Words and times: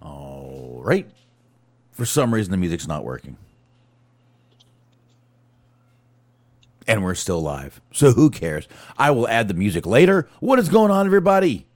All 0.00 0.80
right. 0.84 1.08
For 1.92 2.04
some 2.04 2.32
reason, 2.32 2.50
the 2.50 2.56
music's 2.56 2.86
not 2.86 3.04
working. 3.04 3.36
And 6.86 7.04
we're 7.04 7.14
still 7.14 7.40
live. 7.42 7.80
So 7.92 8.12
who 8.12 8.30
cares? 8.30 8.66
I 8.96 9.10
will 9.10 9.28
add 9.28 9.48
the 9.48 9.54
music 9.54 9.84
later. 9.84 10.28
What 10.40 10.58
is 10.58 10.68
going 10.68 10.90
on, 10.90 11.06
everybody? 11.06 11.66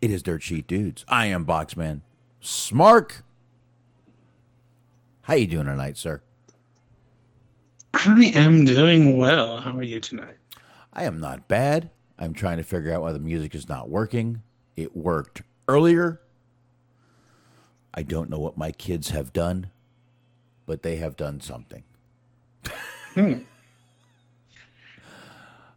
It 0.00 0.10
is 0.10 0.22
Dirt 0.22 0.42
Sheet 0.42 0.66
Dudes. 0.66 1.04
I 1.08 1.26
am 1.26 1.44
Boxman. 1.46 2.02
Smark. 2.42 3.22
How 5.22 5.34
you 5.34 5.46
doing 5.46 5.66
tonight, 5.66 5.96
sir? 5.96 6.20
I 7.94 8.32
am 8.34 8.64
doing 8.64 9.16
well. 9.16 9.58
How 9.58 9.76
are 9.76 9.82
you 9.82 10.00
tonight? 10.00 10.36
I 10.92 11.04
am 11.04 11.20
not 11.20 11.48
bad. 11.48 11.90
I'm 12.18 12.34
trying 12.34 12.58
to 12.58 12.64
figure 12.64 12.92
out 12.92 13.02
why 13.02 13.12
the 13.12 13.18
music 13.18 13.54
is 13.54 13.68
not 13.68 13.88
working. 13.88 14.42
It 14.76 14.96
worked 14.96 15.42
earlier. 15.68 16.20
I 17.94 18.02
don't 18.02 18.30
know 18.30 18.38
what 18.38 18.56
my 18.56 18.72
kids 18.72 19.10
have 19.10 19.32
done, 19.32 19.70
but 20.66 20.82
they 20.82 20.96
have 20.96 21.16
done 21.16 21.40
something. 21.40 21.82
Hmm. 23.14 23.40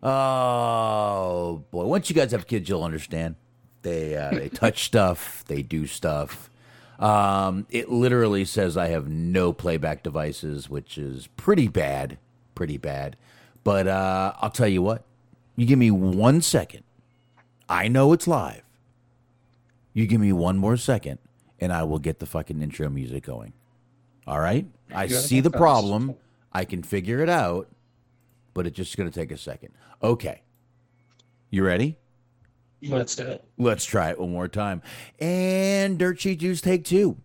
Oh 0.02 1.64
boy! 1.72 1.86
Once 1.86 2.10
you 2.10 2.16
guys 2.16 2.32
have 2.32 2.48
kids, 2.48 2.70
you'll 2.70 2.84
understand. 2.84 3.36
They 3.82 4.16
uh, 4.16 4.32
they 4.32 4.50
touch 4.54 4.84
stuff, 4.86 5.44
they 5.48 5.62
do 5.62 5.88
stuff. 5.88 6.50
Um, 7.00 7.68
it 7.70 7.90
literally 7.90 8.46
says 8.46 8.77
I 8.77 8.88
have 8.88 9.10
no 9.10 9.52
playback 9.52 10.04
devices, 10.04 10.70
which 10.70 10.98
is 10.98 11.27
pretty 11.36 11.68
bad, 11.68 12.18
pretty 12.54 12.77
bad. 12.77 13.18
But 13.63 13.88
uh, 13.88 14.34
I'll 14.40 14.52
tell 14.52 14.68
you 14.68 14.82
what. 14.82 15.04
You 15.58 15.66
give 15.66 15.80
me 15.80 15.91
one 15.91 16.41
second. 16.41 16.84
I 17.68 17.88
know 17.88 18.13
it's 18.13 18.27
live. 18.27 18.62
You 19.94 20.05
give 20.05 20.20
me 20.20 20.34
one 20.34 20.58
more 20.58 20.77
second, 20.77 21.20
and 21.59 21.72
I 21.72 21.84
will 21.84 22.00
get 22.00 22.20
the 22.20 22.26
fucking 22.26 22.62
intro 22.62 22.90
music 22.90 23.24
going. 23.24 23.54
All 24.27 24.40
right? 24.40 24.66
I 24.93 25.07
see 25.07 25.40
the 25.40 25.52
problem. 25.52 26.16
I 26.52 26.66
can 26.66 26.84
figure 26.84 27.21
it 27.21 27.30
out, 27.30 27.70
but 28.54 28.66
it's 28.66 28.76
just 28.76 28.98
going 28.98 29.10
to 29.10 29.20
take 29.20 29.32
a 29.32 29.38
second. 29.38 29.74
Okay. 30.02 30.41
You 31.49 31.65
ready? 31.65 31.98
Let's 32.82 33.15
do 33.15 33.24
it. 33.24 33.43
Let's 33.57 33.85
try 33.85 34.10
it 34.12 34.20
one 34.20 34.32
more 34.32 34.48
time. 34.48 34.82
And 35.20 35.98
Dirt 35.98 36.20
Sheet 36.20 36.40
Dudes 36.40 36.62
take 36.62 36.84
two. 36.84 37.18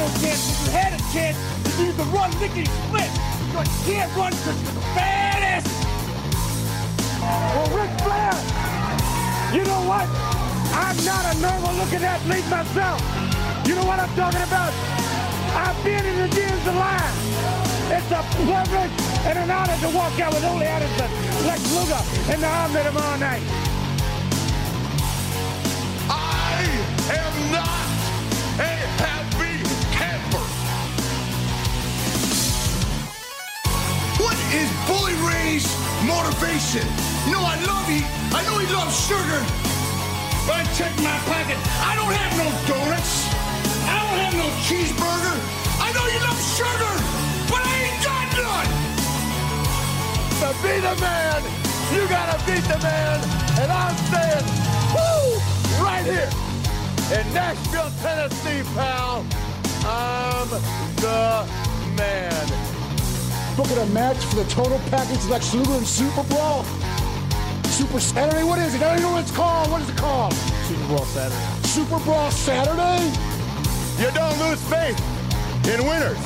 No 0.00 0.08
chance. 0.24 0.48
If 0.48 0.56
you 0.64 0.70
had 0.72 0.92
a 0.96 1.02
chance, 1.12 1.36
you 1.76 1.92
can 1.92 2.08
run 2.10 2.30
lickety 2.40 2.64
split. 2.64 3.10
But 3.52 3.68
you 3.68 3.80
can't 3.92 4.10
run 4.16 4.32
because 4.32 4.56
you're 4.64 4.72
the 4.72 4.96
asses. 4.96 5.76
Well, 7.20 7.68
Ric 7.76 7.92
Flair, 8.00 8.32
you 9.52 9.62
know 9.68 9.82
what? 9.84 10.08
I'm 10.72 10.96
not 11.04 11.24
a 11.28 11.34
normal 11.44 11.72
looking 11.76 12.00
athlete 12.00 12.48
myself. 12.48 13.00
You 13.68 13.74
know 13.76 13.84
what 13.84 14.00
I'm 14.00 14.12
talking 14.16 14.40
about? 14.40 14.72
I've 15.52 15.76
been 15.84 16.04
in 16.06 16.16
the 16.16 16.28
gyms 16.32 16.64
a 16.64 16.74
lot. 16.80 17.12
It's 17.92 18.10
a 18.14 18.22
privilege 18.40 18.94
and 19.28 19.36
an 19.36 19.50
honor 19.50 19.76
to 19.84 19.88
walk 19.92 20.16
out 20.20 20.32
with 20.32 20.44
Ole 20.44 20.62
Anderson, 20.62 21.10
Lex 21.44 21.60
Luger, 21.76 22.02
and 22.32 22.40
the 22.40 22.48
Omni 22.48 22.82
tomorrow 22.84 23.18
night. 23.18 23.42
I 26.08 26.64
am 27.18 27.34
not 27.52 27.90
a 28.60 28.70
happy 29.02 29.39
is 34.52 34.68
Bully 34.86 35.14
Ray's 35.22 35.66
motivation? 36.02 36.82
You 37.26 37.38
know, 37.38 37.44
I 37.44 37.54
love 37.66 37.86
he. 37.86 38.02
I 38.34 38.42
know 38.46 38.58
he 38.58 38.66
loves 38.72 38.94
sugar. 39.06 39.40
But 40.46 40.62
I 40.62 40.64
check 40.74 40.90
my 40.98 41.14
pocket. 41.30 41.58
I 41.86 41.94
don't 41.94 42.10
have 42.10 42.32
no 42.34 42.48
donuts. 42.66 43.30
I 43.86 43.94
don't 44.02 44.18
have 44.18 44.34
no 44.34 44.48
cheeseburger. 44.66 45.36
I 45.78 45.88
know 45.94 46.06
you 46.10 46.20
love 46.26 46.40
sugar, 46.58 46.94
but 47.46 47.62
I 47.62 47.74
ain't 47.86 48.00
got 48.02 48.26
none. 48.42 48.70
To 50.40 50.48
be 50.62 50.74
the 50.82 50.94
man, 50.98 51.42
you 51.94 52.08
gotta 52.08 52.38
beat 52.46 52.64
the 52.66 52.78
man. 52.82 53.18
And 53.60 53.70
I'm 53.70 53.96
saying, 54.10 54.46
woo, 54.94 55.38
right 55.84 56.04
here 56.04 56.30
in 57.14 57.24
Nashville, 57.34 57.90
Tennessee, 58.02 58.62
pal. 58.74 59.24
I'm 59.84 60.48
the 60.96 61.46
man. 61.96 62.69
Booking 63.56 63.78
a 63.78 63.86
match 63.86 64.16
for 64.24 64.36
the 64.36 64.44
total 64.44 64.78
package 64.90 65.24
Lex 65.26 65.52
Luger 65.54 65.72
and 65.72 65.86
Super 65.86 66.22
Brawl. 66.24 66.64
Super 67.64 68.00
Saturday? 68.00 68.44
What 68.44 68.58
is 68.58 68.74
it? 68.74 68.82
I 68.82 68.90
don't 68.90 68.98
even 68.98 69.02
know 69.02 69.12
what 69.12 69.22
it's 69.22 69.36
called. 69.36 69.70
What 69.70 69.82
is 69.82 69.88
it 69.88 69.96
called? 69.96 70.32
Super 70.68 70.86
Bowl 70.86 71.04
Saturday. 71.06 71.66
Super 71.66 71.98
Brawl 72.00 72.30
Saturday? 72.30 73.10
You 74.02 74.10
don't 74.12 74.38
lose 74.38 74.62
faith 74.68 74.98
in 75.66 75.84
winners. 75.86 76.18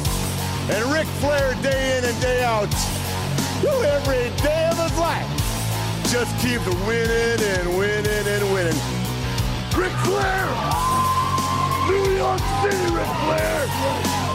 And 0.70 0.84
Ric 0.92 1.06
Flair, 1.20 1.54
day 1.62 1.98
in 1.98 2.04
and 2.04 2.20
day 2.20 2.42
out, 2.44 2.72
who 3.60 3.82
every 3.82 4.30
day 4.42 4.68
of 4.70 4.78
his 4.78 4.96
life, 4.98 5.28
just 6.10 6.30
keep 6.38 6.60
winning 6.86 7.40
and 7.40 7.78
winning 7.78 8.26
and 8.26 8.52
winning. 8.52 8.80
Ric 9.76 9.92
Flair! 10.04 10.46
New 11.88 12.16
York 12.16 12.40
City, 12.62 12.94
Ric 12.94 13.10
Flair! 13.24 13.66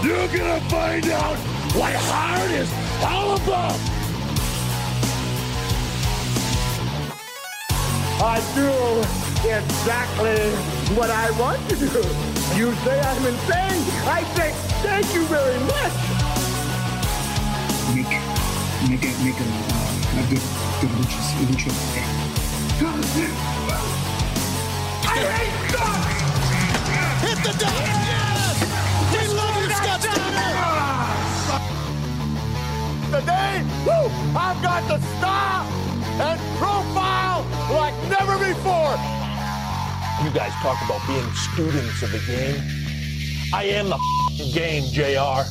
You're 0.04 0.28
gonna 0.38 0.62
find 0.70 1.08
out 1.10 1.59
what 1.76 1.94
hard 1.96 2.52
is 2.52 2.72
all 3.04 3.36
about! 3.36 3.80
I 8.22 8.42
do 8.54 8.70
exactly 9.48 10.40
what 10.96 11.10
I 11.10 11.32
want 11.40 11.60
to 11.70 11.76
do. 11.76 12.04
You 12.58 12.74
say 12.84 13.00
I'm 13.00 13.26
insane. 13.26 13.84
I 14.08 14.24
say 14.36 14.52
thank 14.84 15.14
you 15.14 15.24
very 15.26 15.60
much. 15.60 15.94
make 17.96 18.12
make 18.90 19.04
a 19.04 19.12
make 19.24 19.40
a, 19.40 19.44
uh, 19.44 20.20
a 20.20 20.24
good 20.30 20.44
good 20.82 20.92
luchas 20.98 21.30
lucha 21.48 21.72
thing. 21.94 22.30
I 25.06 25.18
hate 25.36 25.58
guns! 25.72 26.20
Hit 27.24 27.40
the 27.44 27.54
deck! 27.60 28.19
Today, 33.10 33.66
woo, 33.88 34.06
I've 34.38 34.62
got 34.62 34.88
the 34.88 35.00
style 35.18 35.66
and 36.22 36.40
profile 36.60 37.44
like 37.74 37.96
never 38.08 38.38
before. 38.38 38.96
You 40.24 40.30
guys 40.30 40.54
talk 40.62 40.78
about 40.86 41.02
being 41.08 41.28
students 41.34 42.04
of 42.04 42.12
the 42.12 42.20
game. 42.28 42.62
I 43.52 43.64
am 43.64 43.90
the 43.90 43.96
f***ing 43.96 44.54
game, 44.54 44.84
JR. 44.92 45.42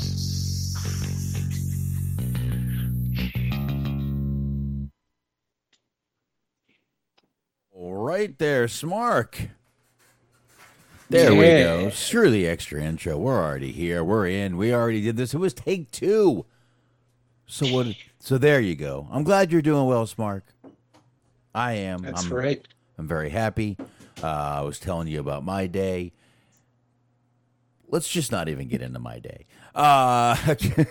Right 7.74 8.38
there, 8.38 8.66
Smark. 8.68 9.48
There 11.10 11.34
we 11.34 11.44
go. 11.44 11.90
Screw 11.90 12.30
the 12.30 12.46
extra 12.46 12.80
intro. 12.82 13.16
We're 13.16 13.42
already 13.42 13.72
here. 13.72 14.04
We're 14.04 14.28
in. 14.28 14.56
We 14.56 14.72
already 14.72 15.00
did 15.00 15.16
this. 15.16 15.34
It 15.34 15.38
was 15.38 15.54
take 15.54 15.90
two. 15.90 16.46
So 17.48 17.66
what? 17.66 17.86
So 18.20 18.38
there 18.38 18.60
you 18.60 18.76
go. 18.76 19.08
I'm 19.10 19.24
glad 19.24 19.50
you're 19.50 19.62
doing 19.62 19.86
well, 19.86 20.06
Smark. 20.06 20.42
I 21.54 21.72
am. 21.72 22.02
That's 22.02 22.24
I'm, 22.24 22.32
right. 22.32 22.68
I'm 22.98 23.08
very 23.08 23.30
happy. 23.30 23.76
Uh, 24.22 24.26
I 24.26 24.60
was 24.60 24.78
telling 24.78 25.08
you 25.08 25.18
about 25.18 25.44
my 25.44 25.66
day. 25.66 26.12
Let's 27.88 28.08
just 28.08 28.30
not 28.30 28.48
even 28.48 28.68
get 28.68 28.82
into 28.82 28.98
my 28.98 29.18
day. 29.18 29.46
Uh, 29.74 30.36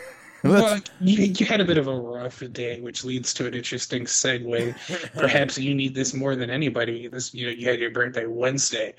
Well, 0.44 0.80
you, 1.02 1.34
you 1.36 1.46
had 1.46 1.62
a 1.62 1.66
bit 1.66 1.78
of 1.78 1.88
a 1.88 2.00
rough 2.00 2.44
day, 2.52 2.80
which 2.80 3.04
leads 3.04 3.34
to 3.36 3.48
an 3.48 3.54
interesting 3.54 4.06
segue. 4.06 5.12
Perhaps 5.14 5.58
you 5.58 5.74
need 5.74 5.96
this 5.96 6.14
more 6.14 6.36
than 6.36 6.50
anybody. 6.50 7.08
This, 7.08 7.34
you 7.34 7.48
know, 7.48 7.52
you 7.52 7.68
had 7.68 7.80
your 7.80 7.92
birthday 7.92 8.26
Wednesday, 8.26 8.94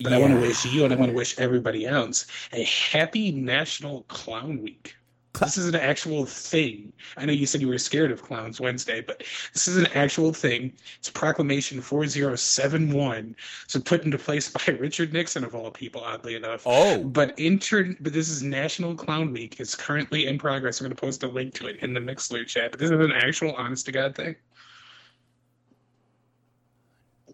but 0.00 0.12
I 0.12 0.18
want 0.18 0.34
to 0.34 0.40
wish 0.40 0.64
you 0.64 0.84
and 0.84 0.92
I 0.92 0.96
want 0.96 1.10
to 1.10 1.16
wish 1.16 1.38
everybody 1.38 1.86
else 1.86 2.26
a 2.52 2.62
happy 2.64 3.32
National 3.32 4.02
Clown 4.04 4.62
Week. 4.62 4.94
This 5.40 5.58
is 5.58 5.68
an 5.68 5.74
actual 5.74 6.24
thing. 6.24 6.92
I 7.16 7.26
know 7.26 7.32
you 7.32 7.46
said 7.46 7.60
you 7.60 7.68
were 7.68 7.78
scared 7.78 8.12
of 8.12 8.22
clowns 8.22 8.60
Wednesday, 8.60 9.00
but 9.00 9.24
this 9.52 9.66
is 9.66 9.76
an 9.76 9.88
actual 9.94 10.32
thing. 10.32 10.72
It's 10.98 11.10
Proclamation 11.10 11.80
4071. 11.80 13.34
So 13.66 13.80
put 13.80 14.04
into 14.04 14.16
place 14.16 14.48
by 14.66 14.72
Richard 14.74 15.12
Nixon 15.12 15.42
of 15.42 15.54
all 15.54 15.72
people, 15.72 16.02
oddly 16.02 16.36
enough. 16.36 16.62
Oh. 16.66 17.02
But 17.02 17.34
intern 17.38 17.96
but 18.00 18.12
this 18.12 18.28
is 18.28 18.42
National 18.42 18.94
Clown 18.94 19.32
Week. 19.32 19.56
It's 19.58 19.74
currently 19.74 20.26
in 20.26 20.38
progress. 20.38 20.80
I'm 20.80 20.84
gonna 20.84 20.94
post 20.94 21.24
a 21.24 21.28
link 21.28 21.54
to 21.54 21.66
it 21.66 21.76
in 21.82 21.94
the 21.94 22.00
Mixer 22.00 22.44
chat. 22.44 22.70
But 22.70 22.78
this 22.78 22.90
is 22.90 23.00
an 23.00 23.12
actual 23.12 23.54
honest 23.54 23.86
to 23.86 23.92
God 23.92 24.14
thing. 24.14 24.36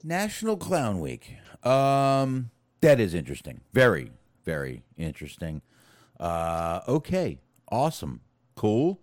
National 0.03 0.57
Clown 0.57 1.01
Week. 1.01 1.37
Um, 1.63 2.51
that 2.81 2.99
is 2.99 3.13
interesting. 3.13 3.61
Very, 3.75 4.13
very 4.45 4.85
interesting. 4.97 5.61
Uh, 6.19 6.81
okay, 6.89 7.39
awesome, 7.71 8.21
cool. 8.55 9.01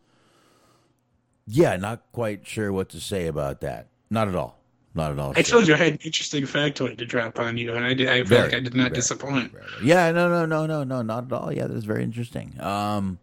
Yeah, 1.46 1.78
not 1.78 2.04
quite 2.12 2.46
sure 2.46 2.74
what 2.74 2.90
to 2.90 3.00
say 3.00 3.28
about 3.28 3.62
that. 3.62 3.88
Not 4.10 4.28
at 4.28 4.36
all. 4.36 4.60
Not 4.94 5.12
at 5.12 5.20
all. 5.20 5.34
I 5.36 5.44
sure. 5.44 5.60
told 5.60 5.68
you 5.68 5.76
I 5.76 5.78
had 5.78 5.94
an 5.94 6.00
interesting 6.04 6.44
factoid 6.44 6.98
to 6.98 7.06
drop 7.06 7.40
on 7.40 7.58
you, 7.58 7.74
and 7.74 7.86
I 7.86 7.94
did 7.94 8.10
I 8.10 8.18
feel 8.18 8.26
Very, 8.26 8.44
like 8.44 8.54
I 8.56 8.60
did 8.60 8.74
not 8.74 8.84
very, 8.86 8.96
disappoint. 8.96 9.54
Yeah, 9.84 10.12
no, 10.12 10.28
no, 10.28 10.46
no, 10.46 10.66
no, 10.66 10.84
no, 10.84 11.02
not 11.02 11.26
at 11.26 11.32
all. 11.32 11.54
Yeah, 11.54 11.68
that's 11.68 11.86
very 11.86 12.04
interesting. 12.04 12.60
Um, 12.60 13.20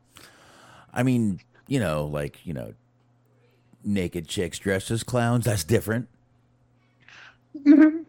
I 0.93 1.03
mean, 1.03 1.41
you 1.67 1.81
know, 1.81 2.07
like 2.07 2.47
you 2.47 2.55
know, 2.55 2.75
naked 3.85 4.29
chicks 4.29 4.59
dressed 4.59 4.91
as 4.91 5.03
clowns. 5.03 5.45
That's 5.45 5.65
different. 5.65 6.09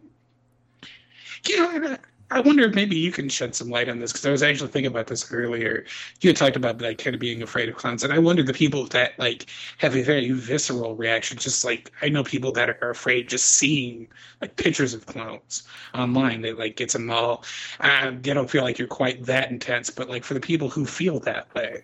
You 1.48 1.80
know, 1.80 1.96
I- 2.30 2.40
wonder 2.40 2.64
if 2.64 2.74
maybe 2.74 2.96
you 2.96 3.12
can 3.12 3.28
shed 3.28 3.54
some 3.54 3.68
light 3.70 3.88
on 3.88 4.00
this 4.00 4.12
because 4.12 4.26
I 4.26 4.30
was 4.30 4.42
actually 4.42 4.70
thinking 4.70 4.90
about 4.90 5.06
this 5.06 5.32
earlier. 5.32 5.84
You 6.20 6.30
had 6.30 6.36
talked 6.36 6.56
about 6.56 6.80
like 6.80 6.98
kind 6.98 7.14
of 7.14 7.20
being 7.20 7.42
afraid 7.42 7.68
of 7.68 7.76
clowns, 7.76 8.02
and 8.04 8.12
I 8.12 8.18
wonder 8.18 8.42
the 8.42 8.52
people 8.52 8.86
that 8.88 9.18
like 9.18 9.46
have 9.78 9.94
a 9.96 10.02
very 10.02 10.30
visceral 10.32 10.96
reaction. 10.96 11.38
Just 11.38 11.64
like 11.64 11.92
I 12.02 12.08
know 12.08 12.24
people 12.24 12.52
that 12.52 12.70
are 12.70 12.90
afraid 12.90 13.28
just 13.28 13.46
seeing 13.52 14.08
like 14.40 14.56
pictures 14.56 14.94
of 14.94 15.06
clowns 15.06 15.62
online. 15.94 16.40
They 16.42 16.52
like 16.52 16.76
gets 16.76 16.92
them 16.94 17.10
all. 17.10 17.44
Uh, 17.80 18.12
they 18.20 18.34
don't 18.34 18.50
feel 18.50 18.62
like 18.62 18.78
you're 18.78 18.88
quite 18.88 19.24
that 19.24 19.50
intense, 19.50 19.90
but 19.90 20.08
like 20.08 20.24
for 20.24 20.34
the 20.34 20.40
people 20.40 20.68
who 20.68 20.84
feel 20.84 21.20
that 21.20 21.52
way, 21.54 21.82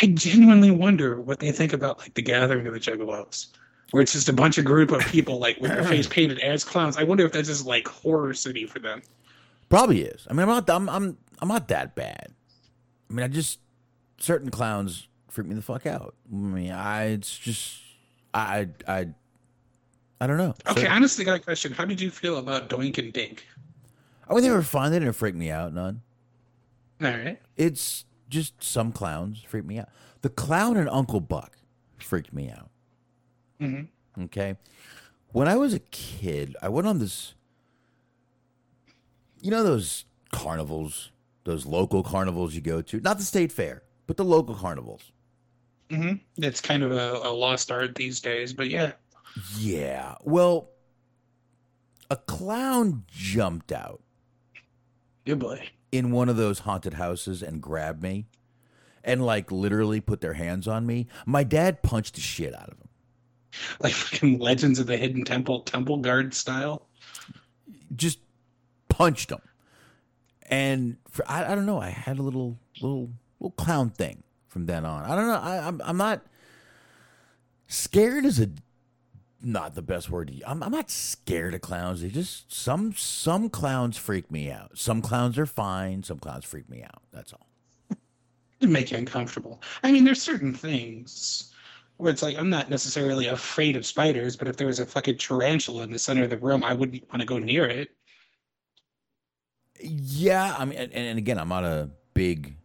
I 0.00 0.06
genuinely 0.06 0.70
wonder 0.70 1.20
what 1.20 1.40
they 1.40 1.52
think 1.52 1.72
about 1.72 1.98
like 1.98 2.14
the 2.14 2.22
gathering 2.22 2.66
of 2.66 2.74
the 2.74 2.80
Juggalos. 2.80 3.48
Where 3.90 4.02
it's 4.02 4.12
just 4.12 4.28
a 4.28 4.32
bunch 4.32 4.58
of 4.58 4.64
group 4.64 4.90
of 4.90 5.06
people 5.06 5.38
like 5.38 5.60
with 5.60 5.70
their 5.70 5.84
face 5.88 6.06
painted 6.06 6.38
as 6.40 6.64
clowns. 6.64 6.96
I 6.96 7.04
wonder 7.04 7.24
if 7.26 7.32
that's 7.32 7.48
just 7.48 7.66
like 7.66 7.86
horror 7.86 8.34
city 8.34 8.66
for 8.66 8.78
them. 8.78 9.02
Probably 9.74 10.02
is. 10.02 10.26
I 10.30 10.32
mean, 10.34 10.42
I'm 10.42 10.48
not. 10.48 10.70
I'm. 10.70 10.88
I'm. 10.88 11.18
I'm 11.40 11.48
not 11.48 11.68
that 11.68 11.94
bad. 11.94 12.28
I 13.10 13.12
mean, 13.12 13.24
I 13.24 13.28
just 13.28 13.58
certain 14.18 14.50
clowns 14.50 15.08
freak 15.28 15.46
me 15.48 15.54
the 15.56 15.62
fuck 15.62 15.84
out. 15.86 16.14
I 16.32 16.36
mean, 16.36 16.70
I. 16.70 17.04
It's 17.06 17.36
just. 17.36 17.80
I. 18.32 18.68
I. 18.86 19.08
I 20.20 20.26
don't 20.28 20.38
know. 20.38 20.54
Okay, 20.68 20.82
So- 20.84 20.88
honestly, 20.90 21.24
got 21.24 21.34
a 21.36 21.40
question. 21.42 21.72
How 21.72 21.84
did 21.84 22.00
you 22.00 22.10
feel 22.10 22.38
about 22.38 22.68
Doink 22.70 22.98
and 22.98 23.12
Dink? 23.12 23.44
I 24.28 24.34
mean, 24.34 24.42
they 24.44 24.50
were 24.50 24.62
fine. 24.62 24.92
They 24.92 25.00
didn't 25.00 25.14
freak 25.14 25.34
me 25.34 25.50
out. 25.50 25.74
None. 25.74 26.00
All 27.02 27.08
right. 27.08 27.38
It's 27.56 28.04
just 28.30 28.62
some 28.62 28.92
clowns 28.92 29.42
freak 29.42 29.64
me 29.64 29.78
out. 29.80 29.88
The 30.22 30.28
clown 30.30 30.76
and 30.76 30.88
Uncle 30.88 31.20
Buck 31.20 31.56
freaked 31.98 32.32
me 32.32 32.48
out. 32.48 32.70
Mhm. 33.60 33.88
Okay. 34.22 34.56
When 35.32 35.48
I 35.48 35.56
was 35.56 35.74
a 35.74 35.80
kid, 35.80 36.56
I 36.62 36.68
went 36.68 36.86
on 36.86 37.00
this. 37.00 37.34
You 39.44 39.50
know 39.50 39.62
those 39.62 40.06
carnivals, 40.32 41.10
those 41.44 41.66
local 41.66 42.02
carnivals 42.02 42.54
you 42.54 42.62
go 42.62 42.80
to, 42.80 43.00
not 43.00 43.18
the 43.18 43.24
state 43.24 43.52
fair, 43.52 43.82
but 44.06 44.16
the 44.16 44.24
local 44.24 44.54
carnivals. 44.54 45.12
Mm-hmm. 45.90 46.14
It's 46.42 46.62
kind 46.62 46.82
of 46.82 46.92
a, 46.92 47.20
a 47.24 47.28
lost 47.28 47.70
art 47.70 47.94
these 47.94 48.20
days, 48.20 48.54
but 48.54 48.70
yeah. 48.70 48.92
Yeah. 49.58 50.14
Well, 50.22 50.70
a 52.08 52.16
clown 52.16 53.04
jumped 53.06 53.70
out 53.70 54.00
Good 55.26 55.40
boy. 55.40 55.68
in 55.92 56.10
one 56.10 56.30
of 56.30 56.38
those 56.38 56.60
haunted 56.60 56.94
houses 56.94 57.42
and 57.42 57.60
grabbed 57.60 58.02
me 58.02 58.24
and 59.04 59.26
like 59.26 59.52
literally 59.52 60.00
put 60.00 60.22
their 60.22 60.32
hands 60.32 60.66
on 60.66 60.86
me. 60.86 61.06
My 61.26 61.44
dad 61.44 61.82
punched 61.82 62.14
the 62.14 62.22
shit 62.22 62.54
out 62.54 62.70
of 62.70 62.78
him. 62.78 62.88
Like 63.80 63.92
fucking 63.92 64.38
Legends 64.38 64.78
of 64.78 64.86
the 64.86 64.96
Hidden 64.96 65.24
Temple, 65.24 65.60
Temple 65.60 65.98
Guard 65.98 66.32
style. 66.32 66.88
Just 67.94 68.20
punched 68.94 69.32
him. 69.32 69.40
And 70.48 70.98
for, 71.10 71.28
I, 71.28 71.52
I 71.52 71.54
don't 71.54 71.66
know, 71.66 71.80
I 71.80 71.90
had 71.90 72.18
a 72.18 72.22
little 72.22 72.58
little 72.80 73.10
little 73.40 73.52
clown 73.52 73.90
thing 73.90 74.22
from 74.46 74.66
then 74.66 74.84
on. 74.84 75.04
I 75.04 75.16
don't 75.16 75.26
know. 75.26 75.40
I, 75.40 75.66
I'm 75.66 75.80
I'm 75.84 75.96
not 75.96 76.22
scared 77.66 78.24
is 78.24 78.38
a 78.38 78.50
not 79.42 79.74
the 79.74 79.82
best 79.82 80.10
word. 80.10 80.32
I'm 80.46 80.62
I'm 80.62 80.70
not 80.70 80.90
scared 80.90 81.54
of 81.54 81.60
clowns. 81.60 82.02
They 82.02 82.08
just 82.08 82.52
some 82.52 82.92
some 82.92 83.48
clowns 83.48 83.96
freak 83.96 84.30
me 84.30 84.50
out. 84.50 84.78
Some 84.78 85.02
clowns 85.02 85.38
are 85.38 85.46
fine. 85.46 86.02
Some 86.02 86.18
clowns 86.18 86.44
freak 86.44 86.68
me 86.68 86.82
out. 86.82 87.02
That's 87.12 87.32
all. 87.32 87.46
to 88.60 88.68
make 88.68 88.92
you 88.92 88.98
uncomfortable. 88.98 89.60
I 89.82 89.90
mean, 89.90 90.04
there's 90.04 90.22
certain 90.22 90.54
things 90.54 91.52
where 91.96 92.12
it's 92.12 92.22
like 92.22 92.36
I'm 92.38 92.50
not 92.50 92.70
necessarily 92.70 93.26
afraid 93.26 93.76
of 93.76 93.86
spiders, 93.86 94.36
but 94.36 94.46
if 94.46 94.56
there 94.56 94.66
was 94.66 94.78
a 94.78 94.86
fucking 94.86 95.18
tarantula 95.18 95.82
in 95.82 95.90
the 95.90 95.98
center 95.98 96.24
of 96.24 96.30
the 96.30 96.38
room, 96.38 96.62
I 96.62 96.74
wouldn't 96.74 97.08
want 97.08 97.20
to 97.20 97.26
go 97.26 97.38
near 97.38 97.66
it. 97.66 97.90
Yeah, 99.80 100.54
I 100.58 100.64
mean, 100.64 100.78
and, 100.78 100.92
and 100.92 101.18
again, 101.18 101.38
I'm 101.38 101.48
not 101.48 101.64
a 101.64 101.90
big. 102.14 102.56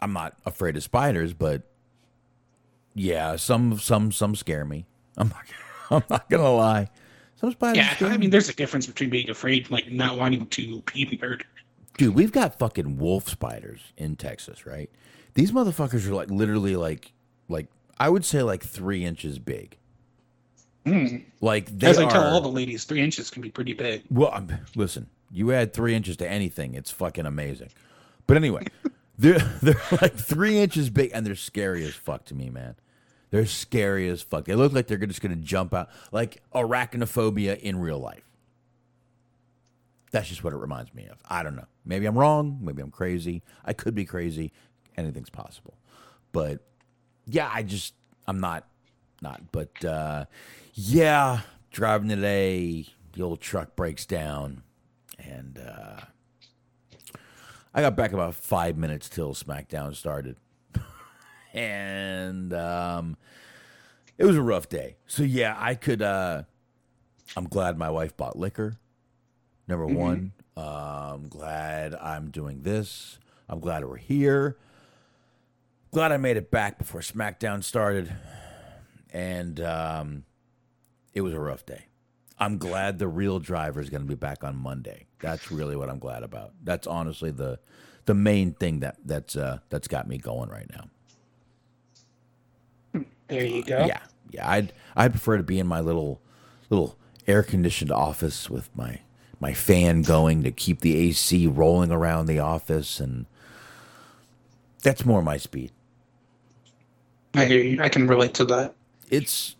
I'm 0.00 0.12
not 0.12 0.36
afraid 0.44 0.76
of 0.76 0.82
spiders, 0.82 1.32
but 1.32 1.62
yeah, 2.94 3.36
some 3.36 3.78
some 3.78 4.12
some 4.12 4.34
scare 4.34 4.64
me. 4.64 4.86
I'm 5.16 5.28
not. 5.28 5.44
I'm 5.90 6.02
not 6.10 6.28
gonna 6.30 6.52
lie. 6.52 6.88
Some 7.36 7.52
spiders. 7.52 7.76
Yeah, 7.78 7.96
I 8.00 8.12
me. 8.12 8.18
mean, 8.18 8.30
there's 8.30 8.48
a 8.48 8.54
difference 8.54 8.86
between 8.86 9.10
being 9.10 9.30
afraid, 9.30 9.62
and, 9.64 9.70
like 9.70 9.90
not 9.92 10.18
wanting 10.18 10.46
to 10.46 10.82
be 10.92 11.18
murdered. 11.20 11.44
dude, 11.98 12.14
we've 12.14 12.32
got 12.32 12.58
fucking 12.58 12.96
wolf 12.98 13.28
spiders 13.28 13.80
in 13.96 14.16
Texas, 14.16 14.66
right? 14.66 14.90
These 15.34 15.52
motherfuckers 15.52 16.06
are 16.08 16.14
like 16.14 16.30
literally 16.30 16.76
like 16.76 17.12
like 17.48 17.66
I 17.98 18.08
would 18.08 18.24
say 18.24 18.42
like 18.42 18.62
three 18.64 19.04
inches 19.04 19.38
big. 19.38 19.76
Hmm. 20.86 21.16
Like 21.40 21.76
they 21.78 21.86
As 21.88 21.98
I 21.98 22.04
are. 22.04 22.10
tell 22.10 22.24
all 22.24 22.40
the 22.40 22.48
ladies, 22.48 22.84
three 22.84 23.00
inches 23.00 23.30
can 23.30 23.40
be 23.42 23.50
pretty 23.50 23.72
big. 23.72 24.02
Well, 24.10 24.46
listen, 24.74 25.08
you 25.34 25.52
add 25.52 25.72
three 25.72 25.94
inches 25.94 26.16
to 26.18 26.30
anything, 26.30 26.74
it's 26.74 26.90
fucking 26.90 27.26
amazing. 27.26 27.70
But 28.26 28.36
anyway, 28.36 28.66
they're 29.18 29.38
they're 29.60 29.80
like 30.00 30.14
three 30.14 30.58
inches 30.58 30.90
big, 30.90 31.10
and 31.12 31.26
they're 31.26 31.34
scary 31.34 31.84
as 31.84 31.94
fuck 31.94 32.24
to 32.26 32.34
me, 32.34 32.50
man. 32.50 32.76
They're 33.30 33.46
scary 33.46 34.08
as 34.08 34.22
fuck. 34.22 34.44
They 34.44 34.54
look 34.54 34.72
like 34.72 34.86
they're 34.86 34.98
just 34.98 35.20
gonna 35.20 35.36
jump 35.36 35.74
out, 35.74 35.90
like 36.12 36.42
arachnophobia 36.54 37.58
in 37.58 37.78
real 37.80 37.98
life. 37.98 38.22
That's 40.12 40.28
just 40.28 40.44
what 40.44 40.52
it 40.52 40.56
reminds 40.58 40.94
me 40.94 41.06
of. 41.06 41.18
I 41.28 41.42
don't 41.42 41.56
know. 41.56 41.66
Maybe 41.84 42.06
I'm 42.06 42.16
wrong. 42.16 42.60
Maybe 42.62 42.80
I'm 42.80 42.92
crazy. 42.92 43.42
I 43.64 43.72
could 43.72 43.96
be 43.96 44.04
crazy. 44.04 44.52
Anything's 44.96 45.30
possible. 45.30 45.74
But 46.30 46.60
yeah, 47.26 47.50
I 47.52 47.64
just 47.64 47.94
I'm 48.28 48.38
not 48.38 48.68
not. 49.20 49.50
But 49.50 49.84
uh, 49.84 50.26
yeah, 50.74 51.40
driving 51.72 52.08
today, 52.08 52.86
the 53.14 53.22
old 53.22 53.40
truck 53.40 53.74
breaks 53.74 54.06
down, 54.06 54.62
and 55.18 55.58
uh, 55.58 56.00
I 57.74 57.80
got 57.80 57.96
back 57.96 58.12
about 58.12 58.34
five 58.34 58.76
minutes 58.76 59.08
till 59.08 59.34
SmackDown 59.34 59.94
started, 59.94 60.36
and 61.54 62.52
um, 62.52 63.16
it 64.18 64.24
was 64.24 64.36
a 64.36 64.42
rough 64.42 64.68
day. 64.68 64.96
So 65.06 65.22
yeah, 65.22 65.56
I 65.58 65.74
could. 65.74 66.02
Uh, 66.02 66.42
I'm 67.36 67.48
glad 67.48 67.78
my 67.78 67.90
wife 67.90 68.16
bought 68.16 68.38
liquor. 68.38 68.76
Number 69.66 69.86
one, 69.86 70.32
uh, 70.56 71.14
I'm 71.14 71.28
glad 71.28 71.94
I'm 71.94 72.30
doing 72.30 72.62
this. 72.62 73.18
I'm 73.48 73.60
glad 73.60 73.84
we're 73.84 73.96
here. 73.96 74.58
Glad 75.90 76.12
I 76.12 76.16
made 76.16 76.36
it 76.36 76.50
back 76.50 76.76
before 76.76 77.00
SmackDown 77.00 77.62
started 77.62 78.12
and 79.14 79.60
um, 79.60 80.24
it 81.14 81.22
was 81.22 81.32
a 81.32 81.40
rough 81.40 81.64
day. 81.64 81.86
I'm 82.38 82.58
glad 82.58 82.98
the 82.98 83.08
real 83.08 83.38
driver 83.38 83.80
is 83.80 83.90
going 83.90 84.02
to 84.02 84.08
be 84.08 84.16
back 84.16 84.42
on 84.44 84.56
Monday. 84.56 85.06
That's 85.20 85.50
really 85.50 85.76
what 85.76 85.88
I'm 85.88 85.98
glad 85.98 86.22
about. 86.22 86.52
That's 86.62 86.86
honestly 86.86 87.30
the 87.30 87.58
the 88.06 88.14
main 88.14 88.52
thing 88.54 88.80
that 88.80 88.96
that's 89.04 89.36
uh, 89.36 89.60
that's 89.70 89.88
got 89.88 90.08
me 90.08 90.18
going 90.18 90.50
right 90.50 90.68
now. 90.70 90.88
There 93.28 93.44
you 93.44 93.64
go. 93.64 93.86
Yeah, 93.86 94.00
yeah. 94.30 94.50
I'd 94.50 94.72
I 94.96 95.08
prefer 95.08 95.36
to 95.36 95.42
be 95.42 95.58
in 95.58 95.66
my 95.66 95.80
little 95.80 96.20
little 96.70 96.96
air 97.26 97.42
conditioned 97.42 97.90
office 97.92 98.50
with 98.50 98.68
my 98.76 99.00
my 99.40 99.52
fan 99.54 100.02
going 100.02 100.42
to 100.42 100.50
keep 100.50 100.80
the 100.80 100.96
AC 100.96 101.46
rolling 101.46 101.90
around 101.90 102.26
the 102.26 102.38
office, 102.38 103.00
and 103.00 103.26
that's 104.82 105.04
more 105.04 105.22
my 105.22 105.36
speed. 105.38 105.72
I 107.34 107.46
hear 107.46 107.62
you. 107.62 107.82
I 107.82 107.88
can 107.88 108.06
relate 108.06 108.34
to 108.34 108.44
that. 108.46 108.74
it's 109.10 109.56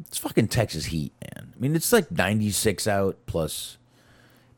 it's 0.00 0.18
fucking 0.18 0.48
Texas 0.48 0.86
heat, 0.86 1.12
man. 1.22 1.52
I 1.54 1.60
mean, 1.60 1.76
it's 1.76 1.92
like 1.92 2.10
96 2.10 2.86
out 2.86 3.18
plus 3.26 3.78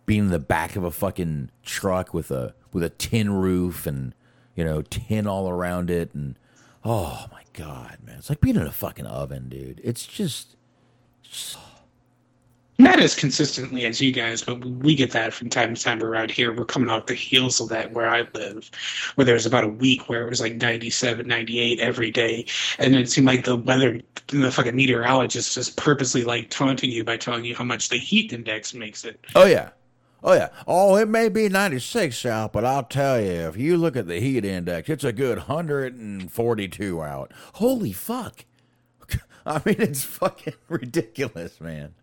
being 0.05 0.21
in 0.21 0.31
the 0.31 0.39
back 0.39 0.77
of 0.77 0.85
a 0.85 0.91
fucking 0.91 1.51
truck 1.65 2.15
with 2.15 2.31
a 2.31 2.55
with 2.73 2.83
a 2.83 2.91
tin 2.91 3.33
roof 3.33 3.87
and 3.87 4.15
you 4.55 4.65
know 4.65 4.83
tin 4.83 5.27
all 5.27 5.49
around 5.49 5.91
it 5.91 6.15
and 6.15 6.39
Oh 6.89 7.27
my 7.33 7.43
god, 7.53 7.99
man! 8.05 8.19
It's 8.19 8.31
like 8.31 8.41
being 8.41 8.55
in 8.55 8.63
a 8.63 8.71
fucking 8.71 9.07
oven, 9.07 9.49
dude. 9.49 9.81
It's 9.83 10.07
just, 10.07 10.55
Not 12.79 13.01
as 13.01 13.15
consistently 13.15 13.87
as 13.87 14.03
you 14.03 14.13
guys, 14.13 14.43
but 14.43 14.63
we 14.63 14.95
get 14.95 15.11
that 15.13 15.33
from 15.33 15.49
time 15.49 15.75
to 15.75 15.83
time 15.83 16.03
around 16.03 16.31
here. 16.31 16.53
We're 16.53 16.67
coming 16.67 16.91
off 16.91 17.07
the 17.07 17.15
heels 17.15 17.59
of 17.59 17.71
that 17.71 17.93
where 17.93 18.09
I 18.09 18.27
live, 18.35 18.71
where 19.15 19.25
there 19.25 19.35
was 19.35 19.47
about 19.47 19.65
a 19.65 19.69
week 19.69 20.11
where 20.11 20.27
it 20.27 20.29
was 20.29 20.43
like 20.43 20.57
97, 20.57 21.27
98 21.27 21.81
every 21.81 22.11
day. 22.11 22.45
And 22.79 22.95
it 22.95 23.09
seemed 23.09 23.27
like 23.27 23.45
the 23.47 23.57
weather, 23.57 24.03
the 24.27 24.53
fucking 24.53 24.77
meteorologist 24.77 25.55
just 25.55 25.77
purposely 25.79 26.25
like 26.25 26.51
taunting 26.51 26.91
you 26.91 27.03
by 27.03 27.17
telling 27.17 27.47
you 27.47 27.55
how 27.55 27.65
much 27.65 27.89
the 27.89 27.97
heat 27.97 28.33
index 28.33 28.75
makes 28.75 29.05
it. 29.07 29.25
oh 29.35 29.47
yeah, 29.47 29.71
oh 30.23 30.35
yeah. 30.35 30.49
Oh, 30.67 30.97
it 30.97 31.09
may 31.09 31.31
be 31.31 31.49
ninety 31.49 31.79
six 31.79 32.27
out, 32.27 32.53
but 32.53 32.65
I'll 32.65 32.83
tell 32.85 33.19
you, 33.19 33.49
if 33.49 33.57
you 33.57 33.79
look 33.79 33.97
at 33.97 34.07
the 34.07 34.21
heat 34.21 34.45
index, 34.45 34.91
it's 34.91 35.05
a 35.05 35.13
good 35.13 35.39
hundred 35.39 35.95
and 35.95 36.31
forty 36.31 36.69
two 36.69 37.03
out. 37.03 37.33
Holy 37.55 37.93
fuck! 37.93 38.45
I 39.47 39.63
mean, 39.65 39.81
it's 39.81 40.05
fucking 40.05 40.55
ridiculous, 40.69 41.59
man. 41.59 41.95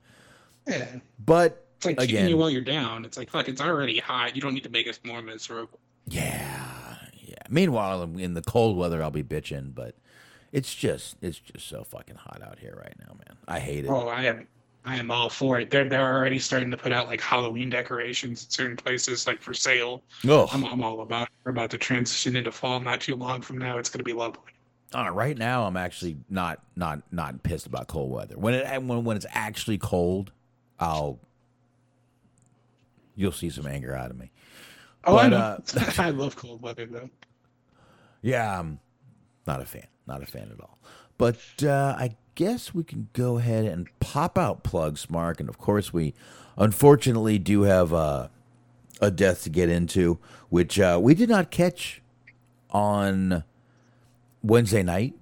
Yeah. 0.67 0.87
But 1.23 1.65
It's 1.77 1.85
like 1.85 2.01
again, 2.01 2.29
you 2.29 2.37
while 2.37 2.49
you're 2.49 2.61
down. 2.61 3.05
It's 3.05 3.17
like, 3.17 3.29
fuck, 3.29 3.47
it's 3.47 3.61
already 3.61 3.99
hot. 3.99 4.35
You 4.35 4.41
don't 4.41 4.53
need 4.53 4.63
to 4.63 4.69
make 4.69 4.87
us 4.87 4.99
more 5.03 5.21
miserable. 5.21 5.79
Yeah, 6.07 6.95
yeah. 7.13 7.35
Meanwhile, 7.49 8.03
in 8.17 8.33
the 8.33 8.41
cold 8.41 8.77
weather, 8.77 9.01
I'll 9.03 9.11
be 9.11 9.23
bitching, 9.23 9.73
but 9.73 9.95
it's 10.51 10.73
just 10.73 11.15
it's 11.21 11.39
just 11.39 11.67
so 11.67 11.83
fucking 11.83 12.15
hot 12.15 12.41
out 12.45 12.59
here 12.59 12.75
right 12.77 12.95
now, 12.99 13.13
man. 13.13 13.37
I 13.47 13.59
hate 13.59 13.85
it. 13.85 13.89
Oh, 13.89 14.07
I 14.07 14.23
am, 14.23 14.47
I 14.85 14.97
am 14.97 15.11
all 15.11 15.29
for 15.29 15.59
it. 15.59 15.69
They're 15.69 15.87
they're 15.87 16.13
already 16.13 16.39
starting 16.39 16.71
to 16.71 16.77
put 16.77 16.91
out 16.91 17.07
like 17.07 17.21
Halloween 17.21 17.69
decorations 17.69 18.43
in 18.43 18.49
certain 18.49 18.77
places, 18.77 19.27
like 19.27 19.41
for 19.41 19.53
sale. 19.53 20.03
Ugh. 20.27 20.49
I'm 20.51 20.63
I'm 20.65 20.83
all 20.83 21.01
about. 21.01 21.29
We're 21.43 21.51
about 21.51 21.71
to 21.71 21.77
transition 21.77 22.35
into 22.35 22.51
fall. 22.51 22.79
Not 22.79 23.01
too 23.01 23.15
long 23.15 23.41
from 23.41 23.57
now, 23.57 23.77
it's 23.77 23.89
gonna 23.89 24.03
be 24.03 24.13
lovely. 24.13 24.41
Uh, 24.95 25.09
right 25.09 25.37
now, 25.37 25.63
I'm 25.63 25.77
actually 25.77 26.17
not 26.29 26.59
not 26.75 27.01
not 27.11 27.41
pissed 27.43 27.65
about 27.65 27.87
cold 27.87 28.11
weather. 28.11 28.37
When 28.37 28.53
it 28.53 28.83
when 28.83 29.03
when 29.03 29.17
it's 29.17 29.25
actually 29.31 29.77
cold, 29.77 30.31
I'll 30.83 31.19
you'll 33.15 33.31
see 33.31 33.49
some 33.49 33.67
anger 33.67 33.95
out 33.95 34.11
of 34.11 34.17
me. 34.17 34.31
Oh, 35.05 35.17
I 35.17 35.29
But, 35.29 35.73
know. 35.75 35.81
uh, 35.81 35.91
I 35.97 36.09
love 36.09 36.35
cold 36.35 36.61
weather 36.61 36.85
though. 36.85 37.09
Yeah, 38.21 38.59
I'm 38.59 38.79
not 39.47 39.61
a 39.61 39.65
fan. 39.65 39.87
Not 40.07 40.21
a 40.21 40.25
fan 40.25 40.49
at 40.51 40.59
all. 40.59 40.77
But 41.17 41.37
uh, 41.63 41.95
I 41.97 42.15
guess 42.35 42.73
we 42.73 42.83
can 42.83 43.09
go 43.13 43.37
ahead 43.37 43.65
and 43.65 43.87
pop 43.99 44.37
out 44.37 44.63
plugs, 44.63 45.09
Mark. 45.09 45.39
And 45.39 45.47
of 45.49 45.57
course, 45.57 45.93
we 45.93 46.13
unfortunately 46.57 47.37
do 47.39 47.63
have 47.63 47.93
uh, 47.93 48.27
a 49.01 49.11
death 49.11 49.43
to 49.43 49.49
get 49.49 49.69
into, 49.69 50.19
which 50.49 50.79
uh, 50.79 50.99
we 51.01 51.13
did 51.13 51.29
not 51.29 51.51
catch 51.51 52.01
on 52.71 53.43
Wednesday 54.41 54.83
night, 54.83 55.13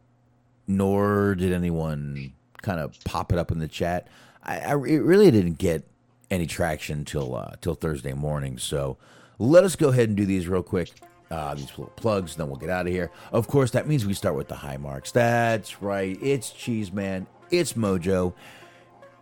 nor 0.68 1.36
did 1.36 1.52
anyone 1.52 2.34
kind 2.62 2.80
of 2.80 2.96
pop 3.04 3.32
it 3.34 3.38
up 3.40 3.52
in 3.52 3.60
the 3.60 3.68
chat. 3.68 4.08
I, 4.44 4.60
I 4.60 4.72
it 4.74 5.04
really 5.04 5.32
didn't 5.32 5.58
get 5.58 5.84
any 6.30 6.48
traction 6.48 7.06
till 7.06 7.36
uh, 7.36 7.56
till 7.62 7.76
Thursday 7.76 8.14
morning. 8.14 8.58
So 8.58 8.98
let 9.38 9.64
us 9.64 9.76
go 9.76 9.90
ahead 9.90 10.08
and 10.08 10.18
do 10.18 10.26
these 10.26 10.48
real 10.48 10.64
quick. 10.64 10.92
Uh, 11.30 11.56
these 11.56 11.70
little 11.70 11.94
plugs, 11.96 12.36
then 12.36 12.48
we'll 12.48 12.58
get 12.58 12.70
out 12.70 12.86
of 12.86 12.92
here. 12.92 13.10
Of 13.32 13.48
course, 13.48 13.72
that 13.72 13.88
means 13.88 14.06
we 14.06 14.14
start 14.14 14.36
with 14.36 14.50
the 14.50 14.56
high 14.56 14.76
marks. 14.76 15.14
That's 15.14 15.82
right. 15.82 16.18
It's 16.22 16.50
Cheese 16.50 16.92
Man. 16.92 17.26
It's 17.50 17.74
Mojo. 17.74 18.34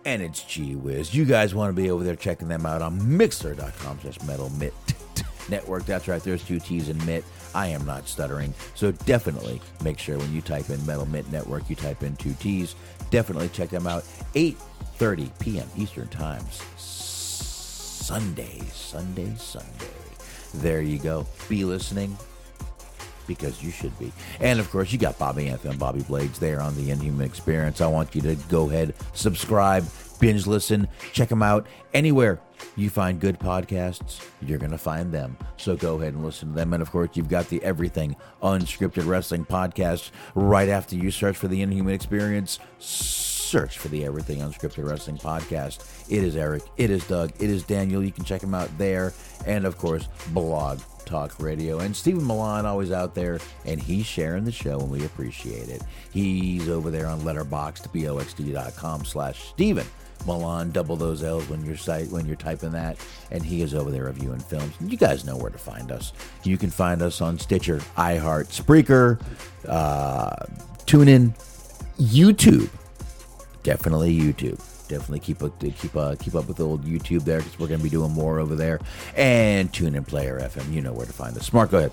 And 0.05 0.21
it's 0.23 0.41
G 0.43 0.75
Wiz. 0.75 1.13
You 1.13 1.25
guys 1.25 1.53
want 1.53 1.75
to 1.75 1.79
be 1.79 1.91
over 1.91 2.03
there 2.03 2.15
checking 2.15 2.47
them 2.47 2.65
out 2.65 2.81
on 2.81 3.17
Mixer.com 3.17 3.99
slash 4.01 4.19
Metal 4.23 4.49
Mitt 4.51 4.73
Network. 5.49 5.85
That's 5.85 6.07
right. 6.07 6.23
There's 6.23 6.43
two 6.43 6.59
T's 6.59 6.89
in 6.89 7.05
Mitt. 7.05 7.23
I 7.53 7.67
am 7.67 7.85
not 7.85 8.07
stuttering. 8.07 8.53
So 8.75 8.91
definitely 8.91 9.61
make 9.83 9.99
sure 9.99 10.17
when 10.17 10.33
you 10.33 10.41
type 10.41 10.69
in 10.69 10.83
Metal 10.85 11.05
Mitt 11.05 11.31
Network, 11.31 11.69
you 11.69 11.75
type 11.75 12.01
in 12.01 12.15
two 12.15 12.33
T's. 12.39 12.75
Definitely 13.11 13.49
check 13.49 13.69
them 13.69 13.85
out. 13.85 14.03
8.30 15.00 15.39
p.m. 15.39 15.68
Eastern 15.77 16.08
Times. 16.10 16.62
Sunday, 16.75 18.60
Sunday, 18.74 19.34
Sunday. 19.38 19.68
There 20.56 20.82
you 20.82 21.00
go. 21.00 21.25
Be 21.48 21.63
listening 21.63 22.18
because 23.25 23.63
you 23.63 23.72
should 23.72 23.98
be. 23.98 24.12
And 24.41 24.60
of 24.60 24.70
course, 24.72 24.91
you 24.91 24.98
got 24.98 25.18
Bobby 25.18 25.48
Anthem, 25.48 25.77
Bobby 25.77 26.01
Blades 26.01 26.39
there 26.39 26.60
on 26.60 26.75
the 26.75 26.91
Inhuman 26.91 27.25
Experience. 27.25 27.79
I 27.79 27.88
want 27.88 28.13
you 28.13 28.22
to 28.24 28.36
go 28.50 28.70
ahead, 28.70 28.94
subscribe, 29.13 29.86
binge 30.20 30.48
listen, 30.48 30.88
check 31.13 31.29
them 31.29 31.44
out 31.44 31.65
anywhere 31.94 32.41
you 32.75 32.89
find 32.89 33.20
good 33.20 33.39
podcasts. 33.39 34.25
You're 34.41 34.58
going 34.58 34.72
to 34.72 34.77
find 34.77 35.12
them. 35.12 35.38
So 35.58 35.75
go 35.75 36.00
ahead 36.00 36.13
and 36.13 36.24
listen 36.24 36.50
to 36.50 36.56
them. 36.56 36.74
And 36.74 36.82
of 36.82 36.91
course, 36.91 37.10
you've 37.13 37.29
got 37.29 37.50
the 37.50 37.63
Everything 37.63 38.15
Unscripted 38.41 39.08
Wrestling 39.08 39.46
podcast 39.46 40.12
right 40.36 40.70
after 40.70 40.96
you 40.96 41.12
search 41.12 41.38
for 41.38 41.48
the 41.48 41.62
Inhuman 41.62 41.94
Experience. 41.94 42.60
Search 43.50 43.79
for 43.79 43.88
the 43.88 44.06
Everything 44.06 44.41
Unscripted 44.41 44.88
Wrestling 44.88 45.18
podcast. 45.18 46.08
It 46.08 46.24
is 46.24 46.36
Eric. 46.36 46.62
It 46.77 46.91
is 46.91 47.03
Doug. 47.08 47.32
It 47.39 47.50
is 47.50 47.63
Daniel. 47.63 48.03
You 48.03 48.12
can 48.12 48.24
check 48.24 48.41
them 48.41 48.53
out 48.53 48.70
there. 48.77 49.12
And 49.48 49.65
of 49.65 49.75
course, 49.79 50.08
Blog 50.27 50.79
Talk 51.06 51.34
Radio. 51.39 51.79
And 51.79 51.96
Stephen 51.96 52.27
Millan 52.27 52.68
always 52.68 52.91
out 52.91 53.15
there, 53.15 53.39
and 53.65 53.82
he's 53.82 54.06
sharing 54.06 54.44
the 54.44 54.51
show, 54.51 54.79
and 54.79 54.91
we 54.91 55.03
appreciate 55.03 55.68
it. 55.68 55.82
He's 56.12 56.70
over 56.70 56.91
there 56.91 57.08
on 57.08 57.22
Letterboxd, 57.22 57.88
boxd.com 57.88 59.06
slash 59.06 59.46
Stephen 59.46 59.88
Millan. 60.27 60.70
Double 60.70 60.96
those 60.96 61.24
L's 61.24 61.50
when 61.50 61.65
you're 61.65 61.75
site 61.75 62.10
when 62.10 62.27
you're 62.27 62.36
typing 62.36 62.74
that, 62.74 63.03
and 63.32 63.44
he 63.44 63.63
is 63.63 63.74
over 63.74 63.89
there 63.89 64.03
reviewing 64.03 64.41
films. 64.41 64.75
You 64.79 64.96
guys 64.96 65.25
know 65.25 65.36
where 65.36 65.50
to 65.50 65.58
find 65.58 65.91
us. 65.91 66.13
You 66.44 66.60
can 66.60 66.70
find 66.70 67.01
us 67.01 67.20
on 67.20 67.39
Stitcher, 67.39 67.79
iHeart, 67.98 68.50
Spreaker, 68.56 69.20
uh, 69.68 70.46
TuneIn, 70.86 71.34
YouTube 71.98 72.70
definitely 73.63 74.18
YouTube. 74.18 74.58
Definitely 74.88 75.20
keep 75.20 75.44
up 75.44 75.60
keep 75.60 75.96
uh, 75.96 76.16
keep 76.20 76.34
up 76.36 76.48
with 76.48 76.58
the 76.58 76.66
old 76.66 76.84
YouTube 76.84 77.24
there 77.24 77.38
because 77.39 77.60
we're 77.60 77.68
going 77.68 77.80
to 77.80 77.84
be 77.84 77.89
doing 77.92 78.12
more 78.12 78.39
over 78.39 78.56
there. 78.56 78.80
And 79.16 79.72
tune 79.72 79.96
in 79.96 80.04
Player 80.04 80.39
FM. 80.39 80.74
You 80.74 80.82
know 80.82 80.94
where 80.94 81.06
to 81.06 81.13
find 81.13 81.38
us. 81.38 81.50
Smark, 81.50 81.70
go 81.72 81.78
ahead. 81.78 81.92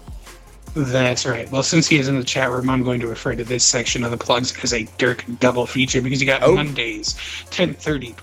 That's 0.75 1.25
right. 1.25 1.51
Well, 1.51 1.63
since 1.63 1.87
he 1.87 1.99
is 1.99 2.09
in 2.09 2.19
the 2.19 2.25
chat 2.25 2.51
room, 2.51 2.69
I'm 2.69 2.83
going 2.83 3.01
to 3.01 3.07
refer 3.07 3.35
to 3.35 3.45
this 3.45 3.65
section 3.65 4.05
of 4.05 4.11
the 4.11 4.17
plugs 4.19 4.55
as 4.63 4.75
a 4.75 4.85
Dirk 4.99 5.25
double 5.41 5.67
feature 5.67 6.03
because 6.03 6.21
you 6.21 6.27
got 6.27 6.43
Oh. 6.43 6.55
Mondays, 6.55 7.15
10:30, 7.51 8.15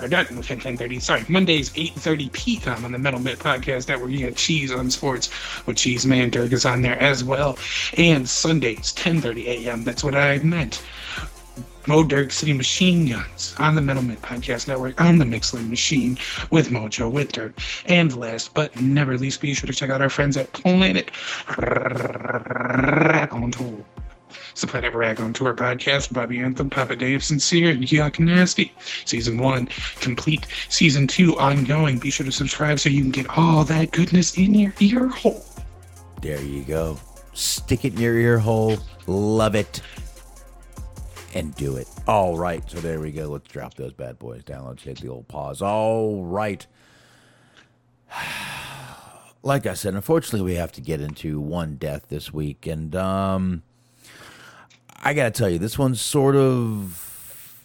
or 0.00 0.06
not 0.08 0.26
10:30. 0.26 1.00
Sorry, 1.00 1.24
Mondays 1.28 1.70
8:30 1.70 2.32
p.m. 2.32 2.84
on 2.84 2.92
the 2.92 2.98
Metal 2.98 3.18
Mitt 3.18 3.38
Podcast 3.40 3.88
Network. 3.88 4.10
You 4.10 4.26
got 4.26 4.36
Cheese 4.36 4.70
on 4.72 4.88
Sports 4.90 5.30
with 5.66 5.76
Cheese 5.76 6.06
Man. 6.06 6.30
Dirk 6.30 6.52
is 6.52 6.64
on 6.64 6.82
there 6.82 7.00
as 7.00 7.24
well, 7.24 7.58
and 7.96 8.28
Sundays 8.28 8.92
10:30 8.94 9.46
a.m. 9.46 9.82
That's 9.84 10.04
what 10.04 10.14
I 10.14 10.38
meant. 10.38 10.82
Mo 11.86 12.02
Dirk 12.02 12.32
City 12.32 12.52
Machine 12.52 13.08
Guns 13.08 13.54
on 13.58 13.74
the 13.74 13.80
Metal 13.80 14.02
Mitt 14.02 14.20
Podcast 14.20 14.66
Network 14.66 15.00
on 15.00 15.18
the 15.18 15.24
Mixling 15.24 15.68
Machine 15.68 16.18
with 16.50 16.70
Mojo 16.70 17.10
with 17.10 17.32
Dirk. 17.32 17.52
And 17.86 18.16
last 18.16 18.54
but 18.54 18.80
never 18.80 19.16
least, 19.16 19.40
be 19.40 19.54
sure 19.54 19.68
to 19.68 19.72
check 19.72 19.90
out 19.90 20.02
our 20.02 20.10
friends 20.10 20.36
at 20.36 20.52
Planet 20.52 21.10
Rack 21.58 23.32
on 23.32 23.50
Tour. 23.52 23.84
It's 24.50 24.62
the 24.62 24.66
Planet 24.66 24.94
Rag 24.94 25.20
on 25.20 25.32
Tour 25.32 25.54
podcast. 25.54 26.12
Bobby 26.12 26.40
Anthem, 26.40 26.70
Papa 26.70 26.96
Dave, 26.96 27.22
Sincere, 27.22 27.70
and 27.70 27.84
Yuck 27.84 28.18
Nasty. 28.18 28.72
Season 29.04 29.38
one 29.38 29.68
complete. 30.00 30.46
Season 30.68 31.06
two 31.06 31.38
ongoing. 31.38 31.98
Be 31.98 32.10
sure 32.10 32.26
to 32.26 32.32
subscribe 32.32 32.80
so 32.80 32.88
you 32.88 33.02
can 33.02 33.10
get 33.12 33.28
all 33.36 33.64
that 33.64 33.92
goodness 33.92 34.36
in 34.36 34.54
your 34.54 34.72
ear 34.80 35.06
hole. 35.08 35.44
There 36.22 36.42
you 36.42 36.64
go. 36.64 36.98
Stick 37.34 37.84
it 37.84 37.94
in 37.94 38.00
your 38.00 38.16
ear 38.16 38.38
hole. 38.38 38.78
Love 39.06 39.54
it. 39.54 39.80
And 41.36 41.54
do 41.54 41.76
it. 41.76 41.86
All 42.08 42.38
right. 42.38 42.62
So 42.66 42.78
there 42.78 42.98
we 42.98 43.12
go. 43.12 43.26
Let's 43.26 43.46
drop 43.48 43.74
those 43.74 43.92
bad 43.92 44.18
boys 44.18 44.42
down. 44.42 44.64
Let's 44.64 44.82
hit 44.82 45.00
the 45.00 45.08
old 45.08 45.28
pause. 45.28 45.60
All 45.60 46.24
right. 46.24 46.66
Like 49.42 49.64
I 49.64 49.74
said, 49.74 49.94
unfortunately, 49.94 50.40
we 50.40 50.56
have 50.56 50.72
to 50.72 50.80
get 50.80 51.00
into 51.00 51.38
one 51.38 51.76
death 51.76 52.06
this 52.08 52.32
week. 52.32 52.66
And 52.66 52.96
um, 52.96 53.62
I 55.04 55.14
got 55.14 55.32
to 55.32 55.38
tell 55.38 55.48
you, 55.48 55.60
this 55.60 55.78
one's 55.78 56.00
sort 56.00 56.34
of. 56.34 57.64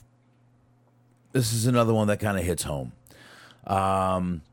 This 1.32 1.54
is 1.54 1.66
another 1.66 1.92
one 1.92 2.06
that 2.08 2.20
kind 2.20 2.38
of 2.38 2.44
hits 2.44 2.62
home. 2.62 2.92
Um, 3.66 4.44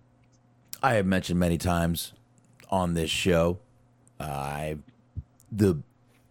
I 0.83 0.95
have 0.95 1.05
mentioned 1.05 1.39
many 1.39 1.59
times 1.59 2.15
on 2.71 2.95
this 2.95 3.11
show. 3.11 3.59
I 4.19 4.79
the 5.53 5.83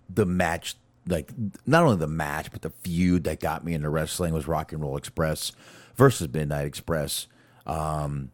the 0.10 0.25
match 0.25 0.77
like 1.07 1.31
not 1.65 1.83
only 1.83 1.97
the 1.97 2.07
match 2.07 2.51
but 2.51 2.61
the 2.61 2.69
feud 2.69 3.23
that 3.25 3.39
got 3.39 3.63
me 3.63 3.73
into 3.73 3.89
wrestling 3.89 4.33
was 4.33 4.47
Rock 4.47 4.71
and 4.71 4.81
Roll 4.81 4.97
Express 4.97 5.51
versus 5.95 6.31
Midnight 6.31 6.65
Express. 6.65 7.27
Um, 7.65 8.31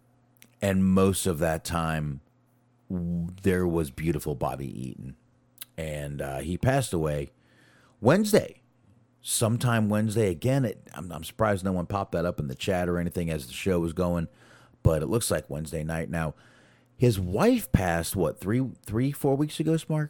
and 0.61 0.85
most 0.85 1.25
of 1.25 1.39
that 1.39 1.63
time 1.63 2.21
there 2.89 3.67
was 3.67 3.89
beautiful 3.89 4.35
Bobby 4.35 4.89
Eaton, 4.89 5.15
and 5.77 6.21
uh, 6.21 6.39
he 6.39 6.57
passed 6.57 6.93
away 6.93 7.31
Wednesday, 8.01 8.61
sometime 9.21 9.89
Wednesday. 9.89 10.29
Again, 10.29 10.65
it, 10.65 10.87
I'm, 10.93 11.11
I'm 11.11 11.23
surprised 11.23 11.63
no 11.63 11.71
one 11.71 11.87
popped 11.87 12.11
that 12.11 12.25
up 12.25 12.39
in 12.39 12.47
the 12.47 12.55
chat 12.55 12.87
or 12.87 12.99
anything 12.99 13.31
as 13.31 13.47
the 13.47 13.53
show 13.53 13.79
was 13.79 13.93
going, 13.93 14.27
but 14.83 15.01
it 15.01 15.07
looks 15.07 15.31
like 15.31 15.49
Wednesday 15.49 15.83
night 15.83 16.09
now. 16.09 16.35
His 16.95 17.19
wife 17.19 17.71
passed 17.71 18.15
what 18.15 18.39
three, 18.39 18.63
three, 18.85 19.11
four 19.11 19.35
weeks 19.35 19.59
ago, 19.59 19.73
Smark, 19.73 20.09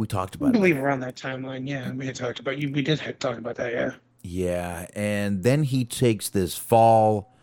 We 0.00 0.06
talked 0.06 0.36
I 0.36 0.38
about 0.38 0.48
it. 0.48 0.52
believe 0.54 0.78
around 0.78 1.00
that 1.00 1.14
timeline, 1.14 1.68
yeah, 1.68 1.92
we 1.92 2.06
had 2.06 2.14
talked 2.14 2.38
about 2.40 2.56
you. 2.56 2.72
We 2.72 2.80
did 2.80 2.98
talk 3.20 3.36
about 3.36 3.56
that, 3.56 3.70
yeah. 3.70 3.90
Yeah, 4.22 4.86
and 4.96 5.42
then 5.42 5.62
he 5.62 5.84
takes 5.84 6.30
this 6.30 6.56
fall. 6.56 7.36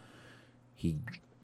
He 0.73 0.97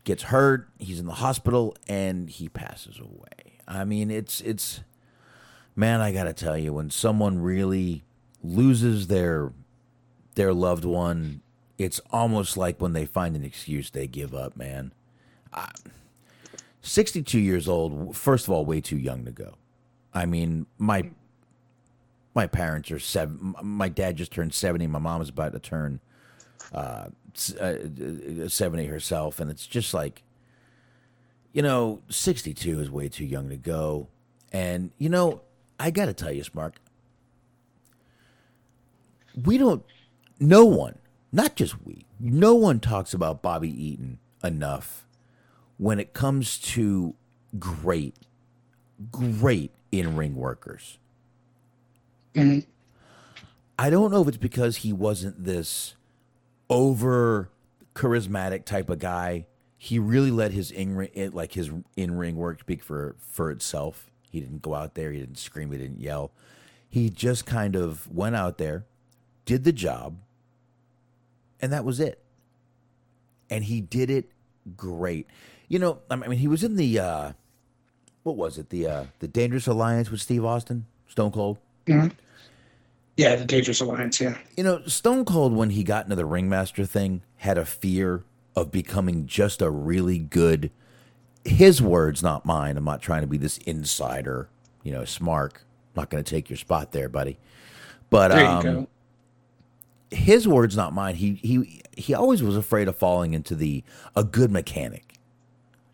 gets 0.05 0.23
hurt. 0.23 0.69
He's 0.79 0.99
in 0.99 1.05
the 1.05 1.13
hospital, 1.13 1.77
and 1.87 2.31
he 2.31 2.49
passes 2.49 2.99
away. 2.99 3.59
I 3.67 3.85
mean, 3.85 4.09
it's 4.09 4.41
it's 4.41 4.81
man. 5.75 6.01
I 6.01 6.11
gotta 6.11 6.33
tell 6.33 6.57
you, 6.57 6.73
when 6.73 6.89
someone 6.89 7.39
really 7.43 8.03
loses 8.43 9.05
their 9.05 9.53
their 10.33 10.51
loved 10.51 10.83
one, 10.83 11.41
it's 11.77 12.01
almost 12.09 12.57
like 12.57 12.81
when 12.81 12.93
they 12.93 13.05
find 13.05 13.35
an 13.35 13.43
excuse, 13.43 13.91
they 13.91 14.07
give 14.07 14.33
up. 14.33 14.57
Man, 14.57 14.93
I, 15.53 15.69
sixty-two 16.81 17.39
years 17.39 17.67
old. 17.67 18.17
First 18.17 18.47
of 18.47 18.51
all, 18.51 18.65
way 18.65 18.81
too 18.81 18.97
young 18.97 19.25
to 19.25 19.31
go. 19.31 19.53
I 20.13 20.25
mean, 20.25 20.65
my 20.77 21.09
my 22.35 22.47
parents 22.47 22.91
are 22.91 22.99
seven. 22.99 23.55
My 23.61 23.89
dad 23.89 24.17
just 24.17 24.31
turned 24.31 24.53
seventy. 24.53 24.87
My 24.87 24.99
mom 24.99 25.21
is 25.21 25.29
about 25.29 25.53
to 25.53 25.59
turn 25.59 25.99
uh, 26.73 27.07
uh, 27.59 27.63
uh, 27.63 28.47
seventy 28.47 28.85
herself, 28.85 29.39
and 29.39 29.49
it's 29.49 29.65
just 29.67 29.93
like, 29.93 30.23
you 31.51 31.61
know, 31.61 32.01
sixty-two 32.09 32.79
is 32.79 32.89
way 32.89 33.09
too 33.09 33.25
young 33.25 33.49
to 33.49 33.57
go. 33.57 34.07
And 34.51 34.91
you 34.97 35.09
know, 35.09 35.41
I 35.79 35.91
got 35.91 36.05
to 36.05 36.13
tell 36.13 36.31
you, 36.31 36.43
Smark, 36.43 36.73
we 39.43 39.57
don't. 39.57 39.83
No 40.39 40.65
one, 40.65 40.97
not 41.31 41.55
just 41.55 41.83
we, 41.85 42.05
no 42.19 42.53
one 42.53 42.79
talks 42.79 43.13
about 43.13 43.41
Bobby 43.41 43.69
Eaton 43.69 44.19
enough 44.43 45.05
when 45.77 45.99
it 45.99 46.13
comes 46.13 46.57
to 46.57 47.15
great, 47.59 48.15
great 49.11 49.71
in-ring 49.91 50.35
workers. 50.35 50.97
I 53.77 53.89
don't 53.89 54.11
know 54.11 54.21
if 54.21 54.27
it's 54.27 54.37
because 54.37 54.77
he 54.77 54.93
wasn't 54.93 55.43
this 55.43 55.95
over 56.69 57.49
charismatic 57.95 58.65
type 58.65 58.89
of 58.89 58.99
guy. 58.99 59.45
He 59.77 59.99
really 59.99 60.31
let 60.31 60.51
his 60.51 60.71
in 60.71 61.09
like 61.33 61.53
his 61.53 61.69
in 61.95 62.17
ring 62.17 62.35
work 62.35 62.61
speak 62.61 62.81
for 62.81 63.15
for 63.19 63.51
itself. 63.51 64.09
He 64.31 64.39
didn't 64.39 64.61
go 64.61 64.73
out 64.73 64.95
there. 64.95 65.11
He 65.11 65.19
didn't 65.19 65.37
scream. 65.37 65.71
He 65.71 65.77
didn't 65.77 65.99
yell. 65.99 66.31
He 66.89 67.09
just 67.09 67.45
kind 67.45 67.75
of 67.75 68.07
went 68.11 68.35
out 68.35 68.57
there, 68.57 68.85
did 69.45 69.63
the 69.63 69.71
job, 69.71 70.17
and 71.61 71.71
that 71.73 71.83
was 71.83 71.99
it. 71.99 72.19
And 73.49 73.65
he 73.65 73.81
did 73.81 74.09
it 74.09 74.31
great. 74.77 75.27
You 75.67 75.79
know, 75.79 75.99
I 76.09 76.15
mean, 76.15 76.39
he 76.39 76.47
was 76.47 76.63
in 76.63 76.75
the 76.75 76.99
uh, 76.99 77.31
what 78.23 78.35
was 78.35 78.57
it? 78.57 78.69
The 78.69 78.87
uh, 78.87 79.03
the 79.19 79.27
Dangerous 79.27 79.67
Alliance 79.67 80.09
with 80.09 80.21
Steve 80.21 80.43
Austin, 80.45 80.85
Stone 81.07 81.31
Cold. 81.31 81.57
Yeah, 83.15 83.35
the 83.35 83.45
Dangerous 83.45 83.79
Alliance, 83.79 84.19
yeah. 84.19 84.37
You 84.57 84.63
know, 84.63 84.81
Stone 84.87 85.25
Cold, 85.25 85.53
when 85.53 85.69
he 85.69 85.83
got 85.83 86.05
into 86.05 86.15
the 86.15 86.25
ringmaster 86.25 86.85
thing, 86.85 87.21
had 87.37 87.59
a 87.59 87.65
fear 87.65 88.23
of 88.55 88.71
becoming 88.71 89.27
just 89.27 89.61
a 89.61 89.69
really 89.69 90.17
good. 90.17 90.71
His 91.45 91.81
words, 91.81 92.23
not 92.23 92.45
mine. 92.45 92.75
I'm 92.77 92.85
not 92.85 93.01
trying 93.01 93.21
to 93.21 93.27
be 93.27 93.37
this 93.37 93.57
insider, 93.59 94.47
you 94.81 94.91
know, 94.93 95.05
smart. 95.05 95.53
I'm 95.55 96.01
not 96.01 96.09
going 96.09 96.23
to 96.23 96.29
take 96.29 96.49
your 96.49 96.57
spot 96.57 96.91
there, 96.91 97.09
buddy. 97.09 97.37
But 98.09 98.29
There 98.29 98.45
um, 98.45 98.63
go. 98.63 98.87
his 100.09 100.47
words, 100.47 100.75
not 100.77 100.93
mine. 100.93 101.15
He 101.15 101.33
he 101.35 101.81
he 101.95 102.13
always 102.15 102.41
was 102.41 102.55
afraid 102.57 102.87
of 102.87 102.95
falling 102.95 103.33
into 103.33 103.53
the 103.55 103.83
a 104.15 104.23
good 104.23 104.49
mechanic, 104.51 105.12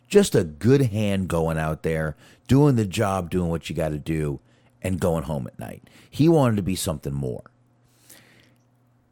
just 0.09 0.35
a 0.35 0.43
good 0.43 0.87
hand 0.87 1.27
going 1.27 1.57
out 1.57 1.83
there, 1.83 2.15
doing 2.47 2.75
the 2.75 2.85
job, 2.85 3.29
doing 3.29 3.49
what 3.49 3.69
you 3.69 3.75
got 3.75 3.89
to 3.89 3.99
do, 3.99 4.39
and 4.81 4.99
going 4.99 5.23
home 5.23 5.47
at 5.47 5.59
night. 5.59 5.83
He 6.09 6.27
wanted 6.27 6.57
to 6.57 6.63
be 6.63 6.75
something 6.75 7.13
more. 7.13 7.43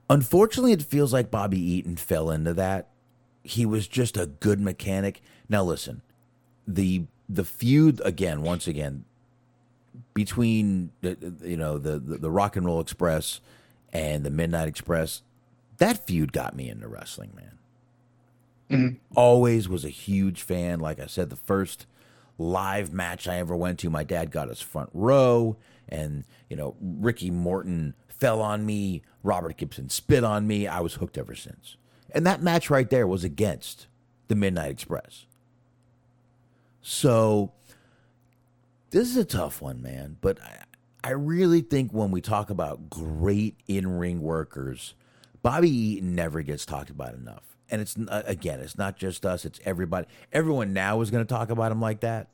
Unfortunately, 0.10 0.72
it 0.72 0.82
feels 0.82 1.13
like 1.13 1.30
Bobby 1.32 1.60
Eaton 1.60 1.98
fell 1.98 2.32
into 2.32 2.54
that. 2.54 2.88
He 3.44 3.66
was 3.66 3.88
just 3.88 4.18
a 4.18 4.25
good 4.25 4.60
mechanic. 4.60 5.22
Now 5.48 5.63
listen, 5.63 6.01
the 6.68 7.04
the 7.30 7.46
feud 7.46 8.01
again, 8.04 8.42
once 8.42 8.68
again, 8.68 9.06
between 10.13 10.92
you 11.01 11.58
know 11.58 11.77
the, 11.77 12.00
the 12.00 12.18
the 12.18 12.31
Rock 12.31 12.55
and 12.55 12.66
Roll 12.66 12.79
Express 12.79 13.42
and 13.94 14.25
the 14.25 14.29
Midnight 14.29 14.68
Express, 14.68 15.22
that 15.77 16.05
feud 16.05 16.33
got 16.33 16.55
me 16.55 16.70
into 16.70 16.88
wrestling, 16.88 17.31
man. 17.36 17.57
Mm-hmm. 18.70 18.98
Always 19.16 19.70
was 19.70 19.86
a 19.86 19.90
huge 19.90 20.42
fan. 20.42 20.80
Like 20.80 21.00
I 21.00 21.06
said, 21.08 21.30
the 21.30 21.36
first 21.36 21.86
live 22.38 22.92
match 22.92 23.27
I 23.27 23.38
ever 23.38 23.56
went 23.56 23.80
to, 23.80 23.90
my 23.90 24.03
dad 24.03 24.32
got 24.32 24.50
us 24.50 24.62
front 24.62 24.90
row, 24.94 25.58
and 25.88 26.25
you 26.50 26.58
know 26.58 26.75
Ricky 26.82 27.32
Morton 27.32 27.96
fell 28.08 28.42
on 28.42 28.66
me, 28.66 29.03
Robert 29.24 29.58
Gibson 29.58 29.90
spit 29.90 30.24
on 30.24 30.48
me. 30.48 30.68
I 30.68 30.80
was 30.82 30.96
hooked 30.96 31.18
ever 31.18 31.36
since. 31.36 31.77
And 32.12 32.25
that 32.25 32.42
match 32.42 32.70
right 32.70 32.90
there 32.90 33.08
was 33.08 33.24
against 33.24 33.88
the 34.27 34.36
Midnight 34.36 34.72
Express. 34.72 35.25
So 36.82 37.51
this 38.92 39.10
is 39.10 39.18
a 39.18 39.25
tough 39.25 39.62
one, 39.62 39.82
man. 39.82 40.18
But 40.22 40.42
I, 40.42 40.64
I 41.03 41.12
really 41.12 41.62
think 41.62 41.92
when 41.92 42.12
we 42.12 42.22
talk 42.22 42.50
about 42.50 42.90
great 42.90 43.56
in 43.68 43.98
ring 43.98 44.22
workers, 44.22 44.96
Bobby 45.42 45.70
Eaton 45.70 46.16
never 46.16 46.42
gets 46.42 46.66
talked 46.66 46.90
about 46.90 47.14
enough. 47.14 47.56
And 47.70 47.82
it's 47.82 47.96
uh, 47.98 48.24
again, 48.25 48.60
it's 48.60 48.77
not 48.77 48.98
just 48.98 49.25
us; 49.25 49.44
it's 49.46 49.60
everybody. 49.66 50.08
Everyone 50.32 50.72
now 50.74 51.01
is 51.01 51.12
going 51.12 51.25
to 51.25 51.27
talk 51.34 51.50
about 51.50 51.72
him 51.72 51.82
like 51.82 52.00
that. 52.01 52.30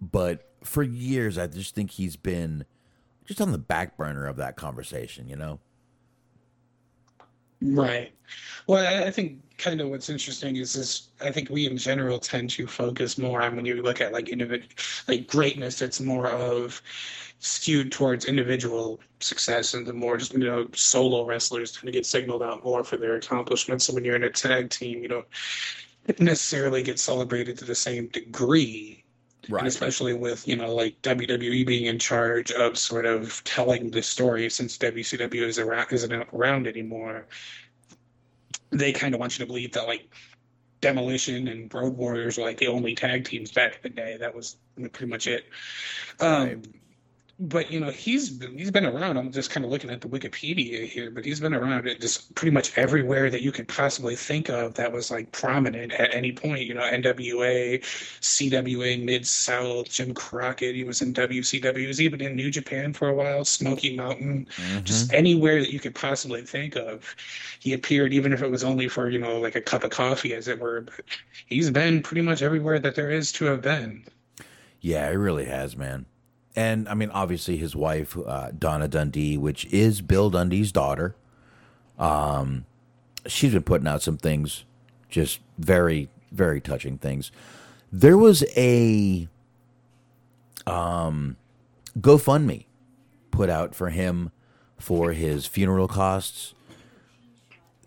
But 0.00 0.50
for 0.64 0.82
years, 0.82 1.36
I 1.38 1.46
just 1.46 1.74
think 1.74 1.90
he's 1.92 2.16
been 2.16 2.64
just 3.26 3.40
on 3.40 3.52
the 3.52 3.58
back 3.58 3.96
burner 3.96 4.26
of 4.26 4.36
that 4.36 4.56
conversation. 4.56 5.28
You 5.28 5.36
know? 5.36 5.60
Right. 7.60 8.12
Well, 8.66 8.86
I- 8.86 9.06
I 9.06 9.10
think 9.10 9.42
kind 9.58 9.80
of 9.80 9.88
what's 9.88 10.08
interesting 10.08 10.56
is 10.56 10.72
this. 10.72 11.08
I 11.20 11.30
think 11.30 11.50
we 11.50 11.66
in 11.66 11.76
general 11.76 12.18
tend 12.18 12.50
to 12.50 12.66
focus 12.66 13.18
more 13.18 13.42
on 13.42 13.56
when 13.56 13.66
you 13.66 13.82
look 13.82 14.00
at 14.00 14.12
like 14.12 14.26
individ, 14.26 14.64
like 15.08 15.26
greatness. 15.26 15.82
It's 15.82 16.00
more 16.00 16.28
of 16.28 16.80
skewed 17.40 17.92
towards 17.92 18.24
individual 18.24 19.00
success, 19.20 19.74
and 19.74 19.86
the 19.86 19.92
more 19.92 20.16
just 20.16 20.32
you 20.32 20.38
know 20.38 20.68
solo 20.72 21.24
wrestlers 21.24 21.72
tend 21.72 21.86
to 21.86 21.92
get 21.92 22.06
signaled 22.06 22.42
out 22.42 22.64
more 22.64 22.84
for 22.84 22.96
their 22.96 23.16
accomplishments. 23.16 23.84
So 23.84 23.94
when 23.94 24.04
you're 24.04 24.16
in 24.16 24.24
a 24.24 24.30
tag 24.30 24.70
team, 24.70 25.02
you 25.02 25.08
don't 25.08 25.26
necessarily 26.18 26.82
get 26.82 26.98
celebrated 26.98 27.58
to 27.58 27.64
the 27.64 27.74
same 27.74 28.06
degree. 28.08 29.04
And 29.50 29.66
especially 29.66 30.12
with, 30.12 30.46
you 30.46 30.56
know, 30.56 30.74
like 30.74 31.00
WWE 31.00 31.66
being 31.66 31.86
in 31.86 31.98
charge 31.98 32.52
of 32.52 32.76
sort 32.76 33.06
of 33.06 33.42
telling 33.44 33.90
the 33.90 34.02
story 34.02 34.50
since 34.50 34.76
WCW 34.76 35.40
is 35.40 35.58
around, 35.58 35.86
isn't 35.90 36.12
around 36.12 36.66
anymore, 36.66 37.24
they 38.70 38.92
kind 38.92 39.14
of 39.14 39.20
want 39.20 39.38
you 39.38 39.44
to 39.44 39.46
believe 39.46 39.72
that, 39.72 39.86
like, 39.86 40.12
Demolition 40.80 41.48
and 41.48 41.72
Road 41.72 41.96
Warriors 41.96 42.38
were, 42.38 42.44
like, 42.44 42.58
the 42.58 42.68
only 42.68 42.94
tag 42.94 43.24
teams 43.24 43.50
back 43.50 43.76
in 43.76 43.80
the 43.82 43.88
day. 43.88 44.16
That 44.18 44.34
was 44.34 44.56
pretty 44.76 45.06
much 45.06 45.26
it. 45.26 45.46
Um, 46.20 46.62
but 47.40 47.70
you 47.70 47.78
know 47.78 47.90
he's 47.90 48.30
been, 48.30 48.58
he's 48.58 48.70
been 48.70 48.84
around. 48.84 49.16
I'm 49.16 49.30
just 49.30 49.50
kind 49.50 49.64
of 49.64 49.70
looking 49.70 49.90
at 49.90 50.00
the 50.00 50.08
Wikipedia 50.08 50.86
here, 50.86 51.10
but 51.10 51.24
he's 51.24 51.38
been 51.38 51.54
around 51.54 51.86
at 51.86 52.00
just 52.00 52.34
pretty 52.34 52.50
much 52.50 52.76
everywhere 52.76 53.30
that 53.30 53.42
you 53.42 53.52
could 53.52 53.68
possibly 53.68 54.16
think 54.16 54.48
of 54.48 54.74
that 54.74 54.90
was 54.90 55.10
like 55.10 55.30
prominent 55.30 55.92
at 55.92 56.12
any 56.12 56.32
point. 56.32 56.62
You 56.62 56.74
know, 56.74 56.82
NWA, 56.82 57.80
CWA, 57.80 59.04
Mid 59.04 59.24
South, 59.26 59.88
Jim 59.88 60.14
Crockett. 60.14 60.74
He 60.74 60.82
was 60.82 61.00
in 61.00 61.14
WCW. 61.14 61.78
He 61.78 61.86
was 61.86 62.00
even 62.00 62.20
in 62.20 62.34
New 62.34 62.50
Japan 62.50 62.92
for 62.92 63.08
a 63.08 63.14
while. 63.14 63.44
Smoky 63.44 63.96
Mountain, 63.96 64.48
just 64.82 65.06
mm-hmm. 65.06 65.16
anywhere 65.16 65.60
that 65.60 65.72
you 65.72 65.78
could 65.78 65.94
possibly 65.94 66.42
think 66.42 66.74
of, 66.74 67.14
he 67.60 67.72
appeared. 67.72 68.12
Even 68.12 68.32
if 68.32 68.42
it 68.42 68.50
was 68.50 68.64
only 68.64 68.88
for 68.88 69.08
you 69.10 69.18
know 69.18 69.38
like 69.38 69.54
a 69.54 69.60
cup 69.60 69.84
of 69.84 69.90
coffee, 69.90 70.34
as 70.34 70.48
it 70.48 70.58
were. 70.58 70.80
But 70.80 71.04
he's 71.46 71.70
been 71.70 72.02
pretty 72.02 72.22
much 72.22 72.42
everywhere 72.42 72.80
that 72.80 72.96
there 72.96 73.10
is 73.10 73.30
to 73.32 73.44
have 73.44 73.62
been. 73.62 74.04
Yeah, 74.80 75.08
it 75.08 75.14
really 75.14 75.44
has, 75.44 75.76
man. 75.76 76.06
And 76.58 76.88
I 76.88 76.94
mean, 76.94 77.10
obviously, 77.10 77.56
his 77.56 77.76
wife, 77.76 78.18
uh, 78.18 78.50
Donna 78.50 78.88
Dundee, 78.88 79.38
which 79.38 79.64
is 79.66 80.00
Bill 80.00 80.28
Dundee's 80.28 80.72
daughter, 80.72 81.14
um, 82.00 82.64
she's 83.28 83.52
been 83.52 83.62
putting 83.62 83.86
out 83.86 84.02
some 84.02 84.16
things, 84.16 84.64
just 85.08 85.38
very, 85.56 86.08
very 86.32 86.60
touching 86.60 86.98
things. 86.98 87.30
There 87.92 88.18
was 88.18 88.42
a 88.56 89.28
um, 90.66 91.36
GoFundMe 92.00 92.64
put 93.30 93.48
out 93.48 93.76
for 93.76 93.90
him 93.90 94.32
for 94.80 95.12
his 95.12 95.46
funeral 95.46 95.86
costs. 95.86 96.54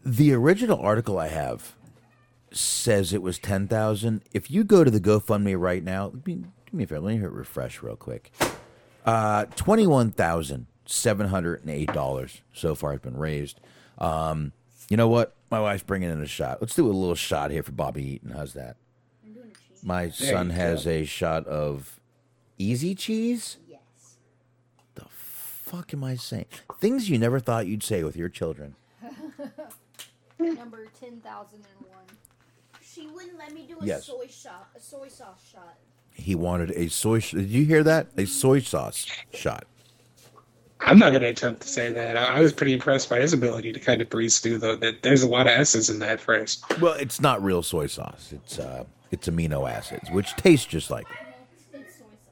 The 0.06 0.32
original 0.32 0.80
article 0.80 1.20
I 1.20 1.28
have 1.28 1.76
says 2.54 3.12
it 3.12 3.22
was 3.22 3.38
ten 3.38 3.68
thousand. 3.68 4.22
If 4.32 4.50
you 4.50 4.64
go 4.64 4.86
to 4.86 4.92
the 4.92 5.02
GoFundMe 5.02 5.60
right 5.60 5.84
now, 5.84 6.06
let 6.06 6.26
me, 6.26 6.36
do 6.36 6.46
me 6.72 6.86
a 6.86 6.88
favor. 6.88 7.02
Let 7.02 7.16
me 7.16 7.20
hit 7.20 7.32
refresh 7.32 7.84
real 7.84 7.98
quick. 7.98 8.32
Uh, 9.06 9.46
twenty 9.56 9.88
one 9.88 10.12
thousand 10.12 10.68
seven 10.86 11.28
hundred 11.28 11.62
and 11.62 11.70
eight 11.70 11.92
dollars 11.94 12.42
so 12.54 12.76
far 12.76 12.92
has 12.92 13.00
been 13.00 13.18
raised. 13.18 13.60
Um, 13.98 14.52
you 14.90 14.98
know 14.98 15.08
what? 15.08 15.34
My 15.50 15.60
wife's 15.60 15.84
bringing 15.84 16.10
in 16.10 16.22
a 16.22 16.28
shot. 16.28 16.60
Let's 16.62 16.76
do 16.76 16.86
a 16.88 16.92
little 16.92 17.16
shot 17.16 17.52
here 17.52 17.64
for 17.64 17.72
Bobby 17.72 18.04
Eaton. 18.14 18.32
How's 18.32 18.54
that? 18.54 18.76
My 19.84 20.10
son 20.10 20.52
has 20.52 20.86
go. 20.86 20.92
a 20.92 21.06
shot 21.06 21.48
of 21.48 22.00
easy 22.60 22.94
cheese. 22.94 23.58
Yes. 23.68 23.80
The 24.96 25.06
fuck 25.10 25.92
am 25.94 26.04
I 26.04 26.16
saying? 26.16 26.46
Things 26.80 27.10
you 27.10 27.18
never 27.18 27.40
thought 27.40 27.66
you'd 27.66 27.82
say 27.84 28.04
with 28.04 28.16
your 28.16 28.30
children. 28.30 28.76
Number 30.40 30.86
ten 31.00 31.20
thousand 31.22 31.60
and 31.80 31.88
one. 31.90 32.06
She 32.84 33.08
wouldn't 33.08 33.38
let 33.38 33.54
me 33.54 33.66
do 33.68 33.78
a 33.80 33.86
Yes. 33.86 34.06
soy 34.06 34.28
shot, 34.28 34.70
a 34.76 34.80
soy 34.80 35.08
sauce 35.08 35.44
shot. 35.52 35.78
He 36.14 36.36
wanted 36.36 36.72
a 36.72 36.90
soy. 36.90 37.20
Sh- 37.20 37.32
Did 37.32 37.50
you 37.50 37.66
hear 37.66 37.84
that? 37.84 38.08
A 38.18 38.26
soy 38.26 38.60
sauce 38.60 39.08
shot. 39.34 39.66
I'm 40.84 40.98
not 40.98 41.12
going 41.12 41.22
to 41.22 41.28
attempt 41.30 41.62
to 41.62 41.68
say 41.68 41.92
that. 41.94 42.18
I, 42.18 42.38
I 42.38 42.40
was 42.42 42.52
pretty 42.54 42.74
impressed 42.74 43.10
by 43.10 43.20
his 43.20 43.34
ability 43.34 43.72
to 43.74 43.80
kind 43.80 44.02
of 44.02 44.10
breeze 44.10 44.40
through, 44.40 44.58
though. 44.60 44.76
That 44.76 45.04
there's 45.04 45.22
a 45.24 45.28
lot 45.30 45.42
of 45.48 45.54
S's 45.54 45.90
in 45.90 46.00
that 46.00 46.20
phrase. 46.20 46.64
Well, 46.80 46.94
it's 46.94 47.22
not 47.22 47.44
real 47.44 47.62
soy 47.64 47.88
sauce. 47.88 48.32
It's 48.34 48.60
uh, 48.60 48.84
it's 49.12 49.28
amino 49.28 49.70
acids, 49.70 50.10
which 50.12 50.36
taste 50.36 50.70
just 50.70 50.90
like. 50.90 51.06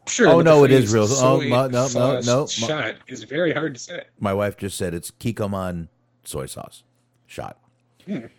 Sure. 0.07 0.27
Oh, 0.27 0.41
no, 0.41 0.63
it 0.63 0.71
is 0.71 0.91
real- 0.91 1.05
oh, 1.07 1.39
no, 1.39 1.67
no, 1.67 1.87
no, 1.93 2.19
no. 2.21 2.47
Shot 2.47 2.95
is 3.07 3.23
very 3.25 3.53
hard 3.53 3.75
to 3.75 3.79
say. 3.79 4.03
My 4.19 4.33
wife 4.33 4.57
just 4.57 4.75
said 4.75 4.95
it's 4.95 5.11
Kikkoman 5.11 5.87
soy 6.23 6.47
sauce 6.47 6.81
shot. 7.27 7.57
There 8.07 8.31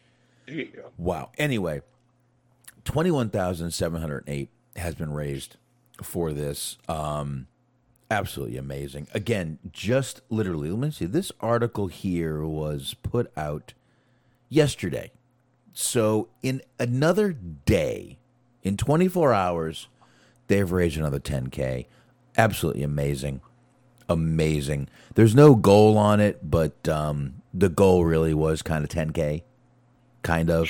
you 0.49 0.65
go. 0.67 0.91
Wow. 0.99 1.31
Anyway, 1.39 1.83
twenty-one 2.85 3.31
thousand 3.31 3.71
seven 3.71 4.01
hundred 4.01 4.25
eight 4.27 4.51
has 4.81 4.95
been 4.95 5.13
raised 5.13 5.57
for 6.03 6.33
this. 6.33 6.79
Um, 6.89 7.47
absolutely 8.11 8.57
amazing. 8.57 9.07
Again, 9.15 9.59
just 9.73 10.21
literally. 10.29 10.71
Let 10.71 10.79
me 10.79 10.91
see. 10.91 11.07
This 11.07 11.33
article 11.41 11.87
here 11.87 12.45
was 12.45 12.95
put 13.03 13.31
out 13.37 13.75
yesterday. 14.49 15.13
So 15.73 16.29
in 16.43 16.63
another 16.79 17.33
day, 17.33 18.19
in 18.63 18.77
twenty-four 18.77 19.33
hours, 19.33 19.89
they've 20.49 20.71
raised 20.71 20.97
another 20.97 21.21
ten 21.21 21.49
k. 21.49 21.87
Absolutely 22.37 22.83
amazing 22.83 23.41
amazing. 24.11 24.89
There's 25.15 25.35
no 25.35 25.55
goal 25.55 25.97
on 25.97 26.21
it, 26.21 26.51
but 26.51 26.87
um, 26.89 27.43
the 27.55 27.69
goal 27.69 28.05
really 28.05 28.35
was 28.35 28.61
kind 28.61 28.85
of 28.85 28.91
10k, 28.91 29.43
kind 30.23 30.51
of. 30.51 30.69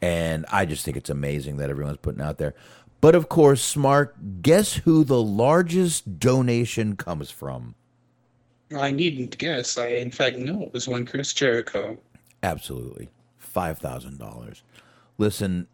And 0.00 0.46
I 0.52 0.66
just 0.66 0.84
think 0.84 0.96
it's 0.96 1.10
amazing 1.10 1.56
that 1.56 1.70
everyone's 1.70 1.96
putting 1.96 2.20
out 2.20 2.38
there. 2.38 2.54
But 3.00 3.14
of 3.14 3.28
course, 3.28 3.74
Smark, 3.74 4.42
guess 4.42 4.74
who 4.74 5.04
the 5.04 5.22
largest 5.22 6.18
donation 6.18 6.96
comes 6.96 7.30
from? 7.30 7.74
I 8.76 8.90
needn't 8.90 9.38
guess. 9.38 9.78
I, 9.78 9.86
in 9.86 10.10
fact, 10.10 10.36
know 10.36 10.62
it 10.62 10.72
was 10.72 10.88
one 10.88 11.06
Chris 11.06 11.32
Jericho. 11.32 11.96
Absolutely. 12.42 13.08
$5,000. 13.54 14.62
Listen, 15.16 15.66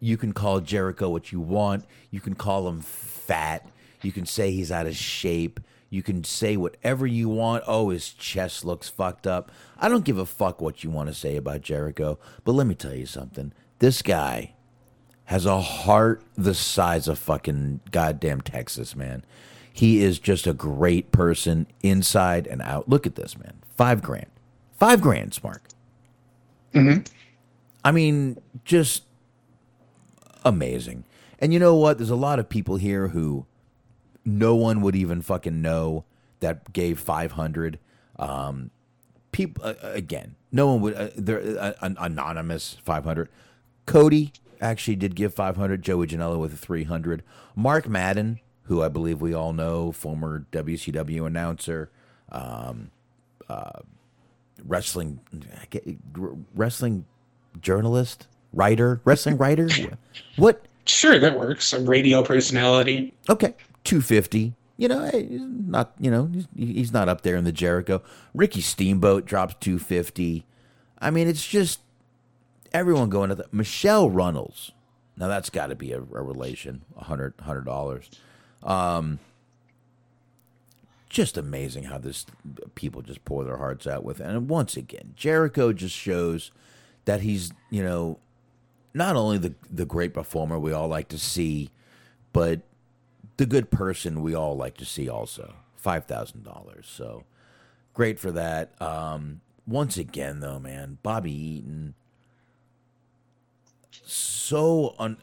you 0.00 0.16
can 0.16 0.32
call 0.32 0.60
Jericho 0.60 1.08
what 1.08 1.32
you 1.32 1.40
want. 1.40 1.84
You 2.10 2.20
can 2.20 2.34
call 2.34 2.68
him 2.68 2.80
fat. 2.80 3.66
You 4.02 4.12
can 4.12 4.26
say 4.26 4.50
he's 4.52 4.70
out 4.70 4.86
of 4.86 4.96
shape. 4.96 5.60
You 5.90 6.02
can 6.02 6.22
say 6.24 6.56
whatever 6.56 7.06
you 7.06 7.28
want. 7.28 7.64
Oh, 7.66 7.88
his 7.90 8.12
chest 8.12 8.64
looks 8.64 8.88
fucked 8.88 9.26
up. 9.26 9.50
I 9.78 9.88
don't 9.88 10.04
give 10.04 10.18
a 10.18 10.26
fuck 10.26 10.60
what 10.60 10.84
you 10.84 10.90
want 10.90 11.08
to 11.08 11.14
say 11.14 11.36
about 11.36 11.62
Jericho. 11.62 12.18
But 12.44 12.52
let 12.52 12.66
me 12.66 12.74
tell 12.74 12.94
you 12.94 13.06
something. 13.06 13.52
This 13.80 14.02
guy 14.02 14.54
has 15.30 15.46
a 15.46 15.60
heart 15.60 16.20
the 16.36 16.52
size 16.52 17.06
of 17.06 17.16
fucking 17.16 17.78
goddamn 17.92 18.40
Texas, 18.40 18.96
man. 18.96 19.24
He 19.72 20.02
is 20.02 20.18
just 20.18 20.44
a 20.44 20.52
great 20.52 21.12
person 21.12 21.68
inside 21.84 22.48
and 22.48 22.60
out. 22.60 22.88
Look 22.88 23.06
at 23.06 23.14
this, 23.14 23.38
man. 23.38 23.60
Five 23.76 24.02
grand. 24.02 24.26
Five 24.76 25.00
grand, 25.00 25.30
Smark. 25.30 25.60
I 27.84 27.92
mean, 27.92 28.38
just 28.64 29.04
amazing. 30.44 31.04
And 31.38 31.52
you 31.52 31.60
know 31.60 31.76
what? 31.76 31.98
There's 31.98 32.10
a 32.10 32.16
lot 32.16 32.40
of 32.40 32.48
people 32.48 32.74
here 32.74 33.06
who 33.08 33.46
no 34.24 34.56
one 34.56 34.80
would 34.80 34.96
even 34.96 35.22
fucking 35.22 35.62
know 35.62 36.04
that 36.40 36.72
gave 36.72 36.98
500. 36.98 37.78
Um, 38.18 38.72
people 39.30 39.64
uh, 39.64 39.74
again, 39.82 40.34
no 40.50 40.66
one 40.66 40.80
would. 40.80 40.94
Uh, 40.94 41.10
they're 41.14 41.56
uh, 41.56 41.74
an 41.82 41.96
anonymous 42.00 42.78
500. 42.82 43.28
Cody 43.86 44.32
actually 44.60 44.96
did 44.96 45.14
give 45.14 45.34
500. 45.34 45.82
Joey 45.82 46.06
Janela 46.06 46.38
with 46.38 46.58
300. 46.58 47.22
Mark 47.56 47.88
Madden, 47.88 48.40
who 48.64 48.82
I 48.82 48.88
believe 48.88 49.20
we 49.20 49.34
all 49.34 49.52
know, 49.52 49.92
former 49.92 50.46
WCW 50.52 51.26
announcer, 51.26 51.90
um, 52.30 52.90
uh, 53.48 53.80
wrestling, 54.64 55.20
wrestling 56.54 57.06
journalist, 57.60 58.26
writer, 58.52 59.00
wrestling 59.04 59.36
writer. 59.36 59.68
What? 60.36 60.64
Sure, 60.86 61.18
that 61.18 61.38
works. 61.38 61.72
A 61.72 61.80
radio 61.80 62.22
personality. 62.22 63.12
Okay, 63.28 63.54
two 63.84 64.00
fifty. 64.00 64.54
You 64.76 64.88
know, 64.88 65.10
not. 65.12 65.92
You 66.00 66.10
know, 66.10 66.30
he's, 66.32 66.48
he's 66.56 66.92
not 66.92 67.08
up 67.08 67.20
there 67.20 67.36
in 67.36 67.44
the 67.44 67.52
Jericho. 67.52 68.02
Ricky 68.34 68.60
Steamboat 68.60 69.26
drops 69.26 69.54
two 69.60 69.78
fifty. 69.78 70.46
I 70.98 71.10
mean, 71.10 71.28
it's 71.28 71.46
just 71.46 71.80
everyone 72.72 73.08
going 73.08 73.28
to 73.30 73.34
the 73.34 73.46
Michelle 73.52 74.10
Runnels. 74.10 74.72
Now 75.16 75.28
that's 75.28 75.50
got 75.50 75.68
to 75.68 75.74
be 75.74 75.92
a, 75.92 75.98
a 75.98 76.22
relation. 76.22 76.82
Hundred 76.96 77.34
hundred 77.40 77.64
dollars. 77.64 78.10
Um, 78.62 79.18
just 81.08 81.36
amazing 81.36 81.84
how 81.84 81.98
this 81.98 82.24
people 82.74 83.02
just 83.02 83.24
pour 83.24 83.44
their 83.44 83.56
hearts 83.56 83.86
out 83.86 84.04
with. 84.04 84.20
And 84.20 84.48
once 84.48 84.76
again, 84.76 85.12
Jericho 85.16 85.72
just 85.72 85.94
shows 85.94 86.50
that 87.04 87.20
he's 87.20 87.52
you 87.70 87.82
know 87.82 88.18
not 88.94 89.16
only 89.16 89.38
the 89.38 89.54
the 89.70 89.84
great 89.84 90.14
performer 90.14 90.58
we 90.58 90.72
all 90.72 90.88
like 90.88 91.08
to 91.08 91.18
see, 91.18 91.70
but 92.32 92.60
the 93.36 93.46
good 93.46 93.70
person 93.70 94.22
we 94.22 94.34
all 94.34 94.56
like 94.56 94.76
to 94.78 94.84
see 94.84 95.08
also. 95.08 95.54
Five 95.76 96.04
thousand 96.06 96.44
dollars. 96.44 96.86
So 96.90 97.24
great 97.94 98.18
for 98.18 98.30
that. 98.32 98.80
Um, 98.80 99.40
once 99.66 99.96
again, 99.96 100.40
though, 100.40 100.58
man, 100.58 100.98
Bobby 101.02 101.32
Eaton, 101.32 101.94
so 104.04 104.94
un- 104.98 105.18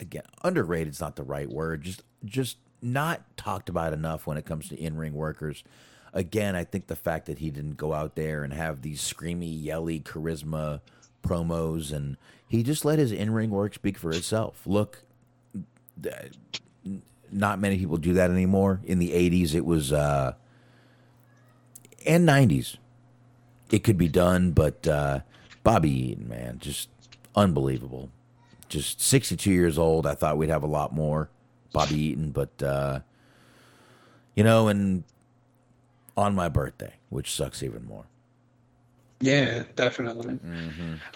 again 0.00 0.24
underrated 0.42 0.92
is 0.92 1.00
not 1.00 1.16
the 1.16 1.22
right 1.22 1.48
word. 1.48 1.82
Just 1.82 2.02
just 2.24 2.58
not 2.82 3.36
talked 3.36 3.68
about 3.68 3.92
enough 3.92 4.26
when 4.26 4.36
it 4.36 4.44
comes 4.44 4.68
to 4.68 4.76
in 4.76 4.96
ring 4.96 5.14
workers. 5.14 5.64
Again, 6.12 6.56
I 6.56 6.64
think 6.64 6.86
the 6.86 6.96
fact 6.96 7.26
that 7.26 7.38
he 7.38 7.50
didn't 7.50 7.76
go 7.76 7.92
out 7.92 8.14
there 8.14 8.42
and 8.42 8.52
have 8.52 8.82
these 8.82 9.02
screamy, 9.02 9.62
yelly 9.62 10.00
charisma 10.00 10.80
promos, 11.22 11.92
and 11.92 12.16
he 12.48 12.62
just 12.62 12.84
let 12.84 12.98
his 12.98 13.12
in 13.12 13.32
ring 13.32 13.50
work 13.50 13.74
speak 13.74 13.98
for 13.98 14.10
itself. 14.10 14.62
Look, 14.66 15.02
not 17.30 17.58
many 17.58 17.78
people 17.78 17.96
do 17.96 18.14
that 18.14 18.30
anymore. 18.30 18.80
In 18.84 18.98
the 18.98 19.10
'80s, 19.10 19.54
it 19.54 19.64
was, 19.64 19.92
uh, 19.92 20.34
and 22.06 22.26
'90s, 22.26 22.76
it 23.70 23.80
could 23.84 23.98
be 23.98 24.08
done, 24.08 24.52
but 24.52 24.86
uh, 24.86 25.20
Bobby 25.62 25.90
Eaton, 25.90 26.28
man, 26.28 26.58
just 26.60 26.88
unbelievable. 27.36 28.10
Just 28.68 29.00
62 29.00 29.50
years 29.52 29.78
old. 29.78 30.06
I 30.06 30.14
thought 30.14 30.36
we'd 30.38 30.48
have 30.50 30.62
a 30.64 30.68
lot 30.68 30.92
more 30.92 31.28
Bobby 31.72 31.96
Eaton, 31.96 32.30
but 32.30 32.62
uh, 32.62 33.00
you 34.34 34.42
know, 34.42 34.68
and 34.68 35.04
on 36.16 36.34
my 36.34 36.48
birthday, 36.48 36.94
which 37.10 37.32
sucks 37.32 37.62
even 37.62 37.86
more. 37.86 38.04
Yeah, 39.20 39.62
definitely. 39.76 40.38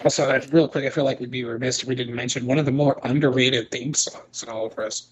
Also, 0.03 0.29
uh, 0.29 0.41
real 0.51 0.67
quick, 0.67 0.85
I 0.85 0.89
feel 0.89 1.03
like 1.03 1.19
we'd 1.19 1.29
be 1.29 1.43
remiss 1.43 1.83
if 1.83 1.87
we 1.87 1.93
didn't 1.93 2.15
mention 2.15 2.47
one 2.47 2.57
of 2.57 2.65
the 2.65 2.71
more 2.71 2.99
underrated 3.03 3.69
theme 3.69 3.93
songs 3.93 4.41
in 4.41 4.49
all 4.49 4.65
of 4.65 4.79
us. 4.79 5.07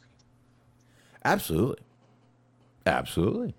Absolutely, 1.26 1.84
absolutely. 2.86 3.54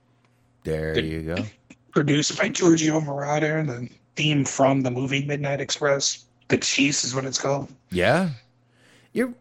There 0.65 0.95
Did- 0.95 1.05
you 1.05 1.23
go. 1.23 1.45
Produced 1.93 2.39
by 2.39 2.49
Giorgio 2.49 3.01
Moroder, 3.01 3.67
the 3.67 3.89
theme 4.15 4.45
from 4.45 4.83
the 4.83 4.91
movie 4.93 5.25
Midnight 5.25 5.61
Express. 5.61 6.25
The 6.51 6.59
Cheese 6.59 7.05
is 7.05 7.15
what 7.15 7.25
it's 7.25 7.39
called. 7.41 7.73
Yeah, 7.91 8.31
your 9.13 9.33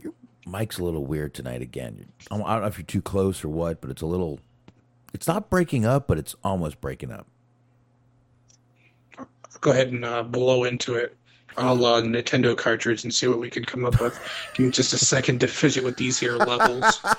your 0.00 0.12
mic's 0.46 0.78
a 0.78 0.84
little 0.84 1.04
weird 1.04 1.34
tonight. 1.34 1.62
Again, 1.62 2.06
I 2.30 2.38
don't 2.38 2.46
know 2.46 2.66
if 2.66 2.78
you're 2.78 2.86
too 2.86 3.02
close 3.02 3.44
or 3.44 3.48
what, 3.48 3.80
but 3.80 3.90
it's 3.90 4.02
a 4.02 4.06
little. 4.06 4.38
It's 5.12 5.26
not 5.26 5.50
breaking 5.50 5.84
up, 5.84 6.06
but 6.06 6.16
it's 6.16 6.36
almost 6.44 6.80
breaking 6.80 7.10
up. 7.10 7.26
Go 9.60 9.72
ahead 9.72 9.88
and 9.88 10.04
uh, 10.04 10.22
blow 10.22 10.62
into 10.62 10.94
it. 10.94 11.16
I'll 11.56 11.84
uh, 11.84 12.00
Nintendo 12.02 12.56
cartridge 12.56 13.02
and 13.02 13.12
see 13.12 13.26
what 13.26 13.40
we 13.40 13.50
can 13.50 13.64
come 13.64 13.84
up 13.84 14.00
with. 14.00 14.16
Give 14.54 14.66
me 14.66 14.72
just 14.72 14.92
a 14.92 14.98
second 14.98 15.40
to 15.40 15.48
fidget 15.48 15.82
with 15.82 15.96
these 15.96 16.20
here 16.20 16.36
levels. 16.36 17.00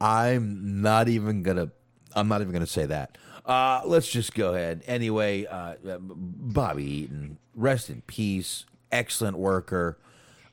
I'm 0.00 0.80
not 0.80 1.08
even 1.08 1.42
gonna. 1.42 1.72
I'm 2.14 2.28
not 2.28 2.40
even 2.40 2.52
gonna 2.52 2.66
say 2.68 2.86
that. 2.86 3.18
Uh, 3.46 3.80
let's 3.84 4.08
just 4.10 4.34
go 4.34 4.54
ahead. 4.54 4.82
Anyway, 4.86 5.46
uh, 5.46 5.74
Bobby 6.00 6.84
Eaton, 6.84 7.38
rest 7.54 7.88
in 7.88 8.02
peace. 8.02 8.64
Excellent 8.90 9.38
worker. 9.38 9.98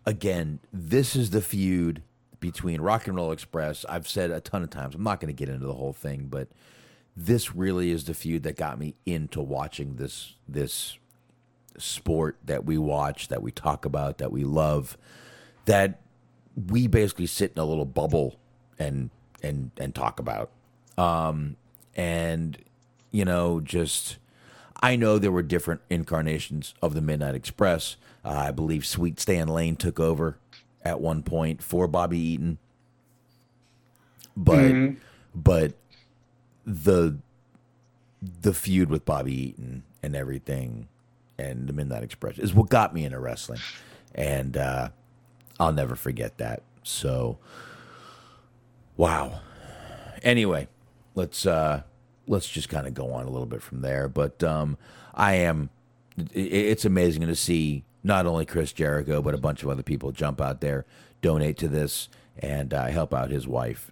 Again, 0.06 0.60
this 0.71 1.15
is 1.15 1.32
the 1.32 1.41
feud 1.41 2.03
between 2.39 2.82
Rock 2.82 3.08
and 3.08 3.15
Roll 3.15 3.32
Express. 3.32 3.86
I've 3.89 4.08
said 4.08 4.29
a 4.29 4.41
ton 4.41 4.63
of 4.63 4.69
times. 4.69 4.95
I'm 4.95 5.03
not 5.03 5.19
going 5.19 5.34
to 5.34 5.38
get 5.38 5.49
into 5.49 5.65
the 5.65 5.73
whole 5.73 5.93
thing, 5.93 6.27
but 6.29 6.49
this 7.15 7.56
really 7.56 7.89
is 7.89 8.03
the 8.03 8.13
feud 8.13 8.43
that 8.43 8.58
got 8.58 8.77
me 8.77 8.95
into 9.06 9.41
watching 9.41 9.95
this 9.95 10.36
this 10.47 10.97
sport 11.77 12.38
that 12.45 12.65
we 12.65 12.77
watch, 12.77 13.29
that 13.29 13.41
we 13.41 13.51
talk 13.51 13.86
about, 13.86 14.19
that 14.19 14.32
we 14.32 14.43
love, 14.43 14.97
that 15.65 16.01
we 16.69 16.86
basically 16.86 17.25
sit 17.25 17.53
in 17.56 17.60
a 17.60 17.65
little 17.65 17.86
bubble 17.86 18.36
and 18.77 19.10
and 19.41 19.71
and 19.77 19.95
talk 19.95 20.19
about. 20.19 20.51
Um, 20.97 21.56
and 21.95 22.58
you 23.13 23.23
know, 23.23 23.62
just 23.62 24.17
I 24.82 24.97
know 24.97 25.17
there 25.17 25.32
were 25.32 25.43
different 25.43 25.80
incarnations 25.89 26.73
of 26.82 26.93
the 26.93 27.02
Midnight 27.02 27.36
Express. 27.36 27.95
Uh, 28.26 28.30
I 28.30 28.52
believe 28.52 28.86
Sweet 28.86 29.19
Stan 29.21 29.47
Lane 29.47 29.78
took 29.78 29.99
over 29.99 30.38
at 30.84 30.99
one 30.99 31.23
point 31.23 31.63
for 31.63 31.88
Bobby 31.88 32.19
Eaton, 32.19 32.58
but 34.36 34.95
but 35.34 35.73
the 36.65 37.17
the 38.21 38.54
feud 38.54 38.89
with 38.89 39.06
Bobby 39.06 39.34
Eaton 39.34 39.84
and 40.02 40.15
everything 40.15 40.88
and 41.38 41.67
the 41.67 41.73
Midnight 41.73 42.04
Express 42.04 42.38
is 42.38 42.54
what 42.54 42.69
got 42.69 42.93
me 42.93 43.06
into 43.06 43.19
wrestling, 43.19 43.60
and 44.15 44.58
uh, 44.58 44.89
I'll 45.60 45.73
never 45.73 45.95
forget 45.95 46.38
that. 46.39 46.63
So, 46.84 47.38
wow. 48.97 49.39
Anyway, 50.23 50.67
let's 51.15 51.45
uh, 51.45 51.84
let's 52.27 52.47
just 52.47 52.69
kind 52.69 52.88
of 52.88 52.93
go 52.93 53.12
on 53.13 53.25
a 53.25 53.29
little 53.29 53.45
bit 53.45 53.62
from 53.62 53.81
there. 53.81 54.07
But 54.07 54.43
um, 54.43 54.77
I 55.13 55.36
am. 55.36 55.69
It's 56.33 56.86
amazing 56.86 57.23
to 57.27 57.36
see 57.36 57.83
not 58.03 58.25
only 58.25 58.45
Chris 58.45 58.71
Jericho 58.71 59.21
but 59.21 59.33
a 59.33 59.38
bunch 59.39 59.63
of 59.63 59.69
other 59.69 59.81
people 59.83 60.12
jump 60.12 60.39
out 60.39 60.62
there, 60.62 60.86
donate 61.21 61.57
to 61.57 61.67
this, 61.67 62.07
and 62.38 62.73
uh, 62.73 62.86
help 62.88 63.13
out 63.13 63.31
his 63.31 63.47
wife 63.47 63.91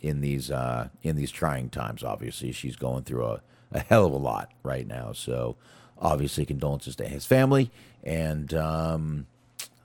in 0.00 0.20
these 0.20 0.50
uh, 0.50 0.88
in 1.02 1.16
these 1.16 1.30
trying 1.30 1.70
times. 1.70 2.02
Obviously, 2.04 2.52
she's 2.52 2.76
going 2.76 3.04
through 3.04 3.24
a, 3.24 3.40
a 3.72 3.80
hell 3.80 4.04
of 4.06 4.12
a 4.12 4.16
lot 4.18 4.52
right 4.62 4.86
now. 4.86 5.12
So, 5.12 5.56
obviously, 5.98 6.44
condolences 6.44 6.96
to 6.96 7.08
his 7.08 7.24
family, 7.24 7.70
and 8.02 8.52
um, 8.52 9.26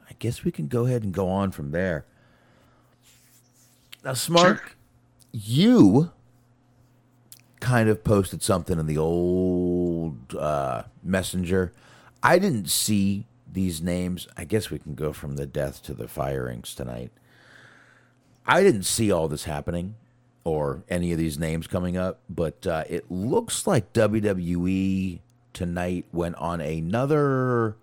I 0.09 0.13
guess 0.19 0.43
we 0.43 0.51
can 0.51 0.67
go 0.67 0.85
ahead 0.85 1.03
and 1.03 1.13
go 1.13 1.29
on 1.29 1.51
from 1.51 1.71
there. 1.71 2.05
Now, 4.03 4.11
Smark, 4.11 4.57
Sure. 4.59 4.61
you 5.31 6.11
kind 7.59 7.89
of 7.89 8.03
posted 8.03 8.41
something 8.41 8.79
in 8.79 8.85
the 8.85 8.97
old 8.97 10.35
uh, 10.35 10.83
messenger. 11.03 11.73
I 12.21 12.39
didn't 12.39 12.69
see 12.69 13.25
these 13.51 13.81
names. 13.81 14.27
I 14.37 14.45
guess 14.45 14.69
we 14.69 14.79
can 14.79 14.95
go 14.95 15.13
from 15.13 15.35
the 15.35 15.45
death 15.45 15.83
to 15.83 15.93
the 15.93 16.07
firings 16.07 16.75
tonight. 16.75 17.11
I 18.45 18.63
didn't 18.63 18.83
see 18.83 19.11
all 19.11 19.27
this 19.27 19.43
happening 19.43 19.95
or 20.43 20.83
any 20.89 21.11
of 21.11 21.17
these 21.17 21.37
names 21.37 21.67
coming 21.67 21.97
up, 21.97 22.19
but 22.29 22.65
uh, 22.65 22.83
it 22.89 23.11
looks 23.11 23.67
like 23.67 23.93
WWE 23.93 25.19
tonight 25.53 26.05
went 26.11 26.35
on 26.35 26.61
another, 26.61 27.75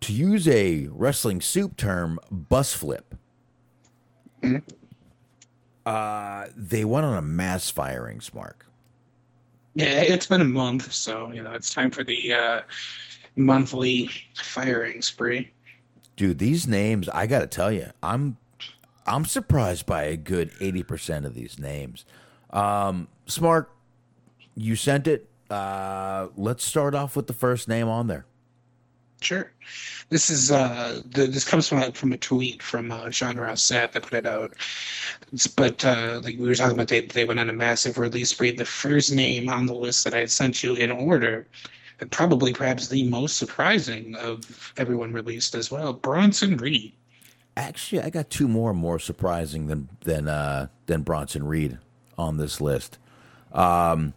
to 0.00 0.12
use 0.12 0.46
a 0.48 0.88
wrestling 0.90 1.40
soup 1.40 1.76
term, 1.76 2.18
bus 2.30 2.74
flip. 2.74 3.14
Uh, 5.88 6.48
they 6.54 6.84
went 6.84 7.06
on 7.06 7.16
a 7.16 7.22
mass 7.22 7.70
firings, 7.70 8.34
Mark. 8.34 8.66
Yeah, 9.74 10.02
it's 10.02 10.26
been 10.26 10.42
a 10.42 10.44
month, 10.44 10.92
so 10.92 11.32
you 11.32 11.42
know 11.42 11.52
it's 11.52 11.72
time 11.72 11.90
for 11.90 12.04
the 12.04 12.34
uh, 12.34 12.60
monthly 13.36 14.10
firing 14.34 15.00
spree. 15.00 15.50
Dude, 16.14 16.38
these 16.38 16.66
names, 16.66 17.08
I 17.08 17.26
got 17.26 17.38
to 17.38 17.46
tell 17.46 17.72
you, 17.72 17.86
I'm 18.02 18.36
I'm 19.06 19.24
surprised 19.24 19.86
by 19.86 20.02
a 20.02 20.16
good 20.18 20.50
80% 20.60 21.24
of 21.24 21.34
these 21.34 21.58
names. 21.58 22.04
Um, 22.50 23.08
Smark, 23.26 23.68
you 24.54 24.76
sent 24.76 25.06
it. 25.06 25.26
Uh, 25.48 26.28
let's 26.36 26.64
start 26.64 26.94
off 26.94 27.16
with 27.16 27.28
the 27.28 27.32
first 27.32 27.66
name 27.66 27.88
on 27.88 28.08
there. 28.08 28.26
Sure. 29.20 29.50
This 30.10 30.30
is 30.30 30.50
uh 30.52 31.02
the, 31.10 31.26
this 31.26 31.44
comes 31.44 31.68
from 31.68 31.90
from 31.92 32.12
a 32.12 32.16
tweet 32.16 32.62
from 32.62 32.92
uh, 32.92 33.10
Sean 33.10 33.36
Ross 33.36 33.60
Sapp 33.62 33.92
that 33.92 34.02
put 34.04 34.12
it 34.14 34.26
out. 34.26 34.52
It's- 35.32 35.46
But 35.48 35.84
uh, 35.84 36.20
like 36.22 36.38
we 36.38 36.46
were 36.46 36.54
talking 36.54 36.74
about, 36.74 36.88
they 36.88 37.02
they 37.02 37.24
went 37.24 37.40
on 37.40 37.50
a 37.50 37.52
massive 37.52 37.98
release 37.98 38.30
spree. 38.30 38.52
The 38.52 38.64
first 38.64 39.12
name 39.12 39.48
on 39.48 39.66
the 39.66 39.74
list 39.74 40.04
that 40.04 40.14
I 40.14 40.24
sent 40.26 40.62
you 40.62 40.74
in 40.74 40.90
order, 40.92 41.46
and 42.00 42.10
probably 42.10 42.52
perhaps 42.54 42.88
the 42.88 43.08
most 43.08 43.36
surprising 43.38 44.14
of 44.14 44.72
everyone 44.76 45.12
released 45.12 45.54
as 45.56 45.70
well, 45.70 45.92
Bronson 45.92 46.56
Reed. 46.56 46.92
Actually, 47.56 48.02
I 48.02 48.10
got 48.10 48.30
two 48.30 48.46
more 48.46 48.72
more 48.72 49.00
surprising 49.00 49.66
than 49.66 49.88
than 50.02 50.28
uh, 50.28 50.68
than 50.86 51.02
Bronson 51.02 51.44
Reed 51.44 51.76
on 52.16 52.36
this 52.36 52.60
list. 52.60 52.98
Um, 53.52 54.14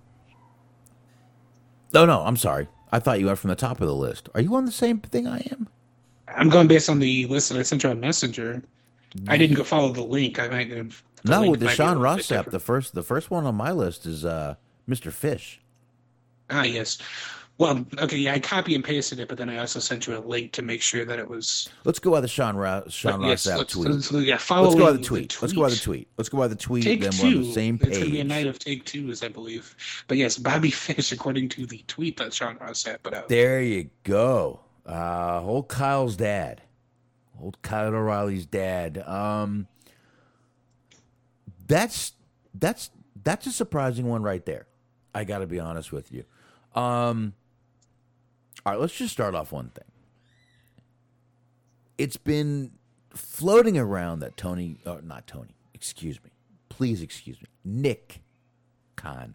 no, 1.94 2.06
no, 2.06 2.22
I'm 2.22 2.38
sorry. 2.38 2.68
I 2.92 3.00
thought 3.00 3.20
you 3.20 3.28
went 3.28 3.40
from 3.40 3.50
the 3.50 3.56
top 3.56 3.82
of 3.82 3.88
the 3.88 3.96
list. 3.96 4.30
Are 4.36 4.42
you 4.42 4.56
on 4.56 4.66
the 4.66 4.72
same 4.72 5.00
thing 5.00 5.28
I 5.28 5.40
am? 5.52 5.68
I'm 6.28 6.50
going 6.50 6.68
based 6.68 6.90
on 6.90 7.00
the 7.00 7.26
list 7.28 7.50
that 7.50 7.58
I 7.58 7.64
sent 7.64 7.84
you 7.84 7.90
on 7.90 8.00
Messenger. 8.00 8.62
I 9.28 9.38
didn't 9.38 9.58
go 9.58 9.64
follow 9.64 9.92
the 9.92 10.04
link. 10.04 10.40
I 10.40 10.48
might 10.48 10.72
have. 10.72 11.04
No, 11.24 11.50
with 11.52 11.60
the 11.60 11.66
might 11.66 11.72
be 11.72 11.74
a 11.74 11.76
Sean 11.76 12.00
Ross 12.00 12.22
Sapp, 12.28 12.50
the 12.50 12.60
first 12.60 12.96
the 12.96 13.04
first 13.04 13.30
one 13.30 13.46
on 13.46 13.56
my 13.56 13.72
list 13.72 14.06
is 14.06 14.26
uh, 14.26 14.56
Mr. 14.90 15.12
Fish. 15.12 15.62
Ah, 16.50 16.64
yes. 16.64 16.98
Well, 17.62 17.86
okay, 18.00 18.18
yeah, 18.18 18.34
I 18.34 18.40
copy 18.40 18.74
and 18.74 18.84
pasted 18.84 19.20
it, 19.20 19.28
but 19.28 19.38
then 19.38 19.48
I 19.48 19.60
also 19.60 19.80
sent 19.80 20.08
you 20.08 20.18
a 20.18 20.20
link 20.20 20.52
to 20.54 20.64
make 20.64 20.82
sure 20.82 21.06
that 21.06 21.20
it 21.20 21.30
was. 21.30 21.70
Let's 21.84 22.00
go 22.00 22.10
by 22.10 22.20
the 22.20 22.28
Sean 22.28 22.56
Ro- 22.56 22.86
Sean 22.88 23.22
yes, 23.22 23.46
Ross 23.46 23.54
Sapp 23.54 23.58
let's, 23.60 23.74
tweet. 23.74 23.88
let's- 23.88 24.12
yeah, 24.12 24.34
Let's 24.34 24.76
go 24.76 24.86
by 24.86 24.92
the 24.94 24.98
tweet. 24.98 25.40
Let's 25.40 25.54
go 25.54 25.62
by 25.62 25.70
the 25.70 25.76
tweet. 25.76 26.08
Let's 26.18 26.28
go 26.28 26.40
by 26.40 26.48
the 26.48 26.56
tweet. 26.56 26.84
Take 26.84 27.02
then 27.02 27.12
two. 27.12 27.24
we're 27.24 27.36
on 27.36 27.42
the 27.44 27.54
same 27.54 27.78
page. 27.78 27.90
It's 27.90 28.00
to 28.00 28.10
be 28.10 28.20
a 28.20 28.24
night 28.24 28.48
of 28.48 28.58
take 28.58 28.86
twos, 28.86 29.22
I 29.22 29.28
believe. 29.28 29.76
But 30.08 30.18
yes, 30.18 30.40
Bobby 30.40 30.72
Fish, 30.72 31.12
according 31.12 31.50
to 31.50 31.68
the 31.68 31.84
tweet 31.86 32.18
that 32.18 32.34
Sean 32.34 32.58
Ross 32.60 32.84
had 32.84 33.04
put 33.04 33.14
out. 33.14 33.30
There 33.30 33.62
you 33.62 33.92
go. 34.06 34.62
Uh, 34.84 35.44
old 35.44 35.68
Kyle's 35.68 36.16
dad, 36.16 36.64
old 37.40 37.62
Kyle 37.62 37.94
O'Reilly's 37.94 38.48
dad. 38.48 38.98
Um, 39.08 39.68
that's 41.68 42.14
that's 42.56 42.90
that's 43.24 43.46
a 43.46 43.52
surprising 43.52 44.08
one 44.08 44.24
right 44.24 44.44
there. 44.48 44.66
I 45.14 45.26
got 45.26 45.40
to 45.40 45.46
be 45.46 45.60
honest 45.60 45.92
with 45.92 46.12
you. 46.12 46.24
Um, 46.74 47.34
all 48.66 48.74
right, 48.74 48.80
let's 48.82 48.96
just 48.96 49.14
start 49.14 49.36
off 49.36 49.52
one 49.52 49.70
thing. 49.70 49.86
It's 51.98 52.18
been 52.18 52.72
floating 53.14 53.78
around 53.78 54.20
that 54.20 54.38
Tony, 54.38 54.78
uh, 54.86 54.98
not 55.04 55.28
Tony, 55.28 55.56
excuse 55.74 56.20
me, 56.24 56.32
please 56.70 57.02
excuse 57.02 57.38
me, 57.42 57.48
Nick 57.64 58.22
Khan, 58.96 59.34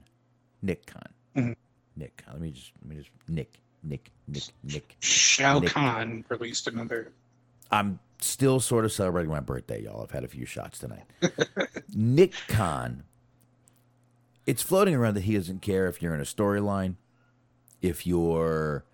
Nick 0.63 0.87
Khan, 0.87 1.03
Mhm. 1.37 1.57
Nick 1.97 2.17
Khan. 2.17 2.35
Let 2.35 2.43
me 2.43 2.51
just, 2.51 2.73
let 2.83 2.89
me 2.91 2.97
just, 2.97 3.11
Nick, 3.29 3.61
Nick, 3.83 4.11
Nick, 4.27 4.43
Nick. 4.65 4.97
Shao 5.01 5.59
Nick. 5.61 5.71
Khan 5.71 6.25
released 6.29 6.67
another. 6.67 7.13
I'm 7.71 7.99
still 8.21 8.61
sort 8.61 8.85
of 8.85 8.93
celebrating 8.93 9.31
my 9.31 9.41
birthday, 9.41 9.83
y'all. 9.83 10.03
I've 10.03 10.11
had 10.11 10.25
a 10.25 10.29
few 10.29 10.47
shots 10.47 10.79
tonight. 10.79 11.05
Nick 11.95 12.33
Khan. 12.49 13.05
It's 14.47 14.63
floating 14.63 14.95
around 14.95 15.15
that 15.15 15.23
he 15.25 15.35
doesn't 15.35 15.61
care 15.63 15.87
if 15.89 16.01
you're 16.01 16.15
in 16.15 16.21
a 16.21 16.25
storyline, 16.25 16.95
if 17.83 18.07
you're, 18.07 18.85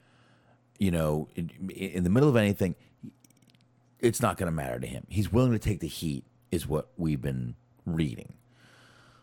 you 0.78 0.90
know, 0.90 1.28
in, 1.34 1.50
in 1.70 2.04
the 2.04 2.10
middle 2.10 2.28
of 2.28 2.36
anything. 2.36 2.74
It's 4.00 4.20
not 4.20 4.36
going 4.36 4.46
to 4.46 4.52
matter 4.52 4.80
to 4.80 4.86
him. 4.86 5.06
He's 5.08 5.32
willing 5.32 5.52
to 5.52 5.58
take 5.58 5.80
the 5.80 5.86
heat, 5.86 6.24
is 6.50 6.66
what 6.66 6.88
we've 6.96 7.20
been 7.22 7.54
reading. 7.86 8.32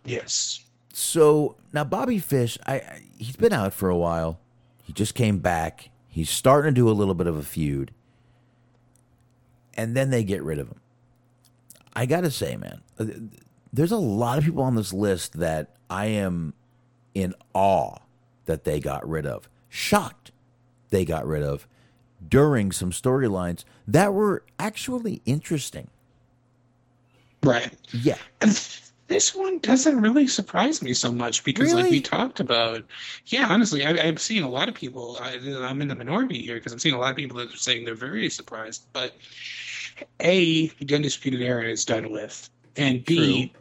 Yes. 0.06 0.64
So 0.94 1.58
now 1.74 1.84
Bobby 1.84 2.20
Fish, 2.20 2.58
I, 2.66 2.76
I 2.76 3.02
he's 3.18 3.36
been 3.36 3.54
out 3.54 3.74
for 3.74 3.90
a 3.90 3.98
while. 3.98 4.40
He 4.84 4.94
just 4.94 5.16
came 5.16 5.40
back. 5.40 5.90
He's 6.08 6.30
starting 6.30 6.74
to 6.74 6.82
do 6.82 6.90
a 6.90 6.92
little 6.92 7.14
bit 7.14 7.28
of 7.28 7.38
a 7.38 7.44
feud, 7.44 7.92
and 9.76 9.96
then 9.96 10.10
they 10.10 10.24
get 10.24 10.44
rid 10.44 10.60
of 10.60 10.68
him. 10.68 10.80
I 11.94 12.06
gotta 12.06 12.32
say, 12.32 12.56
man, 12.56 12.82
uh, 12.98 13.06
there's 13.72 13.92
a 13.92 13.98
lot 13.98 14.38
of 14.38 14.44
people 14.44 14.64
on 14.64 14.76
this 14.76 14.94
list 14.94 15.40
that 15.40 15.76
I 15.90 16.08
am 16.08 16.54
in 17.14 17.36
awe 17.54 17.98
that 18.46 18.64
they 18.64 18.80
got 18.80 19.08
rid 19.08 19.26
of. 19.26 19.48
Shocked 19.70 20.32
they 20.89 21.06
got 21.06 21.25
rid 21.25 21.43
of 21.43 21.67
during 22.28 22.71
some 22.71 22.91
storylines 22.91 23.63
that 23.88 24.13
were 24.13 24.43
actually 24.58 25.21
interesting. 25.25 25.89
Right. 27.43 27.73
Yeah, 27.91 28.17
And 28.41 28.52
this 29.10 29.34
one 29.34 29.58
doesn't 29.60 29.99
really 29.99 30.28
surprise 30.28 30.82
me 30.82 30.93
so 30.93 31.12
much 31.12 31.43
because, 31.43 31.73
like 31.73 31.89
we 31.89 31.99
talked 31.99 32.39
about, 32.39 32.84
yeah, 33.25 33.47
honestly, 33.49 33.86
I, 33.86 33.91
I'm 33.91 34.17
seeing 34.17 34.43
a 34.43 34.49
lot 34.49 34.69
of 34.69 34.75
people. 34.75 35.17
I, 35.19 35.39
I'm 35.62 35.82
in 35.82 35.88
the 35.88 35.95
minority 35.95 36.41
here 36.41 36.56
because 36.56 36.71
I'm 36.71 36.80
seeing 36.80 36.95
a 36.95 36.99
lot 36.99 37.10
of 37.10 37.15
people 37.17 37.38
that 37.38 37.54
are 37.54 37.58
saying 37.58 37.86
they're 37.86 37.95
very 37.95 38.30
surprised. 38.30 38.86
But 38.93 39.15
A, 40.19 40.67
the 40.67 40.95
Undisputed 40.95 41.41
Era 41.41 41.65
is 41.65 41.86
done 41.86 42.12
with. 42.12 42.49
And 42.75 43.04
B, 43.04 43.52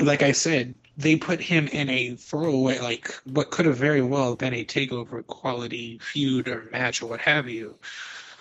like 0.00 0.22
I 0.22 0.32
said, 0.32 0.74
they 0.98 1.14
put 1.14 1.40
him 1.40 1.68
in 1.68 1.88
a 1.88 2.16
throwaway, 2.16 2.80
like 2.80 3.14
what 3.24 3.52
could 3.52 3.66
have 3.66 3.76
very 3.76 4.02
well 4.02 4.34
been 4.34 4.52
a 4.52 4.64
takeover 4.64 5.24
quality 5.26 5.98
feud 5.98 6.48
or 6.48 6.68
match 6.72 7.00
or 7.00 7.06
what 7.06 7.20
have 7.20 7.48
you 7.48 7.78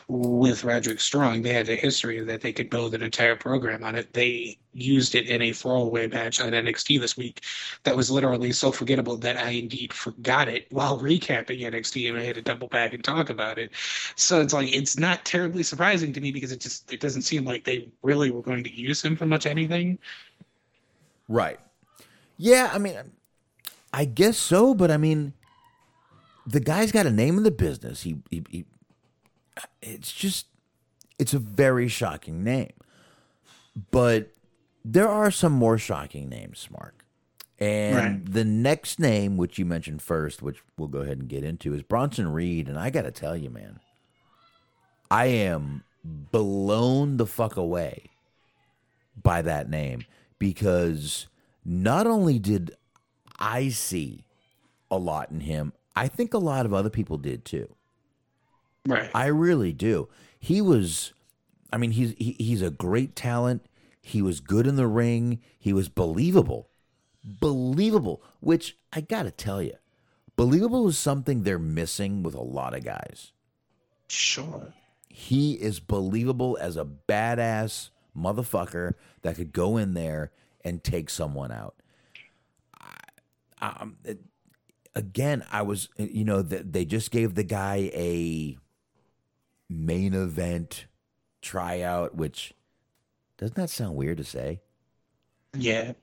with 0.08 0.64
Roderick 0.64 1.00
Strong. 1.00 1.42
They 1.42 1.54
had 1.54 1.70
a 1.70 1.76
history 1.76 2.20
that 2.24 2.42
they 2.42 2.54
could 2.54 2.70
build 2.70 2.96
an 2.96 3.04
entire 3.04 3.36
program 3.36 3.84
on 3.84 3.94
it. 3.94 4.14
They 4.14 4.58
used 4.74 5.14
it 5.14 5.28
in 5.28 5.42
a 5.44 5.52
throwaway 5.52 6.08
match 6.08 6.42
on 6.42 6.52
NXT 6.52 7.00
this 7.00 7.16
week 7.16 7.44
that 7.84 7.96
was 7.96 8.10
literally 8.10 8.52
so 8.52 8.72
forgettable 8.72 9.18
that 9.18 9.38
I 9.38 9.50
indeed 9.52 9.94
forgot 9.94 10.48
it 10.48 10.66
while 10.72 11.00
recapping 11.00 11.62
NXT 11.62 12.10
and 12.10 12.18
I 12.18 12.24
had 12.24 12.36
to 12.36 12.42
double 12.42 12.70
back 12.70 12.94
and 12.94 13.04
talk 13.04 13.30
about 13.30 13.60
it. 13.60 13.72
So 14.16 14.42
it's 14.42 14.54
like 14.54 14.74
it's 14.74 14.98
not 14.98 15.26
terribly 15.26 15.62
surprising 15.62 16.12
to 16.14 16.22
me 16.22 16.32
because 16.32 16.52
it 16.52 16.62
just 16.62 16.92
it 16.92 17.02
doesn't 17.02 17.24
seem 17.24 17.46
like 17.46 17.66
they 17.66 17.90
really 18.02 18.32
were 18.32 18.42
going 18.42 18.64
to 18.64 18.74
use 18.74 19.04
him 19.04 19.16
for 19.16 19.28
much 19.28 19.46
anything. 19.46 20.00
Right. 21.28 21.60
Yeah, 22.38 22.70
I 22.74 22.78
mean, 22.78 22.96
I 23.92 24.06
guess 24.06 24.38
so, 24.38 24.74
but 24.74 24.92
I 24.92 24.98
mean, 24.98 25.34
the 26.46 26.60
guy's 26.60 26.92
got 26.92 27.06
a 27.06 27.12
name 27.12 27.38
in 27.38 27.44
the 27.44 27.52
business. 27.52 28.04
He, 28.04 28.18
he, 28.30 28.44
he 28.50 28.66
it's 29.82 30.12
just, 30.12 30.46
it's 31.18 31.34
a 31.34 31.40
very 31.40 31.88
shocking 31.88 32.44
name. 32.44 32.74
But 33.92 34.32
there 34.86 35.08
are 35.10 35.32
some 35.32 35.52
more 35.54 35.78
shocking 35.78 36.30
names, 36.30 36.68
Mark. 36.72 37.04
And 37.60 37.96
Right. 37.96 38.34
the 38.34 38.46
next 38.46 39.00
name, 39.00 39.36
which 39.36 39.58
you 39.58 39.66
mentioned 39.66 40.02
first, 40.04 40.42
which 40.44 40.62
we'll 40.78 40.88
go 40.88 41.00
ahead 41.00 41.18
and 41.18 41.28
get 41.28 41.44
into, 41.44 41.74
is 41.74 41.82
Bronson 41.82 42.32
Reed. 42.32 42.68
And 42.70 42.78
I 42.78 42.92
got 42.92 43.02
to 43.04 43.12
tell 43.12 43.36
you, 43.36 43.50
man, 43.50 43.80
I 45.10 45.26
am 45.26 45.84
blown 46.04 47.18
the 47.18 47.26
fuck 47.26 47.58
away 47.58 48.12
by 49.22 49.42
that 49.42 49.70
name 49.70 50.06
because 50.38 51.28
not 51.68 52.08
only 52.08 52.40
did 52.40 52.72
I 53.38 53.68
see 53.70 54.24
a 54.90 54.98
lot 54.98 55.30
in 55.30 55.42
him, 55.42 55.74
I 55.96 56.08
think 56.08 56.34
a 56.34 56.40
lot 56.40 56.66
of 56.66 56.74
other 56.74 56.90
people 56.90 57.18
did 57.18 57.44
too. 57.44 57.76
Right. 58.88 59.12
I 59.14 59.28
really 59.28 59.74
do. 59.74 60.08
He 60.40 60.62
was, 60.62 61.12
I 61.72 61.78
mean, 61.78 61.92
he's 61.92 62.16
he, 62.18 62.38
he's 62.40 62.62
a 62.62 62.70
great 62.70 63.16
talent. 63.16 63.66
He 64.02 64.22
was 64.22 64.40
good 64.40 64.66
in 64.66 64.78
the 64.78 64.88
ring. 64.88 65.42
He 65.60 65.74
was 65.74 65.90
believable, 65.90 66.70
believable. 67.42 68.24
Which 68.40 68.78
I 68.94 69.02
gotta 69.02 69.32
tell 69.32 69.62
you, 69.62 69.74
believable 70.38 70.88
is 70.88 70.98
something 70.98 71.44
they're 71.44 71.60
missing 71.60 72.24
with 72.24 72.34
a 72.34 72.42
lot 72.42 72.76
of 72.76 72.86
guys. 72.86 73.34
Sure. 74.08 74.74
He 75.10 75.54
is 75.54 75.82
believable 75.82 76.58
as 76.62 76.78
a 76.78 76.86
badass 76.86 77.90
motherfucker 78.18 78.94
that 79.24 79.36
could 79.36 79.52
go 79.52 79.76
in 79.76 79.96
there 79.96 80.32
and 80.68 80.84
take 80.84 81.10
someone 81.10 81.52
out. 81.52 81.76
I, 83.60 83.68
um, 83.80 83.98
it- 84.04 84.20
again, 84.96 85.46
I 85.52 85.62
was, 85.62 85.90
you 85.98 86.24
know, 86.26 86.44
th- 86.44 86.64
they 86.66 86.84
just 86.86 87.12
gave 87.12 87.36
the 87.36 87.44
guy 87.44 87.90
a 87.94 88.58
main 89.70 90.14
event 90.14 90.86
tryout, 91.42 92.16
which 92.16 92.54
doesn't 93.38 93.56
that 93.56 93.70
sound 93.70 93.96
weird 93.96 94.18
to 94.18 94.24
say? 94.24 94.62
Yeah. 95.56 95.94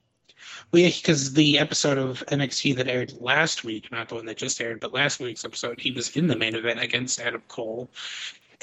Well, 0.72 0.82
yeah, 0.82 0.90
because 0.90 1.32
the 1.32 1.58
episode 1.58 1.96
of 1.98 2.22
NXT 2.26 2.76
that 2.76 2.88
aired 2.88 3.12
last 3.20 3.64
week, 3.64 3.90
not 3.90 4.08
the 4.08 4.16
one 4.16 4.26
that 4.26 4.36
just 4.36 4.60
aired, 4.60 4.80
but 4.80 4.92
last 4.92 5.18
week's 5.20 5.44
episode, 5.44 5.80
he 5.80 5.90
was 5.92 6.16
in 6.16 6.26
the 6.26 6.36
main 6.36 6.54
event 6.54 6.80
against 6.80 7.20
Adam 7.20 7.42
Cole. 7.48 7.90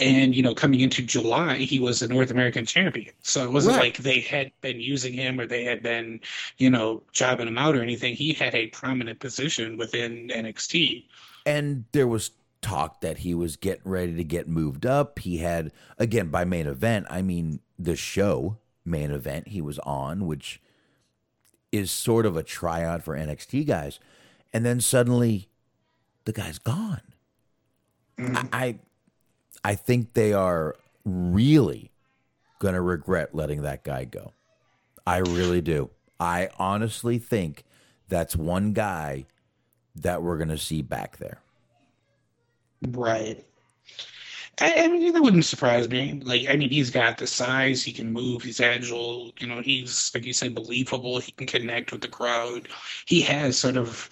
And, 0.01 0.35
you 0.35 0.41
know, 0.41 0.55
coming 0.55 0.79
into 0.79 1.01
July, 1.01 1.57
he 1.57 1.79
was 1.79 2.01
a 2.01 2.07
North 2.07 2.31
American 2.31 2.65
champion. 2.65 3.13
So 3.21 3.43
it 3.43 3.51
wasn't 3.51 3.75
Right. 3.77 3.83
like 3.83 3.97
they 3.97 4.19
had 4.19 4.51
been 4.61 4.79
using 4.79 5.13
him 5.13 5.39
or 5.39 5.45
they 5.45 5.63
had 5.63 5.83
been, 5.83 6.19
you 6.57 6.69
know, 6.69 7.03
jobbing 7.11 7.47
him 7.47 7.57
out 7.57 7.75
or 7.75 7.81
anything. 7.81 8.15
He 8.15 8.33
had 8.33 8.55
a 8.55 8.67
prominent 8.67 9.19
position 9.19 9.77
within 9.77 10.29
NXT. 10.29 11.05
And 11.45 11.85
there 11.91 12.07
was 12.07 12.31
talk 12.61 13.01
that 13.01 13.19
he 13.19 13.33
was 13.33 13.55
getting 13.55 13.89
ready 13.89 14.15
to 14.15 14.23
get 14.23 14.47
moved 14.47 14.85
up. 14.85 15.19
He 15.19 15.37
had, 15.37 15.71
again, 15.97 16.29
by 16.29 16.45
main 16.45 16.67
event, 16.67 17.07
I 17.09 17.21
mean 17.21 17.59
the 17.77 17.95
show 17.95 18.57
main 18.85 19.11
event 19.11 19.47
he 19.49 19.61
was 19.61 19.79
on, 19.79 20.25
which 20.27 20.61
is 21.71 21.89
sort 21.91 22.25
of 22.25 22.35
a 22.35 22.43
tryout 22.43 23.03
for 23.03 23.15
NXT 23.15 23.65
guys. 23.65 23.99
And 24.53 24.65
then 24.65 24.81
suddenly 24.81 25.47
the 26.25 26.33
guy's 26.33 26.59
gone. 26.59 27.01
Mm. 28.17 28.49
I, 28.51 28.65
I 28.65 28.79
I 29.63 29.75
think 29.75 30.13
they 30.13 30.33
are 30.33 30.75
really 31.05 31.91
going 32.59 32.73
to 32.73 32.81
regret 32.81 33.33
letting 33.33 33.63
that 33.63 33.83
guy 33.83 34.05
go. 34.05 34.33
I 35.05 35.17
really 35.17 35.61
do. 35.61 35.89
I 36.19 36.49
honestly 36.59 37.17
think 37.17 37.63
that's 38.07 38.35
one 38.35 38.73
guy 38.73 39.25
that 39.95 40.21
we're 40.21 40.37
going 40.37 40.49
to 40.49 40.57
see 40.57 40.81
back 40.81 41.17
there. 41.17 41.41
Right. 42.87 43.43
I, 44.59 44.73
I 44.83 44.87
mean, 44.87 45.13
that 45.13 45.21
wouldn't 45.21 45.45
surprise 45.45 45.89
me. 45.89 46.21
Like, 46.23 46.47
I 46.49 46.55
mean, 46.55 46.69
he's 46.69 46.89
got 46.89 47.17
the 47.17 47.25
size, 47.25 47.81
he 47.83 47.91
can 47.91 48.11
move, 48.11 48.43
he's 48.43 48.59
agile, 48.59 49.31
you 49.39 49.47
know, 49.47 49.61
he's, 49.61 50.11
like 50.13 50.25
you 50.25 50.33
said, 50.33 50.53
believable, 50.53 51.19
he 51.19 51.31
can 51.31 51.47
connect 51.47 51.91
with 51.91 52.01
the 52.01 52.07
crowd. 52.07 52.67
He 53.05 53.21
has 53.21 53.57
sort 53.57 53.77
of 53.77 54.09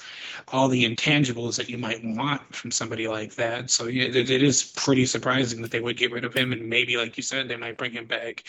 all 0.47 0.67
the 0.67 0.84
intangibles 0.84 1.56
that 1.58 1.69
you 1.69 1.78
might 1.78 2.04
want 2.04 2.56
from 2.56 2.71
somebody 2.71 3.08
like 3.08 3.36
that. 3.36 3.69
So, 3.69 3.86
yeah, 3.88 4.06
it, 4.06 4.30
it 4.30 4.41
is 4.41 4.63
pretty 4.75 5.06
surprising 5.06 5.62
that 5.62 5.71
they 5.71 5.82
would 5.82 5.97
get 5.97 6.12
rid 6.12 6.25
of 6.25 6.34
him, 6.34 6.52
and 6.52 6.67
maybe, 6.67 6.97
like 6.97 7.17
you 7.17 7.23
said, 7.23 7.47
they 7.47 7.58
might 7.58 7.78
bring 7.78 7.91
him 7.91 8.06
back 8.06 8.43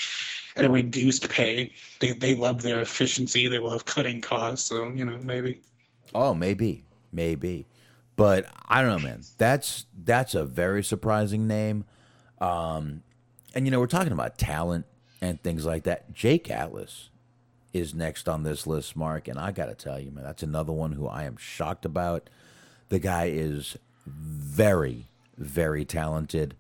at 0.57 0.65
a 0.65 0.71
reduced 0.71 1.29
pay. 1.29 1.73
They, 1.99 2.13
they 2.13 2.35
love 2.35 2.63
their 2.63 2.81
efficiency, 2.81 3.49
they 3.49 3.59
love 3.59 3.85
cutting 3.85 4.21
costs, 4.21 4.69
so, 4.69 4.89
you 4.91 5.05
know, 5.05 5.19
maybe. 5.19 5.61
Oh, 6.15 6.35
maybe, 6.35 6.85
maybe, 7.13 7.67
but 8.21 8.45
I 8.69 8.83
don't 8.83 8.91
know, 8.91 9.09
man. 9.09 9.23
That's 9.39 9.87
that's 10.05 10.35
a 10.35 10.45
very 10.45 10.85
surprising 10.85 11.47
name. 11.49 11.87
Um, 12.39 13.03
and 13.55 13.65
you 13.65 13.71
know, 13.71 13.81
we're 13.81 13.87
talking 13.87 14.13
about 14.13 14.37
talent 14.37 14.85
and 15.23 15.43
things 15.43 15.65
like 15.65 15.85
that. 15.85 16.13
Jake 16.13 16.51
Atlas 16.51 17.09
is 17.73 17.95
next 17.95 18.29
on 18.29 18.43
this 18.43 18.67
list, 18.67 18.95
Mark, 18.95 19.27
and 19.27 19.39
I 19.39 19.53
got 19.53 19.67
to 19.67 19.75
tell 19.75 19.99
you, 19.99 20.11
man, 20.11 20.23
that's 20.23 20.43
another 20.43 20.71
one 20.71 20.93
who 20.93 21.09
I 21.09 21.23
am 21.23 21.39
shocked 21.39 21.87
about. 21.87 22.29
The 22.91 22.99
guy 22.99 23.31
is 23.33 23.79
very, 24.05 25.07
very 25.39 25.87
talented. 25.87 26.57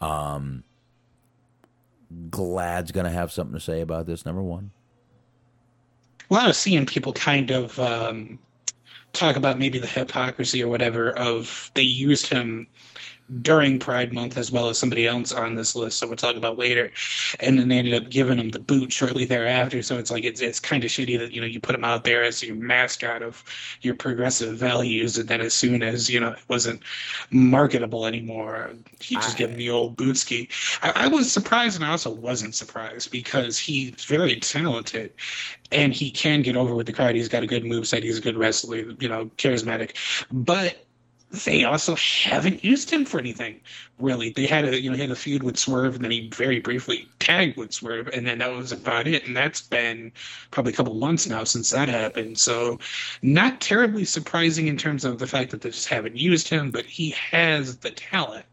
Um, 0.00 0.64
Glad's 2.28 2.90
gonna 2.90 3.10
have 3.10 3.30
something 3.30 3.54
to 3.54 3.60
say 3.60 3.82
about 3.82 4.06
this. 4.06 4.26
Number 4.26 4.42
one. 4.42 4.72
Well, 6.28 6.40
I 6.40 6.48
was 6.48 6.58
seeing 6.58 6.86
people 6.86 7.12
kind 7.12 7.52
of 7.52 7.78
um, 7.78 8.40
talk 9.14 9.36
about 9.36 9.58
maybe 9.58 9.78
the 9.78 9.86
hypocrisy 9.86 10.62
or 10.62 10.68
whatever 10.68 11.10
of 11.12 11.70
they 11.74 11.82
used 11.82 12.26
him 12.26 12.66
during 13.42 13.78
Pride 13.78 14.12
Month 14.12 14.36
as 14.36 14.52
well 14.52 14.68
as 14.68 14.78
somebody 14.78 15.06
else 15.06 15.32
on 15.32 15.54
this 15.54 15.74
list, 15.74 15.98
so 15.98 16.06
we'll 16.06 16.16
talk 16.16 16.36
about 16.36 16.58
later. 16.58 16.90
And 17.40 17.58
then 17.58 17.68
they 17.68 17.78
ended 17.78 17.94
up 17.94 18.10
giving 18.10 18.38
him 18.38 18.50
the 18.50 18.58
boot 18.58 18.92
shortly 18.92 19.24
thereafter. 19.24 19.82
So 19.82 19.98
it's 19.98 20.10
like 20.10 20.24
it's 20.24 20.40
it's 20.40 20.60
kind 20.60 20.84
of 20.84 20.90
shitty 20.90 21.18
that 21.18 21.32
you 21.32 21.40
know 21.40 21.46
you 21.46 21.60
put 21.60 21.74
him 21.74 21.84
out 21.84 22.04
there 22.04 22.22
as 22.22 22.42
your 22.42 22.56
mascot 22.56 23.22
of 23.22 23.42
your 23.80 23.94
progressive 23.94 24.56
values, 24.56 25.16
and 25.16 25.28
then 25.28 25.40
as 25.40 25.54
soon 25.54 25.82
as 25.82 26.10
you 26.10 26.20
know 26.20 26.32
it 26.32 26.44
wasn't 26.48 26.82
marketable 27.30 28.06
anymore, 28.06 28.70
he 29.00 29.14
just 29.16 29.36
gave 29.36 29.50
him 29.50 29.56
the 29.56 29.70
old 29.70 29.96
bootski. 29.96 30.48
I, 30.82 31.04
I 31.04 31.08
was 31.08 31.32
surprised, 31.32 31.76
and 31.76 31.84
I 31.84 31.90
also 31.90 32.10
wasn't 32.10 32.54
surprised 32.54 33.10
because 33.10 33.58
he's 33.58 34.04
very 34.04 34.38
talented 34.40 35.12
and 35.72 35.92
he 35.92 36.10
can 36.10 36.42
get 36.42 36.56
over 36.56 36.74
with 36.74 36.86
the 36.86 36.92
crowd. 36.92 37.14
He's 37.14 37.28
got 37.28 37.42
a 37.42 37.46
good 37.46 37.64
moveset. 37.64 38.02
He's 38.02 38.18
a 38.18 38.20
good 38.20 38.36
wrestler, 38.36 38.76
you 38.76 39.08
know, 39.08 39.26
charismatic. 39.36 39.96
But 40.30 40.83
they 41.34 41.64
also 41.64 41.96
haven't 41.96 42.62
used 42.62 42.90
him 42.90 43.04
for 43.04 43.18
anything, 43.18 43.60
really. 43.98 44.30
They 44.30 44.46
had 44.46 44.64
a 44.64 44.80
you 44.80 44.90
know 44.90 44.96
he 44.96 45.02
had 45.02 45.10
a 45.10 45.16
feud 45.16 45.42
with 45.42 45.56
Swerve, 45.56 45.96
and 45.96 46.04
then 46.04 46.10
he 46.10 46.28
very 46.28 46.60
briefly 46.60 47.08
tagged 47.18 47.56
with 47.56 47.72
Swerve, 47.72 48.08
and 48.08 48.26
then 48.26 48.38
that 48.38 48.52
was 48.52 48.72
about 48.72 49.06
it. 49.06 49.26
And 49.26 49.36
that's 49.36 49.62
been 49.62 50.12
probably 50.50 50.72
a 50.72 50.76
couple 50.76 50.94
months 50.94 51.26
now 51.26 51.44
since 51.44 51.70
that 51.70 51.88
happened. 51.88 52.38
So, 52.38 52.78
not 53.22 53.60
terribly 53.60 54.04
surprising 54.04 54.68
in 54.68 54.76
terms 54.76 55.04
of 55.04 55.18
the 55.18 55.26
fact 55.26 55.50
that 55.50 55.62
they 55.62 55.70
just 55.70 55.88
haven't 55.88 56.16
used 56.16 56.48
him, 56.48 56.70
but 56.70 56.84
he 56.84 57.10
has 57.10 57.78
the 57.78 57.90
talent. 57.90 58.46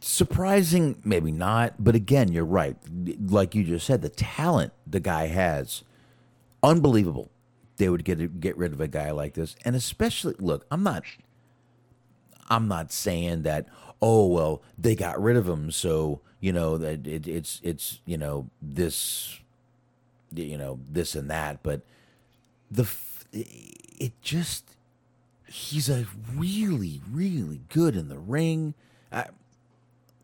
Surprising 0.00 1.02
maybe 1.04 1.30
not 1.30 1.74
but 1.78 1.94
again 1.94 2.32
you're 2.32 2.46
right 2.46 2.76
like 3.26 3.54
you 3.54 3.62
just 3.62 3.84
said 3.86 4.00
the 4.00 4.08
talent 4.08 4.72
the 4.86 5.00
guy 5.00 5.26
has 5.26 5.82
unbelievable 6.62 7.30
they 7.76 7.88
would 7.88 8.04
get 8.04 8.40
get 8.40 8.56
rid 8.56 8.72
of 8.72 8.80
a 8.80 8.88
guy 8.88 9.10
like 9.10 9.34
this. 9.34 9.56
And 9.64 9.74
especially 9.76 10.34
look 10.38 10.66
i'm 10.70 10.82
not 10.82 11.04
i'm 12.48 12.68
not 12.68 12.92
saying 12.92 13.42
that 13.42 13.66
oh 14.02 14.26
well 14.26 14.62
they 14.78 14.94
got 14.94 15.20
rid 15.22 15.36
of 15.36 15.48
him 15.48 15.70
so 15.70 16.20
you 16.40 16.52
know 16.52 16.76
that 16.76 17.06
it, 17.06 17.26
it's 17.26 17.60
it's 17.62 18.00
you 18.04 18.18
know 18.18 18.50
this 18.60 19.40
you 20.42 20.58
know 20.58 20.80
this 20.90 21.14
and 21.14 21.30
that. 21.30 21.62
But 21.62 21.82
the 22.70 22.88
it 23.32 24.12
just 24.20 24.76
he's 25.46 25.88
a 25.88 26.06
really 26.34 27.00
really 27.10 27.62
good 27.68 27.96
in 27.96 28.08
the 28.08 28.18
ring. 28.18 28.74
I, 29.12 29.26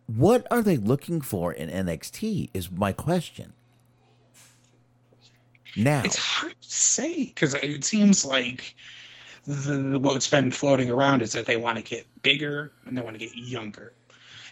what 0.06 0.46
are 0.50 0.62
they 0.62 0.76
looking 0.76 1.20
for 1.20 1.52
in 1.52 1.70
NXT 1.70 2.50
is 2.52 2.70
my 2.70 2.92
question. 2.92 3.52
Now, 5.76 6.02
It's 6.04 6.16
hard 6.16 6.59
say 6.80 7.26
because 7.26 7.54
it 7.54 7.84
seems 7.84 8.24
like 8.24 8.74
the 9.46 9.98
what's 9.98 10.28
been 10.28 10.50
floating 10.50 10.90
around 10.90 11.22
is 11.22 11.32
that 11.32 11.46
they 11.46 11.56
want 11.56 11.78
to 11.78 11.82
get 11.82 12.06
bigger 12.22 12.72
and 12.86 12.96
they 12.96 13.02
want 13.02 13.18
to 13.18 13.24
get 13.24 13.36
younger. 13.36 13.92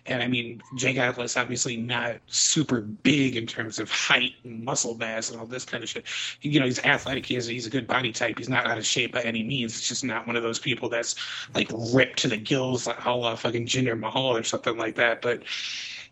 And 0.06 0.22
I 0.22 0.28
mean, 0.28 0.62
Jake 0.76 0.96
Atlas 0.96 1.36
obviously 1.36 1.76
not 1.76 2.16
super 2.28 2.80
big 2.80 3.36
in 3.36 3.46
terms 3.46 3.78
of 3.78 3.90
height 3.90 4.32
and 4.42 4.64
muscle 4.64 4.94
mass 4.96 5.30
and 5.30 5.38
all 5.38 5.46
this 5.46 5.66
kind 5.66 5.82
of 5.82 5.90
shit. 5.90 6.06
You 6.40 6.58
know, 6.60 6.66
he's 6.66 6.78
athletic. 6.84 7.26
He 7.26 7.34
has, 7.34 7.46
he's 7.46 7.66
a 7.66 7.70
good 7.70 7.86
body 7.86 8.12
type. 8.12 8.38
He's 8.38 8.48
not 8.48 8.66
out 8.66 8.78
of 8.78 8.86
shape 8.86 9.12
by 9.12 9.20
any 9.22 9.42
means. 9.42 9.76
It's 9.76 9.88
just 9.88 10.04
not 10.04 10.26
one 10.26 10.36
of 10.36 10.42
those 10.42 10.58
people 10.58 10.88
that's 10.88 11.14
like 11.54 11.70
ripped 11.92 12.18
to 12.20 12.28
the 12.28 12.38
gills, 12.38 12.86
like 12.86 13.04
a 13.04 13.10
la 13.10 13.34
fucking 13.36 13.66
Jinder 13.66 13.98
Mahal 13.98 14.34
or 14.36 14.42
something 14.42 14.78
like 14.78 14.94
that. 14.94 15.20
But 15.20 15.42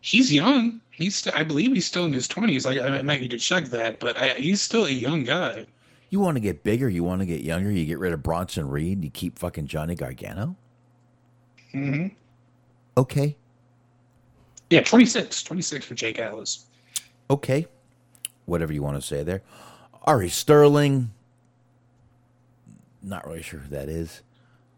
he's 0.02 0.32
young. 0.32 0.80
He's, 0.90 1.16
st- 1.16 1.34
I 1.34 1.42
believe, 1.42 1.72
he's 1.72 1.86
still 1.86 2.04
in 2.04 2.12
his 2.12 2.28
twenties. 2.28 2.66
Like 2.66 2.78
I 2.78 3.00
might 3.02 3.22
need 3.22 3.30
to 3.30 3.38
check 3.38 3.66
that, 3.66 3.98
but 3.98 4.18
I, 4.18 4.34
he's 4.34 4.60
still 4.60 4.84
a 4.84 4.90
young 4.90 5.24
guy. 5.24 5.66
You 6.10 6.20
want 6.20 6.36
to 6.36 6.40
get 6.40 6.62
bigger, 6.62 6.88
you 6.88 7.02
want 7.02 7.20
to 7.20 7.26
get 7.26 7.40
younger, 7.40 7.70
you 7.70 7.84
get 7.84 7.98
rid 7.98 8.12
of 8.12 8.22
Bronson 8.22 8.68
Reed, 8.68 9.02
you 9.02 9.10
keep 9.10 9.38
fucking 9.38 9.66
Johnny 9.66 9.94
Gargano? 9.94 10.56
hmm 11.72 12.06
Okay. 12.96 13.36
Yeah, 14.70 14.82
26. 14.82 15.42
26 15.42 15.84
for 15.84 15.94
Jake 15.94 16.18
Atlas. 16.18 16.66
Okay. 17.28 17.66
Whatever 18.46 18.72
you 18.72 18.82
want 18.82 18.96
to 18.96 19.06
say 19.06 19.22
there. 19.22 19.42
Ari 20.04 20.28
Sterling. 20.28 21.10
Not 23.02 23.26
really 23.26 23.42
sure 23.42 23.60
who 23.60 23.68
that 23.70 23.88
is. 23.88 24.22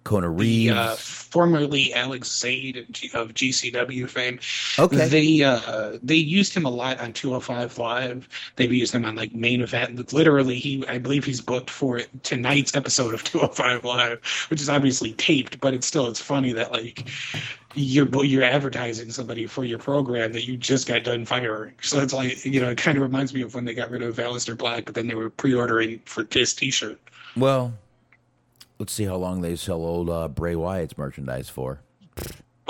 Kona 0.05 0.31
Reeves. 0.31 0.73
The, 0.73 0.81
uh, 0.81 0.97
formerly 0.97 1.93
Alex 1.93 2.31
Zayne 2.31 2.79
of 3.15 3.35
GCW 3.35 4.09
fame. 4.09 4.41
Okay. 4.79 5.09
They 5.09 5.43
uh, 5.43 5.99
they 6.03 6.17
used 6.17 6.55
him 6.55 6.65
a 6.65 6.71
lot 6.71 6.99
on 7.01 7.13
205 7.13 7.79
Live. 7.79 8.29
They've 8.57 8.73
used 8.73 8.95
him 8.95 9.05
on 9.05 9.17
like 9.17 9.35
main 9.35 9.61
event. 9.61 10.13
Literally, 10.13 10.59
he 10.59 10.87
I 10.89 10.99
believe 10.99 11.25
he's 11.25 11.41
booked 11.41 11.71
for 11.71 12.01
tonight's 12.23 12.75
episode 12.75 13.15
of 13.15 13.25
205 13.25 13.85
Live, 13.85 14.25
which 14.49 14.61
is 14.61 14.69
obviously 14.69 15.13
taped, 15.15 15.61
but 15.61 15.75
it's 15.75 15.87
still 15.87 16.07
it's 16.07 16.21
funny 16.21 16.53
that 16.53 16.73
like 16.73 17.09
you're 17.75 18.25
you're 18.25 18.43
advertising 18.43 19.11
somebody 19.11 19.47
for 19.47 19.65
your 19.65 19.79
program 19.79 20.33
that 20.33 20.47
you 20.47 20.57
just 20.57 20.89
got 20.89 21.05
done 21.05 21.25
firing. 21.25 21.75
So 21.83 22.01
it's 22.01 22.15
like 22.15 22.45
you 22.45 22.61
know 22.61 22.71
it 22.71 22.79
kind 22.79 22.97
of 22.97 23.03
reminds 23.03 23.35
me 23.35 23.43
of 23.43 23.55
when 23.55 23.65
they 23.65 23.75
got 23.75 23.91
rid 23.91 24.03
of 24.03 24.17
Aleister 24.17 24.57
Black, 24.57 24.87
but 24.87 24.95
then 24.95 25.07
they 25.07 25.15
were 25.15 25.31
pre-ordering 25.31 26.01
for 26.07 26.27
his 26.31 26.55
T-shirt. 26.55 26.99
well, 27.37 27.75
let's 28.79 28.93
see 28.93 29.05
how 29.05 29.16
long 29.16 29.41
they 29.41 29.57
sell 29.57 29.76
old 29.83 30.09
uh, 30.11 30.29
Bray 30.29 30.55
Wyatt's 30.57 30.97
merchandise 30.99 31.49
for. 31.49 31.81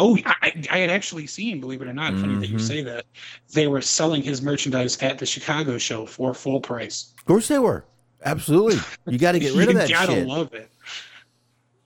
Oh, 0.01 0.17
I, 0.25 0.53
I 0.71 0.79
had 0.79 0.91
actually 0.91 1.27
seen, 1.27 1.61
believe 1.61 1.83
it 1.83 1.89
or 1.89 1.93
not, 1.93 2.15
funny 2.15 2.37
that 2.37 2.49
you 2.49 2.57
Mhm. 2.57 2.61
say 2.61 2.83
that, 2.83 3.05
they 3.53 3.67
were 3.67 3.81
selling 3.81 4.23
his 4.23 4.41
merchandise 4.41 4.97
at 5.03 5.19
the 5.19 5.27
Chicago 5.27 5.77
show 5.77 6.07
for 6.07 6.33
full 6.35 6.61
price. 6.61 7.13
Of 7.19 7.25
course 7.25 7.49
they 7.49 7.59
were. 7.59 7.85
Absolutely. 8.25 8.79
You 9.07 9.19
got 9.19 9.33
to 9.33 9.41
get 9.41 9.55
rid 9.57 9.69
of 9.69 9.75
that 9.75 9.91
gotta 9.91 10.13
shit. 10.13 10.27
love 10.29 10.53
it. 10.55 10.71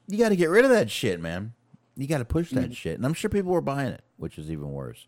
you 0.08 0.18
got 0.18 0.28
to 0.28 0.36
get 0.36 0.50
rid 0.50 0.64
of 0.66 0.70
that 0.72 0.90
shit, 0.90 1.20
man. 1.20 1.54
You 1.96 2.06
got 2.06 2.18
to 2.18 2.24
push 2.26 2.50
that 2.50 2.64
Mm-hmm. 2.64 2.72
shit. 2.72 2.96
And 2.96 3.06
I'm 3.06 3.14
sure 3.14 3.30
people 3.30 3.50
were 3.52 3.60
buying 3.62 3.92
it, 3.92 4.02
which 4.18 4.36
is 4.38 4.50
even 4.50 4.72
worse. 4.72 5.06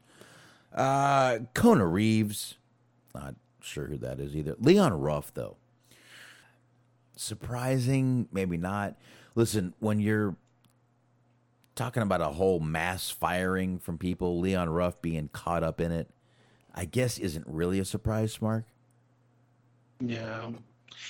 Uh, 0.74 1.40
Kona 1.54 1.86
Reeves. 1.86 2.54
Not 3.14 3.34
sure 3.60 3.86
who 3.86 3.98
that 3.98 4.18
is 4.18 4.34
either. 4.34 4.56
Leon 4.58 4.92
Ruff, 4.94 5.32
though. 5.34 5.56
Surprising, 7.16 8.28
maybe 8.32 8.56
not. 8.56 8.96
Listen, 9.34 9.74
when 9.80 10.00
you're 10.00 10.36
talking 11.74 12.02
about 12.02 12.20
a 12.20 12.28
whole 12.28 12.60
mass 12.60 13.10
firing 13.10 13.78
from 13.78 13.98
people, 13.98 14.40
Leon 14.40 14.68
Ruff 14.68 15.00
being 15.02 15.28
caught 15.32 15.62
up 15.62 15.80
in 15.80 15.92
it, 15.92 16.08
I 16.74 16.84
guess 16.84 17.18
isn't 17.18 17.46
really 17.46 17.78
a 17.78 17.84
surprise, 17.84 18.40
Mark. 18.40 18.64
Yeah. 20.00 20.50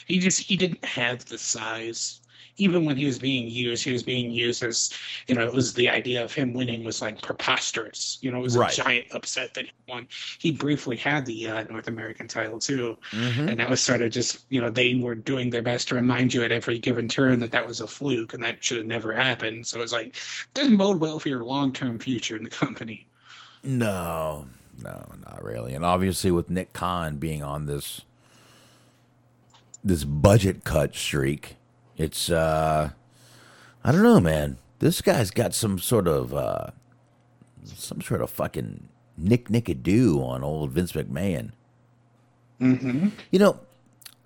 He 0.06 0.18
just 0.18 0.40
he 0.40 0.56
didn't 0.56 0.84
have 0.84 1.24
the 1.24 1.38
size. 1.38 2.20
Even 2.56 2.84
when 2.84 2.96
he 2.96 3.04
was 3.06 3.18
being 3.18 3.48
used, 3.48 3.82
he 3.84 3.92
was 3.92 4.02
being 4.02 4.30
used 4.30 4.62
as 4.62 4.90
you 5.26 5.34
know, 5.34 5.44
it 5.44 5.52
was 5.52 5.74
the 5.74 5.88
idea 5.88 6.22
of 6.22 6.32
him 6.32 6.52
winning 6.52 6.84
was 6.84 7.02
like 7.02 7.20
preposterous. 7.20 8.18
You 8.20 8.30
know, 8.30 8.38
it 8.38 8.42
was 8.42 8.56
Right. 8.56 8.72
a 8.72 8.76
giant 8.76 9.06
upset 9.12 9.54
that 9.54 9.64
he 9.66 9.72
won. 9.88 10.06
He 10.38 10.52
briefly 10.52 10.96
had 10.96 11.26
the 11.26 11.48
uh, 11.48 11.64
North 11.64 11.88
American 11.88 12.28
title 12.28 12.58
too. 12.58 12.96
Mm-hmm. 13.10 13.48
And 13.48 13.60
that 13.60 13.68
was 13.68 13.80
sort 13.80 14.02
of 14.02 14.12
just, 14.12 14.44
you 14.50 14.60
know, 14.60 14.70
they 14.70 14.94
were 14.94 15.14
doing 15.14 15.50
their 15.50 15.62
best 15.62 15.88
to 15.88 15.94
remind 15.96 16.32
you 16.32 16.42
at 16.44 16.52
every 16.52 16.78
given 16.78 17.08
turn 17.08 17.40
that 17.40 17.50
that 17.52 17.66
was 17.66 17.80
a 17.80 17.86
fluke 17.86 18.34
and 18.34 18.42
that 18.44 18.62
should 18.62 18.78
have 18.78 18.86
never 18.86 19.12
happened. 19.12 19.66
So 19.66 19.80
it's 19.82 19.92
like, 19.92 20.16
doesn't 20.54 20.76
bode 20.76 21.00
well 21.00 21.18
for 21.18 21.28
your 21.28 21.42
long 21.44 21.72
term 21.72 21.98
future 21.98 22.36
in 22.36 22.44
the 22.44 22.50
company. 22.50 23.06
No, 23.62 24.46
no, 24.82 25.04
not 25.24 25.42
really. 25.42 25.74
And 25.74 25.84
obviously, 25.84 26.30
with 26.30 26.50
Nick 26.50 26.72
Khan 26.72 27.16
being 27.16 27.42
on 27.42 27.66
this 27.66 28.02
this 29.82 30.04
budget 30.04 30.64
cut 30.64 30.94
streak, 30.94 31.56
it's 31.96 32.30
uh, 32.30 32.90
I 33.84 33.92
don't 33.92 34.02
know, 34.02 34.20
man. 34.20 34.58
This 34.78 35.00
guy's 35.00 35.30
got 35.30 35.54
some 35.54 35.78
sort 35.78 36.08
of 36.08 36.34
uh, 36.34 36.68
some 37.64 38.00
sort 38.00 38.20
of 38.20 38.30
fucking 38.30 38.88
Nick 39.16 39.48
Nickadoo 39.48 40.22
on 40.22 40.42
old 40.42 40.72
Vince 40.72 40.92
McMahon. 40.92 41.52
Mm-hmm. 42.60 43.08
You 43.30 43.38
know, 43.38 43.60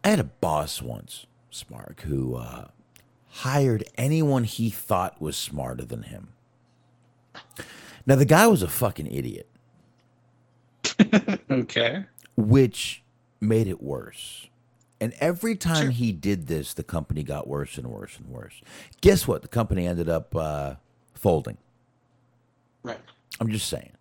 I 0.04 0.10
had 0.10 0.20
a 0.20 0.24
boss 0.24 0.80
once, 0.82 1.26
Smark, 1.52 2.00
who 2.00 2.36
uh, 2.36 2.68
hired 3.30 3.84
anyone 3.96 4.44
he 4.44 4.70
thought 4.70 5.20
was 5.20 5.36
smarter 5.36 5.84
than 5.84 6.04
him. 6.04 6.28
Now, 8.06 8.16
the 8.16 8.24
guy 8.24 8.46
was 8.46 8.62
a 8.62 8.68
fucking 8.68 9.06
idiot. 9.06 9.48
Okay. 11.50 12.04
which 12.36 13.02
made 13.40 13.68
it 13.68 13.82
worse. 13.82 14.47
And 15.00 15.14
every 15.20 15.54
time 15.54 15.90
he 15.90 16.10
did 16.12 16.48
this, 16.48 16.74
the 16.74 16.82
company 16.82 17.22
got 17.22 17.46
worse 17.46 17.78
and 17.78 17.86
worse 17.86 18.18
and 18.18 18.28
worse. 18.28 18.60
Guess 19.00 19.28
what? 19.28 19.42
The 19.42 19.48
company 19.48 19.86
ended 19.86 20.08
up 20.08 20.34
uh, 20.34 20.74
folding. 21.14 21.56
Right. 22.82 22.98
I'm 23.40 23.50
just 23.50 23.68
saying. 23.68 23.92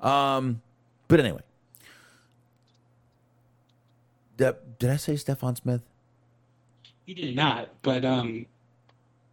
Um, 0.00 0.62
but 1.08 1.18
anyway, 1.18 1.40
Did- 4.36 4.78
did 4.78 4.90
I 4.90 4.96
say 4.96 5.14
Stephon 5.14 5.56
Smith? 5.56 5.82
You 7.06 7.14
did 7.14 7.34
not, 7.34 7.70
but 7.82 8.04
um, 8.04 8.46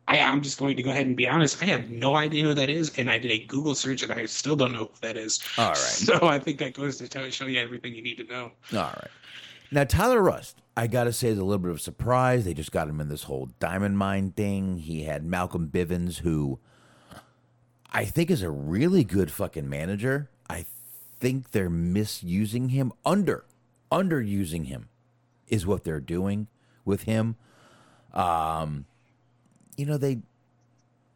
I, 0.07 0.19
I'm 0.19 0.41
just 0.41 0.57
going 0.57 0.77
to 0.77 0.81
go 0.83 0.89
ahead 0.89 1.05
and 1.05 1.15
be 1.15 1.27
honest. 1.27 1.61
I 1.61 1.65
have 1.65 1.89
no 1.89 2.15
idea 2.15 2.43
who 2.45 2.53
that 2.55 2.69
is, 2.69 2.97
and 2.97 3.11
I 3.11 3.19
did 3.19 3.31
a 3.31 3.39
Google 3.45 3.75
search, 3.75 4.01
and 4.01 4.11
I 4.11 4.25
still 4.25 4.55
don't 4.55 4.71
know 4.71 4.85
who 4.85 4.89
that 5.01 5.17
is. 5.17 5.39
All 5.57 5.67
right. 5.67 5.77
So 5.77 6.19
I 6.23 6.39
think 6.39 6.57
that 6.59 6.73
goes 6.73 6.97
to 6.97 7.07
tell, 7.07 7.29
show 7.29 7.45
you 7.45 7.59
everything 7.59 7.93
you 7.93 8.01
need 8.01 8.17
to 8.17 8.23
know. 8.23 8.51
All 8.73 8.79
right. 8.79 9.07
Now, 9.71 9.83
Tyler 9.83 10.21
Rust, 10.21 10.61
I 10.77 10.87
got 10.87 11.05
to 11.05 11.13
say, 11.13 11.29
is 11.29 11.37
a 11.37 11.43
little 11.43 11.59
bit 11.59 11.71
of 11.71 11.77
a 11.77 11.81
surprise. 11.81 12.45
They 12.45 12.53
just 12.53 12.71
got 12.71 12.87
him 12.87 13.01
in 13.01 13.09
this 13.09 13.23
whole 13.23 13.49
diamond 13.59 13.97
mine 13.97 14.31
thing. 14.31 14.77
He 14.77 15.03
had 15.03 15.25
Malcolm 15.25 15.69
Bivens, 15.69 16.19
who 16.19 16.59
I 17.91 18.05
think 18.05 18.29
is 18.29 18.41
a 18.43 18.51
really 18.51 19.03
good 19.03 19.31
fucking 19.31 19.69
manager. 19.69 20.29
I 20.49 20.65
think 21.19 21.51
they're 21.51 21.69
misusing 21.69 22.69
him, 22.69 22.93
under, 23.05 23.45
underusing 23.91 24.65
him, 24.65 24.89
is 25.47 25.65
what 25.65 25.83
they're 25.83 25.99
doing 25.99 26.47
with 26.83 27.03
him. 27.03 27.35
Um, 28.13 28.85
you 29.77 29.85
know 29.85 29.97
they 29.97 30.19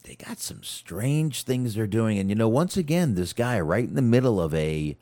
they 0.04 0.16
got 0.16 0.40
some 0.40 0.64
strange 0.64 1.44
things 1.44 1.76
they're 1.76 1.88
doing, 1.88 2.18
and 2.18 2.30
you 2.30 2.36
know, 2.36 2.48
once 2.48 2.78
again, 2.78 3.16
this 3.16 3.34
guy 3.34 3.60
right 3.60 3.84
in 3.84 3.96
the 3.96 4.02
middle 4.02 4.40
of 4.42 4.54
a 4.54 4.98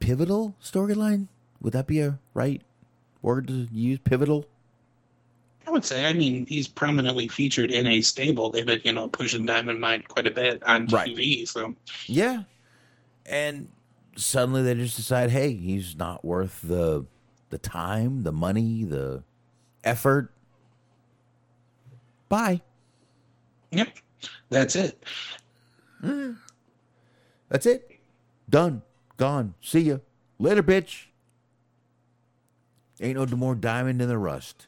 pivotal 0.00 0.56
storyline. 0.62 1.28
Would 1.60 1.72
that 1.74 1.86
be 1.86 2.00
a 2.00 2.18
right 2.34 2.62
word 3.22 3.46
to 3.48 3.68
use? 3.70 3.98
Pivotal. 4.02 4.46
I 5.66 5.70
would 5.70 5.84
say, 5.84 6.06
I 6.06 6.12
mean, 6.12 6.46
he's 6.46 6.66
prominently 6.66 7.28
featured 7.28 7.70
in 7.70 7.86
a 7.86 8.00
stable. 8.00 8.50
They've 8.50 8.66
been, 8.66 8.80
you 8.82 8.92
know, 8.92 9.08
pushing 9.08 9.46
Diamond 9.46 9.80
Mine 9.80 10.02
quite 10.08 10.26
a 10.26 10.30
bit 10.30 10.62
on 10.64 10.86
Right. 10.86 11.14
TV. 11.14 11.46
So 11.46 11.74
Yeah. 12.06 12.42
And 13.26 13.68
suddenly 14.16 14.62
they 14.62 14.74
just 14.74 14.96
decide, 14.96 15.30
hey, 15.30 15.52
he's 15.54 15.94
not 15.96 16.24
worth 16.24 16.60
the 16.62 17.06
the 17.50 17.58
time, 17.58 18.22
the 18.22 18.32
money, 18.32 18.84
the 18.84 19.22
effort. 19.84 20.32
Bye. 22.28 22.62
Yep, 23.72 23.88
that's 24.48 24.76
it. 24.76 25.04
Mm. 26.02 26.36
That's 27.48 27.66
it. 27.66 27.98
Done. 28.48 28.82
Gone. 29.20 29.52
See 29.60 29.80
ya. 29.80 29.98
Later, 30.38 30.62
bitch. 30.62 31.04
Ain't 33.02 33.18
no 33.18 33.36
more 33.36 33.54
diamond 33.54 34.00
in 34.00 34.08
the 34.08 34.16
rust. 34.16 34.66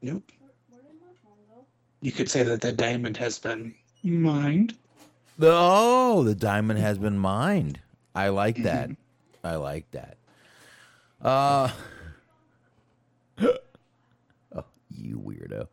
Nope. 0.00 0.32
You 2.00 2.10
could 2.10 2.30
say 2.30 2.42
that 2.42 2.62
the 2.62 2.72
diamond 2.72 3.18
has 3.18 3.38
been 3.38 3.74
mined. 4.02 4.74
Oh, 5.38 6.24
the 6.24 6.34
diamond 6.34 6.78
has 6.80 6.96
been 6.96 7.18
mined. 7.18 7.80
I 8.14 8.30
like 8.30 8.62
that. 8.62 8.92
I 9.44 9.56
like 9.56 9.90
that. 9.90 10.16
Uh 11.20 11.70
Oh, 13.42 14.64
you 14.88 15.18
weirdo. 15.18 15.66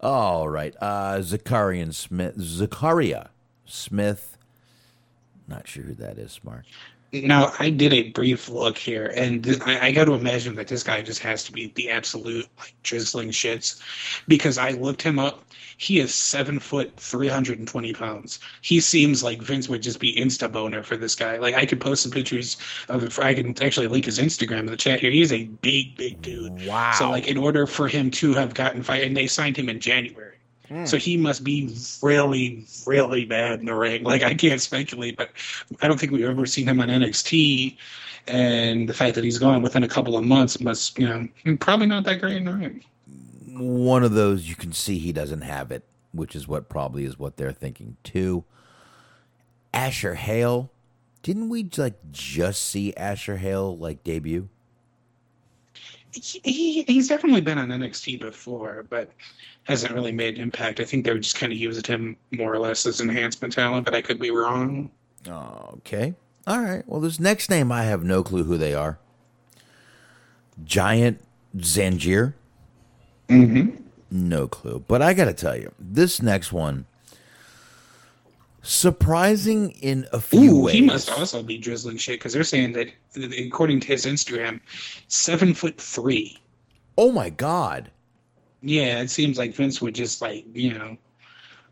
All 0.00 0.48
right. 0.48 0.74
Uh 0.80 1.18
Zakarian 1.18 1.94
Smith 1.94 2.34
Zechariah 2.40 3.26
Smith. 3.64 4.36
Not 5.46 5.68
sure 5.68 5.84
who 5.84 5.94
that 5.94 6.18
is, 6.18 6.40
Mark. 6.42 6.64
Now, 7.12 7.52
I 7.58 7.70
did 7.70 7.94
a 7.94 8.10
brief 8.10 8.50
look 8.50 8.76
here, 8.76 9.12
and 9.16 9.42
th- 9.42 9.60
I, 9.62 9.86
I 9.86 9.92
got 9.92 10.04
to 10.04 10.12
imagine 10.12 10.54
that 10.56 10.68
this 10.68 10.82
guy 10.82 11.00
just 11.00 11.22
has 11.22 11.42
to 11.44 11.52
be 11.52 11.72
the 11.74 11.88
absolute 11.90 12.46
like 12.58 12.74
drizzling 12.82 13.30
shits, 13.30 13.80
because 14.28 14.58
I 14.58 14.72
looked 14.72 15.00
him 15.00 15.18
up. 15.18 15.44
He 15.78 16.00
is 16.00 16.12
seven 16.12 16.58
foot, 16.58 16.92
three 16.96 17.28
hundred 17.28 17.60
and 17.60 17.68
twenty 17.68 17.94
pounds. 17.94 18.40
He 18.62 18.80
seems 18.80 19.22
like 19.22 19.40
Vince 19.40 19.68
would 19.68 19.80
just 19.80 20.00
be 20.00 20.14
insta 20.16 20.50
boner 20.50 20.82
for 20.82 20.96
this 20.96 21.14
guy. 21.14 21.38
Like 21.38 21.54
I 21.54 21.64
could 21.66 21.80
post 21.80 22.02
some 22.02 22.10
pictures 22.12 22.56
of 22.88 23.04
it. 23.04 23.18
I 23.18 23.32
can 23.32 23.54
actually 23.62 23.86
link 23.86 24.04
his 24.04 24.18
Instagram 24.18 24.60
in 24.60 24.66
the 24.66 24.76
chat 24.76 25.00
here. 25.00 25.12
He's 25.12 25.32
a 25.32 25.44
big, 25.44 25.96
big 25.96 26.20
dude. 26.20 26.66
Wow. 26.66 26.92
So 26.92 27.08
like, 27.08 27.28
in 27.28 27.38
order 27.38 27.66
for 27.66 27.86
him 27.88 28.10
to 28.12 28.34
have 28.34 28.54
gotten 28.54 28.82
fired, 28.82 29.06
and 29.06 29.16
they 29.16 29.28
signed 29.28 29.56
him 29.56 29.68
in 29.68 29.78
January. 29.80 30.27
So 30.84 30.96
he 30.96 31.16
must 31.16 31.44
be 31.44 31.74
really, 32.02 32.66
really 32.86 33.24
bad 33.24 33.60
in 33.60 33.66
the 33.66 33.74
ring. 33.74 34.04
Like 34.04 34.22
I 34.22 34.34
can't 34.34 34.60
speculate, 34.60 35.16
but 35.16 35.30
I 35.80 35.88
don't 35.88 35.98
think 35.98 36.12
we've 36.12 36.24
ever 36.24 36.46
seen 36.46 36.68
him 36.68 36.80
on 36.80 36.88
NXT. 36.88 37.76
And 38.26 38.88
the 38.88 38.92
fact 38.92 39.14
that 39.14 39.24
he's 39.24 39.38
gone 39.38 39.62
within 39.62 39.82
a 39.82 39.88
couple 39.88 40.16
of 40.16 40.24
months 40.24 40.60
must, 40.60 40.98
you 40.98 41.08
know, 41.08 41.56
probably 41.56 41.86
not 41.86 42.04
that 42.04 42.20
great 42.20 42.36
in 42.36 42.44
the 42.44 42.52
ring. 42.52 42.84
One 43.46 44.04
of 44.04 44.12
those 44.12 44.48
you 44.48 44.54
can 44.54 44.72
see 44.72 44.98
he 44.98 45.12
doesn't 45.12 45.40
have 45.40 45.72
it, 45.72 45.84
which 46.12 46.36
is 46.36 46.46
what 46.46 46.68
probably 46.68 47.04
is 47.04 47.18
what 47.18 47.38
they're 47.38 47.52
thinking 47.52 47.96
too. 48.04 48.44
Asher 49.72 50.14
Hale, 50.14 50.70
didn't 51.22 51.48
we 51.48 51.68
like 51.76 52.12
just 52.12 52.62
see 52.62 52.94
Asher 52.94 53.38
Hale 53.38 53.76
like 53.76 54.04
debut? 54.04 54.48
He, 56.12 56.40
he, 56.42 56.82
he's 56.82 57.08
definitely 57.08 57.40
been 57.42 57.58
on 57.58 57.68
NXT 57.68 58.20
before, 58.20 58.86
but 58.88 59.10
hasn't 59.64 59.92
really 59.92 60.12
made 60.12 60.36
an 60.36 60.42
impact. 60.42 60.80
I 60.80 60.84
think 60.84 61.04
they 61.04 61.12
were 61.12 61.18
just 61.18 61.36
kind 61.36 61.52
of 61.52 61.58
using 61.58 61.84
him 61.84 62.16
more 62.32 62.52
or 62.52 62.58
less 62.58 62.86
as 62.86 63.00
enhancement 63.00 63.52
talent, 63.52 63.84
but 63.84 63.94
I 63.94 64.00
could 64.00 64.18
be 64.18 64.30
wrong. 64.30 64.90
Okay. 65.28 66.14
All 66.46 66.60
right. 66.60 66.82
Well, 66.86 67.00
this 67.00 67.20
next 67.20 67.50
name, 67.50 67.70
I 67.70 67.84
have 67.84 68.02
no 68.02 68.22
clue 68.22 68.44
who 68.44 68.56
they 68.56 68.72
are. 68.72 68.98
Giant 70.64 71.20
Zanjeer. 71.56 72.34
Mm-hmm. 73.28 73.82
No 74.10 74.48
clue. 74.48 74.82
But 74.88 75.02
I 75.02 75.12
got 75.12 75.26
to 75.26 75.34
tell 75.34 75.56
you, 75.56 75.72
this 75.78 76.22
next 76.22 76.52
one, 76.52 76.86
surprising 78.68 79.70
in 79.70 80.06
a 80.12 80.20
few 80.20 80.58
Ooh, 80.58 80.62
ways. 80.64 80.74
he 80.74 80.82
must 80.82 81.10
also 81.10 81.42
be 81.42 81.56
drizzling 81.56 81.96
shit 81.96 82.20
because 82.20 82.32
they're 82.32 82.44
saying 82.44 82.72
that, 82.72 82.88
according 83.38 83.80
to 83.80 83.86
his 83.88 84.04
Instagram, 84.04 84.60
seven 85.08 85.54
foot 85.54 85.80
three. 85.80 86.36
Oh 86.96 87.10
my 87.10 87.30
God. 87.30 87.90
Yeah, 88.60 89.00
it 89.00 89.08
seems 89.08 89.38
like 89.38 89.54
Vince 89.54 89.80
would 89.80 89.94
just 89.94 90.20
like 90.20 90.44
you 90.52 90.74
know, 90.74 90.96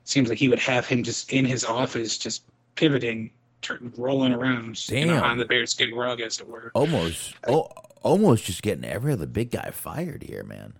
seems 0.04 0.28
like 0.28 0.38
he 0.38 0.48
would 0.48 0.58
have 0.58 0.86
him 0.86 1.02
just 1.02 1.32
in 1.32 1.44
his 1.44 1.64
office, 1.64 2.16
just 2.16 2.44
pivoting, 2.76 3.30
turn, 3.60 3.92
rolling 3.96 4.32
around, 4.32 4.88
you 4.88 5.04
know, 5.04 5.22
on 5.22 5.36
the 5.36 5.44
bearskin 5.44 5.94
rug, 5.94 6.20
as 6.20 6.40
it 6.40 6.48
were. 6.48 6.70
Almost, 6.74 7.34
oh, 7.46 7.68
almost 8.02 8.44
just 8.44 8.62
getting 8.62 8.84
every 8.84 9.12
other 9.12 9.26
big 9.26 9.50
guy 9.50 9.70
fired 9.70 10.22
here, 10.22 10.44
man. 10.44 10.74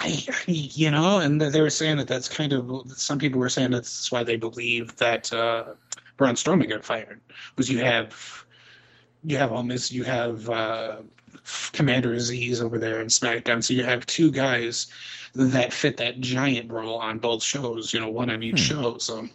I, 0.00 0.24
you 0.46 0.90
know, 0.90 1.18
and 1.18 1.40
they 1.40 1.60
were 1.60 1.70
saying 1.70 1.98
that 1.98 2.08
that's 2.08 2.28
kind 2.28 2.52
of 2.52 2.90
some 2.96 3.18
people 3.18 3.38
were 3.38 3.50
saying 3.50 3.70
that's 3.70 4.10
why 4.10 4.24
they 4.24 4.36
believe 4.36 4.96
that 4.96 5.32
uh, 5.32 5.64
Braun 6.16 6.34
Strowman 6.34 6.68
got 6.68 6.84
fired 6.84 7.20
was 7.56 7.68
you 7.68 7.78
have 7.78 8.44
you 9.22 9.36
have 9.36 9.52
almost 9.52 9.92
you 9.92 10.04
have 10.04 10.48
uh, 10.48 10.96
Commander 11.72 12.14
Azeez 12.14 12.62
over 12.62 12.78
there 12.78 13.00
in 13.02 13.08
SmackDown, 13.08 13.62
so 13.62 13.74
you 13.74 13.84
have 13.84 14.06
two 14.06 14.30
guys 14.30 14.86
that 15.34 15.72
fit 15.72 15.98
that 15.98 16.20
giant 16.20 16.72
role 16.72 16.98
on 16.98 17.18
both 17.18 17.42
shows. 17.42 17.92
You 17.92 18.00
know, 18.00 18.08
one 18.08 18.30
on 18.30 18.42
each 18.42 18.58
show. 18.58 18.96
So 18.98 19.28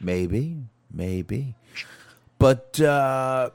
Maybe, 0.00 0.56
maybe. 0.92 1.54
But 2.38 2.80
uh 2.80 3.50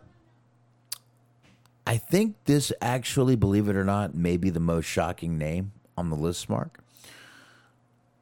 I 1.85 1.97
think 1.97 2.35
this 2.45 2.71
actually, 2.81 3.35
believe 3.35 3.67
it 3.67 3.75
or 3.75 3.83
not, 3.83 4.13
may 4.13 4.37
be 4.37 4.51
the 4.51 4.59
most 4.59 4.85
shocking 4.85 5.39
name 5.39 5.71
on 5.99 6.09
the 6.09 6.15
list, 6.15 6.49
Mark. 6.49 6.79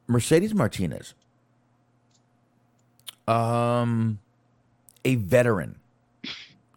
Mercedes 0.06 0.52
Martinez. 0.54 1.14
Um 3.26 4.18
a 5.04 5.14
veteran 5.14 5.76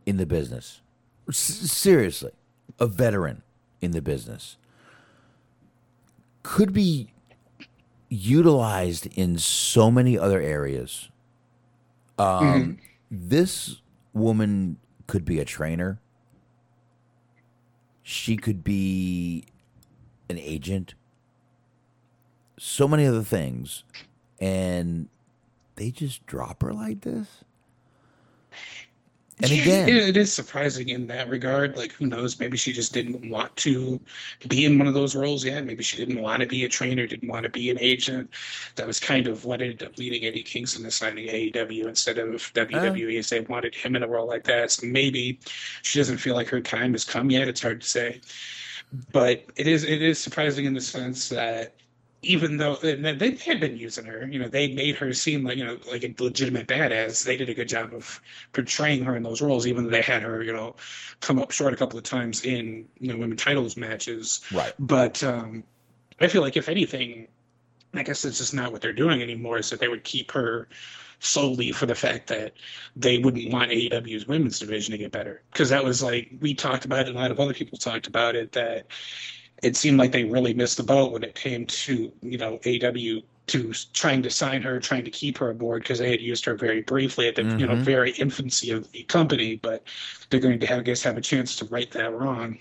in 0.05 0.17
the 0.17 0.25
business. 0.25 0.81
S- 1.27 1.37
seriously, 1.37 2.31
a 2.79 2.87
veteran 2.87 3.41
in 3.81 3.91
the 3.91 4.01
business. 4.01 4.57
Could 6.43 6.71
be 6.73 7.07
utilized 8.09 9.07
in 9.17 9.37
so 9.37 9.89
many 9.89 10.17
other 10.17 10.39
areas. 10.41 11.09
Um, 12.19 12.77
This 13.09 13.81
woman 14.13 14.77
could 15.07 15.25
be 15.25 15.39
a 15.39 15.45
trainer. 15.45 15.99
She 18.03 18.35
could 18.37 18.63
be 18.63 19.45
an 20.31 20.39
agent. 20.39 20.95
So 22.57 22.87
many 22.87 23.05
other 23.05 23.23
things. 23.23 23.83
And 24.39 25.07
they 25.75 25.91
just 25.91 26.25
drop 26.25 26.63
her 26.63 26.73
like 26.73 27.01
this? 27.01 27.43
And 29.43 29.51
again, 29.51 29.89
it- 29.89 30.09
it 30.09 30.17
is 30.17 30.31
surprising 30.31 30.89
in 30.89 31.07
that 31.07 31.27
regard. 31.27 31.75
Like, 31.75 31.93
who 31.93 32.05
knows? 32.05 32.39
Maybe 32.39 32.57
she 32.57 32.71
just 32.71 32.93
didn't 32.93 33.27
want 33.27 33.55
to 33.57 33.99
be 34.47 34.65
in 34.65 34.77
one 34.77 34.87
of 34.87 34.93
those 34.93 35.15
roles 35.15 35.43
yet. 35.43 35.65
Maybe 35.65 35.83
she 35.83 35.97
didn't 35.97 36.21
want 36.21 36.41
to 36.41 36.47
be 36.47 36.63
a 36.63 36.69
trainer, 36.69 37.07
didn't 37.07 37.29
want 37.29 37.43
to 37.43 37.49
be 37.49 37.71
an 37.71 37.79
agent. 37.79 38.29
That 38.75 38.85
was 38.85 38.99
kind 38.99 39.27
of 39.27 39.43
what 39.45 39.61
ended 39.61 39.81
up 39.81 39.97
leading 39.97 40.25
Eddie 40.25 40.43
Kingston 40.43 40.83
to 40.83 40.91
signing 40.91 41.27
AEW 41.27 41.87
instead 41.87 42.19
of 42.19 42.29
WWE, 42.53 43.17
as 43.17 43.31
oh. 43.31 43.35
they 43.35 43.41
wanted 43.41 43.73
him 43.73 43.95
in 43.95 44.03
a 44.03 44.07
role 44.07 44.27
like 44.27 44.43
that. 44.43 44.71
So 44.71 44.85
maybe 44.85 45.39
she 45.81 45.97
doesn't 45.97 46.17
feel 46.17 46.35
like 46.35 46.49
her 46.49 46.61
time 46.61 46.91
has 46.91 47.03
come 47.03 47.31
yet. 47.31 47.47
It's 47.47 47.61
hard 47.61 47.81
to 47.81 47.87
say, 47.87 48.21
but 49.11 49.45
it 49.55 49.67
is 49.67 49.83
it 49.83 50.01
is 50.01 50.19
surprising 50.19 50.65
in 50.65 50.73
the 50.73 50.81
sense 50.81 51.29
that 51.29 51.75
even 52.23 52.57
though 52.57 52.75
and 52.83 53.03
they 53.19 53.31
had 53.35 53.59
been 53.59 53.77
using 53.77 54.05
her, 54.05 54.27
you 54.27 54.37
know, 54.37 54.47
they 54.47 54.73
made 54.73 54.95
her 54.95 55.11
seem 55.13 55.43
like 55.43 55.57
you 55.57 55.65
know 55.65 55.77
like 55.89 56.03
a 56.03 56.13
legitimate 56.19 56.67
badass. 56.67 57.23
They 57.23 57.37
did 57.37 57.49
a 57.49 57.53
good 57.53 57.69
job 57.69 57.93
of 57.93 58.21
portraying 58.53 59.03
her 59.05 59.15
in 59.15 59.23
those 59.23 59.41
roles, 59.41 59.65
even 59.65 59.85
though 59.85 59.89
they 59.89 60.01
had 60.01 60.21
her, 60.21 60.43
you 60.43 60.53
know, 60.53 60.75
come 61.19 61.39
up 61.39 61.51
short 61.51 61.73
a 61.73 61.77
couple 61.77 61.97
of 61.97 62.03
times 62.03 62.45
in 62.45 62.87
you 62.99 63.07
know 63.07 63.17
women 63.17 63.37
titles 63.37 63.75
matches. 63.75 64.41
Right. 64.51 64.73
But 64.77 65.23
um, 65.23 65.63
I 66.19 66.27
feel 66.27 66.41
like 66.41 66.57
if 66.57 66.69
anything, 66.69 67.27
I 67.93 68.03
guess 68.03 68.23
it's 68.23 68.37
just 68.37 68.53
not 68.53 68.71
what 68.71 68.81
they're 68.81 68.93
doing 68.93 69.21
anymore. 69.21 69.57
Is 69.57 69.69
that 69.71 69.79
they 69.79 69.87
would 69.87 70.03
keep 70.03 70.31
her 70.31 70.67
solely 71.21 71.71
for 71.71 71.85
the 71.85 71.95
fact 71.95 72.27
that 72.27 72.53
they 72.95 73.19
wouldn't 73.19 73.53
want 73.53 73.71
AEW's 73.71 74.27
women's 74.27 74.59
division 74.59 74.91
to 74.91 74.97
get 74.97 75.11
better 75.11 75.43
because 75.51 75.69
that 75.69 75.83
was 75.83 76.01
like 76.01 76.31
we 76.41 76.53
talked 76.53 76.83
about 76.83 77.01
it. 77.01 77.09
and 77.09 77.17
A 77.17 77.21
lot 77.21 77.31
of 77.31 77.39
other 77.39 77.53
people 77.53 77.77
talked 77.77 78.07
about 78.07 78.35
it 78.35 78.51
that 78.53 78.87
it 79.61 79.77
seemed 79.77 79.99
like 79.99 80.11
they 80.11 80.23
really 80.23 80.53
missed 80.53 80.77
the 80.77 80.83
boat 80.83 81.11
when 81.11 81.23
it 81.23 81.35
came 81.35 81.65
to 81.67 82.11
you 82.21 82.37
know 82.37 82.57
AEW 82.63 83.23
to 83.47 83.73
trying 83.93 84.23
to 84.23 84.29
sign 84.29 84.61
her, 84.61 84.79
trying 84.79 85.03
to 85.05 85.11
keep 85.11 85.37
her 85.37 85.49
aboard 85.51 85.83
because 85.83 85.99
they 85.99 86.09
had 86.09 86.21
used 86.21 86.43
her 86.45 86.55
very 86.55 86.81
briefly 86.81 87.27
at 87.27 87.35
the 87.35 87.43
you 87.43 87.67
know 87.67 87.75
Mhm. 87.75 87.83
very 87.83 88.11
infancy 88.13 88.71
of 88.71 88.91
the 88.91 89.03
company, 89.03 89.57
but 89.57 89.83
they're 90.29 90.39
going 90.39 90.59
to 90.59 90.65
have 90.67 90.79
I 90.79 90.83
guess 90.83 91.03
have 91.03 91.17
a 91.17 91.21
chance 91.21 91.55
to 91.57 91.65
right 91.65 91.91
that 91.91 92.13
wrong. 92.13 92.57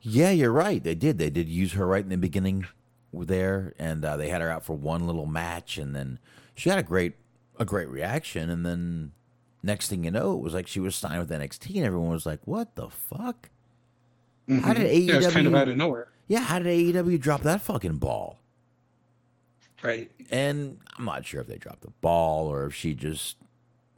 Yeah, 0.00 0.30
you're 0.30 0.52
right. 0.52 0.82
They 0.82 0.94
did. 0.94 1.18
They 1.18 1.30
did 1.30 1.48
use 1.48 1.72
her 1.72 1.86
right 1.86 2.02
in 2.02 2.10
the 2.10 2.16
beginning 2.16 2.66
there, 3.12 3.74
and 3.78 4.04
uh, 4.04 4.16
they 4.16 4.28
had 4.28 4.40
her 4.40 4.50
out 4.50 4.64
for 4.64 4.76
one 4.76 5.06
little 5.06 5.26
match, 5.26 5.78
and 5.78 5.94
then 5.94 6.18
she 6.54 6.68
had 6.70 6.78
a 6.78 6.82
great 6.82 7.14
a 7.62 7.64
great 7.64 7.88
reaction, 7.88 8.50
and 8.50 8.66
then 8.66 9.12
next 9.62 9.88
thing 9.88 10.04
you 10.04 10.10
know, 10.10 10.34
it 10.34 10.40
was 10.40 10.52
like 10.52 10.66
she 10.66 10.80
was 10.80 10.94
signed 10.94 11.20
with 11.20 11.30
NXT, 11.30 11.76
and 11.76 11.86
everyone 11.86 12.10
was 12.10 12.26
like, 12.26 12.40
"What 12.44 12.74
the 12.74 12.90
fuck? 12.90 13.48
How 14.48 14.74
did 14.74 14.86
Mhm. 14.90 15.06
Yeah, 15.06 15.14
it 15.14 15.16
was 15.24 15.32
kind 15.32 15.46
of 15.46 15.52
AEW 15.54 15.56
out 15.58 15.68
of 15.68 15.76
nowhere, 15.76 16.08
Yeah, 16.28 16.40
how 16.40 16.58
did 16.58 16.66
AEW 16.66 17.18
drop 17.18 17.42
that 17.42 17.62
fucking 17.62 17.96
ball?" 17.98 18.38
right? 19.82 20.10
And 20.30 20.78
I'm 20.96 21.04
not 21.04 21.24
sure 21.26 21.40
if 21.40 21.46
they 21.48 21.56
dropped 21.56 21.82
the 21.82 21.90
ball 22.00 22.46
or 22.46 22.66
if 22.66 22.74
she 22.74 22.94
just 22.94 23.36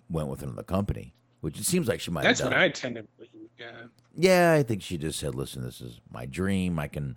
went 0.08 0.28
with 0.28 0.42
another 0.42 0.62
company, 0.62 1.14
which 1.40 1.58
it 1.58 1.64
seems 1.64 1.88
like 1.88 2.00
she 2.00 2.10
might. 2.10 2.24
Have. 2.24 2.36
That's 2.36 2.42
what. 2.42 2.52
I 2.54 2.68
tend 2.70 2.94
to 2.96 3.02
believe. 3.16 3.50
Yeah. 3.58 3.82
Yeah, 4.16 4.52
I 4.58 4.62
think 4.62 4.82
she 4.82 4.96
just 4.96 5.18
said, 5.18 5.34
"Listen, 5.34 5.62
this 5.62 5.80
is 5.80 6.00
my 6.10 6.24
dream. 6.26 6.78
I 6.78 6.88
can, 6.88 7.16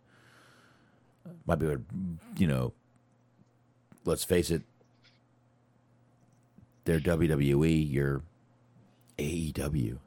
might 1.45 1.55
be 1.59 1.65
able, 1.67 1.77
to, 1.77 1.83
you 2.37 2.47
know, 2.47 2.73
let's 4.05 4.23
face 4.23 4.49
it, 4.51 4.63
they're 6.87 6.99
WWE, 6.99 7.91
you're 7.91 8.23
E 9.19 9.51
AEW." 9.53 9.97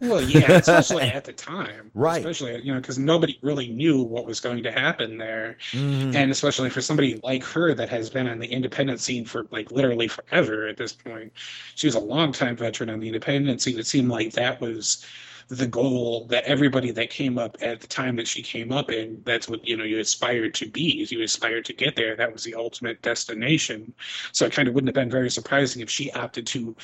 Well, 0.00 0.22
yeah, 0.22 0.52
especially 0.58 1.04
at 1.04 1.24
the 1.24 1.32
time, 1.32 1.90
Right. 1.94 2.18
Especially 2.18 2.60
you 2.62 2.72
know 2.72 2.80
because 2.80 2.98
nobody 2.98 3.38
really 3.42 3.68
knew 3.68 4.02
what 4.02 4.26
was 4.26 4.40
going 4.40 4.62
to 4.62 4.72
happen 4.72 5.18
there, 5.18 5.56
Mhm. 5.72 6.14
and 6.14 6.30
especially 6.30 6.70
for 6.70 6.80
somebody 6.80 7.20
like 7.22 7.44
her 7.44 7.74
that 7.74 7.88
has 7.90 8.08
been 8.10 8.26
on 8.28 8.38
the 8.38 8.46
independent 8.46 9.00
scene 9.00 9.24
for 9.24 9.46
like 9.50 9.70
literally 9.70 10.08
forever 10.08 10.66
at 10.68 10.76
this 10.76 10.92
point. 10.92 11.32
She 11.74 11.86
was 11.86 11.94
a 11.94 12.00
long 12.00 12.32
time 12.32 12.56
veteran 12.56 12.90
on 12.90 13.00
the 13.00 13.06
independent 13.08 13.60
scene. 13.60 13.78
It 13.78 13.86
seemed 13.86 14.08
like 14.10 14.32
that 14.32 14.60
was 14.60 15.04
the 15.48 15.66
goal 15.66 16.26
that 16.26 16.44
everybody 16.44 16.90
that 16.90 17.10
came 17.10 17.38
up 17.38 17.56
at 17.60 17.80
the 17.80 17.86
time 17.86 18.16
that 18.16 18.26
she 18.26 18.42
came 18.42 18.72
up 18.72 18.90
in. 18.90 19.22
That's 19.24 19.48
what 19.48 19.66
you 19.66 19.76
know 19.76 19.84
you 19.84 20.00
aspired 20.00 20.54
to 20.54 20.68
be. 20.68 21.02
Is 21.02 21.12
you 21.12 21.22
aspired 21.22 21.64
to 21.66 21.72
get 21.72 21.94
there. 21.94 22.16
That 22.16 22.32
was 22.32 22.42
the 22.42 22.54
ultimate 22.54 23.00
destination. 23.02 23.92
So 24.32 24.46
it 24.46 24.52
kind 24.52 24.66
of 24.68 24.74
wouldn't 24.74 24.88
have 24.88 24.94
been 24.94 25.10
very 25.10 25.30
surprising 25.30 25.82
if 25.82 25.90
she 25.90 26.10
opted 26.12 26.46
to 26.48 26.74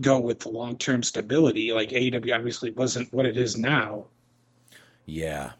go 0.00 0.18
with 0.18 0.40
the 0.40 0.48
long 0.48 0.78
term 0.78 1.02
stability. 1.02 1.72
Like 1.72 1.90
AEW 1.90 2.34
obviously 2.34 2.70
wasn't 2.70 3.12
what 3.12 3.26
it 3.26 3.36
is 3.36 3.56
now. 3.56 4.06
Yeah, 5.04 5.52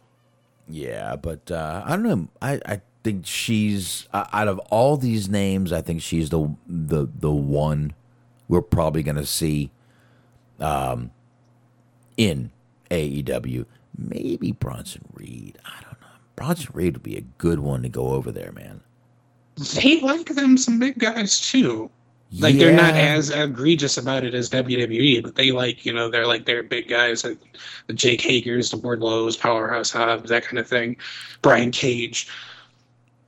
yeah, 0.67 1.15
but 1.15 1.51
uh, 1.51 1.83
I 1.85 1.91
don't 1.91 2.03
know. 2.03 2.27
I, 2.41 2.59
I 2.65 2.81
think 3.03 3.25
she's 3.25 4.07
uh, 4.13 4.25
out 4.33 4.47
of 4.47 4.59
all 4.69 4.97
these 4.97 5.29
names, 5.29 5.71
I 5.71 5.81
think 5.81 6.01
she's 6.01 6.29
the 6.29 6.55
the 6.67 7.07
the 7.19 7.31
one 7.31 7.93
we're 8.49 8.61
probably 8.61 9.03
going 9.03 9.15
to 9.17 9.25
see 9.25 9.71
um, 10.59 11.11
in 12.17 12.51
AEW. 12.91 13.65
Maybe 13.97 14.51
Bronson 14.51 15.05
Reed. 15.13 15.57
I 15.65 15.81
don't 15.81 15.99
know. 16.01 16.07
Bronson 16.35 16.71
Reed 16.73 16.93
would 16.93 17.03
be 17.03 17.17
a 17.17 17.21
good 17.21 17.59
one 17.59 17.81
to 17.83 17.89
go 17.89 18.09
over 18.09 18.31
there, 18.31 18.51
man. 18.51 18.81
they 19.75 20.01
like 20.01 20.27
them 20.27 20.57
some 20.57 20.79
big 20.79 20.99
guys 20.99 21.39
too. 21.39 21.89
Like 22.39 22.57
they're 22.57 22.75
not 22.75 22.93
as 22.93 23.29
egregious 23.29 23.97
about 23.97 24.25
it 24.25 24.33
as 24.33 24.49
WWE, 24.49 25.23
but 25.23 25.35
they 25.35 25.51
like 25.51 25.85
you 25.85 25.93
know 25.93 26.09
they're 26.09 26.27
like 26.27 26.45
they're 26.45 26.61
big 26.61 26.89
guys 26.89 27.23
like 27.23 27.37
the 27.87 27.93
Jake 27.93 28.21
Hager's, 28.21 28.69
the 28.69 28.77
Wardlows, 28.77 29.39
Powerhouse 29.39 29.91
Hobbs, 29.91 30.29
that 30.29 30.43
kind 30.43 30.59
of 30.59 30.67
thing. 30.67 30.97
Brian 31.41 31.71
Cage. 31.71 32.27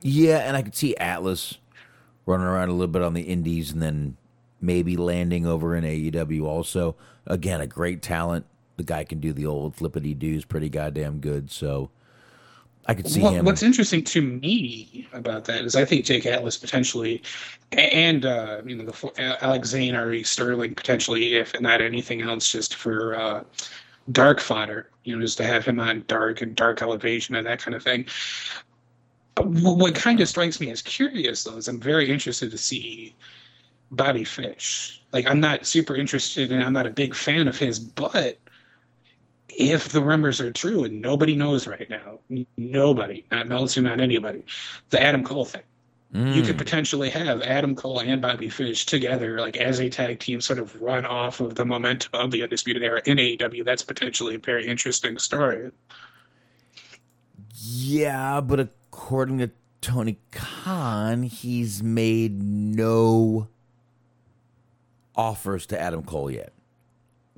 Yeah, 0.02 0.38
and 0.38 0.56
I 0.56 0.62
could 0.62 0.76
see 0.76 0.96
Atlas 0.98 1.56
running 2.26 2.46
around 2.46 2.68
a 2.68 2.72
little 2.72 2.88
bit 2.88 3.02
on 3.02 3.14
the 3.14 3.22
indies 3.22 3.72
and 3.72 3.82
then 3.82 4.16
maybe 4.60 4.96
landing 4.96 5.46
over 5.46 5.74
in 5.74 5.84
AEW 5.84 6.44
also. 6.44 6.94
Again, 7.26 7.60
a 7.60 7.66
great 7.66 8.02
talent. 8.02 8.46
The 8.80 8.84
guy 8.84 9.04
can 9.04 9.20
do 9.20 9.34
the 9.34 9.44
old 9.44 9.76
flippity 9.76 10.14
doos 10.14 10.46
pretty 10.46 10.70
goddamn 10.70 11.18
good. 11.18 11.50
So 11.50 11.90
I 12.86 12.94
could 12.94 13.06
see 13.06 13.20
What- 13.20 13.34
him. 13.34 13.44
What's 13.44 13.62
interesting 13.62 14.02
to 14.04 14.22
me 14.22 15.06
about 15.12 15.44
that 15.44 15.66
is 15.66 15.76
I 15.76 15.84
think 15.84 16.06
Jake 16.06 16.24
Atlas 16.24 16.56
potentially, 16.56 17.22
and 17.72 18.24
uh, 18.24 18.62
you 18.64 18.76
know 18.76 18.86
the 18.90 19.44
Alex 19.44 19.68
Zayne, 19.68 19.94
Ari 19.94 20.22
Sterling 20.22 20.74
potentially, 20.74 21.34
if 21.34 21.52
not 21.60 21.82
anything 21.82 22.22
else, 22.22 22.50
just 22.50 22.76
for 22.76 23.14
uh, 23.14 23.44
dark 24.12 24.40
fodder. 24.40 24.88
You 25.04 25.14
know, 25.14 25.20
just 25.20 25.36
to 25.36 25.44
have 25.44 25.66
him 25.66 25.78
on 25.78 26.02
dark 26.08 26.40
and 26.40 26.56
dark 26.56 26.80
elevation 26.80 27.34
and 27.34 27.46
that 27.46 27.58
kind 27.62 27.74
of 27.74 27.82
thing. 27.82 28.06
What 29.42 29.94
kind 29.94 30.22
of 30.22 30.28
strikes 30.28 30.58
me 30.58 30.70
as 30.70 30.80
curious 30.80 31.44
though 31.44 31.58
is 31.58 31.68
I'm 31.68 31.80
very 31.80 32.10
interested 32.10 32.50
to 32.50 32.56
see 32.58 33.14
Bobby 33.90 34.24
Fish. 34.24 35.02
Like 35.12 35.26
I'm 35.28 35.38
not 35.40 35.66
super 35.66 35.96
interested 35.96 36.50
and 36.50 36.62
I'm 36.64 36.72
not 36.72 36.86
a 36.86 36.90
big 36.90 37.14
fan 37.14 37.46
of 37.46 37.58
his, 37.58 37.78
but 37.78 38.38
if 39.60 39.90
the 39.90 40.00
rumors 40.00 40.40
are 40.40 40.50
true 40.52 40.84
and 40.84 41.02
nobody 41.02 41.36
knows 41.36 41.66
right 41.66 41.88
now, 41.90 42.18
nobody, 42.56 43.24
not 43.30 43.46
Meltzer, 43.48 43.82
not 43.82 44.00
anybody, 44.00 44.44
the 44.88 45.02
Adam 45.02 45.22
Cole 45.22 45.44
thing. 45.44 45.62
You 46.12 46.42
Mm. 46.42 46.46
could 46.46 46.58
potentially 46.58 47.08
have 47.10 47.40
Adam 47.42 47.76
Cole 47.76 48.00
and 48.00 48.20
Bobby 48.20 48.48
Fish 48.48 48.84
together, 48.84 49.38
like 49.38 49.56
as 49.56 49.78
a 49.80 49.88
tag 49.88 50.18
team, 50.18 50.40
sort 50.40 50.58
of 50.58 50.74
run 50.82 51.06
off 51.06 51.38
of 51.38 51.54
the 51.54 51.64
momentum 51.64 52.10
of 52.14 52.32
the 52.32 52.42
Undisputed 52.42 52.82
Era 52.82 53.00
in 53.06 53.18
AEW. 53.18 53.62
That's 53.62 53.84
potentially 53.84 54.34
a 54.34 54.38
very 54.38 54.66
interesting 54.66 55.18
story. 55.18 55.70
Yeah, 57.54 58.40
but 58.40 58.58
according 58.58 59.38
to 59.38 59.50
Tony 59.80 60.18
Khan, 60.32 61.22
he's 61.22 61.80
made 61.80 62.42
no 62.42 63.46
offers 65.14 65.66
to 65.66 65.80
Adam 65.80 66.02
Cole 66.02 66.30
yet. 66.30 66.52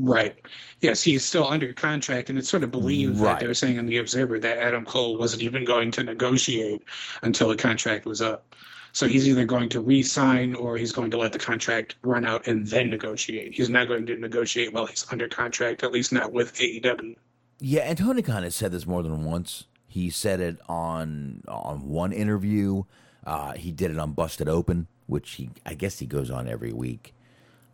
Right. 0.05 0.34
Yes, 0.80 1.00
he's 1.00 1.24
still 1.24 1.46
under 1.46 1.72
contract, 1.72 2.28
and 2.28 2.36
it's 2.36 2.48
sort 2.48 2.64
of 2.64 2.72
believed 2.72 3.20
Right. 3.20 3.34
that 3.34 3.40
they 3.40 3.46
were 3.46 3.55
saying 3.55 3.76
in 3.76 3.86
the 3.86 3.98
Observer 3.98 4.40
that 4.40 4.59
Adam 4.59 4.84
Cole 4.84 5.16
wasn't 5.16 5.42
even 5.42 5.64
going 5.64 5.92
to 5.92 6.03
negotiate 6.03 6.82
until 7.22 7.48
the 7.48 7.57
contract 7.57 8.05
was 8.05 8.20
up. 8.20 8.53
So 8.90 9.07
he's 9.07 9.28
either 9.28 9.44
going 9.44 9.68
to 9.70 9.80
re-sign 9.80 10.57
or 10.57 10.76
he's 10.76 10.90
going 10.90 11.12
to 11.12 11.18
let 11.18 11.32
the 11.32 11.38
contract 11.38 11.94
run 12.03 12.26
out 12.26 12.48
and 12.48 12.66
then 12.66 12.90
negotiate. 12.90 13.55
He's 13.55 13.70
not 13.70 13.86
going 13.86 14.05
to 14.07 14.16
negotiate 14.18 14.72
while 14.72 14.86
he's 14.86 15.07
under 15.12 15.28
contract, 15.28 15.84
at 15.84 15.92
least 15.92 16.12
not 16.12 16.32
with 16.32 16.53
AEW. 16.57 17.14
Yeah, 17.61 17.82
and 17.82 17.96
Tony 17.96 18.22
Khan 18.22 18.42
has 18.42 18.57
said 18.57 18.72
this 18.72 18.84
more 18.84 19.05
than 19.05 19.24
once. 19.24 19.66
He 19.86 20.11
said 20.11 20.40
it 20.40 20.59
on 20.68 21.44
on 21.46 21.88
one 21.88 22.12
interview. 22.12 22.82
Uh, 23.24 23.53
he 23.53 23.70
did 23.70 23.92
it 23.92 23.98
on 23.98 24.12
Busted 24.14 24.48
Open, 24.48 24.88
which 25.07 25.32
he 25.32 25.50
I 25.64 25.74
guess 25.74 26.00
he 26.00 26.07
goes 26.07 26.28
on 26.28 26.48
every 26.48 26.72
week. 26.72 27.14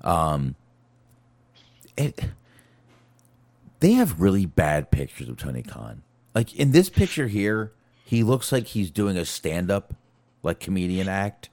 Um, 0.02 0.54
it 1.98 2.24
they 3.80 3.92
have 3.92 4.20
really 4.20 4.46
bad 4.46 4.90
pictures 4.90 5.28
of 5.28 5.36
Tony 5.36 5.62
Khan. 5.62 6.02
Like 6.34 6.54
in 6.54 6.72
this 6.72 6.88
picture 6.88 7.28
here, 7.28 7.72
he 8.04 8.22
looks 8.22 8.52
like 8.52 8.66
he's 8.66 8.90
doing 8.90 9.16
a 9.16 9.24
stand 9.24 9.70
up, 9.70 9.94
like 10.42 10.60
comedian 10.60 11.08
act. 11.08 11.48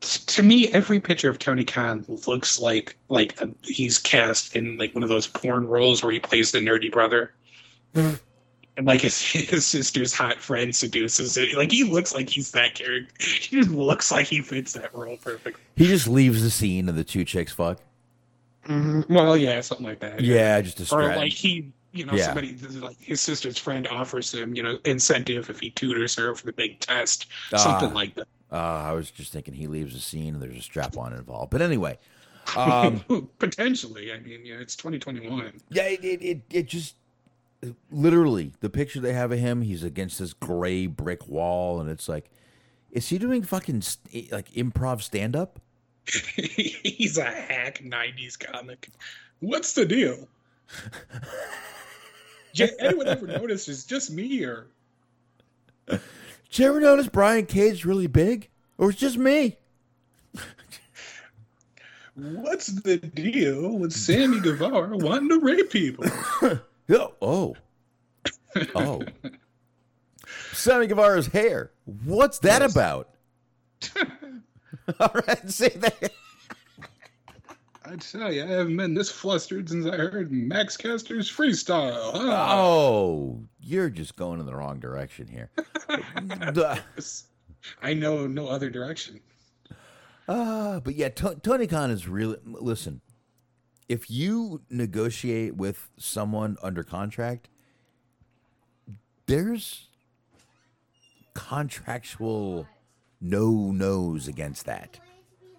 To 0.00 0.42
me, 0.42 0.68
every 0.68 1.00
picture 1.00 1.30
of 1.30 1.38
Tony 1.38 1.64
Khan 1.64 2.04
looks 2.26 2.60
like 2.60 2.96
like 3.08 3.40
uh 3.40 3.46
he's 3.62 3.98
cast 3.98 4.54
in 4.56 4.76
like 4.76 4.94
one 4.94 5.02
of 5.02 5.08
those 5.08 5.26
porn 5.26 5.66
roles 5.66 6.02
where 6.02 6.12
he 6.12 6.20
plays 6.20 6.52
the 6.52 6.58
nerdy 6.58 6.90
brother. 6.90 7.32
And 7.94 8.86
like 8.86 9.00
his, 9.00 9.18
his 9.22 9.64
sister's 9.64 10.12
hot 10.12 10.36
friend 10.36 10.74
seduces 10.76 11.38
it. 11.38 11.56
Like 11.56 11.72
he 11.72 11.82
looks 11.82 12.14
like 12.14 12.28
he's 12.28 12.50
that 12.52 12.74
character. 12.74 13.12
He 13.18 13.56
just 13.56 13.70
looks 13.70 14.10
like 14.10 14.26
he 14.26 14.42
fits 14.42 14.74
that 14.74 14.94
role 14.94 15.16
perfectly. 15.16 15.62
He 15.76 15.86
just 15.86 16.08
leaves 16.08 16.42
the 16.42 16.50
scene 16.50 16.88
and 16.88 16.98
the 16.98 17.04
two 17.04 17.24
chicks 17.24 17.52
fuck. 17.52 17.78
Well, 19.08 19.36
yeah, 19.36 19.60
something 19.60 19.86
like 19.86 20.00
that. 20.00 20.20
Yeah, 20.20 20.60
just 20.60 20.80
a 20.92 20.94
or 20.94 21.14
like 21.16 21.32
he, 21.32 21.72
you 21.92 22.04
know, 22.04 22.14
Yeah. 22.14 22.26
somebody 22.26 22.54
like 22.80 22.98
his 23.00 23.20
sister's 23.20 23.58
friend 23.58 23.86
offers 23.88 24.32
him, 24.32 24.54
you 24.54 24.62
know, 24.62 24.78
incentive 24.84 25.48
if 25.50 25.60
he 25.60 25.70
tutors 25.70 26.14
her 26.16 26.34
for 26.34 26.46
the 26.46 26.52
big 26.52 26.80
test, 26.80 27.26
Ah. 27.52 27.56
something 27.58 27.94
like 27.94 28.14
that. 28.16 28.26
Uh, 28.52 28.56
I 28.56 28.92
was 28.92 29.10
just 29.10 29.32
thinking 29.32 29.54
he 29.54 29.66
leaves 29.66 29.92
the 29.94 30.00
scene 30.00 30.34
and 30.34 30.42
there's 30.42 30.56
a 30.56 30.62
strap 30.62 30.96
on 30.96 31.12
involved. 31.12 31.50
But 31.50 31.62
anyway, 31.62 31.98
um, 32.56 33.02
Potentially, 33.38 34.12
I 34.12 34.20
mean, 34.20 34.40
yeah, 34.44 34.54
it's 34.56 34.76
2021. 34.76 35.52
yeah, 35.70 35.82
it, 35.84 36.04
it, 36.04 36.22
it, 36.22 36.40
it 36.50 36.66
just 36.68 36.94
literally 37.90 38.52
the 38.60 38.70
picture 38.70 39.00
they 39.00 39.12
have 39.14 39.32
of 39.32 39.38
him, 39.38 39.62
he's 39.62 39.82
against 39.82 40.18
this 40.18 40.32
gray 40.32 40.86
brick 40.86 41.26
wall, 41.26 41.80
and 41.80 41.90
it's 41.90 42.08
like, 42.08 42.30
is 42.92 43.08
he 43.08 43.18
doing 43.18 43.42
fucking 43.42 43.82
like 44.30 44.50
improv 44.52 45.02
stand 45.02 45.34
up? 45.34 45.60
He's 46.36 47.18
a 47.18 47.24
hack 47.24 47.80
90s 47.84 48.38
comic. 48.38 48.88
What's 49.40 49.72
the 49.74 49.84
deal? 49.84 50.28
Did 52.54 52.70
anyone 52.80 53.06
ever 53.08 53.26
notice 53.26 53.68
it's 53.68 53.84
just 53.84 54.10
me 54.10 54.42
or 54.44 54.66
Did 55.88 56.00
you 56.52 56.66
ever 56.66 56.80
notice 56.80 57.08
Brian 57.08 57.44
Cage 57.46 57.84
really 57.84 58.06
big, 58.06 58.48
or 58.78 58.90
it's 58.90 58.98
just 58.98 59.18
me? 59.18 59.58
what's 62.14 62.68
the 62.68 62.96
deal 62.96 63.72
with 63.78 63.92
Sammy 63.92 64.40
Guevara 64.40 64.96
wanting 64.96 65.28
to 65.28 65.38
rape 65.40 65.70
people? 65.70 66.04
Oh, 66.88 67.14
oh, 67.20 67.56
oh. 68.76 69.02
Sammy 70.52 70.86
Guevara's 70.86 71.26
hair. 71.26 71.72
What's 71.84 72.38
that 72.38 72.62
Yes. 72.62 72.70
about? 72.70 73.08
All 75.00 75.10
right, 75.26 75.50
say 75.50 75.68
that. 75.68 76.12
I 77.84 77.94
tell 77.96 78.32
you, 78.32 78.42
I 78.42 78.46
haven't 78.46 78.76
been 78.76 78.94
this 78.94 79.10
flustered 79.10 79.68
since 79.68 79.86
I 79.86 79.96
heard 79.96 80.32
Max 80.32 80.76
Caster's 80.76 81.30
freestyle. 81.30 82.12
huh? 82.12 82.46
Oh, 82.50 83.40
you're 83.60 83.90
just 83.90 84.16
going 84.16 84.40
in 84.40 84.46
the 84.46 84.54
wrong 84.56 84.80
direction 84.80 85.28
here. 85.28 85.50
The- 86.52 86.80
I 87.82 87.94
know 87.94 88.26
no 88.26 88.48
other 88.48 88.70
direction. 88.70 89.20
Ah, 90.28 90.80
but 90.82 90.94
yeah, 90.96 91.08
To- 91.10 91.38
Tony 91.42 91.66
Khan 91.68 91.90
is 91.90 92.06
really. 92.08 92.38
Listen, 92.44 93.00
if 93.88 94.10
you 94.10 94.62
negotiate 94.68 95.54
with 95.56 95.88
someone 95.96 96.56
under 96.62 96.82
contract, 96.82 97.48
there's 99.26 99.88
contractual 101.34 102.66
no 103.20 103.70
nos 103.72 104.28
against 104.28 104.66
that. 104.66 104.98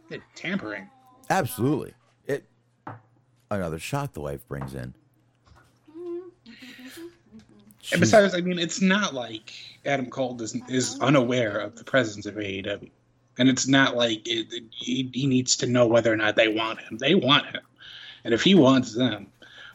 Yeah, 0.09 0.17
tampering. 0.35 0.89
Absolutely. 1.29 1.93
It. 2.27 2.45
Another 3.51 3.79
shot 3.79 4.13
the 4.13 4.21
wife 4.21 4.47
brings 4.47 4.73
in. 4.73 4.93
And 7.91 8.01
besides, 8.01 8.33
I 8.35 8.41
mean, 8.41 8.59
it's 8.59 8.81
not 8.81 9.13
like 9.13 9.53
Adam 9.85 10.09
Cole 10.09 10.33
doesn't 10.33 10.69
is 10.69 10.99
unaware 10.99 11.57
of 11.59 11.75
the 11.75 11.83
presence 11.85 12.25
of 12.25 12.35
AEW, 12.35 12.89
and 13.37 13.47
it's 13.49 13.67
not 13.67 13.95
like 13.95 14.27
it, 14.27 14.51
it- 14.51 14.63
he, 14.71 15.09
he 15.13 15.25
needs 15.27 15.55
to 15.57 15.67
know 15.67 15.87
whether 15.87 16.11
or 16.11 16.17
not 16.17 16.35
they 16.35 16.49
want 16.49 16.79
him. 16.81 16.97
They 16.97 17.15
want 17.15 17.45
him, 17.47 17.61
and 18.25 18.33
if 18.33 18.41
he 18.41 18.55
wants 18.55 18.93
them, 18.93 19.27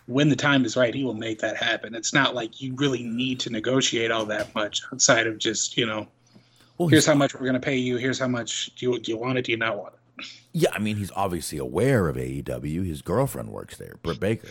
when 0.06 0.28
the 0.28 0.36
time 0.36 0.66
is 0.66 0.76
right, 0.76 0.94
he 0.94 1.04
will 1.04 1.14
make 1.14 1.38
that 1.38 1.56
happen. 1.56 1.94
It's 1.94 2.12
not 2.12 2.34
like 2.34 2.60
you 2.60 2.74
really 2.74 3.02
need 3.02 3.40
to 3.40 3.50
negotiate 3.50 4.10
all 4.10 4.26
that 4.26 4.54
much 4.54 4.82
outside 4.92 5.26
of 5.26 5.38
just 5.38 5.78
you 5.78 5.86
know, 5.86 6.06
here's 6.88 7.06
how 7.06 7.14
much 7.14 7.34
we're 7.34 7.40
going 7.40 7.54
to 7.54 7.60
pay 7.60 7.76
you. 7.76 7.96
Here's 7.96 8.18
how 8.18 8.28
much 8.28 8.74
do 8.76 8.90
you 8.90 8.98
do 8.98 9.12
you 9.12 9.18
want 9.18 9.38
it? 9.38 9.46
Do 9.46 9.52
you 9.52 9.58
not 9.58 9.78
want 9.78 9.94
it? 9.94 10.26
Yeah, 10.52 10.70
I 10.72 10.78
mean, 10.78 10.96
he's 10.96 11.10
obviously 11.16 11.58
aware 11.58 12.08
of 12.08 12.16
AEW. 12.16 12.86
His 12.86 13.02
girlfriend 13.02 13.50
works 13.50 13.76
there, 13.78 13.96
Britt 14.02 14.20
Baker. 14.20 14.50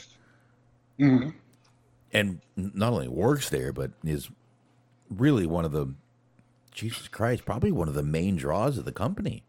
Mm-hmm. 1.00 1.30
and 2.14 2.42
not 2.56 2.94
only 2.94 3.08
works 3.08 3.50
there, 3.50 3.74
but 3.74 3.92
is 4.04 4.30
really 5.10 5.48
one 5.48 5.66
of 5.66 5.72
the 5.72 5.94
Jesus 6.72 7.08
Christ, 7.08 7.44
probably 7.44 7.72
one 7.72 7.88
of 7.88 7.96
the 7.96 8.04
main 8.04 8.36
draws 8.36 8.78
of 8.78 8.86
the 8.86 8.92
company. 8.92 9.44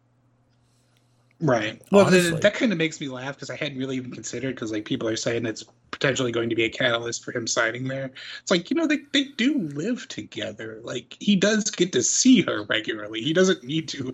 Right. 1.41 1.83
Well, 1.91 2.07
that 2.07 2.55
kind 2.55 2.73
of 2.73 2.79
makes 2.79 3.01
me 3.01 3.09
laugh 3.09 3.35
because 3.35 3.51
I 3.51 3.57
hadn't 3.57 3.77
really 3.77 3.97
even 3.97 4.13
considered 4.13 4.55
because 4.55 4.73
like 4.73 4.85
people 4.85 5.09
are 5.09 5.17
saying 5.17 5.45
it's 5.45 5.65
potentially 5.93 6.33
going 6.33 6.51
to 6.51 6.57
be 6.57 6.65
a 6.65 6.71
catalyst 6.71 7.25
for 7.25 7.31
him 7.31 7.47
signing 7.47 7.87
there. 7.87 8.11
It's 8.41 8.51
like 8.51 8.71
you 8.71 8.77
know 8.77 8.89
they 8.89 8.99
they 9.13 9.25
do 9.37 9.59
live 9.59 10.09
together. 10.09 10.81
Like 10.83 11.17
he 11.21 11.37
does 11.37 11.71
get 11.71 11.93
to 11.93 12.03
see 12.03 12.43
her 12.43 12.65
regularly. 12.65 13.21
He 13.21 13.33
doesn't 13.33 13.63
need 13.63 13.89
to 13.91 14.13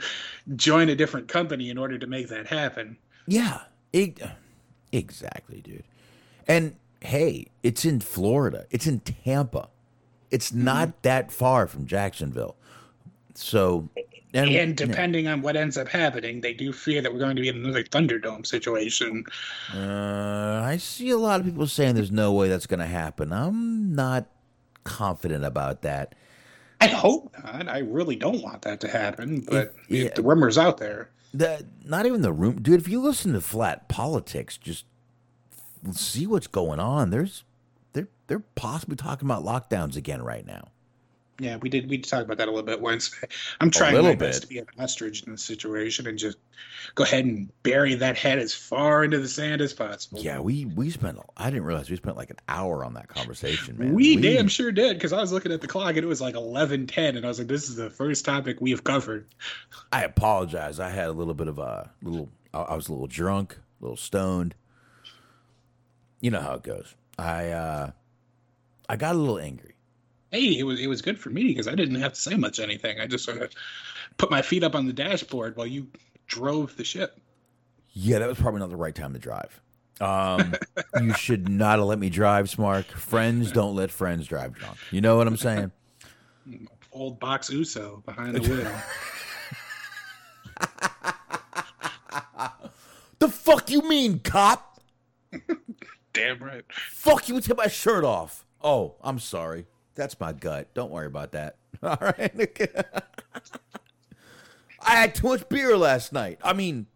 join 0.56 0.90
a 0.90 0.94
different 0.94 1.28
company 1.28 1.70
in 1.70 1.78
order 1.78 1.98
to 1.98 2.06
make 2.06 2.28
that 2.28 2.46
happen. 2.46 2.98
Yeah, 3.26 3.62
e- 3.92 4.14
exactly, 4.92 5.62
dude. 5.62 5.84
And 6.46 6.76
hey, 7.00 7.46
it's 7.62 7.84
in 7.84 8.00
Florida. 8.00 8.66
It's 8.70 8.86
in 8.86 9.00
Tampa. 9.00 9.68
It's 10.30 10.52
not 10.52 10.88
mm-hmm. 10.88 10.98
that 11.02 11.32
far 11.32 11.66
from 11.66 11.86
Jacksonville. 11.86 12.56
So, 13.34 13.88
And, 14.38 14.50
And 14.50 14.76
depending 14.76 15.26
on 15.28 15.42
what 15.42 15.56
ends 15.56 15.76
up 15.76 15.88
happening, 15.88 16.40
they 16.40 16.52
do 16.52 16.72
fear 16.72 17.00
that 17.02 17.12
we're 17.12 17.18
going 17.18 17.36
to 17.36 17.42
be 17.42 17.48
in 17.48 17.56
another 17.56 17.82
Thunderdome 17.82 18.46
situation. 18.46 19.24
Uh, 19.74 20.62
I 20.64 20.76
see 20.78 21.10
a 21.10 21.18
lot 21.18 21.40
of 21.40 21.46
people 21.46 21.66
saying 21.66 21.94
there's 21.94 22.12
no 22.12 22.32
way 22.32 22.48
that's 22.48 22.66
going 22.66 22.80
to 22.80 22.86
happen. 22.86 23.32
I'm 23.32 23.94
not 23.94 24.26
confident 24.84 25.44
about 25.44 25.82
that. 25.82 26.14
I 26.80 26.86
hope 26.86 27.34
not. 27.42 27.68
I 27.68 27.78
really 27.78 28.16
don't 28.16 28.40
want 28.42 28.62
that 28.62 28.80
to 28.80 28.88
happen, 28.88 29.40
but 29.40 29.74
yeah. 29.88 30.04
if 30.04 30.14
the 30.14 30.22
rumor's 30.22 30.56
out 30.56 30.78
there. 30.78 31.10
The 31.34 31.66
not 31.84 32.06
even 32.06 32.22
the 32.22 32.32
room, 32.32 32.62
dude. 32.62 32.80
If 32.80 32.88
you 32.88 33.00
listen 33.00 33.32
to 33.32 33.40
flat 33.40 33.88
politics, 33.88 34.56
just 34.56 34.84
see 35.92 36.26
what's 36.26 36.46
going 36.46 36.80
on. 36.80 37.10
There's 37.10 37.44
they're 37.92 38.08
they're 38.28 38.44
possibly 38.54 38.96
talking 38.96 39.28
about 39.28 39.44
lockdowns 39.44 39.96
again 39.96 40.22
right 40.22 40.46
now. 40.46 40.68
Yeah, 41.40 41.56
we 41.56 41.68
did. 41.68 41.88
We 41.88 41.98
talked 41.98 42.24
about 42.24 42.38
that 42.38 42.48
a 42.48 42.50
little 42.50 42.66
bit 42.66 42.80
Wednesday. 42.80 43.28
I'm 43.60 43.70
trying 43.70 44.02
my 44.02 44.16
best 44.16 44.40
bit. 44.40 44.42
to 44.42 44.48
be 44.48 44.58
an 44.58 44.66
ostrich 44.78 45.22
in 45.22 45.32
this 45.32 45.44
situation 45.44 46.08
and 46.08 46.18
just 46.18 46.36
go 46.96 47.04
ahead 47.04 47.24
and 47.24 47.50
bury 47.62 47.94
that 47.94 48.18
head 48.18 48.40
as 48.40 48.52
far 48.52 49.04
into 49.04 49.20
the 49.20 49.28
sand 49.28 49.60
as 49.60 49.72
possible. 49.72 50.20
Yeah, 50.20 50.40
we 50.40 50.64
we 50.64 50.90
spent. 50.90 51.18
I 51.36 51.50
didn't 51.50 51.64
realize 51.64 51.88
we 51.88 51.96
spent 51.96 52.16
like 52.16 52.30
an 52.30 52.38
hour 52.48 52.84
on 52.84 52.94
that 52.94 53.08
conversation, 53.08 53.78
man. 53.78 53.94
we, 53.94 54.16
damn 54.16 54.48
sure 54.48 54.72
did 54.72 54.96
because 54.96 55.12
I 55.12 55.20
was 55.20 55.30
looking 55.30 55.52
at 55.52 55.60
the 55.60 55.68
clock 55.68 55.90
and 55.90 55.98
it 55.98 56.06
was 56.06 56.20
like 56.20 56.34
eleven 56.34 56.88
ten, 56.88 57.16
and 57.16 57.24
I 57.24 57.28
was 57.28 57.38
like, 57.38 57.48
"This 57.48 57.68
is 57.68 57.76
the 57.76 57.90
first 57.90 58.24
topic 58.24 58.60
we 58.60 58.72
have 58.72 58.82
covered." 58.82 59.28
I 59.92 60.02
apologize. 60.02 60.80
I 60.80 60.90
had 60.90 61.06
a 61.06 61.12
little 61.12 61.34
bit 61.34 61.46
of 61.46 61.60
a 61.60 61.90
little. 62.02 62.30
I 62.52 62.58
I 62.62 62.74
was 62.74 62.88
a 62.88 62.92
little 62.92 63.06
drunk, 63.06 63.56
a 63.80 63.84
little 63.84 63.96
stoned. 63.96 64.56
You 66.20 66.32
know 66.32 66.40
how 66.40 66.54
it 66.54 66.64
goes. 66.64 66.96
I 67.16 67.50
uh 67.50 67.90
I 68.88 68.96
got 68.96 69.14
a 69.14 69.18
little 69.18 69.38
angry. 69.38 69.76
Hey, 70.30 70.58
it 70.58 70.64
was 70.64 70.80
it 70.80 70.86
was 70.86 71.02
good 71.02 71.18
for 71.18 71.30
me 71.30 71.44
because 71.44 71.68
I 71.68 71.74
didn't 71.74 71.96
have 71.96 72.12
to 72.12 72.20
say 72.20 72.36
much 72.36 72.60
anything. 72.60 73.00
I 73.00 73.06
just 73.06 73.24
sort 73.24 73.38
of 73.40 73.50
put 74.16 74.30
my 74.30 74.42
feet 74.42 74.62
up 74.62 74.74
on 74.74 74.86
the 74.86 74.92
dashboard 74.92 75.56
while 75.56 75.66
you 75.66 75.86
drove 76.26 76.76
the 76.76 76.84
ship. 76.84 77.18
Yeah, 77.92 78.18
that 78.18 78.28
was 78.28 78.38
probably 78.38 78.60
not 78.60 78.70
the 78.70 78.76
right 78.76 78.94
time 78.94 79.12
to 79.14 79.18
drive. 79.18 79.60
Um, 80.00 80.54
you 81.02 81.14
should 81.14 81.48
not 81.48 81.78
have 81.78 81.88
let 81.88 81.98
me 81.98 82.10
drive, 82.10 82.46
Smark. 82.46 82.84
Friends 82.84 83.50
don't 83.52 83.74
let 83.74 83.90
friends 83.90 84.26
drive 84.26 84.54
drunk. 84.54 84.76
You 84.90 85.00
know 85.00 85.16
what 85.16 85.26
I'm 85.26 85.36
saying? 85.36 85.72
Old 86.92 87.18
box 87.18 87.50
Uso 87.50 88.02
behind 88.04 88.34
the 88.34 88.40
wheel. 88.40 88.72
The 93.18 93.28
fuck 93.28 93.70
you 93.70 93.82
mean, 93.88 94.20
cop? 94.20 94.80
Damn 96.12 96.38
right. 96.38 96.64
Fuck 96.90 97.28
you, 97.28 97.40
take 97.40 97.56
my 97.56 97.66
shirt 97.66 98.04
off. 98.04 98.46
Oh, 98.62 98.94
I'm 99.02 99.18
sorry. 99.18 99.66
That's 99.98 100.18
my 100.20 100.32
gut. 100.32 100.72
Don't 100.74 100.92
worry 100.92 101.08
about 101.08 101.32
that. 101.32 101.56
All 101.82 101.98
right. 102.00 102.32
I 104.80 104.90
had 104.94 105.14
too 105.16 105.26
much 105.26 105.46
beer 105.48 105.76
last 105.76 106.12
night. 106.12 106.38
I 106.42 106.52
mean, 106.52 106.86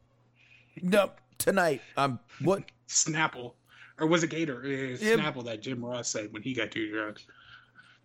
no, 0.81 1.11
tonight. 1.37 1.83
I'm 1.97 2.21
what? 2.43 2.63
Snapple. 2.89 3.55
Or 3.99 4.07
was 4.07 4.23
it 4.23 4.31
Gator? 4.31 4.63
Uh, 4.65 4.69
Yeah. 4.69 5.17
Snapple 5.17 5.45
that 5.47 5.61
Jim 5.61 5.85
Ross 5.85 6.09
said 6.09 6.33
when 6.33 6.43
he 6.43 6.55
got 6.55 6.71
too 6.71 6.91
drunk. 6.93 7.27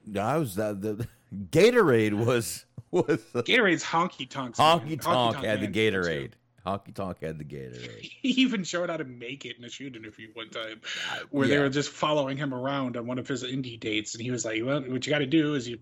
No, 0.08 0.22
I 0.22 0.38
was 0.38 0.58
uh, 0.58 0.74
the 0.74 1.08
Gatorade 1.52 2.14
was 2.14 2.66
was 2.90 3.20
Gatorade's 3.36 3.84
honky 3.84 4.28
tonk. 4.28 4.56
honky 4.56 5.00
tonk 5.00 5.38
had 5.46 5.62
the. 5.62 5.68
Gatorade. 5.68 6.32
Honky 6.68 6.94
tonk 6.94 7.22
had 7.22 7.38
the 7.38 7.46
Gatorade. 7.46 8.12
He 8.22 8.30
even 8.42 8.64
showed 8.64 8.90
how 8.90 8.98
to 8.98 9.06
make 9.06 9.46
it 9.46 9.58
in 9.58 9.64
a 9.64 9.70
shoot 9.70 9.96
interview 9.96 10.30
one 10.34 10.50
time, 10.50 10.82
uh, 11.12 11.20
where 11.30 11.48
they 11.48 11.58
were 11.58 11.70
just 11.70 11.90
following 11.90 12.36
him 12.38 12.54
around 12.54 12.98
on 12.98 13.08
one 13.08 13.20
of 13.20 13.28
his 13.28 13.44
indie 13.44 13.80
dates, 13.80 14.14
and 14.14 14.22
he 14.22 14.32
was 14.32 14.44
like, 14.44 14.62
"Well, 14.64 14.82
what 14.82 15.06
you 15.06 15.14
got 15.14 15.20
to 15.20 15.26
do 15.26 15.56
is 15.56 15.68
you 15.68 15.80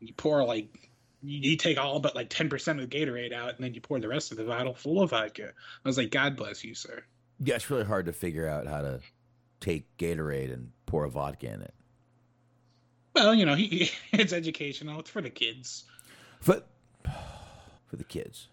you 0.00 0.12
pour 0.14 0.44
like 0.44 0.90
you, 1.22 1.50
you 1.50 1.56
take 1.56 1.78
all 1.78 2.00
but 2.00 2.14
like 2.14 2.28
ten 2.28 2.48
percent 2.48 2.80
of 2.80 2.90
the 2.90 2.96
Gatorade 2.96 3.32
out, 3.32 3.54
and 3.54 3.64
then 3.64 3.72
you 3.74 3.80
pour 3.80 3.98
the 4.00 4.08
rest 4.08 4.32
of 4.32 4.36
the 4.36 4.44
bottle 4.44 4.74
full 4.74 5.00
of 5.02 5.10
vodka." 5.10 5.48
I 5.84 5.88
was 5.88 5.96
like, 5.96 6.10
"God 6.10 6.36
bless 6.36 6.62
you, 6.62 6.74
sir." 6.74 7.02
Yeah, 7.40 7.54
it's 7.54 7.70
really 7.70 7.84
hard 7.84 8.06
to 8.06 8.12
figure 8.12 8.46
out 8.46 8.66
how 8.66 8.82
to 8.82 9.00
take 9.60 9.96
Gatorade 9.96 10.52
and 10.52 10.72
pour 10.86 11.04
a 11.04 11.10
vodka 11.10 11.52
in 11.52 11.62
it. 11.62 11.74
Well, 13.14 13.34
you 13.34 13.46
know, 13.46 13.54
he, 13.54 13.90
it's 14.12 14.32
educational. 14.32 15.00
It's 15.00 15.10
for 15.10 15.22
the 15.22 15.30
kids. 15.30 15.84
For 16.40 16.62
for 17.86 17.96
the 17.96 18.04
kids. 18.04 18.48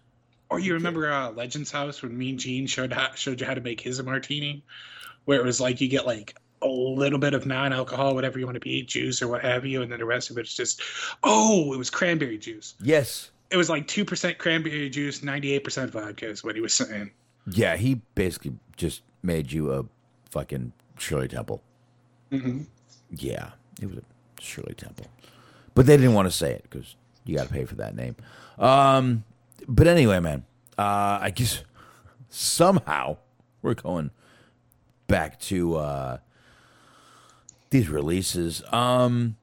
Or 0.50 0.58
you 0.58 0.74
remember 0.74 1.10
uh, 1.10 1.30
Legends 1.30 1.70
House 1.70 2.02
when 2.02 2.18
Mean 2.18 2.36
Gene 2.36 2.66
showed 2.66 2.92
how, 2.92 3.14
showed 3.14 3.40
you 3.40 3.46
how 3.46 3.54
to 3.54 3.60
make 3.60 3.80
his 3.80 4.02
martini, 4.02 4.64
where 5.24 5.38
it 5.38 5.44
was 5.44 5.60
like 5.60 5.80
you 5.80 5.88
get 5.88 6.06
like 6.06 6.36
a 6.60 6.68
little 6.68 7.18
bit 7.18 7.34
of 7.34 7.46
non-alcohol, 7.46 8.14
whatever 8.14 8.38
you 8.38 8.44
want 8.46 8.56
to 8.56 8.60
be, 8.60 8.82
juice 8.82 9.22
or 9.22 9.28
what 9.28 9.42
have 9.42 9.64
you, 9.64 9.80
and 9.80 9.90
then 9.92 10.00
the 10.00 10.04
rest 10.04 10.28
of 10.28 10.38
it's 10.38 10.54
just, 10.54 10.82
oh, 11.22 11.72
it 11.72 11.78
was 11.78 11.88
cranberry 11.88 12.36
juice. 12.36 12.74
Yes. 12.82 13.30
It 13.50 13.56
was 13.56 13.70
like 13.70 13.86
two 13.86 14.04
percent 14.04 14.38
cranberry 14.38 14.90
juice, 14.90 15.22
ninety-eight 15.22 15.64
percent 15.64 15.90
vodka, 15.90 16.28
is 16.28 16.44
what 16.44 16.54
he 16.54 16.60
was 16.60 16.74
saying. 16.74 17.10
Yeah, 17.50 17.76
he 17.76 18.00
basically 18.14 18.52
just 18.76 19.02
made 19.22 19.50
you 19.50 19.72
a 19.72 19.84
fucking 20.30 20.72
Shirley 20.98 21.28
Temple. 21.28 21.62
Mhm. 22.30 22.66
Yeah, 23.10 23.50
it 23.80 23.86
was 23.86 23.98
a 23.98 24.02
Shirley 24.40 24.74
Temple, 24.74 25.06
but 25.74 25.86
they 25.86 25.96
didn't 25.96 26.14
want 26.14 26.26
to 26.26 26.36
say 26.36 26.52
it 26.52 26.62
because 26.62 26.94
you 27.24 27.36
got 27.36 27.48
to 27.48 27.52
pay 27.52 27.64
for 27.64 27.74
that 27.76 27.96
name. 27.96 28.14
Um, 28.58 29.24
but 29.70 29.86
anyway, 29.86 30.20
man, 30.20 30.44
uh, 30.76 31.18
I 31.20 31.30
guess 31.34 31.62
somehow 32.28 33.18
we're 33.62 33.74
going 33.74 34.10
back 35.06 35.38
to 35.40 35.76
uh, 35.76 36.18
these 37.70 37.88
releases. 37.88 38.62
Um, 38.72 39.36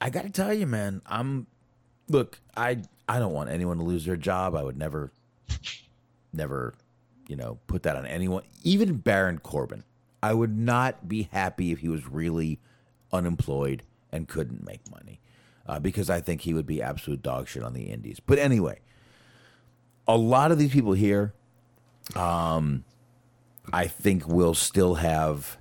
I 0.00 0.10
got 0.10 0.22
to 0.22 0.30
tell 0.30 0.52
you, 0.52 0.66
man, 0.66 1.00
I'm 1.06 1.46
look. 2.08 2.40
I 2.56 2.82
I 3.08 3.18
don't 3.18 3.32
want 3.32 3.50
anyone 3.50 3.78
to 3.78 3.84
lose 3.84 4.04
their 4.04 4.16
job. 4.16 4.54
I 4.54 4.62
would 4.62 4.76
never, 4.76 5.12
never, 6.32 6.74
you 7.28 7.36
know, 7.36 7.58
put 7.66 7.82
that 7.84 7.96
on 7.96 8.06
anyone. 8.06 8.42
Even 8.62 8.96
Baron 8.96 9.38
Corbin, 9.38 9.84
I 10.22 10.32
would 10.34 10.56
not 10.56 11.08
be 11.08 11.28
happy 11.30 11.70
if 11.70 11.80
he 11.80 11.88
was 11.88 12.08
really 12.08 12.58
unemployed 13.12 13.82
and 14.10 14.26
couldn't 14.26 14.64
make 14.64 14.90
money, 14.90 15.20
uh, 15.66 15.78
because 15.78 16.10
I 16.10 16.20
think 16.20 16.42
he 16.42 16.54
would 16.54 16.66
be 16.66 16.82
absolute 16.82 17.22
dog 17.22 17.48
shit 17.48 17.62
on 17.62 17.72
the 17.72 17.84
Indies. 17.84 18.20
But 18.20 18.38
anyway, 18.38 18.80
a 20.06 20.16
lot 20.16 20.52
of 20.52 20.58
these 20.58 20.72
people 20.72 20.92
here, 20.92 21.32
um, 22.14 22.84
I 23.72 23.86
think 23.86 24.28
will 24.28 24.54
still 24.54 24.96
have 24.96 25.58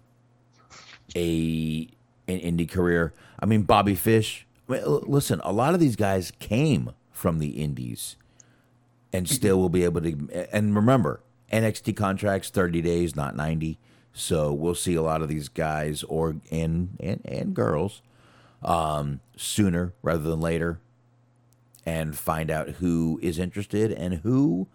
a 1.15 1.87
an 2.27 2.39
indie 2.39 2.69
career. 2.69 3.13
I 3.39 3.45
mean, 3.45 3.63
Bobby 3.63 3.95
Fish. 3.95 4.45
I 4.67 4.73
mean, 4.73 4.81
l- 4.81 5.03
listen, 5.05 5.41
a 5.43 5.51
lot 5.51 5.73
of 5.73 5.79
these 5.79 5.95
guys 5.95 6.31
came 6.39 6.91
from 7.11 7.39
the 7.39 7.61
indies, 7.61 8.15
and 9.11 9.29
still 9.29 9.57
will 9.57 9.69
be 9.69 9.83
able 9.83 10.01
to. 10.01 10.47
And 10.51 10.75
remember, 10.75 11.21
NXT 11.51 11.95
contracts 11.95 12.49
thirty 12.49 12.81
days, 12.81 13.15
not 13.15 13.35
ninety. 13.35 13.79
So 14.11 14.53
we'll 14.53 14.75
see 14.75 14.95
a 14.95 15.01
lot 15.01 15.21
of 15.21 15.29
these 15.29 15.49
guys 15.49 16.03
or 16.03 16.35
and 16.51 16.97
and, 16.99 17.21
and 17.25 17.53
girls 17.53 18.01
um, 18.63 19.19
sooner 19.35 19.93
rather 20.01 20.23
than 20.23 20.39
later, 20.39 20.79
and 21.85 22.17
find 22.17 22.49
out 22.49 22.69
who 22.69 23.19
is 23.21 23.39
interested 23.39 23.91
and 23.91 24.15
who 24.15 24.67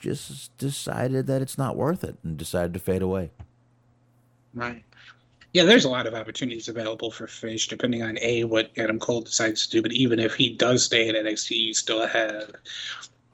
just 0.00 0.56
decided 0.58 1.26
that 1.26 1.42
it's 1.42 1.58
not 1.58 1.76
worth 1.76 2.04
it 2.04 2.16
and 2.22 2.36
decided 2.36 2.74
to 2.74 2.80
fade 2.80 3.02
away. 3.02 3.30
Right. 4.54 4.82
Yeah, 5.52 5.64
there's 5.64 5.84
a 5.84 5.90
lot 5.90 6.06
of 6.06 6.14
opportunities 6.14 6.68
available 6.68 7.10
for 7.10 7.26
Fish, 7.26 7.68
depending 7.68 8.02
on 8.02 8.18
a 8.20 8.44
what 8.44 8.70
Adam 8.76 8.98
Cole 8.98 9.22
decides 9.22 9.66
to 9.66 9.70
do. 9.70 9.82
But 9.82 9.92
even 9.92 10.18
if 10.18 10.34
he 10.34 10.50
does 10.50 10.84
stay 10.84 11.08
in 11.08 11.14
NXT, 11.14 11.50
you 11.50 11.74
still 11.74 12.06
have 12.06 12.50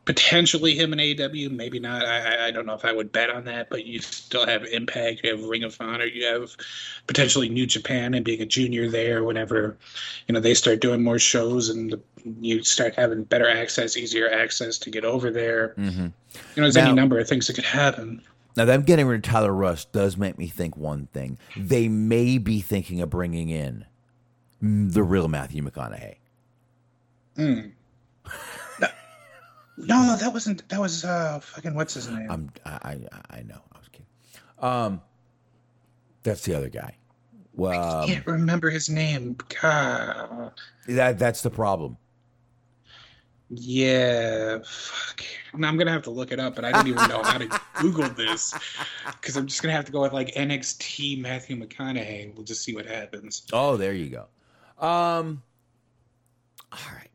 potentially 0.05 0.75
him 0.75 0.93
in 0.93 0.99
AEW. 0.99 1.51
Maybe 1.51 1.79
not. 1.79 2.05
I, 2.05 2.49
I- 2.49 2.51
don't 2.51 2.67
know 2.67 2.75
if 2.75 2.85
I 2.85 2.93
would 2.93 3.13
bet 3.13 3.31
on 3.31 3.45
that. 3.45 3.71
But 3.71 3.87
you 3.87 4.01
still 4.01 4.47
have 4.47 4.65
Impact. 4.65 5.21
You 5.23 5.31
have 5.31 5.45
Ring 5.45 5.65
of 5.65 5.77
Honor. 5.81 6.05
You 6.05 6.27
have 6.27 6.57
potentially 7.07 7.49
New 7.49 7.67
Japan 7.67 8.15
and 8.15 8.25
being 8.25 8.43
a 8.43 8.47
junior 8.47 8.91
there. 8.91 9.25
Whenever 9.25 9.77
you 10.29 10.35
know 10.35 10.41
they 10.41 10.55
start 10.55 10.81
doing 10.81 11.03
more 11.03 11.19
shows 11.19 11.69
and 11.69 12.01
you 12.41 12.63
start 12.63 12.95
having 12.95 13.25
better 13.25 13.49
access, 13.49 13.97
easier 13.97 14.31
access 14.31 14.79
to 14.79 14.91
get 14.91 15.05
over 15.05 15.31
there. 15.31 15.75
Mm-hmm. 15.79 16.03
You 16.03 16.11
know, 16.57 16.63
there's 16.63 16.77
any 16.77 16.93
number 16.93 17.19
of 17.19 17.29
things 17.29 17.47
that 17.47 17.55
could 17.55 17.65
happen. 17.65 18.23
Now, 18.57 18.65
them 18.67 18.83
getting 18.83 19.07
rid 19.07 19.17
of 19.17 19.23
Tyler 19.23 19.53
Rust 19.53 19.93
does 19.93 20.17
make 20.17 20.37
me 20.37 20.47
think 20.47 20.77
one 20.77 21.07
thing. 21.13 21.39
They 21.57 21.89
may 21.89 22.39
be 22.39 22.61
thinking 22.61 23.01
of 23.01 23.09
bringing 23.09 23.49
in 23.49 23.87
mm, 24.63 24.93
the 24.93 25.03
real 25.03 25.29
Matthew 25.29 25.63
McConaughey. 25.63 26.17
Hmm. 27.37 27.61
No, 29.77 30.03
no, 30.03 30.17
that 30.17 30.33
wasn't. 30.33 30.69
That 30.69 30.81
was 30.81 31.05
uh, 31.05 31.41
fucking 31.41 31.75
what's 31.75 31.95
his 31.95 32.09
name? 32.09 32.31
I'm, 32.31 32.51
I, 32.67 32.71
I, 32.71 33.39
I 33.39 33.43
know. 33.43 33.61
I 33.73 33.79
was 33.79 33.89
kidding. 33.89 34.07
Um, 34.59 35.01
that's 36.23 36.43
the 36.43 36.55
other 36.55 36.69
guy. 36.69 36.97
Well, 37.55 38.03
I 38.03 38.07
can't 38.07 38.27
remember 38.27 38.71
his 38.71 38.89
name. 38.89 39.37
God. 39.61 40.53
that 40.89 41.19
that's 41.19 41.43
the 41.43 41.51
problem. 41.51 41.97
Yeah, 43.55 44.59
fuck. 44.65 45.23
Now 45.55 45.69
I'm 45.69 45.77
gonna 45.77 45.93
have 45.93 46.03
to 46.05 46.11
look 46.11 46.33
it 46.33 46.41
up, 46.41 46.55
but 46.55 46.65
I 46.65 46.73
don't 46.73 46.87
even 46.89 47.07
know 47.09 47.23
how 47.23 47.37
to 47.37 47.61
Google 47.81 48.09
this 48.09 48.55
because 49.05 49.37
I'm 49.37 49.47
just 49.47 49.63
gonna 49.63 49.75
have 49.75 49.85
to 49.85 49.93
go 49.93 50.01
with 50.01 50.15
like 50.15 50.35
NXT 50.35 51.21
Matthew 51.21 51.57
McConaughey. 51.57 52.35
We'll 52.35 52.45
just 52.45 52.63
see 52.63 52.75
what 52.75 52.87
happens. 52.87 53.43
Oh, 53.53 53.77
there 53.77 53.93
you 53.93 54.09
go. 54.09 54.27
Um, 54.85 55.43
all 56.73 56.79
right. 56.95 57.11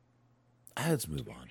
let's 0.77 1.07
move 1.07 1.27
on. 1.27 1.49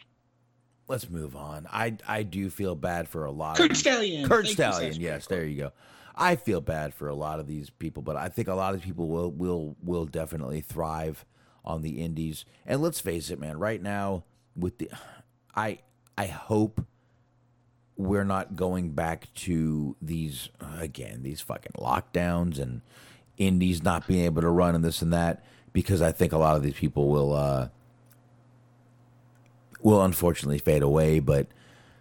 Let's 0.89 1.11
move 1.11 1.35
on. 1.35 1.67
I 1.71 1.97
I 2.07 2.23
do 2.23 2.49
feel 2.49 2.75
bad 2.75 3.09
for 3.09 3.25
a 3.25 3.31
lot 3.31 3.53
of 3.53 3.57
Curt 3.59 3.71
of 3.73 3.77
Stallion. 3.77 4.29
Curt 4.29 4.45
Thank 4.45 4.55
Stallion. 4.57 5.01
Yes, 5.01 5.27
there 5.27 5.45
you 5.45 5.57
go. 5.57 5.73
I 6.15 6.37
feel 6.37 6.61
bad 6.61 6.95
for 6.95 7.09
a 7.09 7.15
lot 7.15 7.41
of 7.41 7.47
these 7.47 7.71
people, 7.71 8.03
but 8.03 8.17
I 8.17 8.29
think 8.29 8.49
a 8.49 8.55
lot 8.55 8.75
of 8.75 8.83
people 8.83 9.09
will 9.09 9.31
will 9.31 9.77
will 9.83 10.07
definitely 10.07 10.61
thrive 10.61 11.25
on 11.65 11.83
the 11.83 12.03
indies. 12.03 12.45
And 12.65 12.81
let's 12.81 13.01
face 13.01 13.31
it, 13.31 13.41
man. 13.41 13.59
Right 13.59 13.83
now, 13.83 14.25
with 14.55 14.79
the, 14.79 14.91
I 15.55 15.81
I 16.17 16.27
hope 16.27 16.85
we're 17.97 18.25
not 18.25 18.57
going 18.57 18.91
back 18.91 19.33
to 19.35 19.97
these 20.01 20.51
again 20.79 21.23
these 21.23 21.41
fucking 21.41 21.73
lockdowns 21.79 22.59
and 22.59 22.83
indies 23.39 23.83
not 23.83 24.07
being 24.07 24.25
able 24.25 24.43
to 24.43 24.51
run 24.51 24.75
and 24.75 24.85
this 24.85 25.03
and 25.03 25.13
that 25.13 25.45
because 25.73 26.03
I 26.03 26.13
think 26.13 26.33
a 26.33 26.39
lot 26.39 26.57
of 26.57 26.63
these 26.63 26.75
people 26.75 27.09
will 27.09 27.33
uh 27.33 27.69
will 29.87 30.03
unfortunately 30.03 30.59
fade 30.59 30.83
away. 30.83 31.21
But 31.21 31.47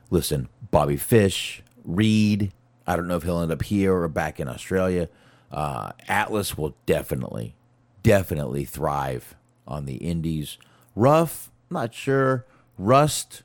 listen, 0.10 0.50
Bobby 0.72 0.98
Fish, 0.98 1.62
Reed, 1.84 2.52
I 2.88 2.96
don't 2.96 3.08
know 3.08 3.16
if 3.16 3.22
he'll 3.22 3.42
end 3.42 3.52
up 3.52 3.62
here 3.62 3.94
or 3.94 4.08
back 4.08 4.40
in 4.40 4.48
Australia. 4.48 5.08
Uh, 5.52 5.92
Atlas 6.08 6.58
will 6.58 6.76
definitely, 6.88 7.54
definitely 8.02 8.66
thrive 8.66 9.36
on 9.68 9.86
the 9.86 9.98
Indies. 9.98 10.58
Ruff, 10.96 11.52
not 11.70 11.94
sure. 11.94 12.48
Rust, 12.80 13.44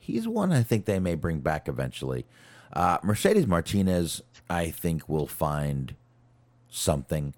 he's 0.00 0.26
one 0.26 0.52
I 0.52 0.64
think 0.64 0.86
they 0.86 0.98
may 0.98 1.14
bring 1.14 1.38
back 1.38 1.68
eventually. 1.68 2.26
Uh, 2.72 2.98
Mercedes 3.04 3.46
Martinez, 3.46 4.22
I 4.48 4.70
think, 4.70 5.08
will 5.08 5.28
find 5.28 5.94
something. 6.68 7.32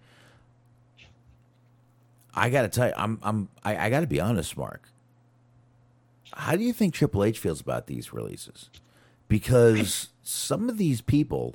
I 2.34 2.48
got 2.48 2.62
to 2.62 2.68
tell 2.68 2.88
you, 2.88 2.94
I'm, 2.96 3.18
I'm, 3.22 3.48
I, 3.62 3.76
I 3.76 3.90
got 3.90 4.00
to 4.00 4.06
be 4.06 4.18
honest, 4.18 4.56
Mark. 4.56 4.88
How 6.34 6.56
do 6.56 6.62
you 6.62 6.72
think 6.72 6.94
Triple 6.94 7.24
H 7.24 7.38
feels 7.38 7.60
about 7.60 7.86
these 7.86 8.12
releases? 8.12 8.70
Because 9.28 10.08
some 10.22 10.68
of 10.68 10.78
these 10.78 11.00
people, 11.00 11.54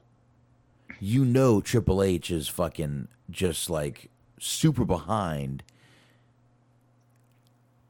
you 0.99 1.25
know, 1.25 1.61
Triple 1.61 2.01
H 2.01 2.32
is 2.32 2.47
fucking 2.47 3.07
just 3.30 3.69
like 3.69 4.09
super 4.39 4.86
behind. 4.86 5.63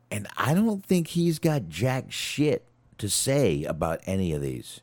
And 0.10 0.28
I 0.38 0.54
don't 0.54 0.86
think 0.86 1.08
he's 1.10 1.40
got 1.40 1.70
jack 1.70 2.12
shit 2.12 2.66
to 2.98 3.10
say 3.10 3.64
about 3.64 4.00
any 4.06 4.34
of 4.34 4.42
these. 4.42 4.82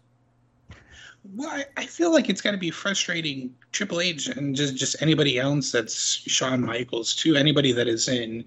Well, 1.35 1.65
I, 1.77 1.87
feel 1.87 2.13
like 2.13 2.29
it's 2.29 2.43
got 2.43 2.51
to 2.51 2.59
be 2.59 2.71
frustrating 2.71 3.55
Triple 3.73 4.01
H 4.01 4.29
and 4.29 4.55
just 4.55 4.77
just 4.77 5.01
anybody 5.01 5.39
else 5.39 5.73
that's 5.73 5.97
Shawn 6.05 6.61
Michaels 6.61 7.15
too. 7.15 7.35
Anybody 7.35 7.73
that 7.73 7.89
is 7.89 8.09
in 8.09 8.45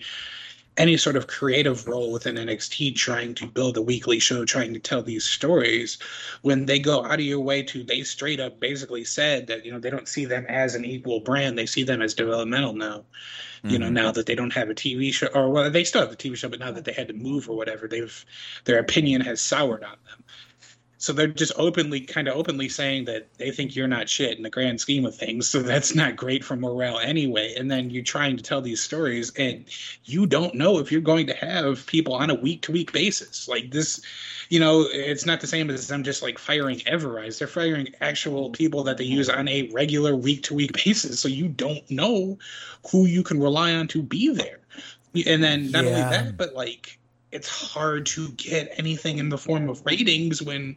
any 0.78 0.97
sort 0.97 1.15
of 1.15 1.28
creative 1.28 1.88
role 1.88 2.11
within 2.11 2.36
NXT, 2.36 2.95
trying 2.95 3.34
to 3.36 3.47
build 3.47 3.78
a 3.78 3.82
weekly 3.82 4.19
show, 4.19 4.45
trying 4.45 4.73
to 4.73 4.80
tell 4.80 5.01
these 5.01 5.25
stories, 5.25 5.97
when 6.41 6.65
they 6.65 6.80
go 6.80 7.03
out 7.03 7.19
of 7.19 7.25
your 7.25 7.39
way 7.39 7.63
to, 7.63 7.84
they 7.84 8.03
straight 8.03 8.39
up 8.39 8.59
basically 8.59 9.03
said 9.03 9.47
that 9.47 9.65
you 9.65 9.71
know 9.71 9.80
they 9.80 9.89
don't 9.89 10.07
see 10.07 10.25
them 10.25 10.45
as 10.47 10.75
an 10.75 10.86
equal 10.86 11.19
brand, 11.19 11.57
they 11.57 11.65
see 11.65 11.84
them 11.84 12.01
as 12.01 12.13
developmental 12.13 12.73
now. 12.73 13.03
You 13.63 13.80
know, 13.80 13.88
mm-hmm. 13.88 13.95
now 13.95 14.11
that 14.11 14.28
they 14.28 14.36
don't 14.36 14.53
have 14.53 14.69
a 14.69 14.75
TV 14.75 15.11
show, 15.11 15.28
or 15.34 15.49
well, 15.49 15.69
they 15.69 15.84
still 15.84 16.01
have 16.01 16.11
a 16.11 16.15
TV 16.15 16.38
show, 16.38 16.47
but 16.47 16.59
now 16.59 16.71
that 16.71 16.86
they 16.86 16.93
had 16.93 17.07
to 17.07 17.13
move 17.13 17.49
or 17.49 17.57
whatever, 17.57 17.88
they've 17.88 18.25
their 18.65 18.80
opinion 18.80 19.21
has 19.21 19.41
soured 19.41 19.84
on 19.84 19.97
them. 20.05 20.23
So 21.00 21.14
they're 21.14 21.28
just 21.28 21.54
openly, 21.58 22.02
kind 22.02 22.28
of 22.28 22.36
openly 22.36 22.70
saying 22.70 23.06
that 23.06 23.28
they 23.38 23.52
think 23.52 23.76
you're 23.76 23.88
not 23.88 24.10
shit 24.10 24.36
in 24.36 24.41
the 24.41 24.50
grand 24.50 24.82
scheme 24.82 25.06
of 25.06 25.16
things. 25.16 25.48
So 25.48 25.62
that's 25.62 25.93
not 25.93 26.16
great 26.16 26.43
for 26.43 26.56
morale 26.56 26.98
anyway. 26.98 27.54
And 27.56 27.70
then 27.70 27.91
you're 27.91 28.04
trying 28.04 28.36
to 28.36 28.41
tell 28.41 28.62
these 28.62 28.82
stories, 28.82 29.32
and 29.38 29.66
you 30.06 30.26
don't 30.26 30.56
know 30.56 30.80
if 30.80 30.91
you're 30.91 31.02
going 31.02 31.28
to 31.28 31.36
have 31.36 31.86
people 31.86 32.16
on 32.16 32.32
a 32.32 32.36
week 32.36 32.64
to 32.64 32.72
week 32.72 32.93
basis. 32.93 33.48
Like 33.48 33.70
this, 33.70 34.02
you 34.50 34.60
know, 34.60 34.88
it's 34.89 35.26
not 35.26 35.39
the 35.39 35.45
same 35.45 35.70
as 35.70 35.88
them 35.88 36.04
just 36.04 36.24
like 36.24 36.39
firing 36.39 36.82
Ever-Rise. 36.88 37.38
They're 37.38 37.48
firing 37.48 37.89
actual 38.02 38.50
people 38.50 38.84
that 38.86 38.98
they 38.98 39.04
use 39.04 39.30
on 39.30 39.48
a 39.48 39.70
regular 39.74 40.16
week 40.16 40.43
to 40.43 40.56
week 40.56 40.74
basis. 40.84 41.20
So 41.20 41.28
you 41.28 41.48
don't 41.48 41.89
know 41.91 42.39
who 42.91 43.06
you 43.06 43.22
can 43.22 43.39
rely 43.39 43.74
on 43.74 43.88
to 43.89 44.02
be 44.02 44.34
there. 44.34 44.60
And 45.26 45.43
then 45.43 45.72
not 45.72 45.86
only 45.86 46.00
that, 46.00 46.38
but 46.38 46.56
like 46.56 46.98
it's 47.38 47.47
hard 47.47 48.05
to 48.07 48.29
get 48.29 48.73
anything 48.77 49.19
in 49.19 49.29
the 49.29 49.38
form 49.38 49.69
of 49.69 49.85
ratings 49.85 50.41
when 50.41 50.75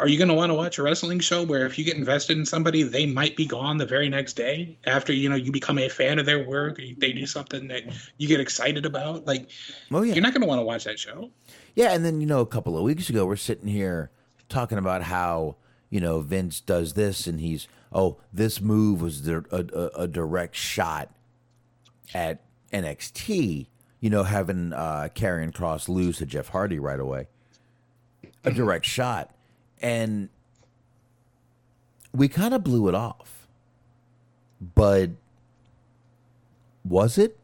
are 0.00 0.08
you 0.08 0.18
going 0.18 0.28
to 0.28 0.34
want 0.34 0.50
to 0.50 0.54
watch 0.54 0.76
a 0.78 0.82
wrestling 0.82 1.20
show 1.20 1.44
where 1.44 1.66
if 1.66 1.78
you 1.78 1.84
get 1.84 1.96
invested 1.96 2.36
in 2.36 2.44
somebody 2.44 2.82
they 2.82 3.06
might 3.06 3.36
be 3.36 3.46
gone 3.46 3.78
the 3.78 3.86
very 3.86 4.08
next 4.08 4.32
day 4.32 4.76
after 4.86 5.12
you 5.12 5.28
know 5.28 5.36
you 5.36 5.52
become 5.52 5.78
a 5.78 5.88
fan 5.88 6.18
of 6.18 6.26
their 6.26 6.44
work 6.44 6.78
or 6.80 6.82
they 6.98 7.12
do 7.12 7.26
something 7.26 7.68
that 7.68 7.84
you 8.18 8.26
get 8.26 8.40
excited 8.40 8.84
about? 8.84 9.24
Like 9.24 9.50
Oh 9.92 10.02
yeah, 10.02 10.14
you're 10.14 10.22
not 10.22 10.32
going 10.32 10.42
to 10.42 10.48
want 10.48 10.58
to 10.58 10.64
watch 10.64 10.84
that 10.84 10.98
show. 10.98 11.30
Yeah, 11.74 11.92
and 11.92 12.04
then 12.04 12.20
you 12.20 12.26
know, 12.26 12.40
a 12.40 12.46
couple 12.46 12.76
of 12.76 12.82
weeks 12.82 13.08
ago, 13.08 13.24
we're 13.24 13.36
sitting 13.36 13.68
here 13.68 14.10
talking 14.48 14.78
about 14.78 15.02
how 15.02 15.56
you 15.90 16.00
know 16.00 16.20
Vince 16.20 16.60
does 16.60 16.94
this, 16.94 17.26
and 17.26 17.40
he's 17.40 17.68
oh, 17.92 18.18
this 18.32 18.60
move 18.60 19.00
was 19.00 19.28
a, 19.28 19.44
a, 19.52 20.02
a 20.02 20.08
direct 20.08 20.56
shot 20.56 21.10
at 22.12 22.42
NXT. 22.72 23.66
You 24.04 24.10
know, 24.10 24.22
having 24.22 24.74
uh, 24.74 25.08
Karrion 25.14 25.54
Cross 25.54 25.88
lose 25.88 26.18
to 26.18 26.26
Jeff 26.26 26.48
Hardy 26.48 26.78
right 26.78 27.00
away, 27.00 27.26
a 28.44 28.50
direct 28.50 28.84
shot, 28.84 29.34
and 29.80 30.28
we 32.12 32.28
kind 32.28 32.52
of 32.52 32.62
blew 32.62 32.86
it 32.88 32.94
off. 32.94 33.46
But 34.60 35.12
was 36.84 37.16
it? 37.16 37.38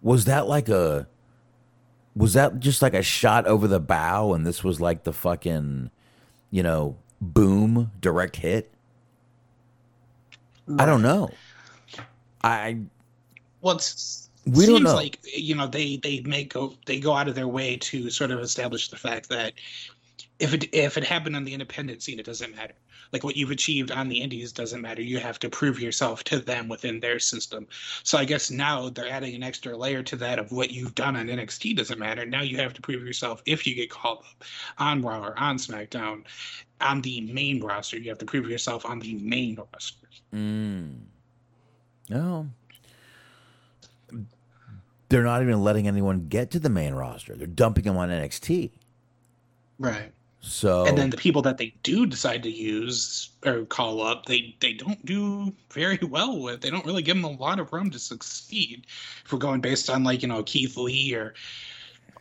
Was 0.00 0.26
that 0.26 0.46
like 0.46 0.68
a? 0.68 1.08
was 2.16 2.34
that 2.34 2.60
just 2.60 2.82
like 2.82 2.94
a 2.94 3.02
shot 3.02 3.46
over 3.46 3.66
the 3.66 3.80
bow 3.80 4.32
and 4.32 4.46
this 4.46 4.64
was 4.64 4.80
like 4.80 5.04
the 5.04 5.12
fucking 5.12 5.90
you 6.50 6.62
know 6.62 6.96
boom 7.20 7.90
direct 8.00 8.36
hit 8.36 8.70
i 10.78 10.84
don't 10.84 11.02
know 11.02 11.30
i 12.42 12.78
it's 13.62 14.29
We 14.50 14.66
seems 14.66 14.80
don't 14.80 14.82
know. 14.82 14.94
like 14.94 15.18
you 15.24 15.54
know 15.54 15.66
they 15.66 15.96
they 15.96 16.20
make 16.20 16.52
go 16.54 16.74
they 16.86 16.98
go 16.98 17.12
out 17.12 17.28
of 17.28 17.34
their 17.34 17.48
way 17.48 17.76
to 17.76 18.10
sort 18.10 18.30
of 18.30 18.40
establish 18.40 18.88
the 18.88 18.96
fact 18.96 19.28
that 19.28 19.54
if 20.38 20.54
it 20.54 20.68
if 20.74 20.96
it 20.96 21.04
happened 21.04 21.36
on 21.36 21.44
the 21.44 21.52
independent 21.52 22.02
scene 22.02 22.18
it 22.18 22.26
doesn't 22.26 22.54
matter. 22.56 22.74
Like 23.12 23.24
what 23.24 23.36
you've 23.36 23.50
achieved 23.50 23.90
on 23.90 24.08
the 24.08 24.20
indies 24.20 24.52
doesn't 24.52 24.80
matter. 24.80 25.02
You 25.02 25.18
have 25.18 25.40
to 25.40 25.48
prove 25.48 25.80
yourself 25.80 26.22
to 26.24 26.38
them 26.38 26.68
within 26.68 27.00
their 27.00 27.18
system. 27.18 27.66
So 28.02 28.18
i 28.18 28.24
guess 28.24 28.50
now 28.50 28.88
they're 28.88 29.08
adding 29.08 29.34
an 29.34 29.42
extra 29.42 29.76
layer 29.76 30.02
to 30.04 30.16
that 30.16 30.38
of 30.38 30.52
what 30.52 30.70
you've 30.70 30.94
done 30.94 31.16
on 31.16 31.26
nxt 31.26 31.76
doesn't 31.76 31.98
matter. 31.98 32.26
Now 32.26 32.42
you 32.42 32.56
have 32.56 32.74
to 32.74 32.82
prove 32.82 33.04
yourself 33.04 33.42
if 33.46 33.66
you 33.66 33.74
get 33.74 33.90
called 33.90 34.18
up 34.18 34.44
on 34.78 35.02
raw 35.02 35.20
or 35.24 35.38
on 35.38 35.58
smackdown 35.58 36.24
on 36.80 37.02
the 37.02 37.20
main 37.20 37.62
roster. 37.62 37.98
You 37.98 38.08
have 38.08 38.18
to 38.18 38.26
prove 38.26 38.48
yourself 38.48 38.84
on 38.84 38.98
the 38.98 39.14
main 39.14 39.56
roster. 39.56 40.08
Mm, 40.34 41.00
no 42.08 42.48
they're 45.10 45.22
not 45.22 45.42
even 45.42 45.62
letting 45.62 45.86
anyone 45.86 46.26
get 46.28 46.50
to 46.50 46.58
the 46.58 46.70
main 46.70 46.94
roster 46.94 47.36
they're 47.36 47.46
dumping 47.46 47.84
them 47.84 47.96
on 47.98 48.08
nxt 48.08 48.70
right 49.78 50.12
so 50.42 50.86
and 50.86 50.96
then 50.96 51.10
the 51.10 51.18
people 51.18 51.42
that 51.42 51.58
they 51.58 51.74
do 51.82 52.06
decide 52.06 52.42
to 52.44 52.50
use 52.50 53.28
or 53.44 53.66
call 53.66 54.00
up, 54.00 54.24
they 54.24 54.56
they 54.60 54.72
don't 54.72 55.04
do 55.04 55.52
very 55.70 55.98
well 56.02 56.40
with. 56.40 56.62
They 56.62 56.70
don't 56.70 56.86
really 56.86 57.02
give 57.02 57.14
them 57.16 57.24
a 57.24 57.30
lot 57.32 57.60
of 57.60 57.72
room 57.74 57.90
to 57.90 57.98
succeed. 57.98 58.86
If 59.24 59.32
we're 59.32 59.38
going 59.38 59.60
based 59.60 59.90
on 59.90 60.02
like 60.02 60.22
you 60.22 60.28
know 60.28 60.42
Keith 60.42 60.78
Lee 60.78 61.14
or 61.14 61.34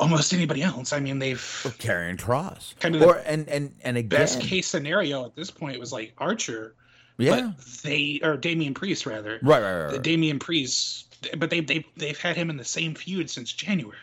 almost 0.02 0.34
anybody 0.34 0.62
else, 0.64 0.92
I 0.92 1.00
mean 1.00 1.20
they've 1.20 1.38
Karrion 1.80 2.20
Cross 2.20 2.76
kind 2.82 2.94
of 2.98 3.04
or 3.04 3.20
and 3.26 3.48
and 3.48 3.74
and 3.86 3.96
again 3.96 4.20
best 4.20 4.42
case 4.42 4.68
scenario 4.68 5.24
at 5.26 5.34
this 5.38 5.50
point 5.50 5.80
was 5.80 5.94
like 5.94 6.14
Archer. 6.18 6.76
yeah 7.18 7.52
but 7.56 7.66
they 7.84 8.20
or 8.22 8.36
Damian 8.36 8.74
Priest 8.74 9.06
rather. 9.06 9.40
right 9.42 9.62
right 9.62 9.82
right, 9.84 9.88
The 9.92 9.94
right. 9.94 10.04
Damian 10.04 10.40
Priest, 10.40 11.09
but 11.38 11.49
they 11.49 11.61
they 11.61 11.86
they've 11.97 12.20
had 12.20 12.36
him 12.36 12.49
in 12.49 12.57
the 12.57 12.65
same 12.65 12.95
feud 12.95 13.30
since 13.30 13.51
January. 13.51 13.97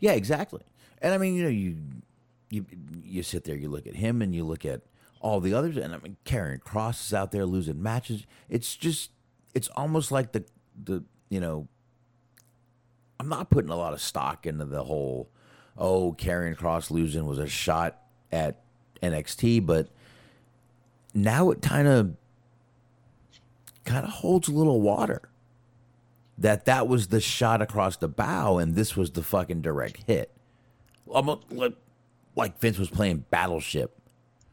Yeah, 0.00 0.12
exactly. 0.12 0.62
And 1.00 1.14
I 1.14 1.18
mean, 1.18 1.34
you 1.34 1.42
know, 1.42 1.48
you 1.48 1.76
you 2.50 2.66
you 3.02 3.22
sit 3.22 3.44
there, 3.44 3.56
you 3.56 3.68
look 3.68 3.86
at 3.86 3.94
him, 3.94 4.22
and 4.22 4.34
you 4.34 4.44
look 4.44 4.64
at 4.64 4.82
all 5.20 5.40
the 5.40 5.54
others, 5.54 5.76
and 5.76 5.94
I 5.94 5.98
mean, 5.98 6.16
Karrion 6.24 6.60
Cross 6.60 7.06
is 7.06 7.14
out 7.14 7.32
there 7.32 7.44
losing 7.44 7.82
matches. 7.82 8.24
It's 8.48 8.76
just, 8.76 9.10
it's 9.54 9.68
almost 9.76 10.12
like 10.12 10.32
the 10.32 10.44
the 10.82 11.04
you 11.28 11.40
know, 11.40 11.68
I'm 13.18 13.28
not 13.28 13.50
putting 13.50 13.70
a 13.70 13.76
lot 13.76 13.92
of 13.92 14.00
stock 14.00 14.46
into 14.46 14.64
the 14.64 14.84
whole, 14.84 15.28
oh, 15.76 16.12
Karrion 16.12 16.56
Cross 16.56 16.90
losing 16.90 17.26
was 17.26 17.38
a 17.38 17.48
shot 17.48 17.98
at 18.32 18.60
NXT, 19.02 19.66
but 19.66 19.88
now 21.14 21.50
it 21.50 21.60
kind 21.62 21.88
of 21.88 22.14
kind 23.84 24.04
of 24.04 24.10
holds 24.10 24.48
a 24.48 24.52
little 24.52 24.80
water 24.80 25.22
that 26.38 26.64
that 26.66 26.88
was 26.88 27.08
the 27.08 27.20
shot 27.20 27.60
across 27.60 27.96
the 27.96 28.08
bow 28.08 28.58
and 28.58 28.74
this 28.74 28.96
was 28.96 29.10
the 29.10 29.22
fucking 29.22 29.60
direct 29.60 30.04
hit. 30.06 30.30
Almost 31.08 31.42
like, 32.36 32.58
Vince 32.60 32.78
was 32.78 32.88
playing 32.88 33.24
Battleship 33.30 33.98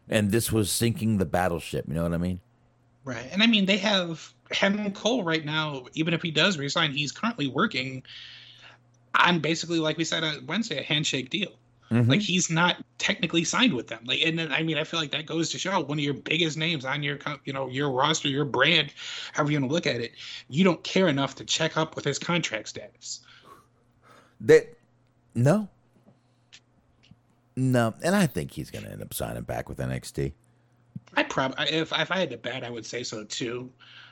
and 0.09 0.31
this 0.31 0.51
was 0.51 0.71
sinking 0.71 1.17
the 1.17 1.25
battleship. 1.25 1.85
You 1.87 1.93
know 1.93 2.03
what 2.03 2.13
I 2.13 2.17
mean? 2.17 2.39
Right. 3.03 3.27
And 3.31 3.43
I 3.43 3.47
mean, 3.47 3.65
they 3.65 3.77
have 3.77 4.33
Henry 4.51 4.89
Cole 4.91 5.23
right 5.23 5.45
now, 5.45 5.85
even 5.93 6.13
if 6.13 6.21
he 6.21 6.31
does 6.31 6.57
resign, 6.57 6.91
he's 6.91 7.11
currently 7.11 7.47
working 7.47 8.03
on 9.13 9.39
basically 9.39 9.79
like 9.79 9.97
we 9.97 10.03
said 10.03 10.23
on 10.23 10.45
Wednesday, 10.47 10.79
a 10.79 10.83
handshake 10.83 11.29
deal. 11.29 11.51
Mhm. 11.91 12.09
Like 12.09 12.21
he's 12.21 12.49
not 12.49 12.83
technically 12.97 13.43
signed 13.43 13.73
with 13.73 13.87
them. 13.87 14.01
Like, 14.05 14.21
and 14.21 14.39
then 14.39 14.51
I 14.51 14.63
mean, 14.63 14.77
I 14.77 14.83
feel 14.83 14.99
like 14.99 15.11
that 15.11 15.25
goes 15.25 15.51
to 15.51 15.59
show 15.59 15.79
one 15.79 15.99
of 15.99 16.03
your 16.03 16.15
biggest 16.15 16.57
names 16.57 16.83
on 16.83 17.03
your, 17.03 17.19
you 17.45 17.53
know, 17.53 17.67
your 17.67 17.91
roster, 17.91 18.27
your 18.27 18.45
brand, 18.45 18.91
however 19.33 19.51
you 19.51 19.59
want 19.59 19.69
to 19.69 19.73
look 19.73 19.87
at 19.87 20.01
it. 20.01 20.13
You 20.49 20.63
don't 20.63 20.83
care 20.83 21.07
enough 21.07 21.35
to 21.35 21.45
check 21.45 21.77
up 21.77 21.95
with 21.95 22.05
his 22.05 22.17
contract 22.17 22.69
status. 22.69 23.21
That 24.41 24.77
no, 25.35 25.69
no, 27.55 27.93
and 28.03 28.15
I 28.15 28.27
think 28.27 28.51
he's 28.51 28.71
going 28.71 28.85
to 28.85 28.91
end 28.91 29.01
up 29.01 29.13
signing 29.13 29.43
back 29.43 29.69
with 29.69 29.77
NXT. 29.77 30.33
I 31.15 31.23
probably, 31.23 31.65
if 31.69 31.93
if 31.93 32.11
I 32.11 32.17
had 32.17 32.31
to 32.31 32.37
bet, 32.37 32.63
I 32.63 32.69
would 32.69 32.85
say 32.85 33.03
so 33.03 33.23
too. 33.23 33.71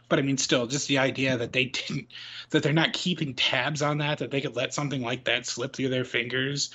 But 0.10 0.20
I 0.20 0.22
mean, 0.22 0.38
still, 0.38 0.68
just 0.68 0.88
the 0.88 1.00
idea 1.00 1.38
that 1.38 1.54
they 1.54 1.66
didn't, 1.66 2.08
that 2.52 2.62
they're 2.62 2.74
not 2.74 2.94
keeping 2.94 3.34
tabs 3.34 3.82
on 3.82 3.98
that, 3.98 4.20
that 4.20 4.32
they 4.32 4.42
could 4.42 4.56
let 4.56 4.74
something 4.74 5.02
like 5.02 5.26
that 5.26 5.46
slip 5.46 5.76
through 5.76 5.90
their 5.90 6.06
fingers. 6.06 6.70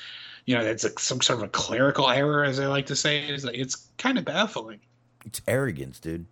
You 0.48 0.54
know, 0.56 0.64
that's 0.64 0.82
like 0.82 0.98
some 0.98 1.20
sort 1.20 1.40
of 1.40 1.44
a 1.44 1.48
clerical 1.48 2.08
error, 2.08 2.42
as 2.42 2.58
I 2.58 2.68
like 2.68 2.86
to 2.86 2.96
say. 2.96 3.18
Is 3.18 3.44
like, 3.44 3.58
it's 3.58 3.76
kind 3.98 4.16
of 4.16 4.24
baffling. 4.24 4.80
It's 5.26 5.42
arrogance, 5.46 6.00
dude. 6.00 6.24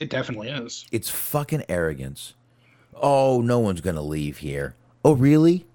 It 0.00 0.10
definitely 0.10 0.48
is. 0.48 0.84
It's 0.90 1.08
fucking 1.08 1.62
arrogance. 1.68 2.34
Oh, 2.96 3.40
no 3.40 3.60
one's 3.60 3.80
going 3.80 3.94
to 3.94 4.02
leave 4.02 4.38
here. 4.38 4.74
Oh, 5.04 5.12
really? 5.12 5.68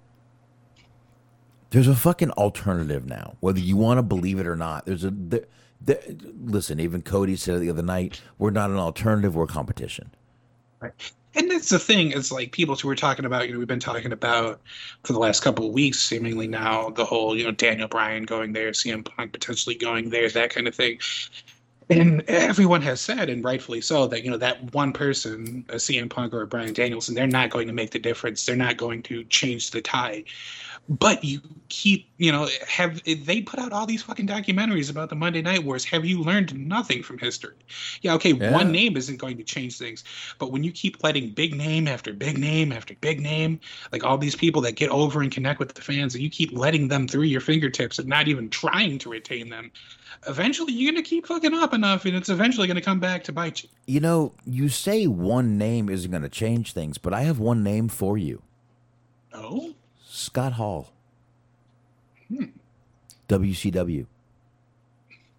There's 1.70 1.88
a 1.88 1.94
fucking 1.94 2.32
alternative 2.32 3.06
now, 3.06 3.38
whether 3.40 3.60
you 3.60 3.78
want 3.78 3.96
to 3.96 4.02
believe 4.02 4.38
it 4.38 4.46
or 4.46 4.56
not. 4.56 4.84
There's 4.84 5.04
a. 5.04 5.10
There, 5.10 5.46
there, 5.80 6.02
listen, 6.42 6.78
even 6.78 7.00
Cody 7.00 7.34
said 7.34 7.54
it 7.56 7.60
the 7.60 7.70
other 7.70 7.82
night 7.82 8.20
we're 8.36 8.50
not 8.50 8.68
an 8.68 8.76
alternative, 8.76 9.34
we're 9.34 9.46
competition. 9.46 10.10
And 11.34 11.50
that's 11.50 11.68
the 11.68 11.78
thing. 11.78 12.12
It's 12.12 12.30
like 12.30 12.52
people 12.52 12.76
who 12.76 12.88
were 12.88 12.94
talking 12.94 13.24
about, 13.24 13.46
you 13.46 13.52
know, 13.52 13.58
we've 13.58 13.68
been 13.68 13.80
talking 13.80 14.12
about 14.12 14.60
for 15.02 15.12
the 15.12 15.18
last 15.18 15.40
couple 15.40 15.66
of 15.66 15.72
weeks, 15.72 15.98
seemingly 15.98 16.46
now 16.46 16.90
the 16.90 17.04
whole, 17.04 17.36
you 17.36 17.44
know, 17.44 17.50
Daniel 17.50 17.88
Bryan 17.88 18.24
going 18.24 18.52
there, 18.52 18.70
CM 18.70 19.04
Punk 19.04 19.32
potentially 19.32 19.74
going 19.74 20.10
there, 20.10 20.28
that 20.30 20.50
kind 20.50 20.68
of 20.68 20.74
thing. 20.74 21.00
And 21.90 22.22
everyone 22.28 22.80
has 22.82 23.00
said, 23.00 23.28
and 23.28 23.44
rightfully 23.44 23.80
so, 23.80 24.06
that 24.06 24.24
you 24.24 24.30
know 24.30 24.38
that 24.38 24.72
one 24.72 24.92
person, 24.92 25.66
a 25.68 25.74
CM 25.74 26.08
Punk 26.08 26.32
or 26.32 26.42
a 26.42 26.46
Bryan 26.46 26.72
Danielson, 26.72 27.14
they're 27.14 27.26
not 27.26 27.50
going 27.50 27.66
to 27.66 27.74
make 27.74 27.90
the 27.90 27.98
difference. 27.98 28.46
They're 28.46 28.56
not 28.56 28.78
going 28.78 29.02
to 29.04 29.24
change 29.24 29.70
the 29.70 29.82
tide. 29.82 30.24
But 30.88 31.24
you 31.24 31.40
keep, 31.70 32.10
you 32.18 32.30
know, 32.30 32.46
have 32.68 33.02
they 33.04 33.40
put 33.40 33.58
out 33.58 33.72
all 33.72 33.86
these 33.86 34.02
fucking 34.02 34.26
documentaries 34.26 34.90
about 34.90 35.08
the 35.08 35.14
Monday 35.14 35.40
Night 35.40 35.64
Wars? 35.64 35.84
Have 35.86 36.04
you 36.04 36.22
learned 36.22 36.54
nothing 36.54 37.02
from 37.02 37.16
history? 37.18 37.54
Yeah, 38.02 38.12
okay, 38.14 38.32
Yeah. 38.32 38.52
one 38.52 38.70
name 38.70 38.96
isn't 38.96 39.16
going 39.16 39.38
to 39.38 39.44
change 39.44 39.78
things, 39.78 40.04
but 40.38 40.52
when 40.52 40.62
you 40.62 40.70
keep 40.70 41.02
letting 41.02 41.30
big 41.30 41.54
name 41.54 41.88
after 41.88 42.12
big 42.12 42.36
name 42.36 42.70
after 42.70 42.94
big 43.00 43.20
name, 43.20 43.60
like 43.92 44.04
all 44.04 44.18
these 44.18 44.36
people 44.36 44.60
that 44.62 44.72
get 44.72 44.90
over 44.90 45.22
and 45.22 45.32
connect 45.32 45.58
with 45.58 45.72
the 45.72 45.80
fans, 45.80 46.14
and 46.14 46.22
you 46.22 46.28
keep 46.28 46.52
letting 46.52 46.88
them 46.88 47.08
through 47.08 47.22
your 47.22 47.40
fingertips 47.40 47.98
and 47.98 48.06
not 48.06 48.28
even 48.28 48.50
trying 48.50 48.98
to 48.98 49.08
retain 49.08 49.48
them, 49.48 49.70
eventually 50.28 50.74
you're 50.74 50.92
gonna 50.92 51.02
keep 51.02 51.26
fucking 51.26 51.54
up 51.54 51.72
enough, 51.72 52.04
and 52.04 52.14
it's 52.14 52.28
eventually 52.28 52.68
gonna 52.68 52.82
come 52.82 53.00
back 53.00 53.24
to 53.24 53.32
bite 53.32 53.62
you. 53.62 53.70
You 53.86 54.00
know, 54.00 54.34
you 54.44 54.68
say 54.68 55.06
one 55.06 55.56
name 55.56 55.88
isn't 55.88 56.10
going 56.10 56.22
to 56.22 56.28
change 56.28 56.72
things, 56.72 56.98
but 56.98 57.14
I 57.14 57.22
have 57.22 57.38
one 57.38 57.62
name 57.62 57.88
for 57.88 58.18
you 58.18 58.42
Oh, 59.34 59.74
Scott 60.14 60.52
Hall. 60.52 60.92
Hmm. 62.28 62.44
WCW. 63.28 64.06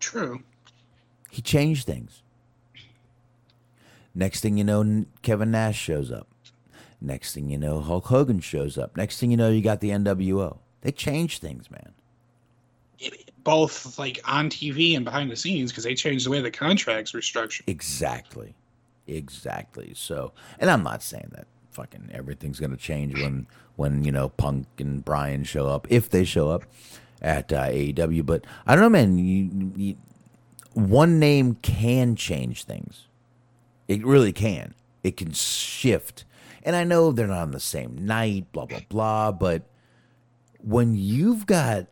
true. 0.02 0.44
He 1.32 1.42
changed 1.42 1.86
things. 1.86 2.22
Next 4.14 4.42
thing 4.42 4.58
you 4.58 4.66
know, 4.66 5.06
Kevin 5.22 5.52
Nash 5.52 5.80
shows 5.80 6.12
up. 6.12 6.28
Next 7.00 7.34
thing 7.34 7.50
you 7.50 7.58
know, 7.58 7.80
Hulk 7.80 8.08
Hogan 8.08 8.42
shows 8.42 8.78
up. 8.78 8.98
Next 8.98 9.18
thing 9.18 9.32
you 9.32 9.38
know, 9.38 9.50
you 9.50 9.62
got 9.62 9.80
the 9.80 9.92
NWO. 9.92 10.58
They 10.82 10.92
changed 10.92 11.42
things, 11.42 11.72
man. 11.72 11.94
Both 13.46 13.98
like 13.98 14.20
on 14.26 14.50
TV 14.50 14.96
and 14.96 15.06
behind 15.06 15.32
the 15.32 15.38
scenes 15.38 15.72
because 15.72 15.86
they 15.86 15.96
changed 15.96 16.26
the 16.26 16.32
way 16.32 16.42
the 16.42 16.52
contracts 16.52 17.14
were 17.14 17.22
structured. 17.22 17.70
Exactly. 17.70 18.56
Exactly. 19.08 19.94
So, 19.96 20.34
and 20.60 20.70
I'm 20.70 20.84
not 20.84 21.02
saying 21.02 21.32
that 21.32 21.48
fucking 21.76 22.10
everything's 22.14 22.60
to 22.72 22.78
change 22.78 23.22
when, 23.22 23.48
when, 23.76 24.06
you 24.06 24.12
know, 24.12 24.30
Punk 24.30 24.68
and 24.80 25.04
Bryan 25.04 25.44
show 25.44 25.68
up, 25.68 25.86
if 25.90 26.10
they 26.10 26.24
show 26.24 26.50
up 26.50 26.64
at 27.22 27.52
uh, 27.52 27.66
AEW. 27.66 28.26
But 28.26 28.46
I 28.66 28.74
don't 28.74 28.84
know, 28.84 28.90
man. 28.90 29.18
You, 29.18 29.74
you, 29.76 29.98
one 30.74 31.20
name 31.20 31.56
can 31.62 32.16
change 32.16 32.64
things. 32.64 33.08
It 33.88 34.04
really 34.06 34.32
can. 34.32 34.74
It 35.04 35.18
can 35.18 35.34
shift. 35.34 36.24
And 36.64 36.76
I 36.76 36.86
know 36.86 37.12
they're 37.12 37.28
not 37.28 37.40
on 37.40 37.52
the 37.52 37.60
same 37.60 38.06
night, 38.06 38.52
blah, 38.52 38.66
blah, 38.66 38.80
blah. 38.90 39.32
But 39.32 39.64
when 40.62 40.96
you've 40.96 41.46
got 41.46 41.88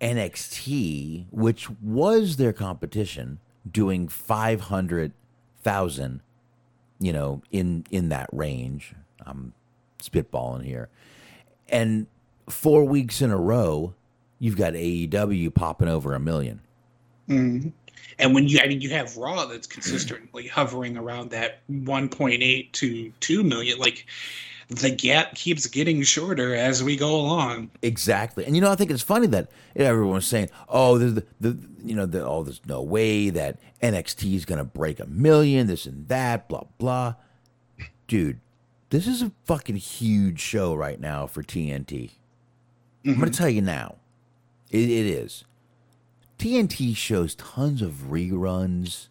NXT, 0.00 1.26
which 1.30 1.68
was 1.70 2.36
their 2.36 2.54
competition, 2.54 3.38
doing 3.70 4.08
500,000, 4.08 6.22
you 6.98 7.12
know, 7.12 7.42
in, 7.50 7.84
in 7.90 8.08
that 8.08 8.30
range, 8.32 8.94
I'm 9.26 9.52
spitballing 10.00 10.64
here. 10.64 10.88
And 11.68 12.06
four 12.48 12.84
weeks 12.84 13.22
in 13.22 13.30
a 13.30 13.36
row, 13.36 13.94
you've 14.38 14.56
got 14.56 14.74
AEW 14.74 15.54
popping 15.54 15.88
over 15.88 16.14
a 16.14 16.20
million. 16.20 16.60
Mm-hmm. 17.28 17.68
And 18.18 18.34
when 18.34 18.48
you, 18.48 18.60
I 18.62 18.66
mean, 18.66 18.80
you 18.80 18.90
have 18.90 19.16
Raw 19.16 19.46
that's 19.46 19.66
consistently 19.66 20.46
hovering 20.48 20.96
around 20.96 21.30
that 21.30 21.60
1.8 21.70 22.72
to 22.72 23.12
2 23.20 23.42
million. 23.44 23.78
Like 23.78 24.06
the 24.70 24.90
gap 24.90 25.34
keeps 25.34 25.66
getting 25.66 26.02
shorter 26.02 26.54
as 26.54 26.82
we 26.82 26.96
go 26.96 27.16
along. 27.16 27.70
Exactly, 27.82 28.44
and 28.44 28.54
you 28.54 28.62
know 28.62 28.70
I 28.70 28.76
think 28.76 28.90
it's 28.90 29.02
funny 29.02 29.26
that 29.28 29.50
everyone's 29.74 30.26
saying, 30.26 30.48
"Oh, 30.68 30.96
the, 30.96 31.24
the 31.40 31.58
you 31.84 31.96
know 31.96 32.06
the, 32.06 32.24
oh 32.24 32.44
there's 32.44 32.64
no 32.66 32.80
way 32.80 33.30
that 33.30 33.58
NXT 33.82 34.34
is 34.34 34.44
gonna 34.44 34.64
break 34.64 35.00
a 35.00 35.06
million, 35.06 35.66
this 35.66 35.86
and 35.86 36.06
that, 36.08 36.48
blah 36.48 36.64
blah." 36.78 37.14
Dude, 38.06 38.38
this 38.90 39.06
is 39.06 39.22
a 39.22 39.32
fucking 39.44 39.76
huge 39.76 40.40
show 40.40 40.74
right 40.74 41.00
now 41.00 41.26
for 41.26 41.42
TNT. 41.42 42.10
I'm 43.04 43.14
gonna 43.14 43.26
mm-hmm. 43.26 43.32
tell 43.32 43.48
you 43.48 43.62
now, 43.62 43.96
it, 44.70 44.82
it 44.82 45.06
is. 45.06 45.44
TNT 46.38 46.96
shows 46.96 47.34
tons 47.34 47.82
of 47.82 48.08
reruns 48.10 49.08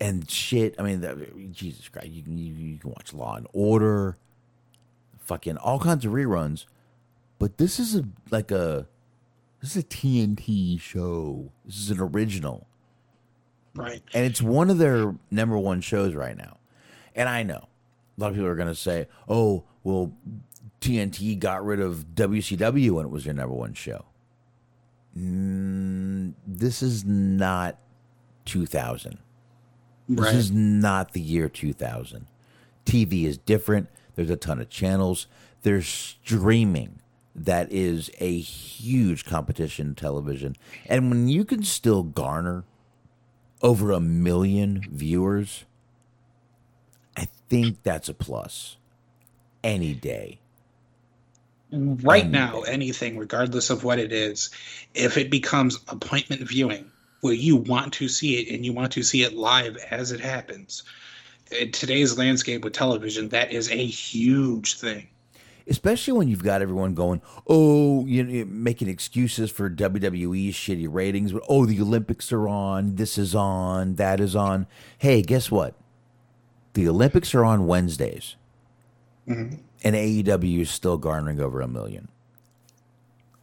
and 0.00 0.28
shit. 0.28 0.74
I 0.78 0.82
mean, 0.82 1.00
that, 1.02 1.52
Jesus 1.52 1.88
Christ, 1.88 2.08
you 2.08 2.22
can 2.22 2.36
you, 2.36 2.52
you 2.52 2.78
can 2.78 2.90
watch 2.90 3.14
Law 3.14 3.36
and 3.36 3.46
Order, 3.52 4.16
fucking 5.20 5.56
all 5.56 5.78
kinds 5.78 6.04
of 6.04 6.12
reruns. 6.12 6.66
But 7.38 7.58
this 7.58 7.78
is 7.78 7.94
a 7.94 8.04
like 8.30 8.50
a 8.50 8.86
this 9.60 9.76
is 9.76 9.84
a 9.84 9.86
TNT 9.86 10.80
show. 10.80 11.52
This 11.64 11.76
is 11.78 11.90
an 11.90 12.00
original, 12.00 12.66
Right. 13.74 14.02
and 14.12 14.24
it's 14.24 14.42
one 14.42 14.70
of 14.70 14.78
their 14.78 15.14
number 15.30 15.56
one 15.56 15.80
shows 15.80 16.14
right 16.14 16.36
now. 16.36 16.58
And 17.14 17.28
I 17.28 17.42
know 17.42 17.68
a 18.16 18.20
lot 18.20 18.28
of 18.28 18.34
people 18.34 18.48
are 18.48 18.56
going 18.56 18.68
to 18.68 18.74
say, 18.74 19.06
"Oh, 19.28 19.64
well, 19.84 20.12
TNT 20.80 21.38
got 21.38 21.64
rid 21.64 21.80
of 21.80 22.14
WCW 22.14 22.90
when 22.92 23.06
it 23.06 23.10
was 23.10 23.24
your 23.24 23.34
number 23.34 23.54
one 23.54 23.74
show." 23.74 24.04
Mm, 25.16 26.34
this 26.46 26.82
is 26.82 27.04
not 27.04 27.78
2000. 28.44 29.18
This 30.08 30.34
is 30.34 30.50
not 30.50 31.12
the 31.12 31.20
year 31.20 31.48
2000. 31.48 32.26
TV 32.84 33.24
is 33.24 33.38
different. 33.38 33.88
There's 34.14 34.30
a 34.30 34.36
ton 34.36 34.60
of 34.60 34.68
channels. 34.68 35.26
There's 35.62 35.86
streaming 35.86 37.00
that 37.34 37.72
is 37.72 38.10
a 38.18 38.38
huge 38.38 39.24
competition 39.24 39.88
in 39.88 39.94
television. 39.94 40.56
And 40.86 41.08
when 41.08 41.28
you 41.28 41.44
can 41.44 41.62
still 41.62 42.02
garner 42.02 42.64
over 43.62 43.92
a 43.92 44.00
million 44.00 44.84
viewers, 44.90 45.64
I 47.16 47.28
think 47.48 47.82
that's 47.82 48.08
a 48.08 48.14
plus 48.14 48.76
any 49.62 49.94
day. 49.94 50.40
right 51.70 52.24
Um, 52.24 52.30
now 52.30 52.60
anything 52.62 53.16
regardless 53.16 53.70
of 53.70 53.84
what 53.84 53.98
it 53.98 54.12
is 54.12 54.50
if 54.94 55.16
it 55.16 55.30
becomes 55.30 55.80
appointment 55.88 56.42
viewing 56.42 56.90
where 57.20 57.32
you 57.32 57.56
want 57.56 57.94
to 57.94 58.08
see 58.08 58.36
it 58.38 58.54
and 58.54 58.64
you 58.66 58.72
want 58.72 58.92
to 58.92 59.02
see 59.02 59.22
it 59.22 59.34
live 59.34 59.76
as 59.90 60.12
it 60.12 60.20
happens 60.20 60.82
in 61.58 61.70
today's 61.72 62.18
landscape 62.18 62.64
with 62.64 62.72
television 62.74 63.28
that 63.30 63.52
is 63.52 63.70
a 63.70 63.86
huge 63.86 64.74
thing 64.74 65.08
especially 65.66 66.12
when 66.12 66.28
you've 66.28 66.42
got 66.42 66.62
everyone 66.62 66.94
going, 66.94 67.22
oh, 67.46 68.04
you 68.06 68.24
know, 68.24 68.44
making 68.46 68.88
excuses 68.88 69.50
for 69.50 69.70
WWE's 69.70 70.54
shitty 70.54 70.88
ratings. 70.92 71.32
But 71.32 71.42
oh, 71.48 71.66
the 71.66 71.80
Olympics 71.80 72.32
are 72.32 72.48
on. 72.48 72.96
This 72.96 73.18
is 73.18 73.34
on. 73.34 73.96
That 73.96 74.20
is 74.20 74.34
on. 74.34 74.66
Hey, 74.98 75.22
guess 75.22 75.50
what? 75.50 75.74
The 76.74 76.88
Olympics 76.88 77.34
are 77.34 77.44
on 77.44 77.66
Wednesdays, 77.66 78.36
and 79.26 79.60
AEW 79.84 80.60
is 80.60 80.70
still 80.70 80.96
garnering 80.98 81.40
over 81.40 81.60
a 81.60 81.68
million, 81.68 82.08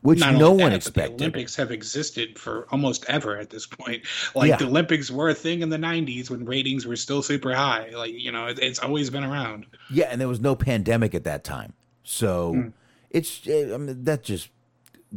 which 0.01 0.19
Not 0.19 0.35
no 0.35 0.49
one 0.51 0.71
that, 0.71 0.73
expected. 0.77 1.17
the 1.17 1.23
olympics 1.23 1.55
have 1.55 1.71
existed 1.71 2.37
for 2.39 2.67
almost 2.71 3.05
ever 3.07 3.37
at 3.37 3.49
this 3.49 3.65
point 3.65 4.03
like 4.35 4.49
Yeah. 4.49 4.57
the 4.57 4.65
olympics 4.65 5.09
were 5.11 5.29
a 5.29 5.33
thing 5.33 5.61
in 5.61 5.69
the 5.69 5.77
90s 5.77 6.29
when 6.29 6.43
ratings 6.45 6.85
were 6.85 6.95
still 6.95 7.21
super 7.21 7.53
high 7.53 7.89
like 7.95 8.13
you 8.13 8.31
know 8.31 8.47
it, 8.47 8.59
it's 8.59 8.79
always 8.79 9.09
been 9.09 9.23
around 9.23 9.65
Yeah, 9.91 10.05
and 10.11 10.19
there 10.19 10.27
was 10.27 10.39
no 10.41 10.55
pandemic 10.55 11.13
at 11.15 11.23
that 11.25 11.43
time. 11.43 11.73
So 12.03 12.53
Mm. 12.53 12.73
it's 13.09 13.41
I 13.47 13.77
mean 13.77 14.03
that 14.05 14.23
just 14.23 14.49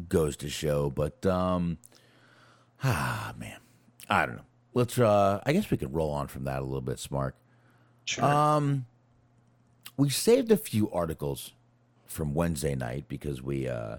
goes 0.08 0.36
to 0.38 0.48
show. 0.48 0.90
But 0.90 1.24
um, 1.26 1.78
ah 2.84 3.34
man, 3.38 3.58
I 4.08 4.26
don't 4.26 4.36
know. 4.36 4.42
Let's 4.74 4.98
uh, 4.98 5.40
I 5.44 5.52
guess 5.52 5.70
we 5.70 5.76
could 5.76 5.94
roll 5.94 6.10
on 6.10 6.26
from 6.28 6.44
that 6.44 6.60
a 6.60 6.64
little 6.64 6.80
bit, 6.80 6.96
Smark. 6.98 7.32
Sure. 8.04 8.24
Um, 8.24 8.86
we 9.96 10.08
saved 10.10 10.50
a 10.50 10.56
few 10.56 10.90
articles 10.90 11.52
from 12.06 12.34
Wednesday 12.34 12.74
night 12.74 13.04
because 13.08 13.42
we, 13.42 13.68
uh, 13.68 13.98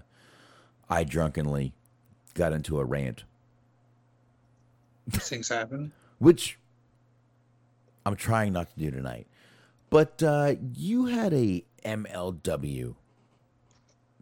I 0.88 1.04
drunkenly 1.04 1.72
got 2.34 2.52
into 2.52 2.78
a 2.78 2.84
rant, 2.84 3.24
things 5.10 5.48
happen. 5.48 5.92
which 6.18 6.58
I'm 8.06 8.16
trying 8.16 8.52
not 8.52 8.70
to 8.70 8.78
do 8.78 8.90
tonight. 8.90 9.26
But 9.90 10.22
uh, 10.22 10.54
you 10.74 11.06
had 11.06 11.32
a 11.32 11.64
MLW 11.84 12.94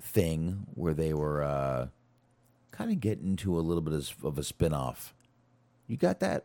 thing 0.01 0.67
where 0.75 0.95
they 0.95 1.15
were 1.15 1.43
uh, 1.43 1.89
kind 2.73 2.91
of 2.91 3.01
getting 3.01 3.31
into 3.31 3.59
a 3.59 3.63
little 3.63 3.81
bit 3.81 3.95
of, 3.95 4.13
of 4.25 4.39
a 4.39 4.43
spinoff. 4.43 5.13
You 5.87 5.97
got 5.97 6.21
that? 6.21 6.45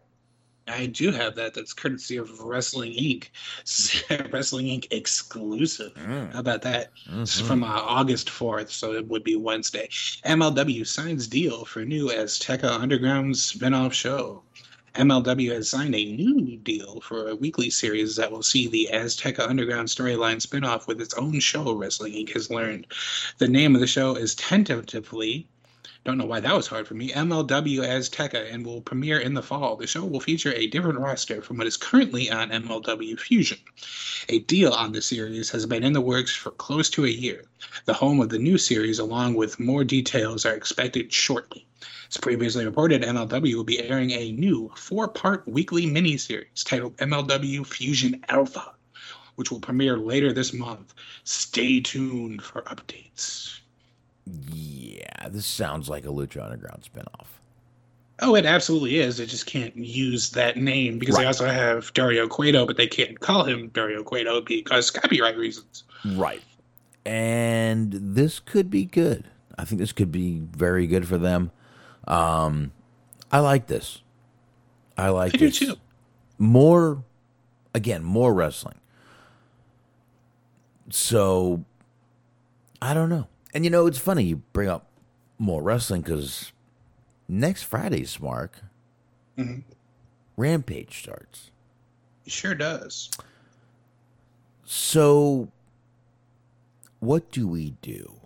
I 0.68 0.86
do 0.88 1.12
have 1.12 1.36
that. 1.36 1.54
That's 1.54 1.74
courtesy 1.74 2.18
of 2.18 2.40
Wrestling 2.42 2.94
Inc. 2.94 3.30
Wrestling 4.34 4.68
Inc. 4.68 4.88
exclusive. 4.92 5.96
How 5.96 6.40
about 6.40 6.62
that? 6.64 6.92
This 7.10 7.36
is 7.36 7.42
from 7.42 7.64
uh, 7.64 7.68
August 7.68 8.28
4th, 8.28 8.70
so 8.70 8.94
it 8.94 9.08
would 9.08 9.24
be 9.24 9.36
Wednesday. 9.36 9.88
MLW 10.26 10.86
signs 10.86 11.28
deal 11.28 11.66
for 11.66 11.86
new 11.86 12.10
Azteca 12.10 12.70
Underground 12.70 13.36
spinoff 13.36 13.94
show. 13.94 14.44
MLW 14.96 15.52
has 15.52 15.70
signed 15.70 15.94
a 15.94 16.06
new 16.06 16.58
deal 16.58 17.00
for 17.02 17.30
a 17.30 17.36
weekly 17.36 17.70
series 17.70 18.16
that 18.16 18.32
will 18.32 18.42
see 18.42 18.68
the 18.68 18.90
Azteca 18.92 19.48
Underground 19.48 19.88
storyline 19.88 20.38
spinoff 20.38 20.88
with 20.88 21.00
its 21.00 21.14
own 21.14 21.40
show, 21.40 21.74
Wrestling 21.74 22.14
Inc. 22.14 22.34
has 22.34 22.50
learned. 22.50 22.88
The 23.38 23.48
name 23.48 23.76
of 23.76 23.82
the 23.82 23.88
show 23.88 24.16
is 24.16 24.34
tentatively 24.36 25.48
don't 26.04 26.18
know 26.18 26.26
why 26.26 26.40
that 26.40 26.56
was 26.56 26.68
hard 26.68 26.88
for 26.88 26.94
me. 26.94 27.12
MLW 27.12 27.80
Azteca 27.80 28.54
and 28.54 28.66
will 28.66 28.82
premiere 28.82 29.20
in 29.20 29.34
the 29.34 29.42
fall. 29.42 29.76
The 29.76 29.88
show 29.88 30.06
will 30.06 30.20
feature 30.20 30.54
a 30.54 30.68
different 30.68 31.00
roster 31.00 31.42
from 31.42 31.58
what 31.58 31.68
is 31.68 31.78
currently 31.78 32.30
on 32.30 32.50
MLW 32.50 33.20
Fusion. 33.20 33.60
A 34.30 34.40
deal 34.40 34.74
on 34.74 34.92
the 34.92 35.02
series 35.02 35.50
has 35.50 35.66
been 35.66 35.84
in 35.84 35.94
the 35.94 36.02
works 36.02 36.34
for 36.34 36.52
close 36.52 36.90
to 36.92 37.06
a 37.06 37.10
year. 37.10 37.46
The 37.86 37.94
home 37.94 38.22
of 38.22 38.30
the 38.30 38.40
new 38.40 38.58
series, 38.58 39.00
along 39.00 39.36
with 39.36 39.60
more 39.60 39.84
details, 39.84 40.46
are 40.46 40.56
expected 40.56 41.12
shortly. 41.12 41.66
As 42.10 42.18
previously 42.18 42.64
reported, 42.64 43.02
MLW 43.02 43.56
will 43.56 43.64
be 43.66 43.82
airing 43.82 44.12
a 44.12 44.32
new 44.32 44.72
four 44.76 45.10
part 45.10 45.46
weekly 45.48 45.86
miniseries 45.86 46.64
titled 46.64 46.96
MLW 46.98 47.66
Fusion 47.66 48.24
Alpha, 48.30 48.74
which 49.36 49.52
will 49.52 49.60
premiere 49.60 49.98
later 49.98 50.32
this 50.32 50.54
month. 50.54 50.94
Stay 51.26 51.82
tuned 51.82 52.42
for 52.42 52.62
updates. 52.62 53.60
Yeah, 54.52 55.30
this 55.30 55.46
sounds 55.46 55.90
like 55.90 56.06
a 56.06 56.10
Lucha 56.10 56.44
Underground 56.44 56.84
spinoff. 56.84 57.28
Oh, 58.20 58.36
it 58.36 58.46
absolutely 58.46 59.00
is. 59.00 59.18
They 59.18 59.28
just 59.28 59.46
can't 59.46 59.76
use 59.76 60.32
that 60.32 60.58
name 60.58 60.98
because 60.98 61.18
they 61.18 61.26
also 61.26 61.46
have 61.46 61.94
Dario 61.94 62.28
Cueto, 62.28 62.66
but 62.66 62.76
they 62.76 62.88
can't 62.88 63.20
call 63.20 63.44
him 63.44 63.68
Dario 63.70 64.04
Cueto 64.04 64.42
because 64.42 64.90
copyright 64.90 65.38
reasons. 65.38 65.84
Right. 66.04 66.42
And 67.06 67.94
this 67.94 68.40
could 68.40 68.72
be 68.72 68.86
good. 68.86 69.26
I 69.58 69.66
think 69.66 69.80
this 69.80 69.92
could 69.92 70.12
be 70.12 70.40
very 70.40 70.88
good 70.88 71.08
for 71.08 71.18
them. 71.18 71.52
Um, 72.08 72.72
I 73.32 73.40
like 73.40 73.68
this. 73.68 74.02
I 74.98 75.10
like 75.10 75.36
I 75.36 75.38
do 75.38 75.52
too. 75.52 75.76
More, 76.40 77.04
again, 77.76 78.04
more 78.04 78.34
wrestling. 78.34 78.80
So, 80.90 81.66
I 82.82 82.94
don't 82.94 83.10
know. 83.10 83.28
And 83.54 83.64
you 83.64 83.70
know, 83.70 83.88
it's 83.88 83.98
funny 83.98 84.24
you 84.24 84.38
bring 84.54 84.70
up 84.70 84.88
more 85.40 85.62
wrestling 85.64 86.02
because 86.02 86.52
next 87.28 87.64
Friday's 87.64 88.20
Mark, 88.20 88.62
Mhm. 89.38 89.64
Rampage 90.36 91.00
starts. 91.00 91.52
It 92.26 92.32
sure 92.32 92.56
does. 92.56 93.10
So, 94.66 95.50
what 97.00 97.32
do 97.32 97.48
we 97.48 97.72
do? 97.82 98.20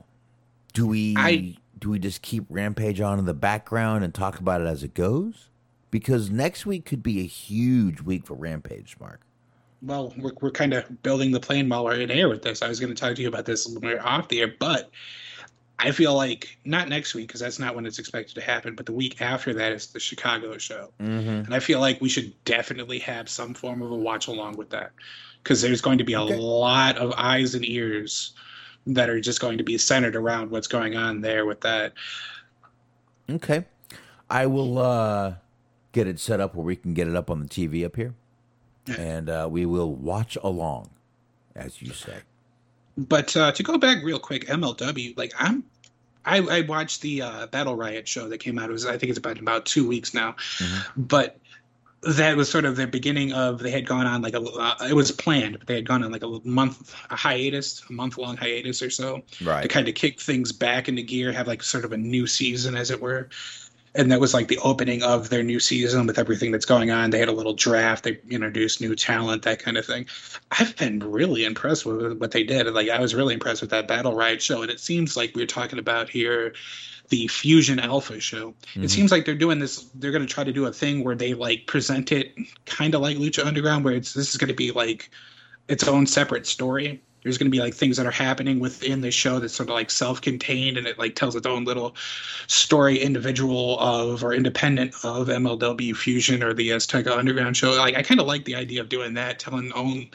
Do 0.74 0.88
we 0.88 1.16
I- 1.18 1.58
do 1.78 1.90
we 1.92 2.00
just 2.00 2.22
keep 2.22 2.46
Rampage 2.50 3.02
on 3.02 3.20
in 3.20 3.26
the 3.26 3.34
background 3.34 4.04
and 4.04 4.14
talk 4.14 4.40
about 4.40 4.62
it 4.62 4.68
as 4.68 4.84
it 4.84 4.94
goes? 4.94 5.50
Because 5.90 6.30
next 6.30 6.66
week 6.66 6.86
could 6.86 7.04
be 7.04 7.20
a 7.20 7.26
huge 7.28 8.02
week 8.02 8.26
for 8.26 8.36
Rampage, 8.36 8.96
Mark. 9.00 9.22
Well, 9.82 10.14
we're, 10.18 10.34
we're 10.42 10.52
kind 10.52 10.74
of 10.74 11.02
building 11.04 11.32
the 11.32 11.40
plane 11.40 11.68
while 11.68 11.84
we're 11.86 12.00
in 12.00 12.12
air 12.12 12.30
with 12.30 12.44
this. 12.44 12.62
I 12.62 12.68
was 12.68 12.80
going 12.80 12.94
to 12.94 13.00
talk 13.00 13.16
to 13.16 13.22
you 13.22 13.28
about 13.28 13.46
this 13.46 13.68
when 13.68 13.82
we 13.82 13.94
are 13.98 14.06
off 14.06 14.28
the 14.28 14.42
air, 14.42 14.54
but 14.60 14.92
I 15.80 15.92
feel 15.92 16.14
like 16.16 16.58
not 16.64 16.88
next 16.90 17.16
week 17.16 17.28
because 17.28 17.42
that's 17.42 17.58
not 17.58 17.76
when 17.76 17.88
it's 17.88 17.98
expected 17.98 18.36
to 18.36 18.42
happen, 18.42 18.76
but 18.76 18.86
the 18.86 18.92
week 18.94 19.20
after 19.22 19.54
that 19.56 19.72
is 19.72 19.88
the 19.88 20.00
Chicago 20.00 20.56
show. 20.60 20.94
Mm-hmm. 21.00 21.46
And 21.46 21.54
I 21.56 21.60
feel 21.60 21.80
like 21.80 22.00
we 22.00 22.10
should 22.10 22.34
definitely 22.46 23.00
have 23.00 23.28
some 23.28 23.56
form 23.56 23.82
of 23.82 23.92
a 23.92 23.96
watch 23.96 24.28
along 24.28 24.58
with 24.58 24.70
that 24.70 24.92
because 25.44 25.62
there's 25.62 25.82
going 25.82 25.98
to 25.98 26.04
be 26.04 26.14
a 26.14 26.22
Okay. 26.22 26.36
lot 26.38 26.98
of 26.98 27.12
eyes 27.18 27.56
and 27.56 27.66
ears 27.68 28.34
that 28.86 29.10
are 29.10 29.20
just 29.20 29.40
going 29.40 29.58
to 29.58 29.64
be 29.64 29.78
centered 29.80 30.16
around 30.16 30.52
what's 30.52 30.68
going 30.68 30.96
on 30.96 31.22
there 31.22 31.46
with 31.48 31.62
that. 31.62 31.94
Okay, 33.30 33.66
I 34.30 34.46
will 34.46 34.78
uh, 34.78 35.36
get 35.94 36.08
it 36.08 36.20
set 36.20 36.40
up 36.40 36.54
where 36.56 36.66
we 36.66 36.76
can 36.76 36.94
get 36.94 37.08
it 37.08 37.16
up 37.16 37.30
on 37.30 37.40
the 37.40 37.48
TV 37.48 37.86
up 37.86 37.96
here, 37.96 38.14
and 38.88 39.30
uh, 39.30 39.48
we 39.50 39.66
will 39.66 39.94
watch 39.94 40.38
along, 40.44 40.90
as 41.56 41.82
you 41.82 41.94
say. 41.94 42.18
But 42.98 43.36
uh, 43.38 43.52
to 43.54 43.64
go 43.64 43.78
back 43.78 44.04
real 44.04 44.20
quick, 44.20 44.48
MLW, 44.48 45.18
like 45.18 45.34
I'm, 45.38 45.64
I, 46.26 46.40
I 46.40 46.62
watched 46.62 47.02
the 47.02 47.22
uh, 47.22 47.48
Battle 47.48 47.76
Riot 47.76 48.08
show 48.08 48.30
that 48.30 48.40
came 48.40 48.60
out. 48.60 48.70
It 48.70 48.74
was 48.74 48.86
I 48.86 48.98
think 48.98 49.10
it's 49.10 49.20
been 49.20 49.38
about 49.38 49.66
two 49.66 49.88
weeks 49.88 50.14
now, 50.14 50.36
but 50.98 51.38
that 52.04 52.36
was 52.36 52.50
sort 52.50 52.66
of 52.66 52.76
the 52.76 52.88
beginning 52.88 53.32
of 53.32 53.60
they 53.60 53.70
had 53.70 53.86
gone 53.86 54.08
on 54.08 54.22
like 54.22 54.34
a 54.34 54.42
uh, 54.42 54.76
it 54.90 54.94
was 54.94 55.12
planned, 55.12 55.60
but 55.60 55.68
they 55.68 55.76
had 55.76 55.86
gone 55.86 56.04
on 56.04 56.12
like 56.12 56.24
a 56.24 56.40
month 56.44 56.96
a 57.10 57.16
hiatus, 57.16 57.84
a 57.90 57.94
month 57.94 58.18
long 58.18 58.38
hiatus 58.38 58.82
or 58.82 58.90
so. 58.90 59.22
right. 59.44 59.62
to 59.62 59.68
kind 59.68 59.88
of 59.88 59.96
kick 59.96 60.20
things 60.20 60.52
back 60.52 60.90
into 60.90 61.04
gear, 61.04 61.32
have 61.32 61.48
like 61.48 61.62
sort 61.62 61.86
of 61.86 61.92
a 61.92 61.98
new 61.98 62.26
season, 62.26 62.76
as 62.76 62.92
it 62.92 63.02
were. 63.02 63.30
And 63.94 64.10
that 64.12 64.22
was 64.22 64.34
like 64.34 64.48
the 64.48 64.60
opening 64.60 65.04
of 65.04 65.30
their 65.30 65.44
new 65.44 65.60
season 65.60 66.08
with 66.08 66.18
everything 66.18 66.52
that's 66.52 66.66
going 66.66 66.92
on. 66.92 67.10
They 67.10 67.20
had 67.20 67.28
a 67.28 67.34
little 67.34 67.54
draft, 67.54 68.06
they 68.06 68.20
introduced 68.30 68.80
new 68.80 68.96
talent, 68.96 69.44
that 69.44 69.62
kind 69.62 69.78
of 69.78 69.86
thing. 69.86 70.06
I've 70.52 70.76
been 70.78 71.00
really 71.00 71.44
impressed 71.44 71.86
with 71.86 72.18
what 72.18 72.32
they 72.32 72.44
did. 72.44 72.68
Like 72.68 72.89
I 72.89 73.02
was 73.02 73.14
really 73.14 73.34
impressed 73.34 73.62
with 73.62 73.72
that 73.72 73.89
Battle 73.89 74.16
Riot 74.16 74.42
show, 74.42 74.62
and 74.62 74.72
it 74.72 74.80
seems 74.80 75.18
like 75.18 75.36
we're 75.36 75.46
talking 75.46 75.80
about 75.80 76.10
here 76.10 76.54
the 77.12 77.28
Fusion 77.28 77.80
Alpha 77.80 78.20
show. 78.20 78.50
It 78.50 78.80
mm-hmm. 78.80 78.86
seems 78.88 79.12
like 79.12 79.26
they're 79.26 79.36
doing 79.36 79.60
this. 79.60 79.84
They're 79.96 80.12
going 80.12 80.26
to 80.26 80.34
try 80.34 80.46
to 80.46 80.54
do 80.54 80.66
a 80.66 80.74
thing 80.74 81.04
where 81.04 81.16
they 81.16 81.34
like 81.34 81.68
present 81.68 82.12
it 82.12 82.34
kind 82.66 82.96
of 82.96 83.02
like 83.02 83.18
Lucha 83.18 83.46
Underground, 83.46 83.84
where 83.84 83.93
it's 83.93 84.13
this 84.13 84.32
is 84.32 84.38
going 84.38 84.47
to 84.47 84.54
be 84.55 84.72
like 84.72 85.12
its 85.68 85.88
own 85.88 86.08
separate 86.08 86.47
story. 86.47 87.01
There's 87.24 87.38
going 87.38 87.52
to 87.52 87.56
be 87.56 87.62
like 87.62 87.74
things 87.74 87.98
that 87.98 88.06
are 88.06 88.12
happening 88.12 88.60
within 88.60 89.02
the 89.02 89.12
show 89.12 89.39
that's 89.39 89.54
sort 89.54 89.70
of 89.70 89.76
like 89.76 89.92
self-contained, 89.92 90.78
and 90.78 90.88
it 90.88 90.98
like 90.98 91.16
tells 91.16 91.36
its 91.36 91.46
own 91.46 91.66
little 91.66 91.96
story, 92.48 92.98
individual 92.98 93.80
of 93.80 94.24
or 94.24 94.34
independent 94.34 94.93
of 95.04 95.28
MLW 95.28 95.96
Fusion 95.96 96.42
or 96.42 96.54
the 96.54 96.70
Azteca 96.70 97.16
Underground 97.16 97.56
show. 97.56 97.72
Like 97.72 97.96
I 97.96 98.04
kind 98.04 98.20
of 98.20 98.28
like 98.28 98.46
the 98.46 98.56
idea 98.56 98.82
of 98.82 98.89
doing 98.89 99.14
that, 99.16 99.39
telling 99.39 99.72
own 99.74 100.10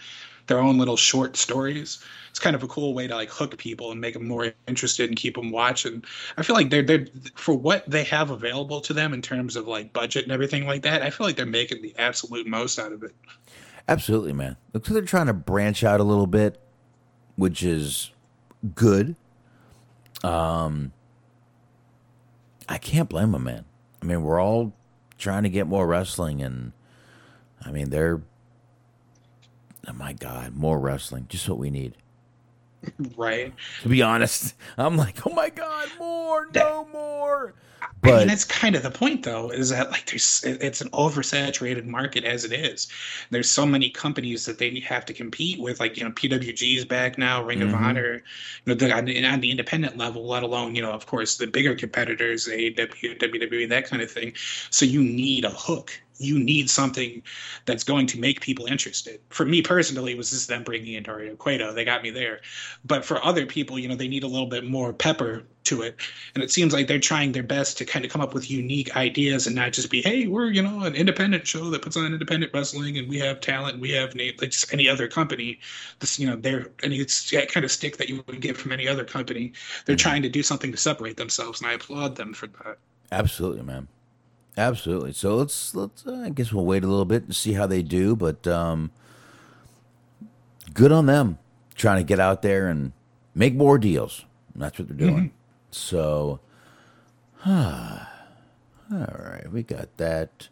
their 0.46 0.58
own 0.58 0.78
little 0.78 0.96
short 0.96 1.36
stories. 1.36 2.02
It's 2.30 2.38
kind 2.38 2.54
of 2.54 2.62
a 2.62 2.68
cool 2.68 2.92
way 2.92 3.06
to 3.06 3.14
like 3.14 3.30
hook 3.30 3.56
people 3.56 3.92
and 3.92 4.00
make 4.00 4.14
them 4.14 4.28
more 4.28 4.52
interested 4.68 5.08
and 5.08 5.16
keep 5.16 5.36
them 5.36 5.50
watching. 5.50 6.04
I 6.36 6.42
feel 6.42 6.54
like 6.54 6.70
they're 6.70 6.82
they're 6.82 7.06
for 7.34 7.54
what 7.54 7.88
they 7.88 8.04
have 8.04 8.30
available 8.30 8.80
to 8.82 8.92
them 8.92 9.14
in 9.14 9.22
terms 9.22 9.56
of 9.56 9.66
like 9.66 9.92
budget 9.92 10.24
and 10.24 10.32
everything 10.32 10.66
like 10.66 10.82
that. 10.82 11.02
I 11.02 11.10
feel 11.10 11.26
like 11.26 11.36
they're 11.36 11.46
making 11.46 11.82
the 11.82 11.94
absolute 11.98 12.46
most 12.46 12.78
out 12.78 12.92
of 12.92 13.02
it. 13.02 13.14
Absolutely, 13.88 14.32
man. 14.32 14.56
Looks 14.72 14.88
like 14.88 14.94
they're 14.94 15.02
trying 15.02 15.28
to 15.28 15.32
branch 15.32 15.82
out 15.82 16.00
a 16.00 16.04
little 16.04 16.26
bit, 16.26 16.60
which 17.36 17.62
is 17.62 18.10
good. 18.74 19.14
Um, 20.24 20.92
I 22.68 22.78
can't 22.78 23.08
blame 23.08 23.32
them, 23.32 23.44
man. 23.44 23.64
I 24.02 24.06
mean, 24.06 24.22
we're 24.22 24.40
all 24.40 24.72
trying 25.18 25.44
to 25.44 25.48
get 25.48 25.66
more 25.66 25.86
wrestling, 25.86 26.42
and 26.42 26.72
I 27.64 27.70
mean, 27.70 27.90
they're. 27.90 28.20
Oh 29.88 29.92
my 29.92 30.14
God, 30.14 30.56
more 30.56 30.80
wrestling. 30.80 31.26
Just 31.28 31.48
what 31.48 31.58
we 31.58 31.70
need. 31.70 31.94
Right. 33.16 33.52
To 33.82 33.88
be 33.88 34.02
honest, 34.02 34.54
I'm 34.76 34.96
like, 34.96 35.26
oh 35.26 35.32
my 35.32 35.48
God, 35.50 35.88
more, 35.98 36.48
no 36.54 36.86
more. 36.92 37.54
I 37.82 37.86
But 38.02 38.18
mean, 38.18 38.28
that's 38.28 38.44
kind 38.44 38.74
of 38.76 38.82
the 38.82 38.90
point, 38.90 39.22
though, 39.22 39.50
is 39.50 39.70
that 39.70 39.90
like 39.90 40.06
there's 40.06 40.42
it's 40.44 40.80
an 40.80 40.90
oversaturated 40.90 41.84
market 41.84 42.24
as 42.24 42.44
it 42.44 42.52
is. 42.52 42.88
There's 43.30 43.50
so 43.50 43.66
many 43.66 43.90
companies 43.90 44.44
that 44.46 44.58
they 44.58 44.78
have 44.80 45.04
to 45.06 45.12
compete 45.12 45.60
with, 45.60 45.80
like 45.80 45.96
you 45.96 46.04
know, 46.04 46.10
PWG's 46.10 46.84
back 46.84 47.18
now, 47.18 47.42
Ring 47.42 47.62
of 47.62 47.70
mm-hmm. 47.70 47.84
Honor, 47.84 48.14
you 48.14 48.22
know, 48.66 48.74
the, 48.74 48.92
on, 48.92 49.06
the, 49.06 49.24
on 49.24 49.40
the 49.40 49.50
independent 49.50 49.96
level, 49.96 50.26
let 50.26 50.42
alone 50.42 50.74
you 50.74 50.82
know, 50.82 50.92
of 50.92 51.06
course, 51.06 51.36
the 51.36 51.46
bigger 51.46 51.74
competitors, 51.74 52.46
AEW, 52.46 53.18
WWE, 53.18 53.68
that 53.68 53.86
kind 53.86 54.02
of 54.02 54.10
thing. 54.10 54.32
So 54.70 54.84
you 54.84 55.02
need 55.02 55.44
a 55.44 55.50
hook. 55.50 56.00
You 56.18 56.38
need 56.38 56.70
something 56.70 57.22
that's 57.64 57.84
going 57.84 58.06
to 58.08 58.20
make 58.20 58.40
people 58.40 58.66
interested. 58.66 59.20
For 59.30 59.44
me 59.44 59.62
personally, 59.62 60.12
it 60.12 60.18
was 60.18 60.30
just 60.30 60.48
them 60.48 60.64
bringing 60.64 60.94
in 60.94 61.02
Dario 61.02 61.36
Cueto. 61.36 61.72
They 61.72 61.84
got 61.84 62.02
me 62.02 62.10
there. 62.10 62.40
But 62.84 63.04
for 63.04 63.24
other 63.24 63.46
people, 63.46 63.78
you 63.78 63.88
know, 63.88 63.96
they 63.96 64.08
need 64.08 64.22
a 64.22 64.28
little 64.28 64.46
bit 64.46 64.64
more 64.64 64.92
pepper 64.92 65.44
to 65.64 65.82
it. 65.82 65.96
And 66.34 66.42
it 66.42 66.50
seems 66.50 66.72
like 66.72 66.86
they're 66.86 66.98
trying 66.98 67.32
their 67.32 67.42
best 67.42 67.76
to 67.78 67.84
kind 67.84 68.04
of 68.04 68.10
come 68.10 68.22
up 68.22 68.34
with 68.34 68.50
unique 68.50 68.96
ideas 68.96 69.46
and 69.46 69.56
not 69.56 69.72
just 69.72 69.90
be, 69.90 70.00
hey, 70.00 70.26
we're, 70.26 70.50
you 70.50 70.62
know, 70.62 70.82
an 70.82 70.94
independent 70.94 71.46
show 71.46 71.70
that 71.70 71.82
puts 71.82 71.96
on 71.96 72.06
independent 72.06 72.52
wrestling 72.54 72.96
and 72.98 73.08
we 73.08 73.18
have 73.18 73.40
talent, 73.40 73.80
we 73.80 73.90
have 73.90 74.14
name, 74.14 74.34
like 74.40 74.50
just 74.50 74.72
any 74.72 74.88
other 74.88 75.08
company. 75.08 75.58
This, 75.98 76.18
you 76.18 76.26
know, 76.26 76.36
they're, 76.36 76.70
and 76.82 76.92
it's 76.92 77.30
that 77.30 77.50
kind 77.50 77.64
of 77.64 77.72
stick 77.72 77.96
that 77.98 78.08
you 78.08 78.22
would 78.26 78.40
get 78.40 78.56
from 78.56 78.72
any 78.72 78.88
other 78.88 79.04
company. 79.04 79.52
They're 79.84 79.96
mm-hmm. 79.96 80.08
trying 80.08 80.22
to 80.22 80.28
do 80.28 80.42
something 80.42 80.70
to 80.70 80.78
separate 80.78 81.16
themselves. 81.16 81.60
And 81.60 81.68
I 81.68 81.74
applaud 81.74 82.16
them 82.16 82.32
for 82.32 82.46
that. 82.46 82.78
Absolutely, 83.12 83.62
man. 83.62 83.88
Absolutely. 84.56 85.12
So 85.12 85.36
let's 85.36 85.74
let's. 85.74 86.06
Uh, 86.06 86.22
I 86.24 86.30
guess 86.30 86.52
we'll 86.52 86.64
wait 86.64 86.82
a 86.82 86.86
little 86.86 87.04
bit 87.04 87.24
and 87.24 87.36
see 87.36 87.52
how 87.52 87.66
they 87.66 87.82
do. 87.82 88.16
But 88.16 88.46
um, 88.46 88.90
good 90.72 90.92
on 90.92 91.06
them 91.06 91.38
trying 91.74 91.98
to 91.98 92.04
get 92.04 92.18
out 92.18 92.42
there 92.42 92.68
and 92.68 92.92
make 93.34 93.54
more 93.54 93.78
deals. 93.78 94.24
That's 94.54 94.78
what 94.78 94.88
they're 94.88 94.96
doing. 94.96 95.32
So, 95.70 96.40
huh. 97.36 97.98
all 98.92 98.98
right, 98.98 99.52
we 99.52 99.62
got 99.62 99.94
that. 99.98 100.48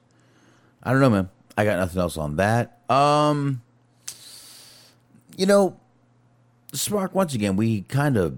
I 0.83 0.93
don't 0.93 1.01
know, 1.01 1.11
man. 1.11 1.31
I 1.57 1.65
got 1.65 1.79
nothing 1.79 2.01
else 2.01 2.19
on 2.19 2.37
that. 2.37 2.81
Um, 2.91 3.63
you 5.37 5.47
know, 5.47 5.81
Smark. 6.73 7.15
Once 7.15 7.33
again, 7.33 7.57
we 7.57 7.83
kind 7.83 8.19
of 8.19 8.37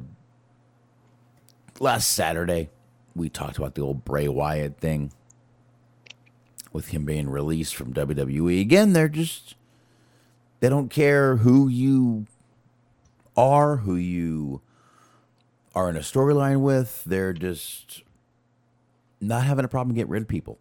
last 1.80 2.12
Saturday 2.12 2.68
we 3.16 3.28
talked 3.28 3.56
about 3.58 3.74
the 3.74 3.82
old 3.82 4.04
Bray 4.04 4.28
Wyatt 4.28 4.78
thing 4.78 5.10
with 6.76 6.88
him 6.88 7.04
being 7.04 7.28
released 7.28 7.74
from 7.74 7.92
WWE. 7.92 8.60
Again, 8.60 8.92
they're 8.92 9.08
just 9.08 9.56
they 10.60 10.68
don't 10.68 10.90
care 10.90 11.36
who 11.36 11.66
you 11.68 12.26
are, 13.36 13.78
who 13.78 13.96
you 13.96 14.60
are 15.74 15.88
in 15.88 15.96
a 15.96 16.00
storyline 16.00 16.60
with. 16.60 17.02
They're 17.04 17.32
just 17.32 18.02
not 19.20 19.44
having 19.44 19.64
a 19.64 19.68
problem 19.68 19.96
getting 19.96 20.10
rid 20.10 20.22
of 20.22 20.28
people. 20.28 20.58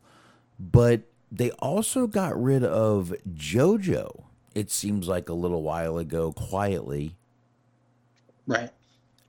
But 0.59 1.01
they 1.31 1.51
also 1.51 2.07
got 2.07 2.41
rid 2.41 2.63
of 2.63 3.13
JoJo. 3.33 4.23
It 4.55 4.71
seems 4.71 5.07
like 5.07 5.27
a 5.27 5.33
little 5.33 5.61
while 5.61 5.97
ago, 5.97 6.31
quietly, 6.31 7.17
Right. 8.47 8.69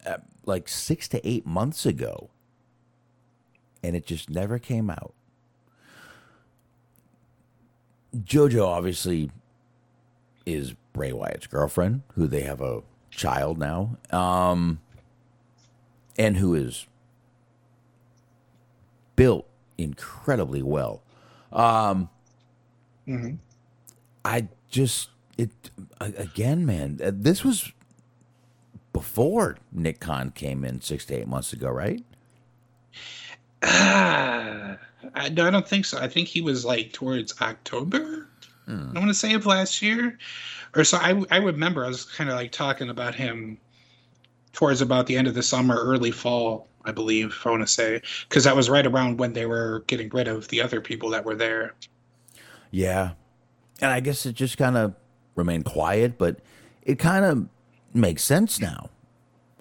Uh, 0.04 0.18
like 0.44 0.68
six 0.68 1.08
to 1.08 1.26
eight 1.26 1.46
months 1.46 1.86
ago, 1.86 2.30
and 3.82 3.96
it 3.96 4.06
just 4.06 4.30
never 4.30 4.58
came 4.58 4.90
out. 4.90 5.14
JoJo 8.24 8.66
obviously 8.66 9.30
is 10.44 10.74
Bray 10.92 11.12
Wyatt's 11.12 11.46
girlfriend, 11.46 12.02
who 12.14 12.26
they 12.26 12.42
have 12.42 12.60
a 12.60 12.82
child 13.10 13.58
now, 13.58 13.96
um, 14.10 14.80
and 16.18 16.36
who 16.36 16.54
is 16.54 16.86
built 19.16 19.46
incredibly 19.78 20.62
well. 20.62 21.02
Um, 21.52 22.08
I 24.24 24.48
just 24.68 25.10
it 25.38 25.50
again, 26.00 26.64
man. 26.66 26.98
This 27.00 27.44
was 27.44 27.72
before 28.92 29.58
Nick 29.72 30.00
Khan 30.00 30.30
came 30.30 30.64
in 30.64 30.80
six 30.80 31.04
to 31.06 31.14
eight 31.14 31.28
months 31.28 31.52
ago, 31.52 31.68
right? 31.68 32.02
Ah, 33.62 34.78
I, 35.14 35.28
no, 35.28 35.46
I 35.46 35.50
don't 35.50 35.68
think 35.68 35.84
so. 35.84 35.98
I 35.98 36.08
think 36.08 36.28
he 36.28 36.40
was 36.40 36.64
like 36.64 36.92
towards 36.92 37.40
October. 37.40 38.28
I 38.68 38.98
want 38.98 39.08
to 39.08 39.14
say 39.14 39.32
of 39.34 39.46
last 39.46 39.80
year, 39.80 40.18
or 40.74 40.82
so. 40.82 40.98
I 40.98 41.22
I 41.30 41.36
remember 41.36 41.84
I 41.84 41.88
was 41.88 42.04
kind 42.04 42.28
of 42.28 42.34
like 42.34 42.50
talking 42.50 42.90
about 42.90 43.14
him 43.14 43.58
towards 44.52 44.80
about 44.80 45.06
the 45.06 45.16
end 45.16 45.28
of 45.28 45.34
the 45.34 45.42
summer, 45.42 45.76
early 45.76 46.10
fall, 46.10 46.66
I 46.84 46.90
believe. 46.90 47.38
I 47.44 47.50
want 47.50 47.62
to 47.62 47.72
say 47.72 48.02
because 48.28 48.42
that 48.42 48.56
was 48.56 48.68
right 48.68 48.84
around 48.84 49.18
when 49.18 49.34
they 49.34 49.46
were 49.46 49.84
getting 49.86 50.08
rid 50.08 50.26
of 50.26 50.48
the 50.48 50.60
other 50.60 50.80
people 50.80 51.10
that 51.10 51.24
were 51.24 51.36
there. 51.36 51.74
Yeah. 52.72 53.12
And 53.80 53.92
I 53.92 54.00
guess 54.00 54.26
it 54.26 54.34
just 54.34 54.58
kind 54.58 54.76
of 54.76 54.94
remained 55.36 55.66
quiet, 55.66 56.18
but 56.18 56.40
it 56.82 56.98
kind 56.98 57.24
of 57.24 57.48
makes 57.94 58.24
sense 58.24 58.60
now 58.60 58.90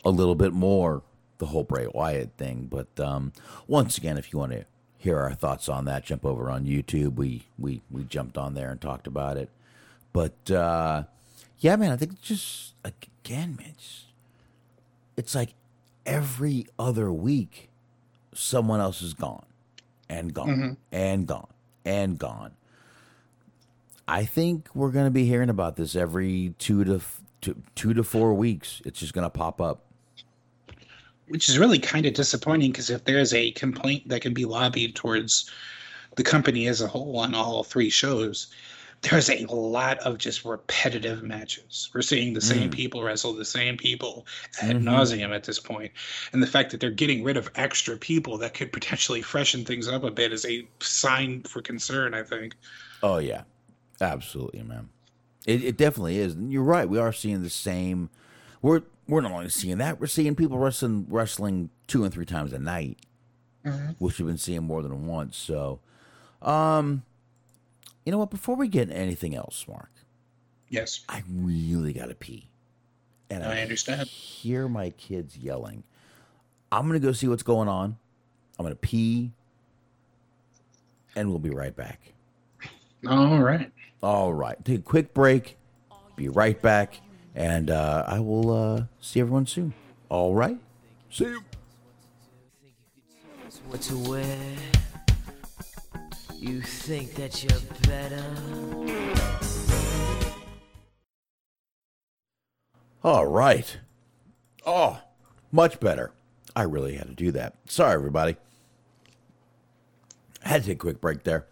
a 0.04 0.10
little 0.10 0.36
bit 0.36 0.54
more, 0.54 1.04
the 1.38 1.48
whole 1.48 1.64
Bray 1.64 1.88
Wyatt 1.94 2.32
thing. 2.38 2.68
But 2.70 2.99
um, 2.99 3.34
once 3.68 3.98
again, 3.98 4.18
if 4.18 4.32
you 4.32 4.40
want 4.40 4.52
to 4.53 4.66
hear 4.98 5.20
our 5.20 5.34
thoughts 5.34 5.70
on 5.70 5.86
that, 5.86 6.03
jump 6.06 6.26
over 6.26 6.49
on 6.49 6.66
YouTube. 6.66 7.16
We, 7.16 7.44
we, 7.60 7.82
we 7.91 8.03
jumped 8.03 8.38
on 8.38 8.53
there 8.53 8.72
and 8.72 8.82
talked 8.82 9.07
about 9.07 9.38
it. 9.38 9.49
But 10.14 10.49
uh, 10.49 11.03
yeah, 11.60 11.76
man, 11.76 11.91
I 11.91 11.98
think 11.98 12.22
just, 12.22 12.74
again, 12.84 13.56
man, 13.57 13.74
it's, 13.76 14.06
it's 15.18 15.36
like 15.36 15.53
every 16.06 16.68
other 16.80 17.12
week, 17.12 17.70
someone 18.34 18.80
else 18.80 19.02
is 19.02 19.14
gone 19.14 19.45
and 20.10 20.34
gone 20.34 20.78
and 20.91 21.28
gone 21.28 21.48
and 21.86 22.18
gone. 22.18 22.52
I 24.07 24.26
think 24.26 24.70
we're 24.76 24.91
going 24.91 25.06
to 25.06 25.12
be 25.12 25.26
hearing 25.26 25.49
about 25.49 25.78
this 25.78 25.95
every 25.95 26.53
two 26.60 26.84
to, 26.84 26.95
f- 26.95 27.22
to 27.41 27.56
two 27.76 27.94
to 27.94 28.03
four 28.03 28.34
weeks. 28.34 28.82
It's 28.86 28.99
just 28.99 29.14
going 29.14 29.26
to 29.26 29.30
pop 29.30 29.60
up. 29.62 29.82
Which 31.27 31.49
is 31.49 31.57
really 31.57 31.80
kind 31.80 32.06
of 32.06 32.14
disappointing 32.14 32.72
because 32.72 32.89
if 32.89 33.03
there's 33.06 33.34
a 33.34 33.52
complaint 33.52 34.07
that 34.10 34.22
can 34.22 34.34
be 34.34 34.45
lobbied 34.45 34.95
towards 34.95 35.49
the 36.15 36.23
company 36.23 36.68
as 36.68 36.81
a 36.81 36.88
whole 36.88 37.18
on 37.18 37.35
all 37.35 37.64
three 37.64 37.89
shows, 37.89 38.47
there's 39.02 39.30
a 39.30 39.45
lot 39.45 39.99
of 39.99 40.18
just 40.18 40.45
repetitive 40.45 41.22
matches. 41.23 41.89
We're 41.93 42.02
seeing 42.02 42.34
the 42.34 42.41
same 42.41 42.69
mm. 42.69 42.73
people 42.73 43.03
wrestle 43.03 43.34
the 43.34 43.45
same 43.45 43.77
people 43.77 44.26
ad 44.61 44.77
mm-hmm. 44.77 44.88
nauseum 44.88 45.35
at 45.35 45.43
this 45.43 45.60
point. 45.60 45.91
And 46.34 46.41
the 46.41 46.47
fact 46.47 46.72
that 46.72 46.80
they're 46.80 46.89
getting 46.89 47.23
rid 47.23 47.38
of 47.38 47.49
extra 47.56 47.97
people 47.97 48.38
that 48.39 48.53
could 48.53 48.72
potentially 48.72 49.22
freshen 49.22 49.65
things 49.65 49.88
up 49.88 50.03
a 50.03 50.11
bit 50.11 50.34
is 50.34 50.45
a 50.45 50.68
sign 50.80 51.43
for 51.43 51.61
concern, 51.61 52.14
I 52.14 52.23
think. 52.23 52.56
Oh 53.03 53.18
yeah, 53.18 53.43
absolutely, 54.02 54.64
man. 54.64 54.89
It, 55.45 55.64
it 55.64 55.77
definitely 55.77 56.18
is. 56.18 56.34
And 56.34 56.52
you're 56.52 56.64
right. 56.64 56.89
We 56.89 56.97
are 56.97 57.14
seeing 57.14 57.43
the 57.43 57.49
same. 57.49 58.10
We're 58.61 58.82
we're 59.07 59.22
not 59.22 59.32
only 59.32 59.49
seeing 59.49 59.77
that. 59.80 59.99
We're 59.99 60.07
seeing 60.07 60.36
people 60.36 60.57
wrestling 60.57 61.06
wrestling 61.10 61.69
two 61.88 62.03
and 62.03 62.14
three 62.14 62.26
times 62.26 62.53
a 62.53 62.60
night, 62.60 62.98
which 63.99 64.19
we've 64.19 64.27
been 64.27 64.38
seeing 64.38 64.64
more 64.64 64.82
than 64.82 65.06
once. 65.07 65.38
So, 65.38 65.80
um, 66.41 67.03
you 68.06 68.11
know 68.11 68.18
what? 68.18 68.30
Before 68.32 68.56
we 68.56 68.68
get 68.68 68.84
into 68.90 68.95
anything 68.98 69.36
else, 69.36 69.65
Mark, 69.68 69.91
Yes, 70.69 71.02
I 71.07 71.23
really 71.32 71.94
got 71.94 72.07
to 72.10 72.15
pee, 72.15 72.49
and 73.30 73.44
I 73.44 73.61
understand. 73.61 74.07
hear 74.07 74.68
my 74.68 74.90
kids 74.91 75.38
yelling. 75.38 75.84
I'm 76.72 76.88
gonna 76.88 76.99
go 76.99 77.11
see 77.11 77.27
what's 77.27 77.44
going 77.44 77.68
on. 77.69 77.98
I'm 78.57 78.65
gonna 78.65 78.76
pee, 78.76 79.32
and 81.15 81.30
we'll 81.30 81.40
be 81.40 81.49
right 81.52 81.76
back. 81.76 82.14
All 83.07 83.40
right. 83.40 83.72
All 84.02 84.34
right. 84.34 84.64
Take 84.65 84.80
a 84.80 84.84
quick 84.84 85.14
break. 85.14 85.57
Be 86.15 86.27
right 86.30 86.60
back. 86.61 86.99
And 87.36 87.70
uh, 87.70 88.06
I 88.07 88.20
will 88.22 88.52
uh, 88.52 88.84
see 89.02 89.20
everyone 89.20 89.45
soon. 89.45 89.74
All 90.10 90.34
right. 90.34 90.57
See 91.12 91.26
you. 91.26 91.44
what 93.68 93.82
to 93.82 93.98
wear. 94.10 94.56
You 96.36 96.62
think 96.62 97.16
that 97.16 97.44
you're 97.44 97.60
better? 97.88 98.24
All 103.03 103.26
right. 103.26 103.78
Oh, 104.66 104.99
much 105.52 105.80
better. 105.80 106.12
I 106.56 106.64
really 106.64 106.95
had 106.95 107.07
to 107.07 107.14
do 107.14 107.32
that. 107.32 107.56
Sorry, 107.68 107.94
everybody. 107.94 108.38
I 110.44 110.49
had 110.49 110.62
to 110.62 110.68
take 110.68 110.78
a 110.78 110.80
quick 110.80 111.02
break 111.02 111.24
there, 111.24 111.45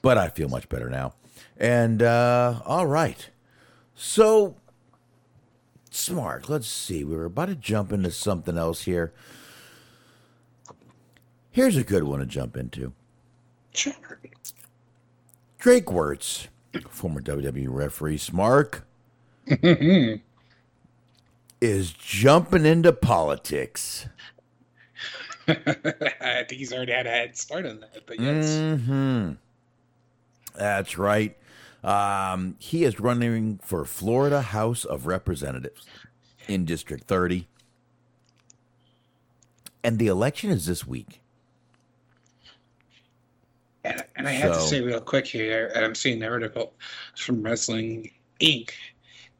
but 0.00 0.16
I 0.16 0.28
feel 0.28 0.48
much 0.48 0.68
better 0.68 0.88
now. 0.88 1.14
And 1.56 2.02
uh, 2.02 2.60
all 2.64 2.86
right. 2.86 3.28
So, 3.94 4.56
Smark. 5.90 6.48
Let's 6.48 6.68
see. 6.68 7.04
We 7.04 7.16
were 7.16 7.24
about 7.26 7.46
to 7.46 7.54
jump 7.54 7.92
into 7.92 8.10
something 8.10 8.56
else 8.56 8.82
here. 8.82 9.12
Here's 11.50 11.76
a 11.76 11.84
good 11.84 12.04
one 12.04 12.20
to 12.20 12.26
jump 12.26 12.56
into. 12.56 12.92
Sure. 13.74 13.92
Drake 15.58 15.86
Wuertz, 15.86 16.46
former 16.88 17.20
WWE 17.20 17.66
referee, 17.68 18.18
Smark, 18.18 18.82
is 21.60 21.92
jumping 21.92 22.64
into 22.64 22.92
politics. 22.92 24.06
I 25.48 26.44
think 26.48 26.52
he's 26.52 26.72
already 26.72 26.92
had 26.92 27.06
a 27.06 27.10
head 27.10 27.36
start 27.36 27.66
on 27.66 27.80
that, 27.80 28.06
but 28.06 28.20
yes. 28.20 28.56
hmm 28.58 29.32
That's 30.54 30.96
right. 30.98 31.36
Um, 31.84 32.56
he 32.58 32.84
is 32.84 32.98
running 32.98 33.60
for 33.62 33.84
Florida 33.84 34.42
House 34.42 34.84
of 34.84 35.06
Representatives 35.06 35.86
in 36.48 36.64
District 36.64 37.04
30. 37.04 37.46
And 39.84 39.98
the 39.98 40.08
election 40.08 40.50
is 40.50 40.66
this 40.66 40.86
week. 40.86 41.20
And, 43.84 44.04
and 44.16 44.28
I 44.28 44.32
have 44.32 44.54
to 44.54 44.60
say 44.60 44.80
real 44.80 45.00
quick 45.00 45.26
here, 45.26 45.70
and 45.74 45.84
I'm 45.84 45.94
seeing 45.94 46.18
the 46.18 46.28
article 46.28 46.74
from 47.16 47.42
Wrestling 47.42 48.10
Inc. 48.40 48.70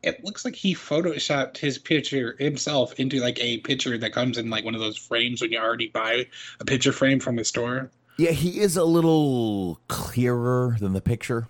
It 0.02 0.24
looks 0.24 0.44
like 0.44 0.54
he 0.54 0.74
photoshopped 0.74 1.58
his 1.58 1.76
picture 1.76 2.36
himself 2.38 2.94
into 2.94 3.18
like 3.18 3.38
a 3.40 3.58
picture 3.58 3.98
that 3.98 4.12
comes 4.12 4.38
in 4.38 4.48
like 4.48 4.64
one 4.64 4.76
of 4.76 4.80
those 4.80 4.96
frames 4.96 5.42
when 5.42 5.50
you 5.50 5.58
already 5.58 5.88
buy 5.88 6.26
a 6.60 6.64
picture 6.64 6.92
frame 6.92 7.18
from 7.18 7.34
the 7.34 7.44
store. 7.44 7.90
Yeah, 8.16 8.30
he 8.30 8.60
is 8.60 8.76
a 8.76 8.84
little 8.84 9.80
clearer 9.88 10.76
than 10.80 10.92
the 10.92 11.00
picture. 11.00 11.48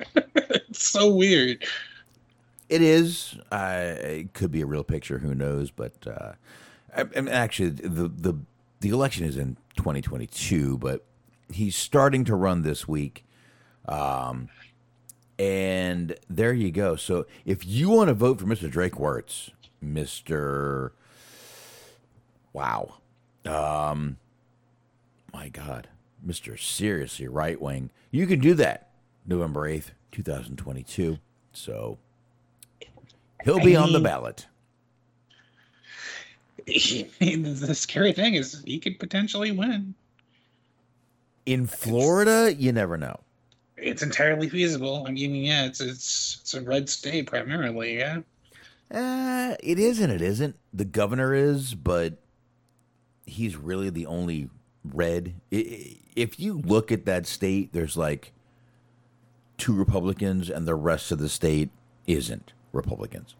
It's 0.68 0.86
so 0.88 1.14
weird. 1.14 1.64
It 2.68 2.82
is. 2.82 3.36
Uh, 3.50 3.94
it 3.98 4.34
could 4.34 4.50
be 4.50 4.60
a 4.60 4.66
real 4.66 4.84
picture. 4.84 5.18
Who 5.18 5.34
knows? 5.34 5.70
But 5.70 5.94
uh, 6.06 6.32
I, 6.94 7.04
actually, 7.30 7.70
the 7.70 8.08
the 8.08 8.34
the 8.80 8.90
election 8.90 9.24
is 9.24 9.36
in 9.36 9.56
2022, 9.76 10.78
but 10.78 11.04
he's 11.50 11.76
starting 11.76 12.24
to 12.24 12.34
run 12.34 12.62
this 12.62 12.86
week. 12.86 13.24
Um, 13.86 14.48
and 15.38 16.16
there 16.28 16.52
you 16.52 16.70
go. 16.70 16.96
So 16.96 17.26
if 17.44 17.66
you 17.66 17.88
want 17.90 18.08
to 18.08 18.14
vote 18.14 18.40
for 18.40 18.46
Mr. 18.46 18.70
Drake 18.70 18.94
Wuertz, 18.94 19.50
Mr. 19.84 20.90
Wow, 22.52 22.94
um, 23.44 24.16
my 25.32 25.48
God, 25.48 25.88
Mr. 26.26 26.58
Seriously 26.58 27.28
Right 27.28 27.60
Wing, 27.60 27.90
you 28.10 28.26
can 28.26 28.40
do 28.40 28.54
that 28.54 28.85
November 29.26 29.68
8th, 29.68 29.90
2022. 30.12 31.18
So 31.52 31.98
he'll 33.44 33.60
be 33.60 33.76
on 33.76 33.92
the 33.92 34.00
ballot. 34.00 34.46
the 36.66 37.74
scary 37.74 38.12
thing 38.12 38.34
is 38.34 38.62
he 38.66 38.78
could 38.78 38.98
potentially 38.98 39.52
win. 39.52 39.94
In 41.44 41.66
Florida, 41.66 42.52
you 42.54 42.72
never 42.72 42.96
know. 42.96 43.20
It's 43.76 44.02
entirely 44.02 44.48
feasible. 44.48 45.04
I 45.06 45.12
mean, 45.12 45.34
yeah, 45.36 45.66
it's 45.66 45.80
it's 45.80 46.38
it's 46.40 46.54
a 46.54 46.62
red 46.62 46.88
state 46.88 47.26
primarily, 47.26 47.98
yeah. 47.98 48.20
Uh, 48.90 49.54
it 49.62 49.78
is 49.78 50.00
and 50.00 50.10
it 50.12 50.22
isn't. 50.22 50.56
The 50.72 50.84
governor 50.84 51.34
is, 51.34 51.74
but 51.74 52.14
he's 53.26 53.56
really 53.56 53.90
the 53.90 54.06
only 54.06 54.48
red. 54.84 55.34
I- 55.52 55.56
I- 55.56 55.96
If 56.16 56.40
you 56.40 56.58
look 56.64 56.90
at 56.90 57.04
that 57.04 57.26
state, 57.26 57.72
there's 57.72 57.96
like 57.96 58.32
two 59.58 59.72
Republicans, 59.74 60.50
and 60.50 60.66
the 60.66 60.74
rest 60.74 61.10
of 61.12 61.18
the 61.18 61.28
state 61.28 61.70
isn't 62.06 62.52
Republicans. 62.72 63.34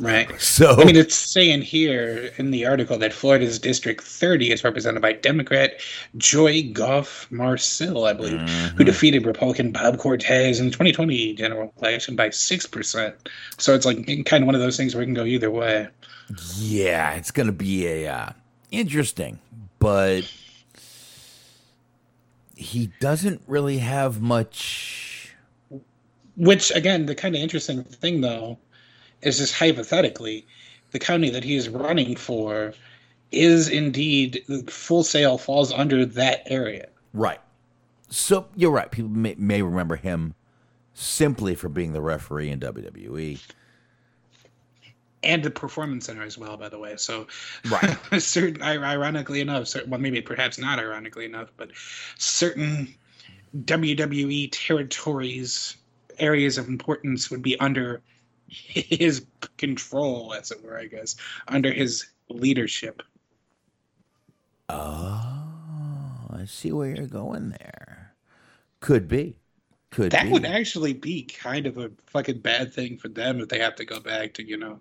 Right. 0.00 0.30
So 0.40 0.80
I 0.80 0.84
mean, 0.84 0.96
it's 0.96 1.14
saying 1.14 1.60
here 1.62 2.30
in 2.38 2.50
the 2.52 2.64
article 2.64 2.96
that 2.98 3.12
Florida's 3.12 3.58
District 3.58 4.02
30 4.02 4.50
is 4.52 4.64
represented 4.64 5.02
by 5.02 5.12
Democrat 5.12 5.74
Joy 6.16 6.70
Goff-Marcil, 6.72 8.04
I 8.06 8.14
believe, 8.14 8.40
Mm-hmm. 8.40 8.76
who 8.78 8.84
defeated 8.84 9.26
Republican 9.26 9.72
Bob 9.72 9.98
Cortes 9.98 10.58
in 10.58 10.64
the 10.66 10.70
2020 10.70 11.34
general 11.34 11.70
election 11.82 12.16
by 12.16 12.30
6%. 12.30 13.14
So 13.58 13.74
it's 13.74 13.84
like 13.84 14.06
kind 14.24 14.42
of 14.42 14.46
one 14.46 14.54
of 14.54 14.62
those 14.62 14.76
things 14.78 14.94
where 14.94 15.02
it 15.02 15.06
can 15.06 15.14
go 15.14 15.24
either 15.24 15.50
way. 15.50 15.88
yeah, 16.56 17.12
it's 17.12 17.30
going 17.30 17.46
to 17.48 17.52
be 17.52 17.86
a 17.86 18.08
uh, 18.08 18.30
interesting, 18.70 19.38
but 19.78 20.22
he 22.56 22.90
doesn't 23.00 23.42
really 23.46 23.78
have 23.78 24.20
much. 24.22 25.03
Which, 26.36 26.70
again, 26.72 27.06
the 27.06 27.14
kind 27.14 27.34
of 27.34 27.40
interesting 27.40 27.84
thing, 27.84 28.20
though, 28.20 28.58
is 29.22 29.38
just 29.38 29.54
hypothetically, 29.54 30.46
the 30.90 30.98
county 30.98 31.30
that 31.30 31.44
he 31.44 31.56
is 31.56 31.68
running 31.68 32.16
for 32.16 32.74
is 33.32 33.68
indeed 33.68 34.42
Full 34.68 35.02
Sail 35.04 35.38
falls 35.38 35.72
under 35.72 36.06
that 36.06 36.42
area. 36.46 36.88
Right. 37.12 37.40
So 38.10 38.46
you're 38.54 38.70
right. 38.70 38.90
People 38.90 39.10
may, 39.10 39.34
may 39.36 39.62
remember 39.62 39.96
him 39.96 40.34
simply 40.94 41.54
for 41.54 41.68
being 41.68 41.92
the 41.92 42.00
referee 42.00 42.50
in. 42.50 42.60
WWE. 42.60 43.40
and 45.24 45.42
the 45.42 45.50
performance 45.50 46.06
center 46.06 46.22
as 46.22 46.38
well 46.38 46.56
by 46.56 46.68
the 46.68 46.78
way 46.78 46.96
so 46.96 47.26
Right. 47.68 47.96
certain 48.22 48.62
ironically 48.62 49.40
enough 49.40 49.66
certain, 49.66 49.90
well 49.90 50.00
maybe 50.00 50.20
perhaps 50.20 50.58
not 50.58 50.78
ironically 50.78 51.24
enough 51.24 51.50
but 51.56 51.70
certain 52.16 52.94
wwe 53.56 54.48
territories 54.52 55.76
areas 56.18 56.58
of 56.58 56.68
importance 56.68 57.30
would 57.30 57.42
be 57.42 57.58
under 57.60 58.02
his 58.48 59.26
control 59.56 60.34
as 60.34 60.50
it 60.50 60.62
were 60.62 60.78
i 60.78 60.86
guess 60.86 61.16
under 61.48 61.72
his 61.72 62.06
leadership 62.28 63.02
Oh, 64.68 66.30
I 66.30 66.44
see 66.46 66.72
where 66.72 66.94
you're 66.94 67.06
going 67.06 67.50
there. 67.50 68.14
Could 68.80 69.08
be. 69.08 69.36
Could 69.90 70.12
that 70.12 70.24
be. 70.24 70.30
would 70.30 70.44
actually 70.44 70.92
be 70.92 71.22
kind 71.22 71.66
of 71.66 71.78
a 71.78 71.90
fucking 72.06 72.38
bad 72.38 72.72
thing 72.72 72.96
for 72.96 73.08
them 73.08 73.40
if 73.40 73.48
they 73.48 73.58
have 73.58 73.76
to 73.76 73.84
go 73.84 74.00
back 74.00 74.34
to 74.34 74.42
you 74.42 74.56
know 74.56 74.80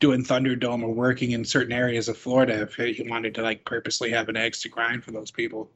doing 0.00 0.24
thunderdome 0.24 0.82
or 0.82 0.92
working 0.92 1.30
in 1.30 1.44
certain 1.44 1.72
areas 1.72 2.08
of 2.08 2.18
florida 2.18 2.62
if 2.62 2.74
he 2.74 3.06
wanted 3.08 3.32
to 3.32 3.42
like 3.42 3.64
purposely 3.64 4.10
have 4.10 4.28
an 4.28 4.36
axe 4.36 4.60
to 4.60 4.68
grind 4.68 5.04
for 5.04 5.12
those 5.12 5.30
people 5.30 5.70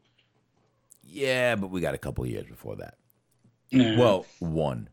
yeah, 1.10 1.56
but 1.56 1.70
we 1.70 1.80
got 1.80 1.94
a 1.94 1.98
couple 1.98 2.26
years 2.26 2.46
before 2.46 2.76
that. 2.76 2.94
Yeah. 3.70 3.98
Well, 3.98 4.26
one. 4.38 4.88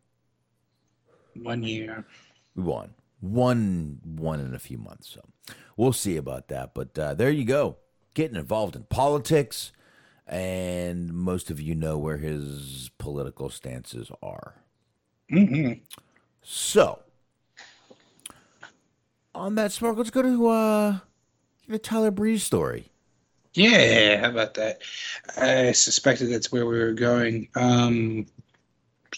one 1.36 1.64
year. 1.64 2.06
One. 2.54 2.94
One 3.22 4.00
one 4.04 4.40
in 4.40 4.54
a 4.54 4.60
few 4.60 4.78
months. 4.78 5.10
So 5.10 5.22
we'll 5.78 5.94
see 5.94 6.18
about 6.18 6.48
that. 6.50 6.74
But 6.74 6.98
uh, 6.98 7.14
there 7.14 7.32
you 7.32 7.46
go. 7.46 7.78
Getting 8.14 8.38
involved 8.38 8.76
in 8.76 8.84
politics. 8.84 9.72
And 10.28 11.14
most 11.14 11.52
of 11.52 11.62
you 11.62 11.76
know 11.76 11.98
where 11.98 12.18
his 12.18 12.90
political 12.98 13.50
stances 13.50 14.10
are. 14.24 14.56
hmm 15.30 15.74
So, 16.42 17.00
on 19.36 19.56
that 19.56 19.72
Smark, 19.72 19.98
let's 19.98 20.10
go 20.10 20.24
to 20.24 20.48
uh, 20.48 20.98
the 21.68 21.78
Tyler 21.78 22.10
Breeze 22.12 22.44
story. 22.44 22.90
Yeah, 23.54 24.20
how 24.22 24.30
about 24.32 24.56
that? 24.56 24.82
I 25.38 25.72
suspected 25.72 26.32
that's 26.32 26.52
where 26.52 26.66
we 26.66 26.78
were 26.78 26.94
going. 26.94 27.48
Um, 27.56 28.26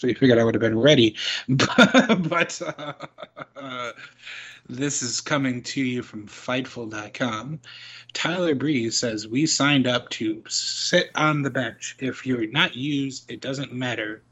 you 0.06 0.14
figured 0.14 0.38
I 0.38 0.44
would 0.44 0.54
have 0.54 0.60
been 0.60 0.78
ready, 0.78 1.16
but, 1.48 2.60
uh, 3.56 3.92
this 4.68 5.02
is 5.02 5.22
coming 5.22 5.62
to 5.62 5.80
you 5.82 6.02
from 6.02 6.26
Fightful.com. 6.26 7.58
Tyler 8.12 8.54
Breeze 8.54 8.96
says 8.98 9.26
we 9.26 9.46
signed 9.46 9.86
up 9.86 10.10
to 10.10 10.42
sit 10.46 11.10
on 11.14 11.42
the 11.42 11.50
bench. 11.50 11.96
If 11.98 12.26
you're 12.26 12.46
not 12.50 12.76
used, 12.76 13.30
it 13.30 13.40
doesn't 13.40 13.72
matter. 13.72 14.22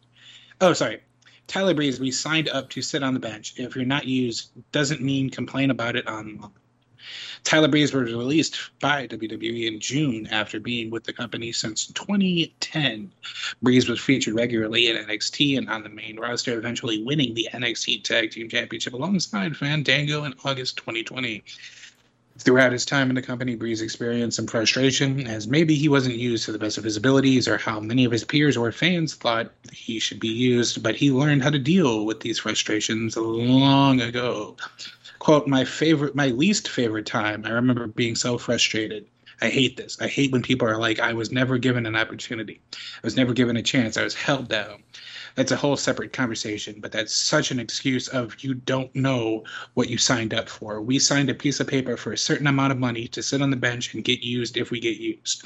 Oh, 0.61 0.75
sorry. 0.75 1.01
Tyler 1.47 1.75
Breeze, 1.75 2.01
we 2.01 2.11
signed 2.11 2.49
up 2.49 2.69
to 2.71 2.83
sit 2.83 3.03
on 3.03 3.15
the 3.15 3.21
bench. 3.21 3.55
If 3.57 3.77
you're 3.77 3.85
not 3.85 4.07
used, 4.07 4.51
doesn't 4.73 5.01
mean 5.01 5.31
complain 5.31 5.71
about 5.71 5.97
it 5.97 6.07
on 6.07 6.51
Tyler 7.45 7.69
Breeze 7.69 7.95
was 7.95 8.13
released 8.13 8.59
by 8.81 9.07
WWE 9.07 9.67
in 9.67 9.79
June 9.79 10.27
after 10.29 10.59
being 10.59 10.91
with 10.91 11.05
the 11.05 11.13
company 11.13 11.53
since 11.53 11.87
2010. 11.87 13.13
Breeze 13.63 13.89
was 13.89 14.01
featured 14.01 14.35
regularly 14.35 14.89
in 14.89 14.97
NXT 14.97 15.57
and 15.57 15.69
on 15.71 15.85
the 15.85 15.89
main 15.89 16.19
roster, 16.19 16.59
eventually 16.59 17.05
winning 17.05 17.35
the 17.35 17.49
NXT 17.53 18.03
Tag 18.03 18.33
Team 18.33 18.49
Championship 18.49 18.95
alongside 18.95 19.57
Fandango 19.57 20.25
in 20.25 20.35
August 20.45 20.77
2020. 20.79 21.45
Throughout 22.39 22.73
his 22.73 22.85
time 22.85 23.09
in 23.09 23.15
the 23.15 23.23
company, 23.23 23.55
Breeze 23.55 23.81
experienced 23.81 24.37
some 24.37 24.47
frustration 24.47 25.27
as 25.27 25.47
maybe 25.47 25.75
he 25.75 25.89
wasn't 25.89 26.17
used 26.17 26.45
to 26.45 26.53
the 26.53 26.59
best 26.59 26.77
of 26.77 26.85
his 26.85 26.97
abilities 26.97 27.49
or 27.49 27.57
how 27.57 27.81
many 27.81 28.05
of 28.05 28.13
his 28.13 28.25
peers 28.25 28.57
or 28.57 28.71
fans 28.73 29.15
thought 29.15 29.53
he 29.73 29.99
should 29.99 30.21
be 30.21 30.29
used, 30.29 30.83
but 30.83 30.97
he 30.97 31.11
learned 31.11 31.43
how 31.43 31.51
to 31.51 31.59
deal 31.59 32.05
with 32.05 32.21
these 32.21 32.41
frustrations 32.41 33.17
long 33.17 34.01
ago 34.01 34.57
quote 35.19 35.47
my 35.47 35.65
favorite 35.65 36.15
my 36.15 36.29
least 36.29 36.69
favorite 36.69 37.07
time. 37.07 37.45
I 37.45 37.51
remember 37.51 37.87
being 37.87 38.17
so 38.17 38.39
frustrated. 38.39 39.07
I 39.41 39.51
hate 39.51 39.77
this. 39.77 39.99
I 40.01 40.09
hate 40.09 40.33
when 40.33 40.41
people 40.41 40.67
are 40.67 40.79
like 40.79 40.99
i 40.99 41.13
was 41.13 41.31
never 41.31 41.59
given 41.59 41.85
an 41.85 41.95
opportunity. 41.97 42.61
I 42.73 43.07
was 43.07 43.17
never 43.17 43.35
given 43.35 43.57
a 43.57 43.63
chance. 43.63 43.97
I 43.97 44.05
was 44.05 44.15
held 44.15 44.49
down. 44.49 44.83
That's 45.35 45.53
a 45.53 45.57
whole 45.57 45.77
separate 45.77 46.15
conversation 46.15 46.81
but 46.81 46.93
that's 46.93 47.15
such 47.15 47.51
an 47.51 47.61
excuse 47.61 48.09
of 48.09 48.43
you 48.43 48.55
don't 48.55 48.95
know 48.95 49.45
what 49.75 49.91
you 49.91 49.99
signed 49.99 50.33
up 50.33 50.49
for. 50.49 50.81
We 50.81 50.99
signed 50.99 51.29
a 51.29 51.35
piece 51.35 51.61
of 51.61 51.67
paper 51.67 51.99
for 51.99 52.13
a 52.13 52.19
certain 52.19 52.47
amount 52.47 52.73
of 52.73 52.79
money 52.79 53.09
to 53.09 53.23
sit 53.23 53.43
on 53.43 53.51
the 53.51 53.57
bench 53.57 53.93
and 53.93 54.03
get 54.03 54.23
used 54.23 54.57
if 54.57 54.71
we 54.71 54.81
get 54.81 54.97
used. 54.97 55.45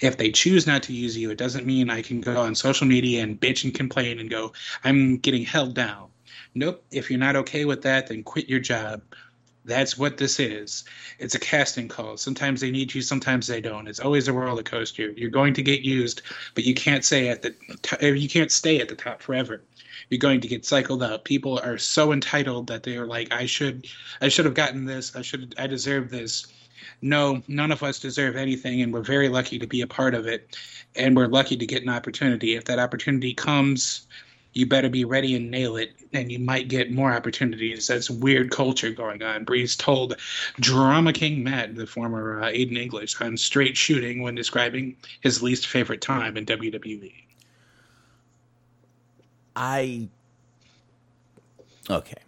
If 0.00 0.18
they 0.18 0.30
choose 0.30 0.66
not 0.66 0.84
to 0.84 0.92
use 0.92 1.16
you 1.16 1.30
it 1.30 1.38
doesn't 1.38 1.66
mean 1.66 1.90
i 1.90 2.02
can 2.02 2.20
go 2.20 2.40
on 2.40 2.54
social 2.54 2.86
media 2.86 3.22
and 3.22 3.40
bitch 3.40 3.64
and 3.64 3.74
complain 3.74 4.20
and 4.20 4.30
go 4.30 4.52
i'm 4.84 5.16
getting 5.18 5.44
held 5.44 5.74
down 5.74 6.11
Nope. 6.54 6.84
If 6.90 7.10
you're 7.10 7.18
not 7.18 7.36
okay 7.36 7.64
with 7.64 7.82
that, 7.82 8.06
then 8.08 8.22
quit 8.22 8.48
your 8.48 8.60
job. 8.60 9.02
That's 9.64 9.96
what 9.96 10.16
this 10.16 10.40
is. 10.40 10.84
It's 11.20 11.36
a 11.36 11.38
casting 11.38 11.88
call. 11.88 12.16
Sometimes 12.16 12.60
they 12.60 12.70
need 12.72 12.94
you, 12.94 13.00
sometimes 13.00 13.46
they 13.46 13.60
don't. 13.60 13.86
It's 13.86 14.00
always 14.00 14.26
a 14.26 14.32
roller 14.32 14.62
coaster. 14.64 15.10
You're 15.12 15.30
going 15.30 15.54
to 15.54 15.62
get 15.62 15.82
used, 15.82 16.22
but 16.54 16.64
you 16.64 16.74
can't 16.74 17.04
say 17.04 17.28
at 17.28 17.42
the 17.42 17.54
t- 17.82 18.08
you 18.08 18.28
can't 18.28 18.50
stay 18.50 18.80
at 18.80 18.88
the 18.88 18.96
top 18.96 19.22
forever. 19.22 19.62
You're 20.10 20.18
going 20.18 20.40
to 20.40 20.48
get 20.48 20.66
cycled 20.66 21.02
out. 21.02 21.24
People 21.24 21.60
are 21.60 21.78
so 21.78 22.12
entitled 22.12 22.66
that 22.66 22.82
they're 22.82 23.06
like, 23.06 23.32
I 23.32 23.46
should, 23.46 23.86
I 24.20 24.28
should 24.28 24.46
have 24.46 24.54
gotten 24.54 24.84
this. 24.84 25.14
I 25.14 25.22
should, 25.22 25.54
I 25.58 25.68
deserve 25.68 26.10
this. 26.10 26.46
no, 27.02 27.42
none 27.48 27.72
of 27.72 27.82
us 27.82 27.98
deserve 28.00 28.36
anything, 28.36 28.82
and 28.82 28.92
we're 28.92 29.02
very 29.02 29.28
lucky 29.28 29.58
to 29.58 29.66
be 29.66 29.80
a 29.80 29.86
part 29.86 30.14
of 30.14 30.26
it, 30.26 30.56
and 30.96 31.16
we're 31.16 31.26
lucky 31.26 31.56
to 31.56 31.66
get 31.66 31.82
an 31.82 31.88
opportunity. 31.88 32.54
If 32.56 32.64
that 32.66 32.78
opportunity 32.78 33.34
comes, 33.34 34.06
you 34.52 34.66
better 34.66 34.88
be 34.88 35.04
ready 35.04 35.34
and 35.34 35.50
nail 35.50 35.76
it, 35.76 35.92
and 36.12 36.30
you 36.30 36.38
might 36.38 36.68
get 36.68 36.92
more 36.92 37.12
opportunities. 37.12 37.86
That's 37.86 38.10
weird 38.10 38.50
culture 38.50 38.90
going 38.90 39.22
on. 39.22 39.44
Breeze 39.44 39.74
told 39.74 40.16
Drama 40.60 41.12
King 41.12 41.42
Matt, 41.42 41.74
the 41.74 41.86
former 41.86 42.42
uh, 42.42 42.46
Aiden 42.46 42.76
English, 42.76 43.20
on 43.20 43.36
straight 43.36 43.76
shooting 43.76 44.22
when 44.22 44.34
describing 44.34 44.96
his 45.22 45.42
least 45.42 45.66
favorite 45.66 46.00
time 46.00 46.36
in. 46.36 46.46
WWE. 46.52 47.12
I 49.54 50.08
okay. 51.88 52.22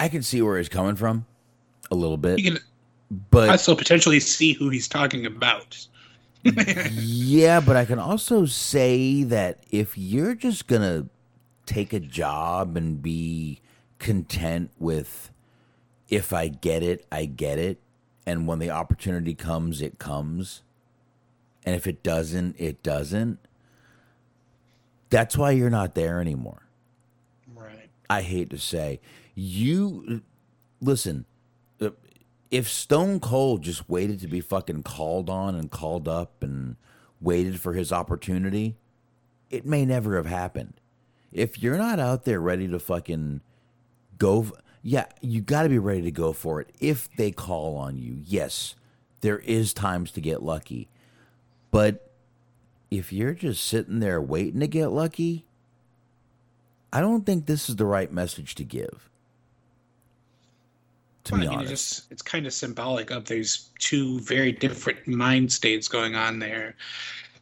I 0.00 0.08
can 0.08 0.22
see 0.22 0.42
where 0.42 0.58
he's 0.58 0.68
coming 0.68 0.96
from 0.96 1.26
a 1.90 1.94
little 1.94 2.16
bit, 2.16 2.38
You 2.38 2.52
can 2.52 2.62
but 3.30 3.48
also 3.48 3.74
potentially 3.74 4.20
see 4.20 4.52
who 4.52 4.68
he's 4.68 4.88
talking 4.88 5.26
about. 5.26 5.86
Yeah, 6.44 7.60
but 7.60 7.76
I 7.76 7.84
can 7.84 7.98
also 7.98 8.46
say 8.46 9.22
that 9.24 9.64
if 9.70 9.98
you're 9.98 10.34
just 10.34 10.66
gonna 10.66 11.06
take 11.66 11.92
a 11.92 12.00
job 12.00 12.76
and 12.76 13.02
be 13.02 13.60
content 13.98 14.70
with 14.78 15.30
if 16.08 16.32
I 16.32 16.48
get 16.48 16.82
it, 16.82 17.06
I 17.12 17.26
get 17.26 17.58
it, 17.58 17.80
and 18.24 18.46
when 18.46 18.58
the 18.58 18.70
opportunity 18.70 19.34
comes, 19.34 19.82
it 19.82 19.98
comes, 19.98 20.62
and 21.64 21.74
if 21.74 21.86
it 21.86 22.02
doesn't, 22.02 22.56
it 22.58 22.82
doesn't. 22.82 23.38
That's 25.10 25.36
why 25.36 25.50
you're 25.52 25.70
not 25.70 25.94
there 25.94 26.20
anymore. 26.20 26.62
Right. 27.54 27.88
I 28.08 28.22
hate 28.22 28.50
to 28.50 28.58
say, 28.58 29.00
you 29.34 30.22
listen. 30.80 31.24
If 32.50 32.68
Stone 32.68 33.20
Cold 33.20 33.62
just 33.62 33.88
waited 33.88 34.20
to 34.20 34.28
be 34.28 34.40
fucking 34.40 34.82
called 34.82 35.28
on 35.28 35.54
and 35.54 35.70
called 35.70 36.08
up 36.08 36.42
and 36.42 36.76
waited 37.20 37.60
for 37.60 37.74
his 37.74 37.92
opportunity, 37.92 38.76
it 39.50 39.66
may 39.66 39.84
never 39.84 40.16
have 40.16 40.26
happened. 40.26 40.74
If 41.30 41.62
you're 41.62 41.76
not 41.76 42.00
out 42.00 42.24
there 42.24 42.40
ready 42.40 42.66
to 42.68 42.78
fucking 42.78 43.42
go, 44.16 44.50
yeah, 44.82 45.06
you 45.20 45.42
got 45.42 45.64
to 45.64 45.68
be 45.68 45.78
ready 45.78 46.02
to 46.02 46.10
go 46.10 46.32
for 46.32 46.60
it. 46.60 46.70
If 46.80 47.14
they 47.16 47.30
call 47.30 47.76
on 47.76 47.98
you, 47.98 48.18
yes, 48.24 48.74
there 49.20 49.38
is 49.40 49.74
times 49.74 50.10
to 50.12 50.20
get 50.20 50.42
lucky, 50.42 50.88
but 51.70 52.10
if 52.90 53.12
you're 53.12 53.34
just 53.34 53.64
sitting 53.64 53.98
there 53.98 54.20
waiting 54.20 54.60
to 54.60 54.66
get 54.66 54.88
lucky, 54.88 55.44
I 56.90 57.00
don't 57.00 57.26
think 57.26 57.44
this 57.44 57.68
is 57.68 57.76
the 57.76 57.84
right 57.84 58.10
message 58.10 58.54
to 58.54 58.64
give. 58.64 59.07
To 61.28 61.34
Well, 61.34 61.40
be 61.40 61.46
I 61.46 61.46
mean, 61.46 61.60
honest, 61.60 61.72
it's 61.72 61.90
just 61.90 62.10
it's 62.10 62.22
kind 62.22 62.46
of 62.46 62.52
symbolic 62.52 63.10
of 63.10 63.26
there's 63.26 63.70
two 63.78 64.20
very 64.20 64.52
different 64.52 65.06
mind 65.06 65.52
states 65.52 65.88
going 65.88 66.14
on 66.14 66.38
there 66.38 66.76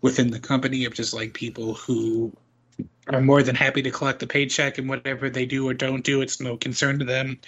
within 0.03 0.31
the 0.31 0.41
company 0.41 0.85
of 0.85 0.95
just 0.95 1.15
like 1.15 1.35
people 1.35 1.75
who 1.75 2.33
are 3.09 3.21
more 3.21 3.43
than 3.43 3.55
happy 3.55 3.83
to 3.83 3.91
collect 3.91 4.19
the 4.21 4.27
paycheck 4.27 4.79
and 4.79 4.89
whatever 4.89 5.31
they 5.31 5.47
do 5.47 5.69
or 5.69 5.75
don't 5.75 6.05
do, 6.05 6.21
it's 6.23 6.41
no 6.41 6.57
concern 6.57 6.99
to 6.99 7.05
them. 7.05 7.39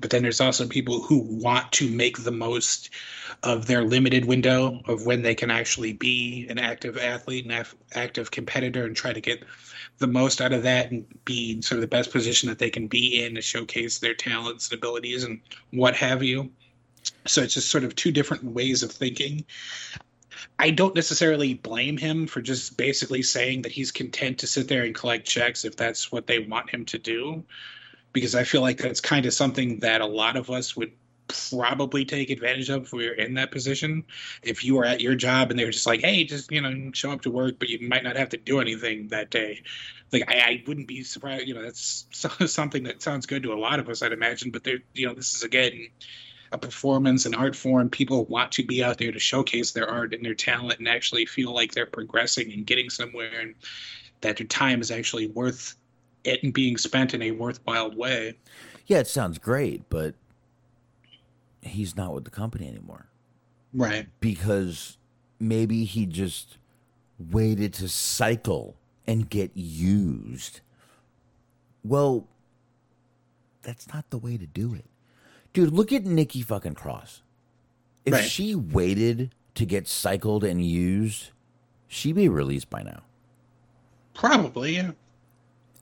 But 0.00 0.10
then 0.10 0.22
there's 0.22 0.40
also 0.40 0.68
people 0.68 1.02
who 1.02 1.18
want 1.20 1.72
to 1.72 1.90
make 1.90 2.18
the 2.18 2.30
most 2.30 2.90
of 3.42 3.66
their 3.66 3.82
limited 3.84 4.24
window 4.26 4.80
of 4.86 5.06
when 5.06 5.22
they 5.22 5.34
can 5.34 5.50
actually 5.50 5.92
be 5.92 6.46
an 6.48 6.58
active 6.58 6.96
athlete, 6.96 7.44
an 7.44 7.52
af- 7.52 7.76
active 7.94 8.30
competitor, 8.30 8.86
and 8.86 8.96
try 8.96 9.12
to 9.12 9.20
get 9.20 9.42
the 10.00 10.06
most 10.06 10.40
out 10.40 10.52
of 10.52 10.62
that 10.64 10.90
and 10.90 11.06
be 11.24 11.52
in 11.52 11.62
sort 11.62 11.76
of 11.76 11.82
the 11.82 11.86
best 11.86 12.10
position 12.10 12.48
that 12.48 12.58
they 12.58 12.70
can 12.70 12.88
be 12.88 13.22
in 13.22 13.34
to 13.34 13.42
showcase 13.42 13.98
their 13.98 14.14
talents 14.14 14.68
and 14.68 14.78
abilities 14.78 15.24
and 15.24 15.40
what 15.70 15.94
have 15.94 16.22
you. 16.22 16.50
So 17.26 17.42
it's 17.42 17.54
just 17.54 17.70
sort 17.70 17.84
of 17.84 17.94
two 17.94 18.10
different 18.10 18.42
ways 18.42 18.82
of 18.82 18.90
thinking. 18.90 19.44
I 20.58 20.70
don't 20.70 20.94
necessarily 20.94 21.54
blame 21.54 21.98
him 21.98 22.26
for 22.26 22.40
just 22.40 22.78
basically 22.78 23.22
saying 23.22 23.62
that 23.62 23.72
he's 23.72 23.92
content 23.92 24.38
to 24.38 24.46
sit 24.46 24.68
there 24.68 24.84
and 24.84 24.94
collect 24.94 25.26
checks 25.26 25.64
if 25.64 25.76
that's 25.76 26.10
what 26.10 26.26
they 26.26 26.40
want 26.40 26.70
him 26.70 26.84
to 26.86 26.98
do. 26.98 27.44
Because 28.12 28.34
I 28.34 28.44
feel 28.44 28.62
like 28.62 28.78
that's 28.78 29.00
kind 29.00 29.26
of 29.26 29.34
something 29.34 29.78
that 29.80 30.00
a 30.00 30.06
lot 30.06 30.36
of 30.36 30.50
us 30.50 30.76
would 30.76 30.92
probably 31.30 32.04
take 32.04 32.30
advantage 32.30 32.68
of 32.70 32.84
if 32.84 32.92
we 32.92 33.08
are 33.08 33.12
in 33.12 33.34
that 33.34 33.50
position. 33.50 34.04
If 34.42 34.64
you 34.64 34.74
were 34.74 34.84
at 34.84 35.00
your 35.00 35.14
job 35.14 35.50
and 35.50 35.58
they're 35.58 35.70
just 35.70 35.86
like, 35.86 36.00
hey, 36.00 36.24
just, 36.24 36.50
you 36.50 36.60
know, 36.60 36.90
show 36.92 37.10
up 37.10 37.22
to 37.22 37.30
work, 37.30 37.58
but 37.58 37.68
you 37.68 37.88
might 37.88 38.04
not 38.04 38.16
have 38.16 38.28
to 38.30 38.36
do 38.36 38.60
anything 38.60 39.08
that 39.08 39.30
day. 39.30 39.62
Like, 40.12 40.24
I, 40.28 40.40
I 40.40 40.64
wouldn't 40.66 40.88
be 40.88 41.02
surprised, 41.02 41.46
you 41.46 41.54
know, 41.54 41.62
that's 41.62 42.06
so- 42.12 42.46
something 42.46 42.84
that 42.84 43.02
sounds 43.02 43.26
good 43.26 43.42
to 43.44 43.52
a 43.52 43.54
lot 43.54 43.78
of 43.78 43.88
us, 43.88 44.02
I'd 44.02 44.12
imagine. 44.12 44.50
But 44.50 44.64
there, 44.64 44.78
you 44.94 45.06
know, 45.06 45.14
this 45.14 45.34
is 45.34 45.42
again, 45.42 45.88
a 46.52 46.58
performance 46.58 47.26
and 47.26 47.34
art 47.34 47.54
form. 47.54 47.88
People 47.88 48.24
want 48.26 48.52
to 48.52 48.64
be 48.64 48.82
out 48.82 48.98
there 48.98 49.12
to 49.12 49.18
showcase 49.18 49.72
their 49.72 49.88
art 49.88 50.12
and 50.14 50.24
their 50.24 50.34
talent 50.34 50.78
and 50.78 50.88
actually 50.88 51.26
feel 51.26 51.54
like 51.54 51.72
they're 51.72 51.86
progressing 51.86 52.52
and 52.52 52.66
getting 52.66 52.90
somewhere 52.90 53.40
and 53.40 53.54
that 54.20 54.36
their 54.36 54.46
time 54.46 54.80
is 54.80 54.90
actually 54.90 55.28
worth 55.28 55.76
it 56.24 56.42
and 56.42 56.52
being 56.52 56.76
spent 56.76 57.14
in 57.14 57.22
a 57.22 57.30
worthwhile 57.30 57.94
way. 57.94 58.36
yeah, 58.86 58.98
it 58.98 59.06
sounds 59.06 59.38
great, 59.38 59.88
but 59.88 60.14
he's 61.62 61.96
not 61.96 62.14
with 62.14 62.24
the 62.24 62.30
company 62.30 62.66
anymore 62.68 63.06
Right. 63.72 64.08
because 64.20 64.96
maybe 65.38 65.84
he 65.84 66.06
just 66.06 66.56
waited 67.18 67.72
to 67.74 67.88
cycle 67.88 68.76
and 69.06 69.28
get 69.28 69.50
used. 69.54 70.60
Well, 71.84 72.26
that's 73.62 73.92
not 73.92 74.08
the 74.10 74.18
way 74.18 74.36
to 74.36 74.46
do 74.46 74.74
it. 74.74 74.84
Dude, 75.52 75.72
look 75.72 75.92
at 75.92 76.04
Nikki 76.04 76.42
fucking 76.42 76.74
Cross. 76.74 77.22
If 78.04 78.14
Right. 78.14 78.24
she 78.24 78.54
waited 78.54 79.34
to 79.54 79.66
get 79.66 79.86
cycled 79.88 80.44
and 80.44 80.64
used, 80.64 81.30
she'd 81.88 82.14
be 82.14 82.28
released 82.28 82.70
by 82.70 82.82
now. 82.82 83.02
Probably, 84.14 84.76
yeah. 84.76 84.92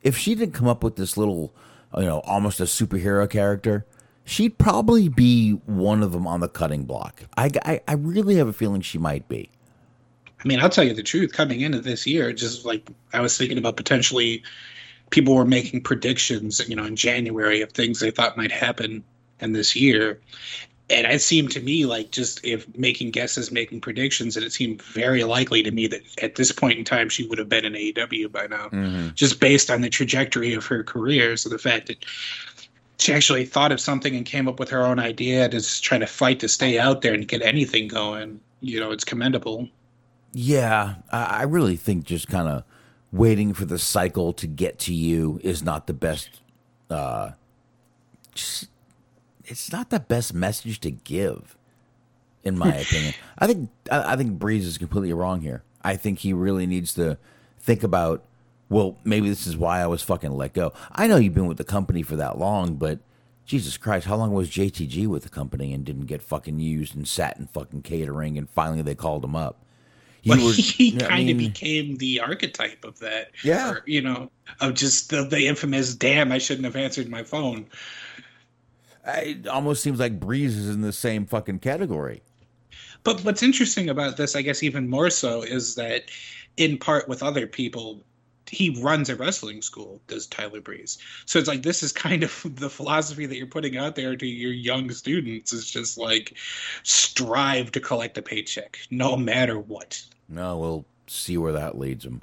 if 0.02 0.16
she 0.16 0.34
didn't 0.34 0.54
come 0.54 0.68
up 0.68 0.82
with 0.84 0.96
this 0.96 1.16
little, 1.16 1.52
you 1.96 2.04
know, 2.04 2.20
almost 2.20 2.60
a 2.60 2.64
superhero 2.64 3.28
character, 3.28 3.84
she'd 4.28 4.58
probably 4.58 5.08
be 5.08 5.52
one 5.66 6.02
of 6.02 6.12
them 6.12 6.26
on 6.26 6.40
the 6.40 6.48
cutting 6.48 6.84
block. 6.84 7.22
I, 7.36 7.50
I, 7.64 7.80
I 7.88 7.92
really 7.94 8.36
have 8.36 8.46
a 8.46 8.52
feeling 8.52 8.82
she 8.82 8.98
might 8.98 9.26
be. 9.28 9.48
I 10.44 10.46
mean, 10.46 10.60
I'll 10.60 10.68
tell 10.68 10.84
you 10.84 10.94
the 10.94 11.02
truth. 11.02 11.32
Coming 11.32 11.62
into 11.62 11.80
this 11.80 12.06
year, 12.06 12.32
just 12.32 12.64
like 12.64 12.88
I 13.12 13.20
was 13.20 13.36
thinking 13.36 13.58
about 13.58 13.76
potentially, 13.76 14.42
people 15.10 15.34
were 15.34 15.44
making 15.44 15.82
predictions, 15.82 16.60
you 16.68 16.76
know, 16.76 16.84
in 16.84 16.94
January 16.94 17.62
of 17.62 17.72
things 17.72 18.00
they 18.00 18.10
thought 18.10 18.36
might 18.36 18.52
happen 18.52 19.02
in 19.40 19.52
this 19.52 19.74
year, 19.74 20.20
and 20.90 21.06
it 21.06 21.20
seemed 21.20 21.50
to 21.52 21.60
me 21.60 21.86
like 21.86 22.10
just 22.12 22.44
if 22.44 22.66
making 22.76 23.10
guesses, 23.10 23.50
making 23.50 23.80
predictions, 23.80 24.36
and 24.36 24.44
it 24.44 24.52
seemed 24.52 24.80
very 24.82 25.24
likely 25.24 25.62
to 25.62 25.70
me 25.70 25.86
that 25.86 26.02
at 26.22 26.36
this 26.36 26.52
point 26.52 26.78
in 26.78 26.84
time 26.84 27.08
she 27.08 27.26
would 27.26 27.38
have 27.38 27.48
been 27.48 27.64
in 27.64 27.72
AEW 27.72 28.30
by 28.30 28.46
now, 28.46 28.68
mm-hmm. 28.68 29.08
just 29.14 29.40
based 29.40 29.70
on 29.70 29.80
the 29.80 29.90
trajectory 29.90 30.54
of 30.54 30.66
her 30.66 30.82
career. 30.84 31.36
So 31.36 31.48
the 31.48 31.58
fact 31.58 31.88
that 31.88 32.04
she 32.98 33.12
actually 33.12 33.44
thought 33.44 33.72
of 33.72 33.80
something 33.80 34.14
and 34.16 34.26
came 34.26 34.48
up 34.48 34.58
with 34.58 34.68
her 34.70 34.84
own 34.84 34.98
idea 34.98 35.48
to 35.48 35.56
just 35.56 35.84
trying 35.84 36.00
to 36.00 36.06
fight 36.06 36.40
to 36.40 36.48
stay 36.48 36.78
out 36.78 37.02
there 37.02 37.14
and 37.14 37.26
get 37.26 37.42
anything 37.42 37.88
going, 37.88 38.40
you 38.60 38.80
know, 38.80 38.90
it's 38.90 39.04
commendable. 39.04 39.68
Yeah, 40.32 40.96
I, 41.10 41.24
I 41.24 41.42
really 41.42 41.76
think 41.76 42.04
just 42.04 42.28
kind 42.28 42.48
of 42.48 42.64
waiting 43.12 43.54
for 43.54 43.64
the 43.64 43.78
cycle 43.78 44.32
to 44.34 44.46
get 44.46 44.78
to 44.80 44.94
you 44.94 45.40
is 45.42 45.62
not 45.62 45.86
the 45.86 45.94
best. 45.94 46.40
Uh, 46.90 47.32
just, 48.34 48.68
it's 49.44 49.72
not 49.72 49.90
the 49.90 50.00
best 50.00 50.34
message 50.34 50.80
to 50.80 50.90
give, 50.90 51.56
in 52.42 52.58
my 52.58 52.74
opinion. 52.74 53.14
I 53.38 53.46
think 53.46 53.70
I, 53.90 54.12
I 54.12 54.16
think 54.16 54.38
Breeze 54.38 54.66
is 54.66 54.76
completely 54.76 55.12
wrong 55.12 55.40
here. 55.40 55.62
I 55.82 55.96
think 55.96 56.18
he 56.18 56.32
really 56.32 56.66
needs 56.66 56.94
to 56.94 57.16
think 57.60 57.82
about. 57.82 58.24
Well, 58.70 58.98
maybe 59.04 59.28
this 59.28 59.46
is 59.46 59.56
why 59.56 59.80
I 59.80 59.86
was 59.86 60.02
fucking 60.02 60.30
let 60.32 60.52
go. 60.52 60.72
I 60.92 61.06
know 61.06 61.16
you've 61.16 61.34
been 61.34 61.46
with 61.46 61.56
the 61.58 61.64
company 61.64 62.02
for 62.02 62.16
that 62.16 62.38
long, 62.38 62.74
but 62.74 62.98
Jesus 63.46 63.76
Christ, 63.78 64.06
how 64.06 64.16
long 64.16 64.32
was 64.32 64.50
JTG 64.50 65.06
with 65.06 65.22
the 65.22 65.30
company 65.30 65.72
and 65.72 65.84
didn't 65.84 66.04
get 66.06 66.22
fucking 66.22 66.60
used 66.60 66.94
and 66.94 67.08
sat 67.08 67.38
in 67.38 67.46
fucking 67.46 67.82
catering 67.82 68.36
and 68.36 68.48
finally 68.50 68.82
they 68.82 68.94
called 68.94 69.24
him 69.24 69.34
up? 69.34 69.64
You 70.22 70.32
Well, 70.36 70.50
he 70.52 70.96
I 70.96 71.06
kind 71.06 71.30
of 71.30 71.36
mean- 71.36 71.48
became 71.48 71.96
the 71.96 72.20
archetype 72.20 72.84
of 72.84 72.98
that. 72.98 73.30
Yeah. 73.42 73.70
Or, 73.70 73.82
you 73.86 74.02
know, 74.02 74.30
of 74.60 74.74
just 74.74 75.10
the, 75.10 75.22
the 75.24 75.46
infamous 75.46 75.94
"damn, 75.94 76.30
I 76.32 76.38
shouldn't 76.38 76.64
have 76.66 76.76
answered 76.76 77.08
my 77.08 77.22
phone." 77.22 77.66
It 79.06 79.46
almost 79.48 79.82
seems 79.82 79.98
like 79.98 80.20
Breeze 80.20 80.56
is 80.56 80.68
in 80.68 80.82
the 80.82 80.92
same 80.92 81.24
fucking 81.24 81.60
category. 81.60 82.20
But 83.04 83.24
what's 83.24 83.42
interesting 83.42 83.88
about 83.88 84.16
this, 84.18 84.36
I 84.36 84.42
guess, 84.42 84.62
even 84.62 84.88
more 84.90 85.08
so, 85.08 85.42
is 85.42 85.76
that 85.76 86.10
in 86.58 86.76
part 86.78 87.08
with 87.08 87.22
other 87.22 87.46
people, 87.46 88.04
he 88.48 88.70
runs 88.80 89.08
a 89.08 89.16
wrestling 89.16 89.62
school. 89.62 90.00
Does 90.06 90.26
Tyler 90.26 90.60
Breeze? 90.60 90.98
So 91.26 91.38
it's 91.38 91.48
like 91.48 91.62
this 91.62 91.82
is 91.82 91.92
kind 91.92 92.22
of 92.22 92.46
the 92.56 92.70
philosophy 92.70 93.26
that 93.26 93.36
you're 93.36 93.46
putting 93.46 93.76
out 93.76 93.94
there 93.94 94.16
to 94.16 94.26
your 94.26 94.52
young 94.52 94.90
students. 94.90 95.52
Is 95.52 95.70
just 95.70 95.98
like 95.98 96.34
strive 96.82 97.72
to 97.72 97.80
collect 97.80 98.18
a 98.18 98.22
paycheck, 98.22 98.78
no 98.90 99.16
matter 99.16 99.58
what. 99.58 100.02
No, 100.28 100.58
we'll 100.58 100.84
see 101.06 101.38
where 101.38 101.52
that 101.52 101.78
leads 101.78 102.04
him. 102.04 102.22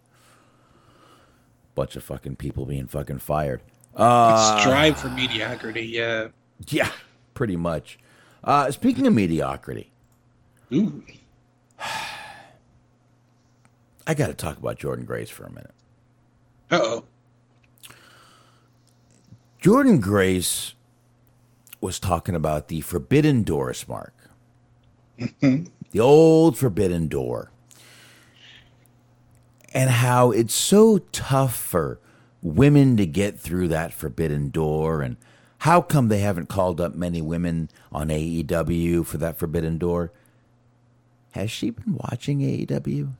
Bunch 1.74 1.96
of 1.96 2.04
fucking 2.04 2.38
people 2.38 2.66
being 2.66 2.88
fucking 2.88 3.20
fired. 3.20 3.62
Uh, 3.96 4.60
strive 4.60 4.98
for 4.98 5.10
mediocrity. 5.10 5.86
Yeah. 5.86 6.28
Yeah, 6.68 6.92
pretty 7.34 7.56
much. 7.56 8.00
Uh, 8.44 8.72
speaking 8.72 9.08
of 9.08 9.14
mediocrity, 9.14 9.92
Ooh. 10.74 11.04
I 14.08 14.14
got 14.14 14.28
to 14.28 14.34
talk 14.34 14.58
about 14.58 14.78
Jordynne 14.78 15.06
Grace 15.06 15.30
for 15.30 15.46
a 15.46 15.50
minute. 15.50 15.74
Uh 16.72 16.80
oh. 16.82 17.06
Jordynne 19.62 20.02
Grace 20.02 20.74
was 21.82 22.00
talking 22.00 22.36
about 22.36 22.68
the 22.68 22.82
forbidden 22.82 23.44
Doris 23.44 23.88
mark, 23.88 24.14
the 25.18 26.00
old 26.00 26.58
forbidden 26.58 27.08
door, 27.08 27.52
and 29.74 29.90
how 29.90 30.32
it's 30.32 30.54
so 30.54 31.00
tough 31.12 31.56
for 31.56 32.00
women 32.42 32.96
to 32.98 33.06
get 33.06 33.40
through 33.40 33.68
that 33.70 33.94
forbidden 33.94 34.50
door, 34.50 35.02
and 35.02 35.18
how 35.60 35.82
come 35.82 36.10
they 36.10 36.20
haven't 36.20 36.48
called 36.50 36.80
up 36.80 36.94
many 36.94 37.22
women 37.22 37.70
on 37.92 38.10
AEW 38.10 39.06
for 39.06 39.18
that 39.18 39.38
forbidden 39.38 39.78
door. 39.80 40.12
Has 41.32 41.50
she 41.50 41.72
been 41.72 41.98
watching 41.98 42.40
AEW? 42.40 43.14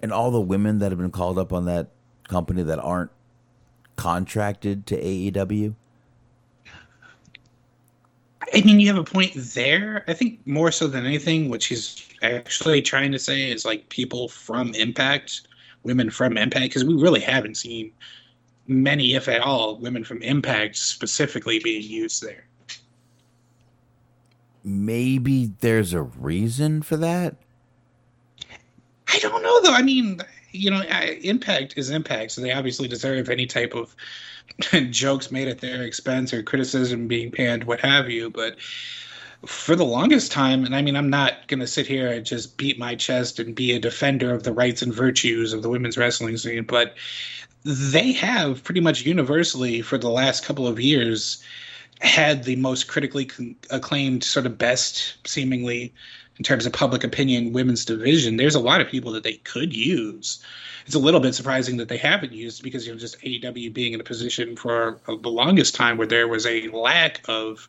And 0.00 0.12
all 0.12 0.30
the 0.30 0.40
women 0.40 0.78
that 0.78 0.92
have 0.92 0.98
been 0.98 1.10
called 1.10 1.38
up 1.38 1.52
on 1.52 1.64
that 1.64 1.88
company 2.28 2.62
that 2.62 2.78
aren't 2.78 3.10
contracted 3.96 4.86
to 4.86 4.96
AEW? 5.02 5.74
I 8.54 8.62
mean, 8.62 8.80
you 8.80 8.86
have 8.86 8.96
a 8.96 9.04
point 9.04 9.32
there. 9.34 10.04
I 10.08 10.14
think 10.14 10.46
more 10.46 10.70
so 10.70 10.86
than 10.86 11.04
anything, 11.04 11.50
what 11.50 11.62
she's 11.62 12.08
actually 12.22 12.80
trying 12.80 13.12
to 13.12 13.18
say 13.18 13.50
is 13.50 13.64
like 13.64 13.88
people 13.90 14.28
from 14.28 14.74
Impact, 14.74 15.42
women 15.82 16.08
from 16.10 16.38
Impact, 16.38 16.64
because 16.64 16.84
we 16.84 16.94
really 16.94 17.20
haven't 17.20 17.56
seen 17.56 17.92
many, 18.66 19.14
if 19.14 19.28
at 19.28 19.42
all, 19.42 19.76
women 19.76 20.04
from 20.04 20.22
Impact 20.22 20.76
specifically 20.76 21.58
being 21.58 21.82
used 21.82 22.22
there. 22.22 22.46
Maybe 24.64 25.52
there's 25.60 25.92
a 25.92 26.02
reason 26.02 26.82
for 26.82 26.96
that. 26.96 27.36
I 29.12 29.18
don't 29.18 29.42
know 29.42 29.62
though. 29.62 29.74
I 29.74 29.82
mean, 29.82 30.20
you 30.52 30.70
know, 30.70 30.82
Impact 31.22 31.74
is 31.76 31.90
Impact, 31.90 32.32
so 32.32 32.40
they 32.40 32.52
obviously 32.52 32.88
deserve 32.88 33.28
any 33.28 33.46
type 33.46 33.74
of 33.74 33.94
jokes 34.90 35.30
made 35.30 35.48
at 35.48 35.60
their 35.60 35.82
expense 35.82 36.32
or 36.32 36.42
criticism 36.42 37.08
being 37.08 37.30
panned, 37.30 37.64
what 37.64 37.80
have 37.80 38.10
you. 38.10 38.30
But 38.30 38.58
for 39.46 39.76
the 39.76 39.84
longest 39.84 40.32
time, 40.32 40.64
and 40.64 40.74
I 40.74 40.82
mean, 40.82 40.96
I'm 40.96 41.10
not 41.10 41.46
going 41.46 41.60
to 41.60 41.66
sit 41.66 41.86
here 41.86 42.10
and 42.10 42.24
just 42.24 42.56
beat 42.56 42.78
my 42.78 42.94
chest 42.94 43.38
and 43.38 43.54
be 43.54 43.72
a 43.72 43.78
defender 43.78 44.34
of 44.34 44.42
the 44.42 44.52
rights 44.52 44.82
and 44.82 44.92
virtues 44.92 45.52
of 45.52 45.62
the 45.62 45.68
women's 45.68 45.96
wrestling 45.96 46.36
scene, 46.36 46.64
but 46.64 46.94
they 47.64 48.12
have 48.12 48.64
pretty 48.64 48.80
much 48.80 49.04
universally 49.04 49.82
for 49.82 49.98
the 49.98 50.10
last 50.10 50.44
couple 50.44 50.66
of 50.66 50.80
years 50.80 51.42
had 52.00 52.44
the 52.44 52.56
most 52.56 52.86
critically 52.88 53.28
acclaimed, 53.70 54.22
sort 54.22 54.46
of 54.46 54.56
best, 54.56 55.16
seemingly, 55.26 55.92
in 56.38 56.44
terms 56.44 56.66
of 56.66 56.72
public 56.72 57.04
opinion, 57.04 57.52
women's 57.52 57.84
division. 57.84 58.36
There's 58.36 58.54
a 58.54 58.60
lot 58.60 58.80
of 58.80 58.88
people 58.88 59.12
that 59.12 59.24
they 59.24 59.34
could 59.34 59.74
use. 59.74 60.42
It's 60.86 60.94
a 60.94 61.00
little 61.00 61.20
bit 61.20 61.34
surprising 61.34 61.76
that 61.78 61.88
they 61.88 61.98
haven't 61.98 62.32
used 62.32 62.62
because 62.62 62.86
you 62.86 62.92
know 62.92 62.98
just 62.98 63.20
AEW 63.20 63.72
being 63.72 63.92
in 63.92 64.00
a 64.00 64.04
position 64.04 64.56
for 64.56 65.00
the 65.06 65.30
longest 65.30 65.74
time 65.74 65.98
where 65.98 66.06
there 66.06 66.28
was 66.28 66.46
a 66.46 66.68
lack 66.68 67.20
of 67.28 67.68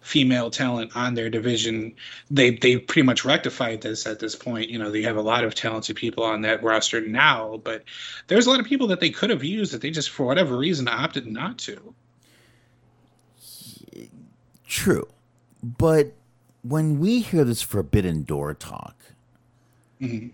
female 0.00 0.50
talent 0.50 0.94
on 0.94 1.14
their 1.14 1.30
division. 1.30 1.94
They 2.30 2.50
they 2.50 2.76
pretty 2.76 3.06
much 3.06 3.24
rectified 3.24 3.80
this 3.80 4.06
at 4.06 4.18
this 4.18 4.34
point. 4.34 4.68
You 4.68 4.78
know, 4.78 4.90
they 4.90 5.02
have 5.02 5.16
a 5.16 5.22
lot 5.22 5.44
of 5.44 5.54
talented 5.54 5.96
people 5.96 6.24
on 6.24 6.42
that 6.42 6.62
roster 6.62 7.00
now, 7.00 7.60
but 7.64 7.84
there's 8.26 8.46
a 8.46 8.50
lot 8.50 8.60
of 8.60 8.66
people 8.66 8.88
that 8.88 9.00
they 9.00 9.10
could 9.10 9.30
have 9.30 9.44
used 9.44 9.72
that 9.72 9.80
they 9.80 9.90
just 9.90 10.10
for 10.10 10.26
whatever 10.26 10.56
reason 10.56 10.88
opted 10.88 11.26
not 11.26 11.58
to. 11.58 11.94
True. 14.66 15.08
But 15.62 16.12
when 16.66 16.98
we 16.98 17.20
hear 17.20 17.44
this 17.44 17.62
forbidden 17.62 18.22
door 18.24 18.54
talk, 18.54 18.96
Mhm. 20.00 20.30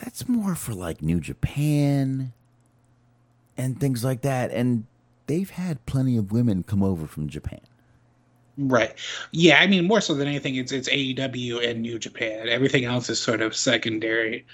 that's 0.00 0.28
more 0.28 0.54
for 0.54 0.72
like 0.74 1.02
New 1.02 1.20
Japan 1.20 2.32
and 3.58 3.78
things 3.80 4.04
like 4.04 4.22
that. 4.22 4.50
And 4.52 4.86
they've 5.26 5.50
had 5.50 5.84
plenty 5.86 6.16
of 6.16 6.30
women 6.32 6.62
come 6.62 6.82
over 6.82 7.06
from 7.06 7.28
Japan. 7.28 7.60
Right. 8.58 8.94
Yeah, 9.32 9.58
I 9.60 9.66
mean 9.66 9.86
more 9.86 10.00
so 10.00 10.14
than 10.14 10.28
anything 10.28 10.54
it's 10.54 10.72
it's 10.72 10.88
AEW 10.88 11.58
and 11.58 11.82
New 11.82 11.98
Japan. 11.98 12.48
Everything 12.48 12.84
else 12.84 13.10
is 13.10 13.20
sort 13.20 13.42
of 13.42 13.54
secondary. 13.54 14.46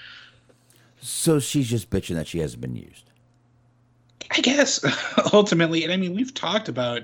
So 0.99 1.39
she's 1.39 1.69
just 1.69 1.89
bitching 1.89 2.15
that 2.15 2.27
she 2.27 2.39
hasn't 2.39 2.61
been 2.61 2.75
used. 2.75 3.03
I 4.31 4.41
guess 4.41 4.83
ultimately, 5.33 5.83
and 5.83 5.93
I 5.93 5.97
mean, 5.97 6.15
we've 6.15 6.33
talked 6.33 6.67
about 6.67 7.03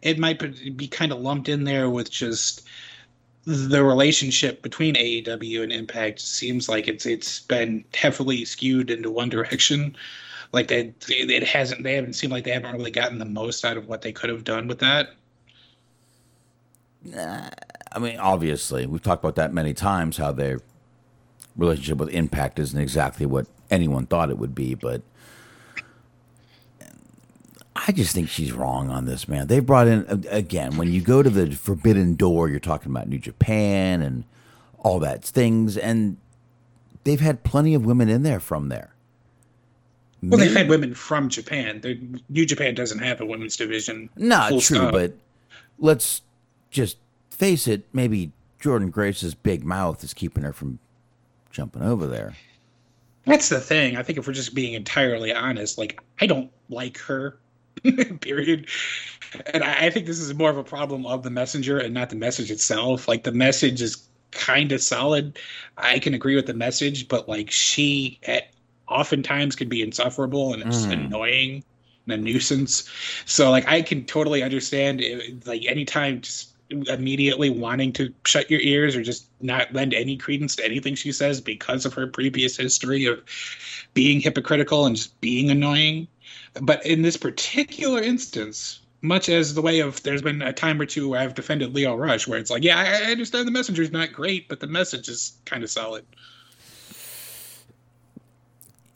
it 0.00 0.18
might 0.18 0.38
be 0.76 0.86
kind 0.86 1.12
of 1.12 1.18
lumped 1.20 1.48
in 1.48 1.64
there 1.64 1.90
with 1.90 2.10
just 2.10 2.62
the 3.48 3.82
relationship 3.82 4.60
between 4.60 4.94
AEW 4.94 5.62
and 5.62 5.72
Impact. 5.72 6.20
Seems 6.20 6.68
like 6.68 6.86
it's 6.86 7.06
it's 7.06 7.40
been 7.40 7.82
heavily 7.94 8.44
skewed 8.44 8.90
into 8.90 9.10
one 9.10 9.30
direction. 9.30 9.96
Like 10.52 10.68
that, 10.68 10.92
it 11.08 11.42
hasn't. 11.44 11.82
They 11.82 11.94
haven't 11.94 12.12
seemed 12.12 12.32
like 12.32 12.44
they 12.44 12.50
haven't 12.50 12.72
really 12.76 12.90
gotten 12.90 13.18
the 13.18 13.24
most 13.24 13.64
out 13.64 13.78
of 13.78 13.88
what 13.88 14.02
they 14.02 14.12
could 14.12 14.28
have 14.28 14.44
done 14.44 14.68
with 14.68 14.80
that. 14.80 15.14
I 17.16 17.98
mean, 17.98 18.18
obviously, 18.18 18.86
we've 18.86 19.02
talked 19.02 19.24
about 19.24 19.36
that 19.36 19.54
many 19.54 19.72
times 19.72 20.18
how 20.18 20.32
their 20.32 20.60
relationship 21.56 21.98
with 21.98 22.10
Impact 22.10 22.58
isn't 22.58 22.78
exactly 22.78 23.24
what 23.24 23.46
anyone 23.70 24.06
thought 24.06 24.28
it 24.28 24.38
would 24.38 24.54
be, 24.54 24.74
but 24.74 25.00
I 27.88 27.92
just 27.92 28.14
think 28.14 28.28
she's 28.28 28.52
wrong 28.52 28.90
on 28.90 29.06
this, 29.06 29.26
man. 29.28 29.46
They 29.46 29.60
brought 29.60 29.88
in, 29.88 30.26
again, 30.30 30.76
when 30.76 30.92
you 30.92 31.00
go 31.00 31.22
to 31.22 31.30
the 31.30 31.50
Forbidden 31.56 32.16
Door, 32.16 32.50
you're 32.50 32.60
talking 32.60 32.92
about 32.92 33.08
New 33.08 33.18
Japan 33.18 34.02
and 34.02 34.24
all 34.78 34.98
that 35.00 35.24
things, 35.24 35.78
and 35.78 36.18
they've 37.04 37.20
had 37.20 37.44
plenty 37.44 37.72
of 37.74 37.86
women 37.86 38.10
in 38.10 38.24
there 38.24 38.40
from 38.40 38.68
there. 38.68 38.92
Well, 40.22 40.38
they've 40.38 40.54
had 40.54 40.68
women 40.68 40.94
from 40.94 41.30
Japan. 41.30 41.80
The 41.80 41.98
New 42.28 42.44
Japan 42.44 42.74
doesn't 42.74 42.98
have 42.98 43.22
a 43.22 43.24
women's 43.24 43.56
division. 43.56 44.10
Not 44.16 44.50
true, 44.50 44.60
stop. 44.60 44.92
but 44.92 45.14
let's 45.78 46.20
just 46.70 46.98
face 47.30 47.66
it. 47.66 47.86
Maybe 47.94 48.32
Jordynne 48.60 48.90
Grace's 48.90 49.34
big 49.34 49.64
mouth 49.64 50.04
is 50.04 50.12
keeping 50.12 50.42
her 50.42 50.52
from 50.52 50.78
jumping 51.52 51.82
over 51.82 52.06
there. 52.06 52.34
That's 53.24 53.48
the 53.48 53.60
thing. 53.60 53.96
I 53.96 54.02
think 54.02 54.18
if 54.18 54.26
we're 54.26 54.32
just 54.32 54.54
being 54.54 54.74
entirely 54.74 55.32
honest, 55.32 55.78
like 55.78 56.00
I 56.20 56.26
don't 56.26 56.50
like 56.68 56.98
her. 56.98 57.38
period. 58.20 58.68
And 59.52 59.62
I, 59.62 59.86
I 59.86 59.90
think 59.90 60.06
this 60.06 60.18
is 60.18 60.34
more 60.34 60.50
of 60.50 60.56
a 60.56 60.64
problem 60.64 61.06
of 61.06 61.22
the 61.22 61.30
messenger 61.30 61.78
and 61.78 61.94
not 61.94 62.10
the 62.10 62.16
message 62.16 62.50
itself. 62.50 63.08
Like 63.08 63.24
the 63.24 63.32
message 63.32 63.82
is 63.82 64.08
kind 64.30 64.72
of 64.72 64.80
solid. 64.82 65.38
I 65.76 65.98
can 65.98 66.14
agree 66.14 66.36
with 66.36 66.46
the 66.46 66.54
message, 66.54 67.08
but 67.08 67.28
like 67.28 67.50
she 67.50 68.20
at 68.26 68.44
oftentimes 68.88 69.56
can 69.56 69.68
be 69.68 69.82
insufferable 69.82 70.52
and 70.54 70.62
it's 70.62 70.86
Mm. 70.86 70.92
annoying 70.92 71.64
and 72.06 72.14
a 72.14 72.16
nuisance. 72.16 72.88
So 73.26 73.50
like 73.50 73.68
I 73.68 73.82
can 73.82 74.04
totally 74.04 74.42
understand 74.42 75.00
it, 75.00 75.46
like 75.46 75.64
anytime 75.66 76.20
just 76.22 76.54
immediately 76.70 77.48
wanting 77.48 77.92
to 77.94 78.12
shut 78.26 78.50
your 78.50 78.60
ears 78.60 78.94
or 78.94 79.02
just 79.02 79.30
not 79.40 79.72
lend 79.72 79.94
any 79.94 80.16
credence 80.18 80.54
to 80.56 80.64
anything 80.64 80.94
she 80.94 81.12
says 81.12 81.40
because 81.40 81.86
of 81.86 81.94
her 81.94 82.06
previous 82.06 82.56
history 82.58 83.06
of 83.06 83.22
being 83.94 84.20
hypocritical 84.20 84.86
and 84.86 84.96
just 84.96 85.18
being 85.20 85.50
annoying. 85.50 86.08
But 86.60 86.84
in 86.84 87.02
this 87.02 87.16
particular 87.16 88.00
instance, 88.00 88.80
much 89.02 89.28
as 89.28 89.54
the 89.54 89.62
way 89.62 89.80
of 89.80 90.02
there's 90.02 90.22
been 90.22 90.42
a 90.42 90.52
time 90.52 90.80
or 90.80 90.86
two 90.86 91.08
where 91.08 91.20
I've 91.20 91.34
defended 91.34 91.74
Lio 91.74 91.94
Rush, 91.94 92.26
where 92.26 92.38
it's 92.38 92.50
like, 92.50 92.64
yeah, 92.64 92.78
I 92.78 93.10
understand 93.10 93.46
the 93.46 93.52
messenger's 93.52 93.92
not 93.92 94.12
great, 94.12 94.48
but 94.48 94.60
the 94.60 94.66
message 94.66 95.08
is 95.08 95.32
kind 95.44 95.62
of 95.62 95.70
solid. 95.70 96.04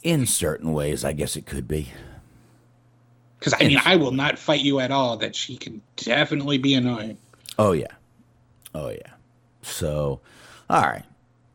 In 0.03 0.27
certain 0.27 0.73
ways, 0.73 1.05
I 1.05 1.13
guess 1.13 1.37
it 1.37 1.47
could 1.47 1.69
be. 1.69 1.93
Because 3.39 3.55
I 3.55 3.67
mean, 3.67 3.79
I 3.85 3.97
will 3.97 4.13
not 4.13 4.39
fight 4.39 4.61
you 4.61 4.81
at 4.81 4.91
all 4.91 5.17
that 5.19 5.35
she 5.35 5.57
can 5.57 5.83
definitely 5.97 6.59
be 6.59 6.75
annoying. 6.75 7.19
Oh 7.59 7.73
yeah, 7.73 7.87
oh 8.75 8.91
yeah. 8.91 9.13
So, 9.63 10.21
all 10.71 10.83
right. 10.83 11.05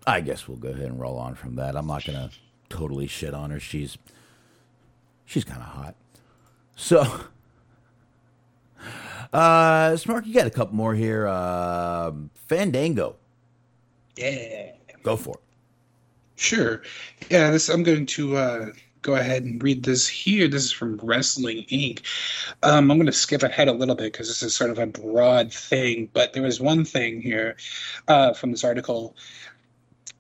I 0.06 0.22
guess 0.22 0.48
we'll 0.48 0.58
go 0.58 0.70
ahead 0.70 0.86
and 0.86 1.00
roll 1.00 1.18
on 1.18 1.36
from 1.36 1.56
that. 1.58 1.76
I'm 1.76 1.88
not 1.88 2.06
gonna 2.06 2.30
totally 2.70 3.08
shit 3.08 3.34
on 3.34 3.52
her. 3.52 3.60
She's 3.60 3.98
she's 5.28 5.44
kind 5.44 5.62
of 5.62 5.68
hot. 5.68 5.96
So, 6.76 7.02
uh, 9.34 9.92
Smark, 9.92 10.26
you 10.26 10.34
got 10.34 10.48
a 10.48 10.52
couple 10.52 10.76
more 10.76 10.96
here. 10.96 11.28
Um 11.28 12.30
Fandango, 12.48 13.18
Yeah. 14.16 14.72
go 15.04 15.16
for 15.18 15.36
it. 15.36 15.42
Sure. 16.36 16.82
Yeah, 17.30 17.52
this 17.52 17.68
I'm 17.68 17.84
going 17.84 18.06
to 18.06 18.38
uh, 18.38 18.66
go 19.02 19.16
ahead 19.16 19.44
and 19.44 19.62
read 19.62 19.84
this 19.84 20.08
here. 20.08 20.48
This 20.48 20.66
is 20.66 20.72
from 20.72 20.98
Wrestling 21.04 21.66
Inc. 21.72 22.02
Um, 22.64 22.90
I'm 22.92 22.98
going 22.98 23.06
to 23.08 23.12
skip 23.12 23.44
ahead 23.44 23.68
a 23.68 23.74
little 23.74 23.96
bit 23.96 24.14
because 24.14 24.28
this 24.28 24.44
is 24.44 24.56
sort 24.56 24.70
of 24.70 24.78
a 24.80 24.86
broad 24.88 25.52
thing, 25.52 26.10
but 26.14 26.34
there 26.34 26.44
was 26.44 26.60
one 26.62 26.86
thing 26.86 27.22
here 27.22 27.58
uh, 28.08 28.34
from 28.34 28.52
this 28.52 28.64
article. 28.64 29.16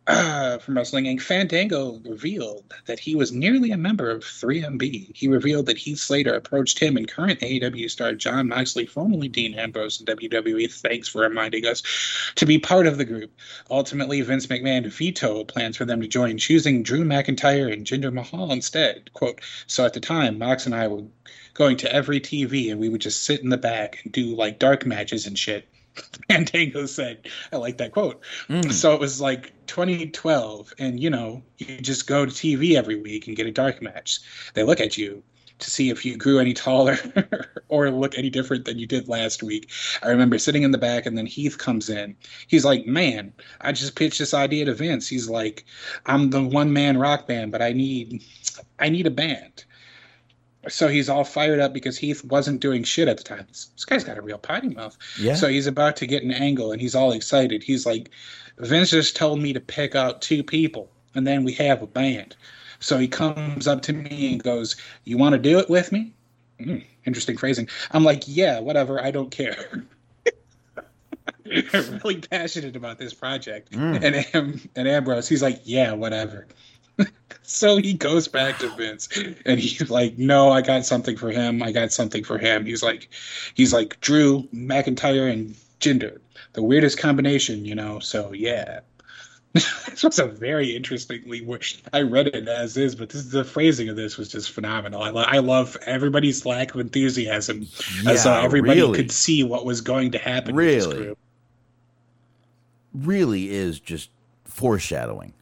From 0.07 0.75
Wrestling 0.75 1.05
Inc., 1.05 1.21
Fandango 1.21 1.99
revealed 2.05 2.73
that 2.85 2.99
he 2.99 3.15
was 3.15 3.33
nearly 3.33 3.71
a 3.71 3.77
member 3.77 4.09
of 4.09 4.23
3MB. 4.23 5.15
He 5.15 5.27
revealed 5.27 5.65
that 5.65 5.77
Heath 5.77 5.99
Slater 5.99 6.33
approached 6.33 6.79
him 6.79 6.95
and 6.95 7.07
current 7.07 7.41
AEW 7.41 7.89
star 7.91 8.13
Jon 8.13 8.47
Moxley, 8.47 8.85
formerly 8.85 9.27
Dean 9.27 9.53
Ambrose 9.53 9.99
in 9.99 10.05
WWE, 10.05 10.71
thanks 10.71 11.09
for 11.09 11.21
reminding 11.21 11.65
us, 11.65 11.83
to 12.35 12.45
be 12.45 12.57
part 12.57 12.87
of 12.87 12.97
the 12.97 13.05
group. 13.05 13.31
Ultimately, 13.69 14.21
Vince 14.21 14.47
McMahon 14.47 14.85
vetoed 14.85 15.49
plans 15.49 15.75
for 15.75 15.83
them 15.83 16.01
to 16.01 16.07
join, 16.07 16.37
choosing 16.37 16.83
Drew 16.83 17.03
McIntyre 17.03 17.71
and 17.71 17.85
Jinder 17.85 18.13
Mahal 18.13 18.53
instead. 18.53 19.11
Quote, 19.13 19.41
so 19.67 19.85
at 19.85 19.93
the 19.93 19.99
time, 19.99 20.37
Mox 20.37 20.65
and 20.65 20.73
I 20.73 20.87
were 20.87 21.03
going 21.53 21.75
to 21.77 21.93
every 21.93 22.21
TV 22.21 22.71
and 22.71 22.79
we 22.79 22.87
would 22.87 23.01
just 23.01 23.23
sit 23.23 23.41
in 23.41 23.49
the 23.49 23.57
back 23.57 23.99
and 24.03 24.13
do 24.13 24.35
like 24.35 24.57
dark 24.57 24.85
matches 24.85 25.27
and 25.27 25.37
shit. 25.37 25.67
Fandango 26.29 26.85
said, 26.85 27.27
I 27.51 27.57
like 27.57 27.77
that 27.77 27.91
quote. 27.91 28.21
Mm. 28.49 28.71
So 28.71 28.93
it 28.93 28.99
was 28.99 29.21
like 29.21 29.53
2012, 29.67 30.73
and 30.79 30.99
you 30.99 31.09
know, 31.09 31.43
you 31.57 31.79
just 31.79 32.07
go 32.07 32.25
to 32.25 32.31
TV 32.31 32.75
every 32.75 32.99
week 32.99 33.27
and 33.27 33.35
get 33.35 33.47
a 33.47 33.51
dark 33.51 33.81
match. 33.81 34.19
They 34.53 34.63
look 34.63 34.79
at 34.79 34.97
you 34.97 35.23
to 35.59 35.71
see 35.71 35.89
if 35.89 36.05
you 36.05 36.15
grew 36.15 36.39
any 36.39 36.53
taller 36.53 36.97
or 37.69 37.89
look 37.89 38.17
any 38.17 38.29
different 38.29 38.65
than 38.65 38.77
you 38.77 38.85
did 38.85 39.07
last 39.07 39.41
week. 39.41 39.71
I 40.03 40.09
remember 40.09 40.37
sitting 40.37 40.63
in 40.63 40.71
the 40.71 40.77
back, 40.77 41.05
and 41.05 41.17
then 41.17 41.25
Heath 41.25 41.57
comes 41.57 41.89
in. 41.89 42.15
He's 42.47 42.65
like, 42.65 42.85
Man, 42.85 43.33
I 43.61 43.71
just 43.71 43.95
pitched 43.95 44.19
this 44.19 44.33
idea 44.33 44.65
to 44.65 44.73
Vince. 44.73 45.07
He's 45.07 45.29
like, 45.29 45.65
I'm 46.05 46.29
the 46.29 46.43
one 46.43 46.73
man 46.73 46.97
rock 46.97 47.27
band, 47.27 47.51
but 47.51 47.61
I 47.61 47.73
need 47.73 48.23
I 48.79 48.89
need 48.89 49.07
a 49.07 49.11
band. 49.11 49.65
So 50.69 50.87
he's 50.87 51.09
all 51.09 51.23
fired 51.23 51.59
up 51.59 51.73
because 51.73 51.97
Heath 51.97 52.23
wasn't 52.25 52.59
doing 52.59 52.83
shit 52.83 53.07
at 53.07 53.17
the 53.17 53.23
time. 53.23 53.45
This, 53.47 53.65
this 53.75 53.85
guy's 53.85 54.03
got 54.03 54.17
a 54.17 54.21
real 54.21 54.37
potty 54.37 54.69
mouth. 54.69 54.97
Yeah. 55.19 55.35
So 55.35 55.47
he's 55.47 55.67
about 55.67 55.95
to 55.97 56.07
get 56.07 56.23
an 56.23 56.31
angle 56.31 56.71
and 56.71 56.81
he's 56.81 56.95
all 56.95 57.11
excited. 57.11 57.63
He's 57.63 57.85
like, 57.85 58.09
Vince 58.57 58.89
just 58.89 59.15
told 59.15 59.39
me 59.39 59.53
to 59.53 59.59
pick 59.59 59.95
out 59.95 60.21
two 60.21 60.43
people 60.43 60.89
and 61.15 61.25
then 61.25 61.43
we 61.43 61.53
have 61.53 61.81
a 61.81 61.87
band. 61.87 62.35
So 62.79 62.97
he 62.97 63.07
comes 63.07 63.67
up 63.67 63.81
to 63.83 63.93
me 63.93 64.31
and 64.33 64.43
goes, 64.43 64.75
You 65.03 65.17
want 65.17 65.33
to 65.33 65.39
do 65.39 65.57
it 65.59 65.69
with 65.69 65.91
me? 65.91 66.13
Mm, 66.59 66.83
interesting 67.05 67.37
phrasing. 67.37 67.67
I'm 67.91 68.03
like, 68.03 68.23
Yeah, 68.27 68.59
whatever. 68.59 69.01
I 69.01 69.11
don't 69.11 69.31
care. 69.31 69.83
Really 71.73 72.19
passionate 72.19 72.75
about 72.75 72.97
this 72.97 73.13
project. 73.13 73.71
Mm. 73.71 74.03
And, 74.03 74.25
Am- 74.35 74.69
and 74.75 74.87
Ambrose, 74.87 75.29
he's 75.29 75.41
like, 75.41 75.61
Yeah, 75.63 75.93
whatever. 75.93 76.45
So 77.49 77.77
he 77.77 77.93
goes 77.93 78.27
back 78.27 78.59
to 78.59 78.67
Vince 78.75 79.07
and 79.45 79.57
he's 79.57 79.89
like, 79.89 80.17
No, 80.17 80.51
I 80.51 80.61
got 80.61 80.85
something 80.85 81.15
for 81.15 81.31
him. 81.31 81.63
I 81.63 81.71
got 81.71 81.93
something 81.93 82.25
for 82.25 82.37
him. 82.37 82.65
He's 82.65 82.83
like 82.83 83.09
he's 83.53 83.71
like 83.71 83.99
Drew, 84.01 84.43
McIntyre, 84.53 85.31
and 85.31 85.55
Jinder. 85.79 86.19
The 86.53 86.61
weirdest 86.61 86.99
combination, 86.99 87.63
you 87.63 87.73
know, 87.73 87.99
so 87.99 88.33
yeah. 88.33 88.81
this 89.53 90.03
was 90.03 90.19
a 90.19 90.25
very 90.25 90.75
interestingly 90.75 91.41
wo- 91.41 91.59
I 91.93 92.01
read 92.01 92.27
it 92.27 92.47
as 92.49 92.75
is, 92.75 92.95
but 92.95 93.09
this 93.09 93.25
the 93.25 93.45
phrasing 93.45 93.87
of 93.87 93.95
this 93.95 94.17
was 94.17 94.29
just 94.29 94.51
phenomenal. 94.51 95.01
I, 95.01 95.09
lo- 95.09 95.25
I 95.25 95.39
love 95.39 95.77
everybody's 95.85 96.45
lack 96.45 96.73
of 96.73 96.81
enthusiasm 96.81 97.65
as 98.05 98.25
uh, 98.25 98.41
everybody 98.41 98.81
really. 98.81 98.97
could 98.97 99.11
see 99.11 99.43
what 99.43 99.65
was 99.65 99.79
going 99.79 100.11
to 100.11 100.17
happen. 100.17 100.53
Really? 100.53 101.15
Really 102.93 103.49
is 103.49 103.79
just 103.79 104.09
foreshadowing. 104.43 105.33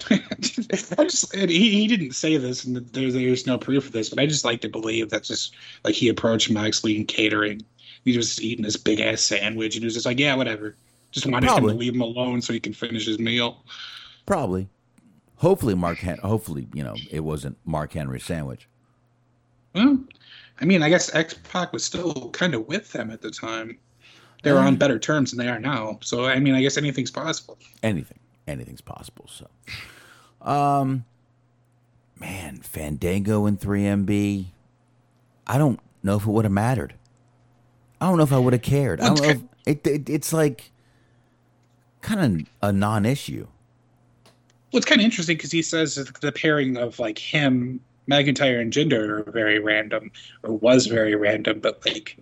I 0.10 1.04
just 1.04 1.34
he, 1.34 1.70
he 1.70 1.86
didn't 1.86 2.12
say 2.12 2.36
this, 2.36 2.64
and 2.64 2.76
there's 2.76 3.14
there's 3.14 3.46
no 3.46 3.58
proof 3.58 3.86
of 3.86 3.92
this, 3.92 4.10
but 4.10 4.18
I 4.18 4.26
just 4.26 4.44
like 4.44 4.60
to 4.62 4.68
believe 4.68 5.10
that 5.10 5.24
just 5.24 5.54
like 5.84 5.94
he 5.94 6.08
approached 6.08 6.50
Moxley 6.50 6.96
in 6.96 7.06
catering. 7.06 7.62
He 8.04 8.16
was 8.16 8.40
eating 8.42 8.64
this 8.64 8.76
big 8.76 9.00
ass 9.00 9.22
sandwich, 9.22 9.76
and 9.76 9.82
he 9.82 9.86
was 9.86 9.94
just 9.94 10.06
like, 10.06 10.18
"Yeah, 10.18 10.34
whatever." 10.34 10.76
Just 11.10 11.26
wanted 11.26 11.48
him 11.48 11.68
to 11.68 11.74
leave 11.74 11.94
him 11.94 12.00
alone 12.00 12.42
so 12.42 12.52
he 12.52 12.60
can 12.60 12.72
finish 12.72 13.06
his 13.06 13.20
meal. 13.20 13.64
Probably. 14.26 14.68
Hopefully, 15.36 15.74
Mark. 15.74 15.98
Hen- 15.98 16.18
hopefully, 16.18 16.66
you 16.74 16.82
know, 16.82 16.96
it 17.10 17.20
wasn't 17.20 17.56
Mark 17.64 17.92
Henry's 17.92 18.24
sandwich. 18.24 18.68
Well, 19.74 19.98
I 20.60 20.64
mean, 20.64 20.82
I 20.82 20.88
guess 20.88 21.14
X 21.14 21.34
Pac 21.50 21.72
was 21.72 21.84
still 21.84 22.30
kind 22.30 22.54
of 22.54 22.66
with 22.66 22.92
them 22.92 23.10
at 23.10 23.22
the 23.22 23.30
time. 23.30 23.78
They 24.42 24.52
were 24.52 24.58
on 24.58 24.76
better 24.76 24.98
terms 24.98 25.30
than 25.30 25.38
they 25.38 25.50
are 25.50 25.58
now. 25.58 25.98
So 26.02 26.26
I 26.26 26.38
mean, 26.38 26.54
I 26.54 26.60
guess 26.60 26.76
anything's 26.76 27.10
possible. 27.10 27.58
Anything, 27.82 28.18
anything's 28.46 28.80
possible. 28.80 29.28
So, 29.28 29.48
um, 30.40 31.04
man, 32.18 32.58
Fandango 32.58 33.46
and 33.46 33.58
3MB. 33.58 34.46
I 35.46 35.58
don't 35.58 35.80
know 36.02 36.16
if 36.16 36.22
it 36.22 36.30
would 36.30 36.44
have 36.44 36.52
mattered. 36.52 36.94
I 38.00 38.06
don't 38.06 38.16
know 38.16 38.24
if 38.24 38.32
I 38.32 38.38
would 38.38 38.52
have 38.52 38.62
cared. 38.62 39.00
I 39.00 39.08
don't 39.08 39.22
know. 39.22 39.28
If, 39.28 39.42
it, 39.66 39.86
it 39.86 40.10
it's 40.10 40.32
like 40.32 40.70
kind 42.02 42.42
of 42.60 42.68
a 42.68 42.72
non-issue. 42.72 43.46
Well, 44.72 44.78
it's 44.78 44.86
kind 44.86 45.00
of 45.00 45.04
interesting 45.04 45.36
because 45.36 45.52
he 45.52 45.62
says 45.62 45.94
the 45.94 46.32
pairing 46.32 46.76
of 46.76 46.98
like 46.98 47.18
him, 47.18 47.80
McIntyre, 48.10 48.60
and 48.60 48.72
Jinder 48.72 49.26
are 49.26 49.30
very 49.30 49.58
random, 49.58 50.10
or 50.42 50.52
was 50.54 50.86
very 50.86 51.14
random. 51.14 51.60
But 51.60 51.84
like 51.86 52.18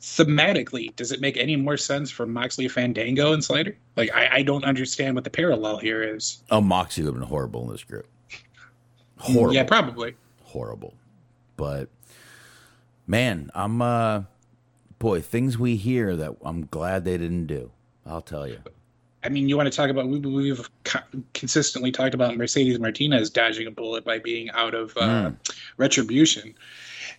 thematically, 0.00 0.94
does 0.96 1.12
it 1.12 1.20
make 1.20 1.36
any 1.36 1.56
more 1.56 1.76
sense 1.76 2.10
for 2.10 2.26
Moxley, 2.26 2.68
Fandango, 2.68 3.32
and 3.32 3.44
Slater? 3.44 3.76
Like, 3.96 4.10
I, 4.14 4.36
I 4.36 4.42
don't 4.42 4.64
understand 4.64 5.14
what 5.14 5.24
the 5.24 5.30
parallel 5.30 5.76
here 5.78 6.02
is. 6.02 6.42
Oh, 6.50 6.60
Moxley 6.60 7.04
would 7.04 7.14
have 7.14 7.20
been 7.20 7.28
horrible 7.28 7.64
in 7.64 7.70
this 7.72 7.84
group. 7.84 8.06
Horrible. 9.18 9.54
Yeah, 9.54 9.64
probably. 9.64 10.16
horrible. 10.44 10.94
But 11.56 11.88
man, 13.06 13.50
I'm 13.54 13.82
uh 13.82 14.22
boy, 14.98 15.20
things 15.20 15.58
we 15.58 15.76
hear 15.76 16.16
that 16.16 16.36
I'm 16.42 16.66
glad 16.66 17.04
they 17.04 17.18
didn't 17.18 17.46
do. 17.46 17.70
I'll 18.06 18.22
tell 18.22 18.48
you. 18.48 18.60
I 19.22 19.28
mean, 19.28 19.48
you 19.48 19.56
want 19.58 19.70
to 19.70 19.76
talk 19.76 19.90
about 19.90 20.08
we, 20.08 20.18
we've 20.20 20.70
consistently 21.34 21.92
talked 21.92 22.14
about 22.14 22.36
Mercedes 22.38 22.78
Martinez 22.78 23.28
dodging 23.28 23.66
a 23.66 23.70
bullet 23.70 24.04
by 24.04 24.18
being 24.18 24.50
out 24.52 24.74
of 24.74 24.96
uh, 24.96 25.32
retribution. 25.76 26.54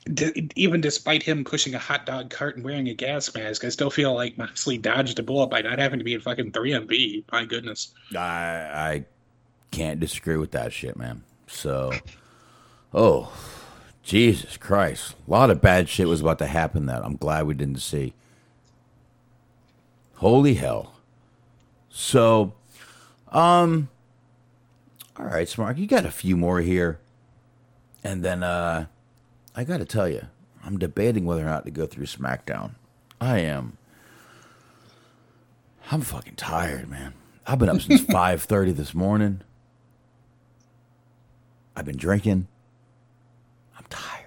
D- 0.06 0.49
even 0.56 0.82
despite 0.82 1.22
him 1.22 1.44
pushing 1.44 1.76
a 1.76 1.80
hot 1.80 2.07
dog 2.07 2.32
cart 2.32 2.56
and 2.56 2.65
wearing 2.65 2.90
a 2.90 2.94
gas 2.94 3.34
mask, 3.36 3.64
I 3.64 3.69
still 3.69 3.91
feel 3.91 4.15
like 4.15 4.38
Moxley 4.38 4.78
dodged 4.80 5.19
a 5.19 5.23
bullet 5.23 5.48
by 5.48 5.61
not 5.61 5.78
having 5.78 5.99
to 5.99 6.06
be 6.06 6.15
in 6.15 6.22
fucking 6.22 6.52
3MB. 6.52 7.26
My 7.32 7.45
goodness. 7.45 7.94
I 8.15 8.19
I 8.19 9.06
can't 9.69 9.99
disagree 9.99 10.38
with 10.38 10.52
that 10.52 10.73
shit, 10.73 10.98
man. 10.98 11.23
So 11.48 11.91
oh 12.94 13.32
Jesus 14.03 14.57
Christ. 14.57 15.14
A 15.28 15.32
lot 15.32 15.52
of 15.52 15.61
bad 15.61 15.88
shit 15.88 16.07
was 16.07 16.22
about 16.22 16.40
to 16.40 16.48
happen 16.48 16.88
that 16.88 17.06
I'm 17.06 17.15
glad 17.15 17.45
we 17.45 17.53
didn't 17.53 17.82
see. 17.82 18.14
Holy 20.15 20.56
hell. 20.56 20.95
So 21.90 22.53
um 23.32 23.90
all 25.15 25.28
right, 25.28 25.48
Smark, 25.48 25.78
you 25.78 25.86
got 25.86 26.06
a 26.07 26.11
few 26.11 26.36
more 26.36 26.60
here. 26.61 26.99
And 28.03 28.26
then 28.26 28.41
uh 28.41 28.88
I 29.56 29.64
got 29.64 29.78
to 29.78 29.86
tell 29.86 30.07
you, 30.07 30.28
I'm 30.64 30.78
debating 30.80 31.26
whether 31.26 31.41
or 31.41 31.49
not 31.49 31.65
to 31.65 31.72
go 31.72 31.86
through 31.86 32.06
SmackDown. 32.06 32.72
I 33.19 33.40
am. 33.40 33.78
I'm 35.91 36.02
fucking 36.02 36.36
tired, 36.36 36.90
man. 36.90 37.14
I've 37.45 37.60
been 37.60 37.69
up 37.69 37.82
since 37.82 38.02
5:30 38.02 38.76
this 38.76 38.94
morning. 38.94 39.41
I've 41.76 41.86
been 41.86 41.98
drinking. 41.98 42.48
I'm 43.78 43.86
tired. 43.90 44.26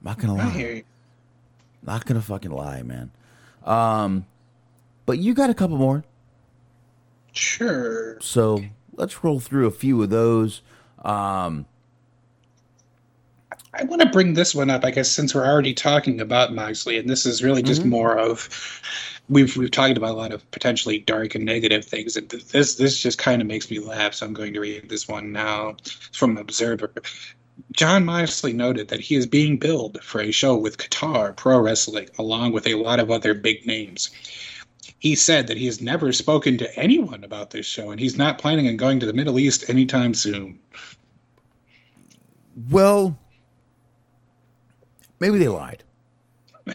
I'm 0.00 0.04
not 0.04 0.18
gonna 0.18 0.34
lie. 0.34 0.50
hear 0.50 0.74
you. 0.74 0.82
Not 1.82 2.04
gonna 2.06 2.22
fucking 2.22 2.50
lie, 2.50 2.82
man. 2.82 3.10
Um, 3.64 4.26
but 5.04 5.18
you 5.18 5.34
got 5.34 5.50
a 5.50 5.54
couple 5.54 5.76
more, 5.76 6.04
Sure. 7.32 8.18
so 8.20 8.64
let's 8.94 9.22
roll 9.24 9.40
through 9.40 9.66
a 9.66 9.70
few 9.72 10.02
of 10.02 10.10
those. 10.10 10.62
Um, 11.04 11.66
I 13.78 13.84
want 13.84 14.00
to 14.00 14.08
bring 14.08 14.34
this 14.34 14.54
one 14.54 14.70
up, 14.70 14.84
I 14.84 14.90
guess, 14.90 15.10
since 15.10 15.34
we're 15.34 15.46
already 15.46 15.74
talking 15.74 16.20
about 16.20 16.54
Moxley, 16.54 16.98
and 16.98 17.08
this 17.08 17.26
is 17.26 17.42
really 17.42 17.62
just 17.62 17.82
mm-hmm. 17.82 17.90
more 17.90 18.18
of 18.18 18.48
we've 19.28 19.56
we've 19.56 19.70
talked 19.70 19.98
about 19.98 20.12
a 20.12 20.14
lot 20.14 20.32
of 20.32 20.50
potentially 20.50 20.98
dark 21.00 21.34
and 21.34 21.44
negative 21.44 21.84
things, 21.84 22.16
and 22.16 22.28
this 22.28 22.76
this 22.76 23.00
just 23.00 23.18
kind 23.18 23.42
of 23.42 23.48
makes 23.48 23.70
me 23.70 23.78
laugh. 23.78 24.14
So 24.14 24.26
I'm 24.26 24.32
going 24.32 24.54
to 24.54 24.60
read 24.60 24.88
this 24.88 25.06
one 25.06 25.32
now 25.32 25.76
from 26.12 26.38
Observer. 26.38 26.92
Jon 27.72 28.04
Moxley 28.04 28.52
noted 28.52 28.88
that 28.88 29.00
he 29.00 29.14
is 29.14 29.26
being 29.26 29.58
billed 29.58 30.02
for 30.02 30.20
a 30.20 30.30
show 30.30 30.56
with 30.56 30.78
Qatar 30.78 31.34
Pro 31.36 31.58
Wrestling, 31.58 32.08
along 32.18 32.52
with 32.52 32.66
a 32.66 32.74
lot 32.74 33.00
of 33.00 33.10
other 33.10 33.34
big 33.34 33.66
names. 33.66 34.10
He 34.98 35.14
said 35.14 35.46
that 35.46 35.56
he 35.56 35.66
has 35.66 35.80
never 35.80 36.12
spoken 36.12 36.58
to 36.58 36.78
anyone 36.78 37.24
about 37.24 37.50
this 37.50 37.66
show, 37.66 37.90
and 37.90 38.00
he's 38.00 38.16
not 38.16 38.38
planning 38.38 38.68
on 38.68 38.76
going 38.76 39.00
to 39.00 39.06
the 39.06 39.12
Middle 39.12 39.38
East 39.38 39.68
anytime 39.68 40.14
soon. 40.14 40.58
well, 42.70 43.18
maybe 45.20 45.38
they 45.38 45.48
lied. 45.48 45.82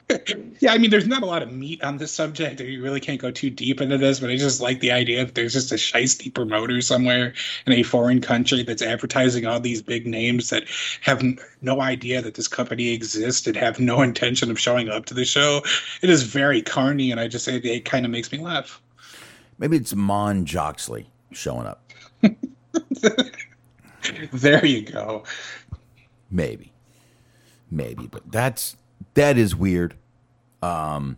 Yeah, 0.62 0.74
I 0.74 0.78
mean, 0.78 0.92
there's 0.92 1.08
not 1.08 1.24
a 1.24 1.26
lot 1.26 1.42
of 1.42 1.52
meat 1.52 1.84
on 1.84 1.98
this 1.98 2.12
subject, 2.12 2.62
you 2.62 2.84
really 2.84 3.00
can't 3.00 3.20
go 3.20 3.32
too 3.32 3.50
deep 3.50 3.82
into 3.82 3.98
this. 3.98 4.20
But 4.20 4.30
I 4.30 4.38
just 4.38 4.62
like 4.62 4.80
the 4.80 4.92
idea 4.92 5.26
that 5.26 5.34
there's 5.34 5.54
just 5.54 5.72
a 5.72 5.76
shisty 5.76 6.32
promoter 6.32 6.80
somewhere 6.82 7.34
in 7.66 7.74
a 7.74 7.82
foreign 7.82 8.22
country 8.22 8.62
that's 8.62 8.84
advertising 8.84 9.48
all 9.48 9.60
these 9.60 9.82
big 9.82 10.06
names 10.06 10.52
that 10.52 10.66
have 11.02 11.24
no 11.62 11.82
idea 11.82 12.22
that 12.22 12.36
this 12.36 12.48
company 12.48 12.90
exists 12.90 13.48
and 13.48 13.56
have 13.58 13.80
no 13.80 14.04
intention 14.04 14.52
of 14.52 14.60
showing 14.60 14.88
up 14.88 15.08
to 15.08 15.16
the 15.16 15.26
show. 15.26 15.64
It 16.04 16.12
is 16.12 16.22
very 16.22 16.62
carny, 16.62 17.10
and 17.10 17.20
I 17.20 17.28
just 17.28 17.44
say 17.44 17.56
it 17.56 17.86
kind 17.86 18.06
of 18.06 18.12
makes 18.12 18.32
me 18.32 18.38
laugh. 18.38 18.80
Maybe 19.58 19.78
it's 19.78 19.96
Mon 19.96 20.46
Joxley. 20.46 21.08
showing 21.32 21.66
up. 21.66 21.92
There 24.32 24.66
you 24.66 24.82
go. 24.82 25.24
Maybe. 26.30 26.72
Maybe, 27.72 28.06
but 28.06 28.30
that's 28.32 28.76
that 29.14 29.38
is 29.38 29.56
weird. 29.56 29.96
Um 30.62 31.18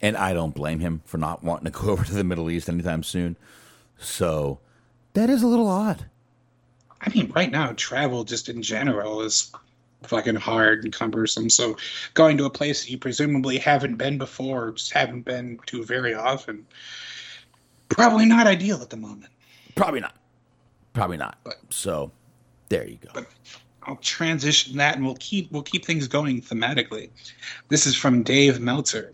and 0.00 0.16
I 0.16 0.32
don't 0.32 0.54
blame 0.54 0.80
him 0.80 1.02
for 1.04 1.18
not 1.18 1.44
wanting 1.44 1.70
to 1.70 1.78
go 1.78 1.90
over 1.90 2.04
to 2.04 2.14
the 2.14 2.24
Middle 2.24 2.50
East 2.50 2.68
anytime 2.68 3.02
soon. 3.02 3.36
So 3.98 4.58
that 5.14 5.28
is 5.30 5.42
a 5.42 5.46
little 5.46 5.68
odd. 5.68 6.06
I 7.00 7.10
mean, 7.10 7.30
right 7.34 7.50
now, 7.50 7.72
travel 7.76 8.24
just 8.24 8.48
in 8.48 8.62
general 8.62 9.20
is 9.22 9.52
fucking 10.02 10.36
hard 10.36 10.84
and 10.84 10.92
cumbersome. 10.92 11.50
So 11.50 11.76
going 12.14 12.36
to 12.38 12.44
a 12.44 12.50
place 12.50 12.84
that 12.84 12.90
you 12.90 12.98
presumably 12.98 13.58
haven't 13.58 13.96
been 13.96 14.18
before, 14.18 14.68
or 14.68 14.72
just 14.72 14.92
haven't 14.92 15.22
been 15.22 15.58
to 15.66 15.84
very 15.84 16.14
often, 16.14 16.66
probably 17.88 18.26
not 18.26 18.46
ideal 18.46 18.80
at 18.82 18.90
the 18.90 18.96
moment. 18.96 19.30
Probably 19.74 20.00
not. 20.00 20.16
Probably 20.92 21.16
not. 21.16 21.38
So 21.70 22.10
there 22.68 22.86
you 22.86 22.98
go. 23.14 23.24
I'll 23.84 23.96
transition 23.96 24.76
that, 24.76 24.96
and 24.96 25.04
we'll 25.04 25.16
keep 25.16 25.50
we'll 25.50 25.62
keep 25.62 25.84
things 25.84 26.08
going 26.08 26.42
thematically. 26.42 27.10
This 27.68 27.86
is 27.86 27.94
from 27.94 28.22
Dave 28.22 28.60
Meltzer. 28.60 29.12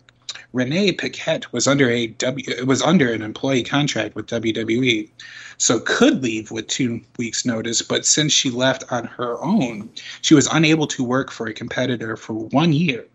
Renee 0.53 0.93
Paquette 0.93 1.51
was 1.51 1.67
under 1.67 1.89
a 1.89 2.07
W 2.07 2.65
was 2.65 2.81
under 2.81 3.11
an 3.11 3.21
employee 3.21 3.63
contract 3.63 4.15
with 4.15 4.27
WWE, 4.27 5.09
so 5.57 5.79
could 5.81 6.23
leave 6.23 6.51
with 6.51 6.67
two 6.67 7.01
weeks' 7.17 7.45
notice. 7.45 7.81
But 7.81 8.05
since 8.05 8.31
she 8.31 8.49
left 8.49 8.83
on 8.91 9.05
her 9.05 9.41
own, 9.43 9.89
she 10.21 10.33
was 10.33 10.47
unable 10.47 10.87
to 10.87 11.03
work 11.03 11.31
for 11.31 11.47
a 11.47 11.53
competitor 11.53 12.15
for 12.15 12.33
one 12.33 12.73
year. 12.73 13.05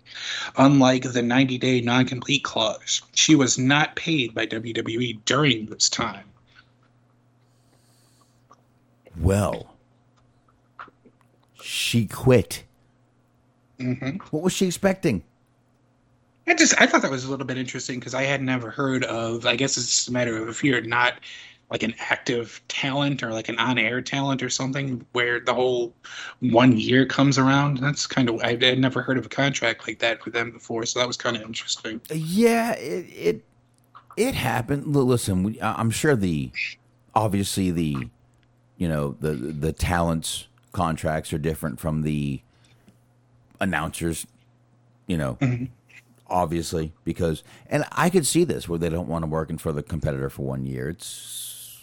Unlike 0.57 1.13
the 1.13 1.21
90-day 1.21 1.81
non-compete 1.81 2.45
clause, 2.45 3.03
she 3.15 3.35
was 3.35 3.59
not 3.59 3.97
paid 3.97 4.35
by 4.35 4.47
WWE 4.47 5.19
during 5.25 5.67
this 5.67 5.89
time. 5.89 6.25
Well, 9.17 9.70
she 11.71 12.07
quit. 12.07 12.65
hmm 13.79 14.17
What 14.31 14.43
was 14.43 14.53
she 14.53 14.67
expecting? 14.67 15.23
I 16.47 16.55
just 16.55 16.81
I 16.81 16.87
thought 16.87 17.03
that 17.03 17.11
was 17.11 17.25
a 17.25 17.31
little 17.31 17.47
bit 17.47 17.57
interesting 17.59 18.01
because 18.01 18.13
I 18.13 18.25
had 18.25 18.43
never 18.43 18.71
heard 18.71 19.05
of. 19.05 19.47
I 19.47 19.55
guess 19.55 19.77
it's 19.77 19.87
just 19.87 20.09
a 20.09 20.13
matter 20.13 20.37
of 20.37 20.49
if 20.49 20.65
you're 20.65 20.81
not 20.81 21.15
like 21.71 21.85
an 21.85 21.95
active 22.01 22.61
talent 22.67 23.23
or 23.23 23.31
like 23.31 23.49
an 23.49 23.57
on-air 23.61 24.03
talent 24.03 24.43
or 24.43 24.51
something, 24.51 25.07
where 25.13 25.39
the 25.39 25.55
whole 25.55 25.95
one 26.41 26.77
year 26.77 27.07
comes 27.07 27.39
around. 27.39 27.79
That's 27.79 28.05
kind 28.05 28.29
of 28.29 28.41
I 28.43 28.57
had 28.61 28.79
never 28.81 29.01
heard 29.01 29.17
of 29.17 29.27
a 29.27 29.29
contract 29.29 29.87
like 29.87 30.01
that 30.01 30.25
for 30.25 30.31
them 30.31 30.51
before, 30.51 30.85
so 30.87 30.99
that 30.99 31.07
was 31.07 31.17
kind 31.17 31.37
of 31.37 31.43
interesting. 31.43 32.01
Yeah, 32.13 32.73
it 32.73 33.07
it, 33.09 33.45
it 34.17 34.35
happened. 34.35 34.89
Listen, 34.89 35.45
we, 35.45 35.63
I'm 35.63 35.91
sure 35.91 36.17
the 36.17 36.51
obviously 37.15 37.71
the 37.71 38.09
you 38.77 38.89
know 38.89 39.15
the 39.21 39.35
the 39.35 39.73
talents 39.73 40.49
contracts 40.73 41.33
are 41.33 41.39
different 41.39 41.81
from 41.81 42.03
the 42.03 42.43
announcers. 43.61 44.27
You 45.07 45.19
know, 45.19 45.39
obviously 46.29 46.93
because 47.05 47.43
and 47.69 47.85
I 47.93 48.09
could 48.11 48.27
see 48.27 48.45
this 48.45 48.69
where 48.69 48.79
they 48.79 48.89
don't 48.89 49.09
want 49.09 49.25
to 49.25 49.31
work 49.31 49.51
in 49.51 49.59
for 49.59 49.73
the 49.73 49.83
competitor 49.83 50.31
for 50.31 50.43
one 50.43 50.65
year. 50.65 50.89
It's 50.89 51.83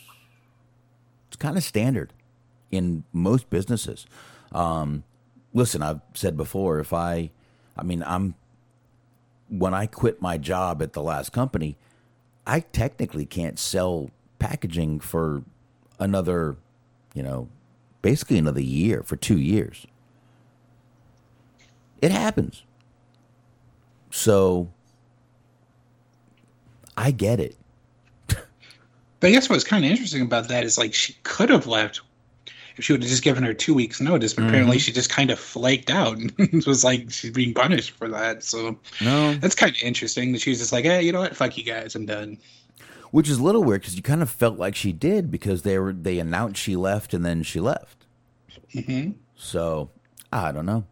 it's 1.27 1.35
kind 1.35 1.57
of 1.57 1.63
standard 1.63 2.13
in 2.71 3.03
most 3.13 3.49
businesses. 3.49 4.05
Um, 4.51 5.03
listen, 5.53 5.81
I've 5.81 6.01
said 6.13 6.37
before, 6.37 6.79
if 6.79 6.93
I, 6.93 7.31
I 7.77 7.83
mean, 7.83 8.03
I'm 8.03 8.35
when 9.49 9.73
I 9.73 9.85
quit 9.85 10.21
my 10.21 10.37
job 10.37 10.81
at 10.81 10.93
the 10.93 11.01
last 11.01 11.31
company, 11.31 11.77
I 12.45 12.61
technically 12.61 13.25
can't 13.25 13.57
sell 13.57 14.11
packaging 14.39 14.99
for 14.99 15.43
another, 15.99 16.57
you 17.13 17.23
know, 17.23 17.49
basically 18.01 18.37
another 18.37 18.61
year 18.61 19.03
for 19.03 19.15
two 19.15 19.39
years. 19.39 19.85
It 22.01 22.11
happens. 22.11 22.63
So 24.11 24.69
I 26.95 27.11
get 27.11 27.39
it. 27.39 27.55
But 29.19 29.29
I 29.29 29.31
guess 29.31 29.49
what's 29.49 29.63
kind 29.63 29.83
of 29.83 29.89
interesting 29.89 30.21
about 30.21 30.47
that 30.49 30.63
is 30.63 30.77
like 30.77 30.93
she 30.93 31.17
could 31.23 31.49
have 31.49 31.65
left 31.65 32.01
if 32.77 32.85
she 32.85 32.93
would 32.93 33.01
have 33.01 33.09
just 33.09 33.23
given 33.23 33.43
her 33.43 33.53
two 33.53 33.73
weeks 33.73 33.99
notice, 33.99 34.33
but 34.33 34.45
apparently 34.45 34.77
mm-hmm. 34.77 34.81
she 34.81 34.91
just 34.91 35.09
kind 35.09 35.31
of 35.31 35.39
flaked 35.39 35.89
out 35.89 36.17
and 36.37 36.65
was 36.65 36.83
like 36.83 37.09
she's 37.09 37.31
being 37.31 37.53
punished 37.53 37.91
for 37.91 38.07
that. 38.09 38.43
So 38.43 38.77
No. 39.01 39.33
that's 39.35 39.55
kind 39.55 39.75
of 39.75 39.81
interesting 39.81 40.31
that 40.33 40.41
she 40.41 40.51
was 40.51 40.59
just 40.59 40.71
like, 40.71 40.85
hey, 40.85 41.01
you 41.01 41.11
know 41.11 41.21
what? 41.21 41.35
Fuck 41.35 41.57
you 41.57 41.63
guys, 41.63 41.95
I'm 41.95 42.05
done. 42.05 42.37
Which 43.17 43.29
is 43.29 43.39
a 43.39 43.43
little 43.43 43.63
weird 43.63 43.81
because 43.81 43.95
you 43.95 44.03
kind 44.03 44.21
of 44.21 44.29
felt 44.29 44.59
like 44.59 44.75
she 44.75 44.93
did 44.93 45.31
because 45.31 45.63
they 45.63 45.79
were 45.79 45.91
they 45.91 46.19
announced 46.19 46.61
she 46.61 46.75
left 46.75 47.15
and 47.15 47.25
then 47.25 47.41
she 47.41 47.59
left. 47.59 48.05
hmm 48.71 49.13
So 49.35 49.89
I 50.31 50.51
don't 50.51 50.67
know. 50.67 50.85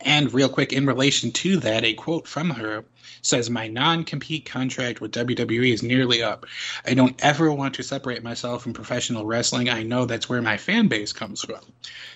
And 0.00 0.32
real 0.32 0.48
quick, 0.48 0.72
in 0.72 0.86
relation 0.86 1.30
to 1.30 1.58
that, 1.58 1.84
a 1.84 1.92
quote 1.92 2.26
from 2.26 2.48
her 2.48 2.86
says, 3.20 3.50
My 3.50 3.68
non 3.68 4.04
compete 4.04 4.46
contract 4.46 5.02
with 5.02 5.12
WWE 5.12 5.70
is 5.70 5.82
nearly 5.82 6.22
up. 6.22 6.46
I 6.86 6.94
don't 6.94 7.22
ever 7.22 7.52
want 7.52 7.74
to 7.74 7.82
separate 7.82 8.22
myself 8.22 8.62
from 8.62 8.72
professional 8.72 9.26
wrestling. 9.26 9.68
I 9.68 9.82
know 9.82 10.06
that's 10.06 10.26
where 10.26 10.40
my 10.40 10.56
fan 10.56 10.88
base 10.88 11.12
comes 11.12 11.44
from. 11.44 11.60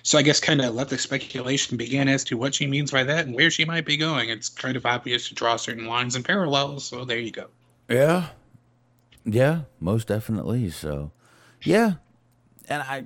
So 0.01 0.17
I 0.17 0.23
guess 0.23 0.39
kind 0.39 0.61
of 0.61 0.73
let 0.73 0.89
the 0.89 0.97
speculation 0.97 1.77
begin 1.77 2.07
as 2.07 2.23
to 2.23 2.37
what 2.37 2.55
she 2.55 2.65
means 2.65 2.89
by 2.89 3.03
that 3.03 3.27
and 3.27 3.35
where 3.35 3.51
she 3.51 3.65
might 3.65 3.85
be 3.85 3.97
going. 3.97 4.29
It's 4.29 4.49
kind 4.49 4.75
of 4.75 4.87
obvious 4.87 5.27
to 5.27 5.35
draw 5.35 5.57
certain 5.57 5.85
lines 5.85 6.15
and 6.15 6.25
parallels. 6.25 6.85
So 6.85 7.05
there 7.05 7.19
you 7.19 7.29
go. 7.29 7.49
Yeah. 7.87 8.29
Yeah, 9.25 9.61
most 9.79 10.07
definitely. 10.07 10.69
So, 10.69 11.11
yeah. 11.63 11.93
And 12.67 12.81
I, 12.81 13.05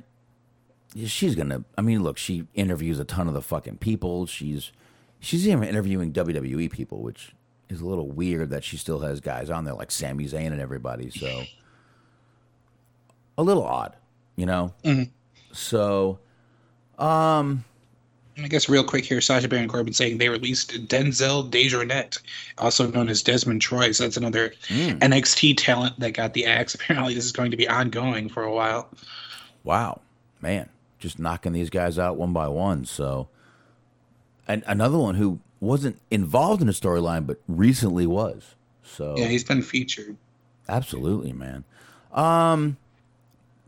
she's 1.06 1.36
going 1.36 1.50
to, 1.50 1.64
I 1.78 1.82
mean, 1.82 2.04
look, 2.04 2.18
she 2.18 2.48
interviews 2.54 3.00
a 3.00 3.06
ton 3.06 3.28
of 3.28 3.34
the 3.34 3.42
fucking 3.42 3.78
people. 3.78 4.26
She's, 4.26 4.72
she's 5.20 5.48
even 5.48 5.64
interviewing 5.64 6.14
WWE 6.14 6.72
people, 6.72 7.02
which 7.02 7.34
is 7.70 7.82
a 7.82 7.86
little 7.86 8.08
weird 8.10 8.50
that 8.50 8.64
she 8.64 8.78
still 8.78 9.00
has 9.00 9.20
guys 9.20 9.50
on 9.50 9.66
there 9.66 9.74
like 9.74 9.92
Sami 9.92 10.26
Zayn 10.26 10.48
and 10.48 10.62
everybody. 10.62 11.10
So, 11.10 11.44
a 13.38 13.44
little 13.44 13.64
odd, 13.64 13.96
you 14.36 14.46
know? 14.46 14.74
Mhm. 14.84 15.10
So, 15.52 16.20
um, 16.98 17.64
I 18.44 18.48
guess 18.48 18.70
real 18.70 18.84
quick 18.84 19.04
here, 19.04 19.20
Sasha 19.20 19.48
Baron 19.48 19.68
Corbin 19.68 19.94
saying 19.94 20.20
they 20.20 20.30
released 20.30 20.88
Denzel 20.88 21.50
Dejournette, 21.50 22.20
also 22.60 22.90
known 22.92 23.10
as 23.10 23.24
Desmond 23.24 23.62
Troy. 23.62 23.92
So 23.92 24.04
that's 24.04 24.18
another 24.18 24.54
Mm. 24.68 25.00
NXT 25.00 25.56
talent 25.58 26.00
that 26.00 26.12
got 26.12 26.34
the 26.34 26.46
axe. 26.46 26.76
Apparently, 26.76 27.14
this 27.16 27.26
is 27.26 27.32
going 27.32 27.52
to 27.52 27.58
be 27.58 27.68
ongoing 27.68 28.30
for 28.30 28.44
a 28.44 28.54
while. 28.54 28.90
Wow, 29.64 30.02
man, 30.42 30.70
just 31.00 31.18
knocking 31.20 31.54
these 31.54 31.70
guys 31.72 31.98
out 31.98 32.16
one 32.18 32.32
by 32.32 32.48
one. 32.48 32.86
So, 32.86 33.28
and 34.48 34.64
another 34.68 34.98
one 35.00 35.16
who 35.16 35.40
wasn't 35.60 36.00
involved 36.12 36.62
in 36.62 36.70
a 36.70 36.74
storyline 36.74 37.26
but 37.26 37.40
recently 37.48 38.06
was. 38.06 38.54
So, 38.84 39.16
Yeah, 39.18 39.26
he's 39.28 39.44
been 39.44 39.62
featured. 39.64 40.16
absolutely, 40.70 41.34
man. 41.34 41.64
Um, 42.14 42.78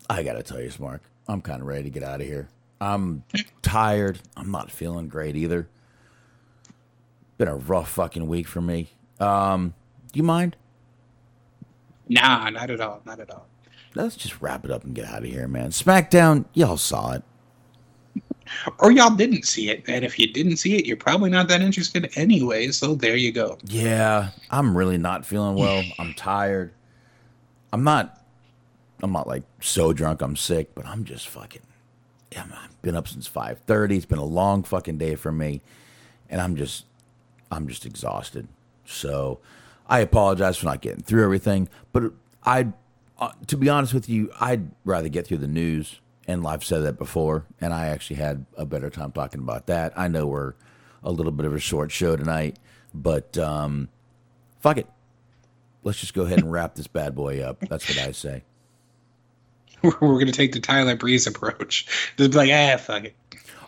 I 0.10 0.22
gotta 0.24 0.44
tell 0.44 0.62
you, 0.62 0.72
Mark, 0.80 1.02
I'm 1.28 1.42
kind 1.42 1.62
of 1.62 1.68
ready 1.68 1.84
to 1.84 1.90
get 1.90 2.04
out 2.04 2.22
of 2.22 2.28
here. 2.28 2.48
I'm 2.82 3.24
tired. 3.62 4.20
I'm 4.38 4.52
not 4.52 4.72
feeling 4.72 5.08
great 5.08 5.36
either. 5.36 5.68
Been 7.38 7.48
a 7.48 7.56
rough 7.56 7.92
fucking 7.92 8.28
week 8.28 8.48
for 8.48 8.62
me. 8.62 8.90
Um, 9.20 9.74
do 10.12 10.18
you 10.18 10.24
mind? 10.24 10.56
Nah, 12.08 12.50
not 12.50 12.70
at 12.70 12.82
all. 12.82 13.02
Not 13.06 13.20
at 13.20 13.30
all. 13.30 13.46
Let's 13.96 14.16
just 14.16 14.42
wrap 14.42 14.66
it 14.66 14.72
up 14.72 14.84
and 14.84 14.94
get 14.94 15.06
out 15.06 15.20
of 15.24 15.30
here, 15.30 15.48
man. 15.48 15.70
SmackDown, 15.72 16.46
y'all 16.54 16.78
saw 16.78 17.14
it. 17.14 17.24
Or 18.80 18.92
y'all 18.92 19.12
didn't 19.12 19.46
see 19.46 19.70
it. 19.70 19.84
And 19.88 20.04
if 20.04 20.18
you 20.18 20.34
didn't 20.34 20.58
see 20.58 20.76
it, 20.76 20.88
you're 20.88 20.98
probably 20.98 21.30
not 21.30 21.48
that 21.50 21.62
interested 21.62 22.12
anyway. 22.16 22.70
So 22.70 22.96
there 22.96 23.16
you 23.16 23.32
go. 23.32 23.60
Yeah, 23.66 24.30
I'm 24.50 24.76
really 24.76 24.98
not 24.98 25.24
feeling 25.24 25.56
well. 25.56 25.84
I'm 26.00 26.16
tired. 26.16 26.74
I'm 27.72 27.84
not. 27.84 28.26
I'm 29.04 29.12
not 29.12 29.28
like 29.28 29.44
so 29.62 29.94
drunk 29.94 30.24
I'm 30.24 30.36
sick, 30.36 30.74
but 30.74 30.88
I'm 30.88 31.06
just 31.06 31.28
fucking. 31.28 31.62
I've 32.38 32.82
been 32.82 32.96
up 32.96 33.08
since 33.08 33.28
five 33.28 33.60
thirty. 33.66 33.98
It's 33.98 34.06
been 34.06 34.20
a 34.20 34.24
long 34.24 34.64
fucking 34.64 34.98
day 34.98 35.16
for 35.16 35.32
me, 35.32 35.62
and 36.30 36.40
I'm 36.42 36.56
just, 36.56 36.86
I'm 37.52 37.68
just 37.68 37.86
exhausted. 37.86 38.48
So, 38.86 39.40
I 39.88 40.00
apologize 40.00 40.58
for 40.58 40.66
not 40.66 40.82
getting 40.82 41.04
through 41.04 41.24
everything. 41.24 41.70
But 41.92 42.14
I, 42.44 42.68
uh, 43.18 43.32
to 43.48 43.58
be 43.58 43.70
honest 43.70 43.94
with 43.94 44.10
you, 44.10 44.32
I'd 44.40 44.70
rather 44.86 45.10
get 45.10 45.28
through 45.28 45.38
the 45.38 45.48
news. 45.48 46.00
And 46.28 46.46
I've 46.46 46.64
said 46.64 46.84
that 46.84 47.00
before, 47.00 47.46
and 47.60 47.74
I 47.74 47.88
actually 47.88 48.18
had 48.18 48.46
a 48.56 48.64
better 48.64 48.92
time 48.92 49.12
talking 49.12 49.40
about 49.40 49.66
that. 49.66 49.94
I 49.98 50.08
know 50.08 50.28
we're 50.28 50.54
a 51.04 51.12
little 51.12 51.32
bit 51.32 51.48
of 51.48 51.56
a 51.56 51.60
short 51.60 51.92
show 51.92 52.16
tonight, 52.16 52.60
but 52.94 53.36
um, 53.40 53.90
fuck 54.60 54.78
it. 54.78 54.86
Let's 55.82 56.00
just 56.00 56.14
go 56.14 56.22
ahead 56.22 56.38
and 56.38 56.52
wrap 56.52 56.76
this 56.76 56.86
bad 56.86 57.16
boy 57.16 57.42
up. 57.42 57.62
That's 57.62 57.90
what 57.90 57.98
I 57.98 58.12
say. 58.12 58.44
we're 60.02 60.14
going 60.14 60.28
to 60.28 60.32
take 60.32 60.54
the 60.54 60.60
Tyler 60.60 60.96
Breeze 60.96 61.28
approach. 61.28 62.14
Just 62.18 62.32
be 62.32 62.38
like, 62.38 62.52
ah, 62.52 62.78
fuck 62.78 63.06
it. 63.06 63.16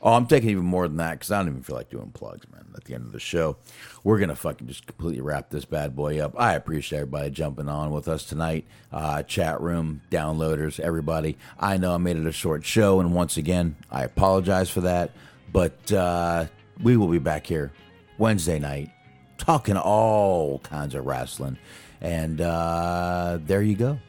Oh, 0.04 0.14
I'm 0.14 0.26
taking 0.26 0.50
even 0.50 0.66
more 0.66 0.88
than 0.88 0.98
that 0.98 1.14
because 1.14 1.32
I 1.32 1.38
don't 1.40 1.50
even 1.50 1.62
feel 1.62 1.76
like 1.76 1.90
doing 1.90 2.12
plugs, 2.12 2.50
man. 2.52 2.66
At 2.74 2.86
the 2.86 2.96
end 2.96 3.06
of 3.06 3.12
the 3.12 3.20
show, 3.20 3.58
we're 4.04 4.18
gonna 4.18 4.36
fucking 4.36 4.66
just 4.68 4.88
completely 4.88 5.22
wrap 5.22 5.50
this 5.50 5.66
bad 5.66 5.96
boy 5.96 6.20
up. 6.20 6.34
I 6.40 6.56
appreciate 6.56 7.00
everybody 7.00 7.30
jumping 7.30 7.68
on 7.68 7.92
with 7.92 8.08
us 8.08 8.24
tonight. 8.24 8.66
Uh, 8.92 9.24
chat 9.24 9.62
room, 9.62 10.02
downloaders, 10.10 10.80
everybody. 10.80 11.38
I 11.60 11.78
know 11.78 11.94
I 11.94 11.98
made 11.98 12.16
it 12.16 12.26
a 12.26 12.32
short 12.32 12.66
show, 12.66 13.02
and 13.02 13.14
once 13.14 13.36
again, 13.38 13.76
I 13.92 14.04
apologize 14.04 14.70
for 14.70 14.82
that. 14.82 15.12
But 15.52 15.92
uh, 15.92 16.46
we 16.82 16.96
will 16.98 17.10
be 17.10 17.20
back 17.20 17.46
here 17.46 17.72
Wednesday 18.18 18.58
night, 18.58 18.90
talking 19.38 19.78
all 19.78 20.60
kinds 20.60 20.96
of 20.96 21.06
wrestling. 21.06 21.58
And 22.00 22.42
uh, 22.42 23.38
there 23.42 23.62
you 23.62 23.76
go. 23.76 24.00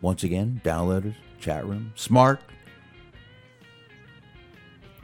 Once 0.00 0.24
again, 0.24 0.60
downloaders, 0.64 1.14
chat 1.46 1.64
room, 1.64 1.92
smart. 1.94 2.40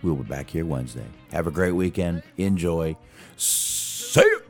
We'll 0.02 0.16
be 0.16 0.24
back 0.24 0.50
here 0.50 0.66
Wednesday. 0.66 1.06
Have 1.30 1.46
a 1.46 1.52
great 1.52 1.70
weekend. 1.70 2.24
Enjoy. 2.36 2.96
See 3.36 4.20
you. 4.22 4.42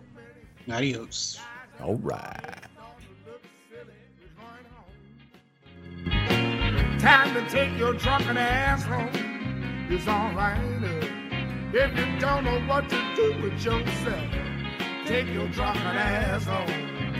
Adios. 0.72 1.38
All 1.82 1.96
right. 1.96 2.54
Time 6.98 7.34
to 7.34 7.46
take 7.50 7.76
your 7.76 7.92
drunken 7.92 8.38
ass 8.38 8.84
home. 8.84 9.10
It's 9.90 10.08
alright. 10.08 10.58
If 11.74 11.98
you 11.98 12.18
don't 12.18 12.44
know 12.44 12.58
what 12.60 12.88
to 12.88 13.14
do 13.14 13.34
with 13.42 13.62
yourself, 13.62 14.30
take 15.04 15.28
your 15.28 15.48
drunken 15.48 15.82
ass 15.82 16.46
home. 16.46 17.11